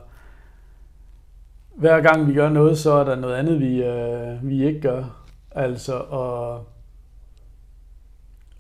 hver 1.80 2.02
gang 2.02 2.28
vi 2.28 2.34
gør 2.34 2.50
noget, 2.50 2.78
så 2.78 2.92
er 2.92 3.04
der 3.04 3.16
noget 3.16 3.36
andet, 3.36 3.60
vi, 3.60 3.84
øh, 3.84 4.50
vi 4.50 4.66
ikke 4.66 4.82
gør. 4.82 5.26
Altså 5.52 6.00
at 6.00 6.62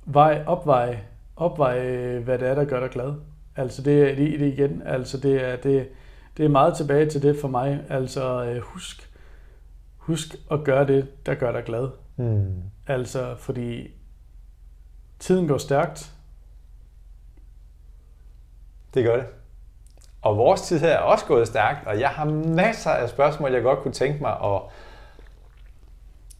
vej, 0.05 0.43
opveje, 0.47 1.03
opveje, 1.35 2.19
hvad 2.19 2.39
det 2.39 2.47
er, 2.47 2.55
der 2.55 2.65
gør 2.65 2.79
dig 2.79 2.89
glad. 2.89 3.13
Altså 3.55 3.81
det, 3.81 4.17
det, 4.17 4.39
det 4.39 4.53
igen, 4.53 4.81
altså 4.85 5.17
det 5.17 5.43
er, 5.43 5.55
det, 5.55 5.89
det 6.37 6.45
er 6.45 6.49
meget 6.49 6.77
tilbage 6.77 7.09
til 7.09 7.21
det 7.21 7.37
for 7.41 7.47
mig. 7.47 7.85
Altså 7.89 8.45
øh, 8.45 8.61
husk, 8.61 9.11
husk 9.97 10.35
at 10.51 10.63
gøre 10.63 10.87
det, 10.87 11.25
der 11.25 11.35
gør 11.35 11.51
dig 11.51 11.63
glad. 11.63 11.89
Mm. 12.17 12.63
Altså 12.87 13.35
fordi 13.35 13.87
tiden 15.19 15.47
går 15.47 15.57
stærkt. 15.57 16.13
Det 18.93 19.03
gør 19.03 19.15
det. 19.15 19.25
Og 20.29 20.37
vores 20.37 20.61
tid 20.61 20.79
her 20.79 20.87
er 20.87 20.97
også 20.97 21.25
gået 21.25 21.47
stærkt, 21.47 21.87
og 21.87 21.99
jeg 21.99 22.09
har 22.09 22.25
masser 22.55 22.91
af 22.91 23.09
spørgsmål, 23.09 23.53
jeg 23.53 23.61
godt 23.61 23.79
kunne 23.79 23.93
tænke 23.93 24.21
mig 24.21 24.31
at 24.43 24.61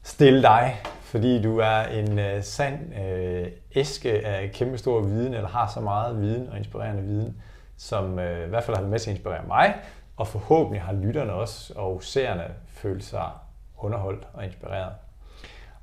stille 0.04 0.42
dig, 0.42 0.82
fordi 1.02 1.42
du 1.42 1.58
er 1.58 1.82
en 1.82 2.20
øh, 2.20 2.44
sand 2.44 2.94
øh, 3.04 3.48
æske 3.76 4.28
af 4.28 4.52
kæmpestor 4.52 5.02
viden, 5.02 5.34
eller 5.34 5.50
har 5.50 5.68
så 5.68 5.82
meget 5.82 6.22
viden 6.22 6.50
og 6.50 6.58
inspirerende 6.58 7.04
viden, 7.04 7.42
som 7.78 8.20
øh, 8.20 8.46
i 8.46 8.50
hvert 8.50 8.64
fald 8.64 8.78
har 8.78 8.82
været 8.82 8.92
med 8.92 9.00
til 9.00 9.10
at 9.10 9.16
inspirere 9.16 9.44
mig, 9.48 9.76
og 10.18 10.28
forhåbentlig 10.28 10.82
har 10.82 10.94
lytterne 10.94 11.34
også 11.34 11.74
og 11.76 12.04
seerne 12.04 12.46
følt 12.68 13.04
sig 13.04 13.30
underholdt 13.78 14.28
og 14.34 14.46
inspireret. 14.46 14.94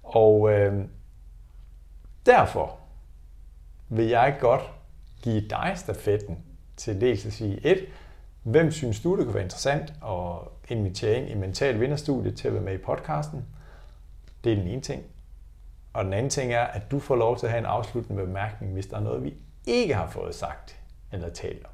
Og 0.03 0.51
øh, 0.51 0.85
derfor 2.27 2.77
vil 3.89 4.07
jeg 4.07 4.37
godt 4.41 4.63
give 5.23 5.41
dig 5.41 5.73
stafetten 5.77 6.46
til 6.77 7.01
dels 7.01 7.27
at 7.27 7.33
sige 7.33 7.67
et, 7.67 7.87
hvem 8.43 8.71
synes 8.71 9.01
du, 9.01 9.17
det 9.17 9.25
kunne 9.25 9.35
være 9.35 9.45
interessant 9.45 9.93
at 10.07 10.77
invitere 10.77 11.21
ind 11.21 11.31
i 11.31 11.35
Mental 11.35 11.81
Vinderstudiet 11.81 12.37
til 12.37 12.49
at 12.49 12.55
være 12.55 12.63
med 12.63 12.75
i 12.75 12.79
podcasten. 12.79 13.45
Det 14.45 14.53
er 14.53 14.57
den 14.57 14.67
ene 14.67 14.81
ting. 14.81 15.03
Og 15.93 16.05
den 16.05 16.13
anden 16.13 16.31
ting 16.31 16.53
er, 16.53 16.65
at 16.65 16.91
du 16.91 16.99
får 16.99 17.17
lov 17.17 17.39
til 17.39 17.47
at 17.47 17.53
have 17.53 17.59
en 17.59 17.67
afsluttende 17.67 18.27
bemærkning, 18.27 18.73
hvis 18.73 18.87
der 18.87 18.97
er 18.97 19.01
noget, 19.01 19.25
vi 19.25 19.35
ikke 19.67 19.95
har 19.95 20.11
fået 20.11 20.35
sagt 20.35 20.77
eller 21.13 21.29
talt 21.29 21.65
om. 21.65 21.71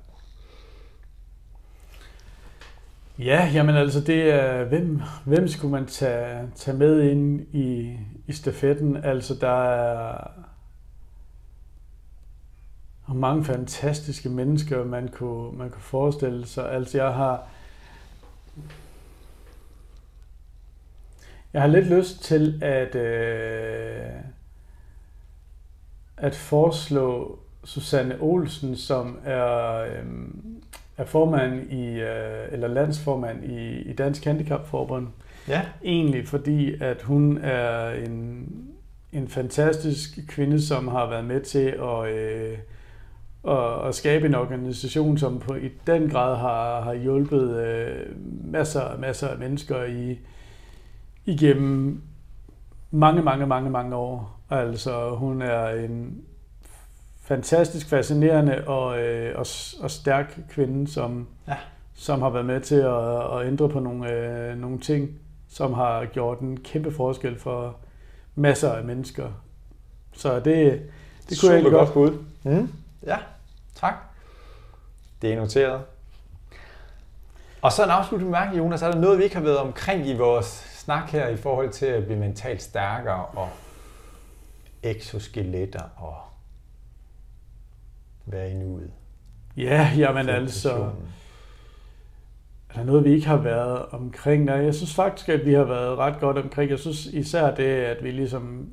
Ja, 3.18 3.50
jamen 3.54 3.76
altså 3.76 4.00
det 4.00 4.30
er, 4.30 4.64
hvem, 4.64 5.00
hvem 5.24 5.48
skulle 5.48 5.72
man 5.72 5.86
tage, 5.86 6.48
tage 6.54 6.76
med 6.76 7.02
ind 7.02 7.40
i, 7.40 7.98
i 8.26 8.32
stafetten? 8.32 8.96
Altså 8.96 9.34
der 9.34 9.64
er 9.64 10.28
mange 13.08 13.44
fantastiske 13.44 14.28
mennesker, 14.28 14.84
man 14.84 15.08
kunne, 15.08 15.58
man 15.58 15.70
kunne 15.70 15.82
forestille 15.82 16.46
sig. 16.46 16.72
Altså 16.72 16.98
jeg 16.98 17.14
har, 17.14 17.48
jeg 21.52 21.62
har 21.62 21.68
lidt 21.68 21.86
lyst 21.86 22.22
til 22.22 22.58
at, 22.62 22.94
øh, 22.94 24.10
at 26.16 26.34
foreslå 26.34 27.38
Susanne 27.64 28.16
Olsen, 28.20 28.76
som 28.76 29.18
er, 29.24 29.76
øh, 29.76 30.04
er 30.96 31.04
formand 31.04 31.72
i, 31.72 32.00
øh, 32.00 32.52
eller 32.52 32.68
landsformand 32.68 33.44
i, 33.44 33.80
i 33.80 33.92
Dansk 33.92 34.24
Handicapforbund. 34.24 35.08
Ja. 35.48 35.62
Egentlig 35.84 36.28
fordi, 36.28 36.74
at 36.80 37.02
hun 37.02 37.38
er 37.38 37.90
en, 37.90 38.48
en 39.12 39.28
fantastisk 39.28 40.18
kvinde, 40.28 40.62
som 40.62 40.88
har 40.88 41.10
været 41.10 41.24
med 41.24 41.40
til 41.40 41.68
at, 41.68 42.08
øh, 42.08 42.58
at, 43.48 43.88
at 43.88 43.94
skabe 43.94 44.26
en 44.26 44.34
organisation, 44.34 45.18
som 45.18 45.38
på, 45.38 45.54
i 45.54 45.68
den 45.86 46.10
grad 46.10 46.36
har, 46.36 46.80
har 46.80 46.94
hjulpet 46.94 47.56
øh, 47.56 48.06
masser 48.52 48.80
og 48.80 49.00
masser 49.00 49.28
af 49.28 49.38
mennesker 49.38 49.84
i, 49.84 50.18
igennem 51.26 52.02
mange, 52.90 53.22
mange, 53.22 53.46
mange, 53.46 53.70
mange 53.70 53.96
år. 53.96 54.40
Altså, 54.50 55.10
hun 55.10 55.42
er 55.42 55.68
en 55.68 56.22
fantastisk 57.20 57.88
fascinerende 57.88 58.64
og, 58.66 59.02
øh, 59.02 59.38
og, 59.38 59.46
og 59.82 59.90
stærk 59.90 60.38
kvinde, 60.50 60.88
som, 60.88 61.26
ja. 61.48 61.56
som 61.94 62.22
har 62.22 62.30
været 62.30 62.46
med 62.46 62.60
til 62.60 62.74
at, 62.74 63.40
at 63.40 63.46
ændre 63.46 63.68
på 63.68 63.80
nogle, 63.80 64.12
øh, 64.12 64.58
nogle 64.58 64.78
ting, 64.78 65.10
som 65.48 65.72
har 65.72 66.04
gjort 66.04 66.40
en 66.40 66.56
kæmpe 66.56 66.92
forskel 66.92 67.38
for 67.38 67.76
masser 68.34 68.72
af 68.72 68.84
mennesker. 68.84 69.28
Så 70.12 70.34
det, 70.34 70.44
det 70.44 70.82
kunne 71.28 71.36
Super 71.36 71.54
jeg 71.54 71.70
godt 71.70 71.92
bud. 71.92 72.18
Mm. 72.42 72.68
Ja, 73.06 73.16
tak. 73.82 73.94
Det 75.22 75.32
er 75.32 75.36
noteret. 75.36 75.82
Og 77.62 77.72
så 77.72 77.84
en 77.84 77.90
afsluttende 77.90 78.32
mærke, 78.32 78.56
Jonas. 78.56 78.82
Er 78.82 78.90
der 78.90 79.00
noget, 79.00 79.18
vi 79.18 79.24
ikke 79.24 79.36
har 79.36 79.42
været 79.42 79.58
omkring 79.58 80.06
i 80.06 80.16
vores 80.16 80.46
snak 80.74 81.10
her 81.10 81.28
i 81.28 81.36
forhold 81.36 81.70
til 81.70 81.86
at 81.86 82.04
blive 82.04 82.18
mentalt 82.18 82.62
stærkere 82.62 83.24
og 83.24 83.48
exoskeletter 84.82 85.82
og 85.96 86.16
være 88.26 88.50
i 88.50 88.54
nuet? 88.54 88.90
Ja, 89.56 89.90
jamen 89.96 90.28
altså... 90.28 90.90
Er 92.70 92.76
der 92.76 92.84
noget, 92.84 93.04
vi 93.04 93.10
ikke 93.10 93.26
har 93.26 93.36
været 93.36 93.86
omkring? 93.90 94.44
Nej, 94.44 94.56
jeg 94.56 94.74
synes 94.74 94.94
faktisk, 94.94 95.28
at 95.28 95.46
vi 95.46 95.54
har 95.54 95.64
været 95.64 95.98
ret 95.98 96.20
godt 96.20 96.38
omkring. 96.38 96.70
Jeg 96.70 96.78
synes 96.78 97.06
især 97.06 97.54
det, 97.54 97.64
at 97.64 98.04
vi 98.04 98.10
ligesom 98.10 98.68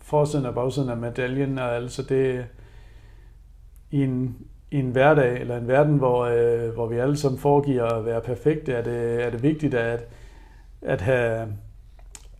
forsiden 0.00 0.46
og 0.46 0.54
bagsiden 0.54 0.90
af 0.90 0.96
medaljen, 0.96 1.58
og 1.58 1.76
altså 1.76 2.02
det 2.02 2.46
i 3.90 4.02
en, 4.02 4.36
i 4.70 4.76
en 4.78 4.90
hverdag, 4.90 5.40
eller 5.40 5.56
en 5.56 5.68
verden, 5.68 5.96
hvor, 5.96 6.24
øh, 6.24 6.74
hvor 6.74 6.86
vi 6.86 6.96
alle 6.96 7.16
sammen 7.16 7.40
foregiver 7.40 7.84
at 7.84 8.04
være 8.04 8.20
perfekte, 8.20 8.72
er 8.72 8.82
det, 8.82 9.24
er 9.24 9.30
det 9.30 9.42
vigtigt 9.42 9.74
at, 9.74 10.08
at 10.82 11.00
have, 11.00 11.48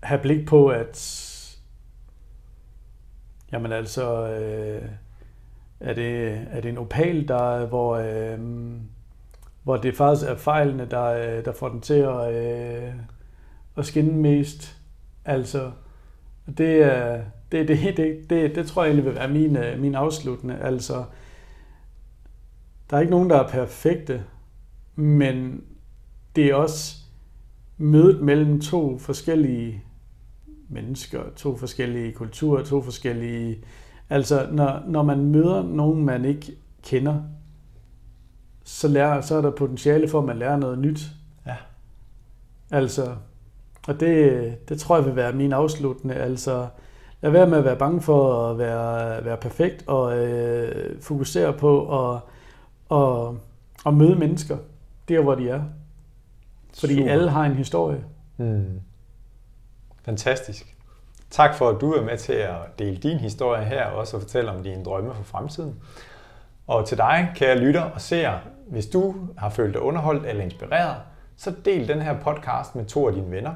have 0.03 0.21
blik 0.21 0.47
på, 0.47 0.69
at 0.69 1.23
jamen 3.53 3.73
altså, 3.73 4.29
øh, 4.29 4.83
er 5.81 5.95
det, 5.95 6.41
er 6.51 6.61
det 6.61 6.69
en 6.69 6.79
opal, 6.79 7.29
der, 7.29 7.67
hvor, 7.67 7.97
øh, 7.97 8.39
hvor 9.63 9.77
det 9.77 9.97
faktisk 9.97 10.31
er 10.31 10.37
fejlene, 10.37 10.87
der, 10.91 11.05
øh, 11.05 11.45
der 11.45 11.53
får 11.53 11.69
den 11.69 11.81
til 11.81 11.95
at, 11.95 12.35
øh, 12.35 12.93
at 13.77 13.87
skinne 13.87 14.13
mest. 14.13 14.77
Altså, 15.25 15.71
det, 16.59 16.83
er, 16.83 17.21
det, 17.53 17.69
det, 17.69 17.97
det, 17.97 18.31
det, 18.31 18.55
det 18.55 18.67
tror 18.67 18.83
jeg 18.83 18.91
egentlig 18.91 19.05
vil 19.05 19.15
være 19.15 19.29
min, 19.29 19.57
øh, 19.57 19.81
min 19.81 19.95
afsluttende. 19.95 20.59
Altså, 20.63 21.05
der 22.91 22.97
er 22.97 23.01
ikke 23.01 23.11
nogen, 23.11 23.31
der 23.31 23.37
er 23.37 23.49
perfekte, 23.49 24.25
men 24.95 25.65
det 26.37 26.47
er 26.47 26.55
også 26.55 26.97
mødet 27.79 28.23
mellem 28.23 28.61
to 28.61 28.99
forskellige 28.99 29.83
mennesker, 30.69 31.23
to 31.37 31.57
forskellige 31.57 32.13
kulturer, 32.13 32.65
to 32.65 32.83
forskellige 32.83 33.65
Altså, 34.11 34.49
når, 34.53 34.83
når 34.87 35.03
man 35.03 35.25
møder 35.25 35.63
nogen, 35.63 36.05
man 36.05 36.25
ikke 36.25 36.53
kender, 36.83 37.23
så, 38.65 38.89
lærer, 38.89 39.21
så 39.21 39.35
er 39.35 39.43
der 39.43 39.51
potentiale 39.51 40.09
for, 40.09 40.19
at 40.19 40.25
man 40.25 40.39
lærer 40.39 40.57
noget 40.57 40.79
nyt. 40.79 41.01
Ja. 41.47 41.57
Altså, 42.71 43.15
og 43.89 44.01
det, 44.01 44.69
det 44.69 44.81
tror 44.81 44.97
jeg 44.97 45.07
vil 45.07 45.17
være 45.17 45.33
min 45.33 45.53
afsluttende. 45.53 46.15
Altså, 46.15 46.67
lad 47.21 47.31
være 47.31 47.47
med 47.47 47.59
at 47.59 47.65
være 47.65 47.77
bange 47.77 48.01
for 48.01 48.51
at 48.51 48.59
være, 48.59 49.25
være 49.25 49.37
perfekt, 49.37 49.85
og 49.87 50.19
øh, 50.19 51.01
fokusere 51.03 51.53
på 51.53 52.01
at, 52.07 52.21
og, 52.89 53.39
at 53.87 53.95
møde 53.95 54.15
mennesker 54.15 54.57
der, 55.09 55.21
hvor 55.21 55.35
de 55.35 55.49
er. 55.49 55.63
Fordi 56.81 56.97
Super. 56.97 57.13
alle 57.13 57.31
har 57.31 57.45
en 57.45 57.55
historie. 57.55 58.05
Mm. 58.37 58.81
Fantastisk. 60.05 60.77
Tak 61.31 61.55
for, 61.55 61.69
at 61.69 61.81
du 61.81 61.93
er 61.93 62.05
med 62.05 62.19
til 62.19 62.33
at 62.33 62.57
dele 62.79 62.97
din 62.97 63.19
historie 63.19 63.65
her, 63.65 63.85
og 63.85 63.97
også 63.97 64.17
at 64.17 64.23
fortælle 64.23 64.51
om 64.51 64.63
dine 64.63 64.85
drømme 64.85 65.15
for 65.15 65.23
fremtiden. 65.23 65.81
Og 66.67 66.87
til 66.87 66.99
dig, 66.99 67.33
kære 67.35 67.59
lytter 67.59 67.83
og 67.83 68.01
seer, 68.01 68.39
hvis 68.67 68.87
du 68.87 69.15
har 69.39 69.51
følt 69.51 69.75
dig 69.75 69.83
underholdt 69.83 70.27
eller 70.27 70.45
inspireret, 70.45 70.97
så 71.37 71.55
del 71.65 71.89
den 71.89 72.03
her 72.03 72.21
podcast 72.21 72.75
med 72.75 72.85
to 72.85 73.09
af 73.09 73.15
dine 73.15 73.31
venner. 73.31 73.55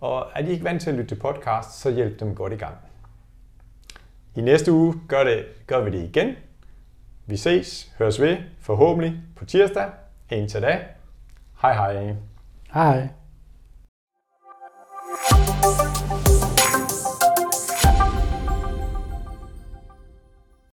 Og 0.00 0.26
er 0.34 0.42
de 0.42 0.50
ikke 0.50 0.64
vant 0.64 0.82
til 0.82 0.90
at 0.90 0.96
lytte 0.96 1.14
til 1.14 1.20
podcast, 1.20 1.80
så 1.80 1.90
hjælp 1.90 2.20
dem 2.20 2.34
godt 2.34 2.52
i 2.52 2.56
gang. 2.56 2.74
I 4.34 4.40
næste 4.40 4.72
uge 4.72 4.94
gør, 5.08 5.24
det, 5.24 5.44
gør 5.66 5.84
vi 5.84 5.90
det 5.90 6.02
igen. 6.02 6.34
Vi 7.28 7.36
ses, 7.36 7.92
høres 7.98 8.20
ved, 8.20 8.36
forhåbentlig 8.60 9.20
på 9.36 9.44
tirsdag. 9.44 9.90
Indtil 10.30 10.62
da, 10.62 10.78
hej 11.62 11.74
hej. 11.74 12.16
Hej 12.72 12.90
hej. 12.92 13.08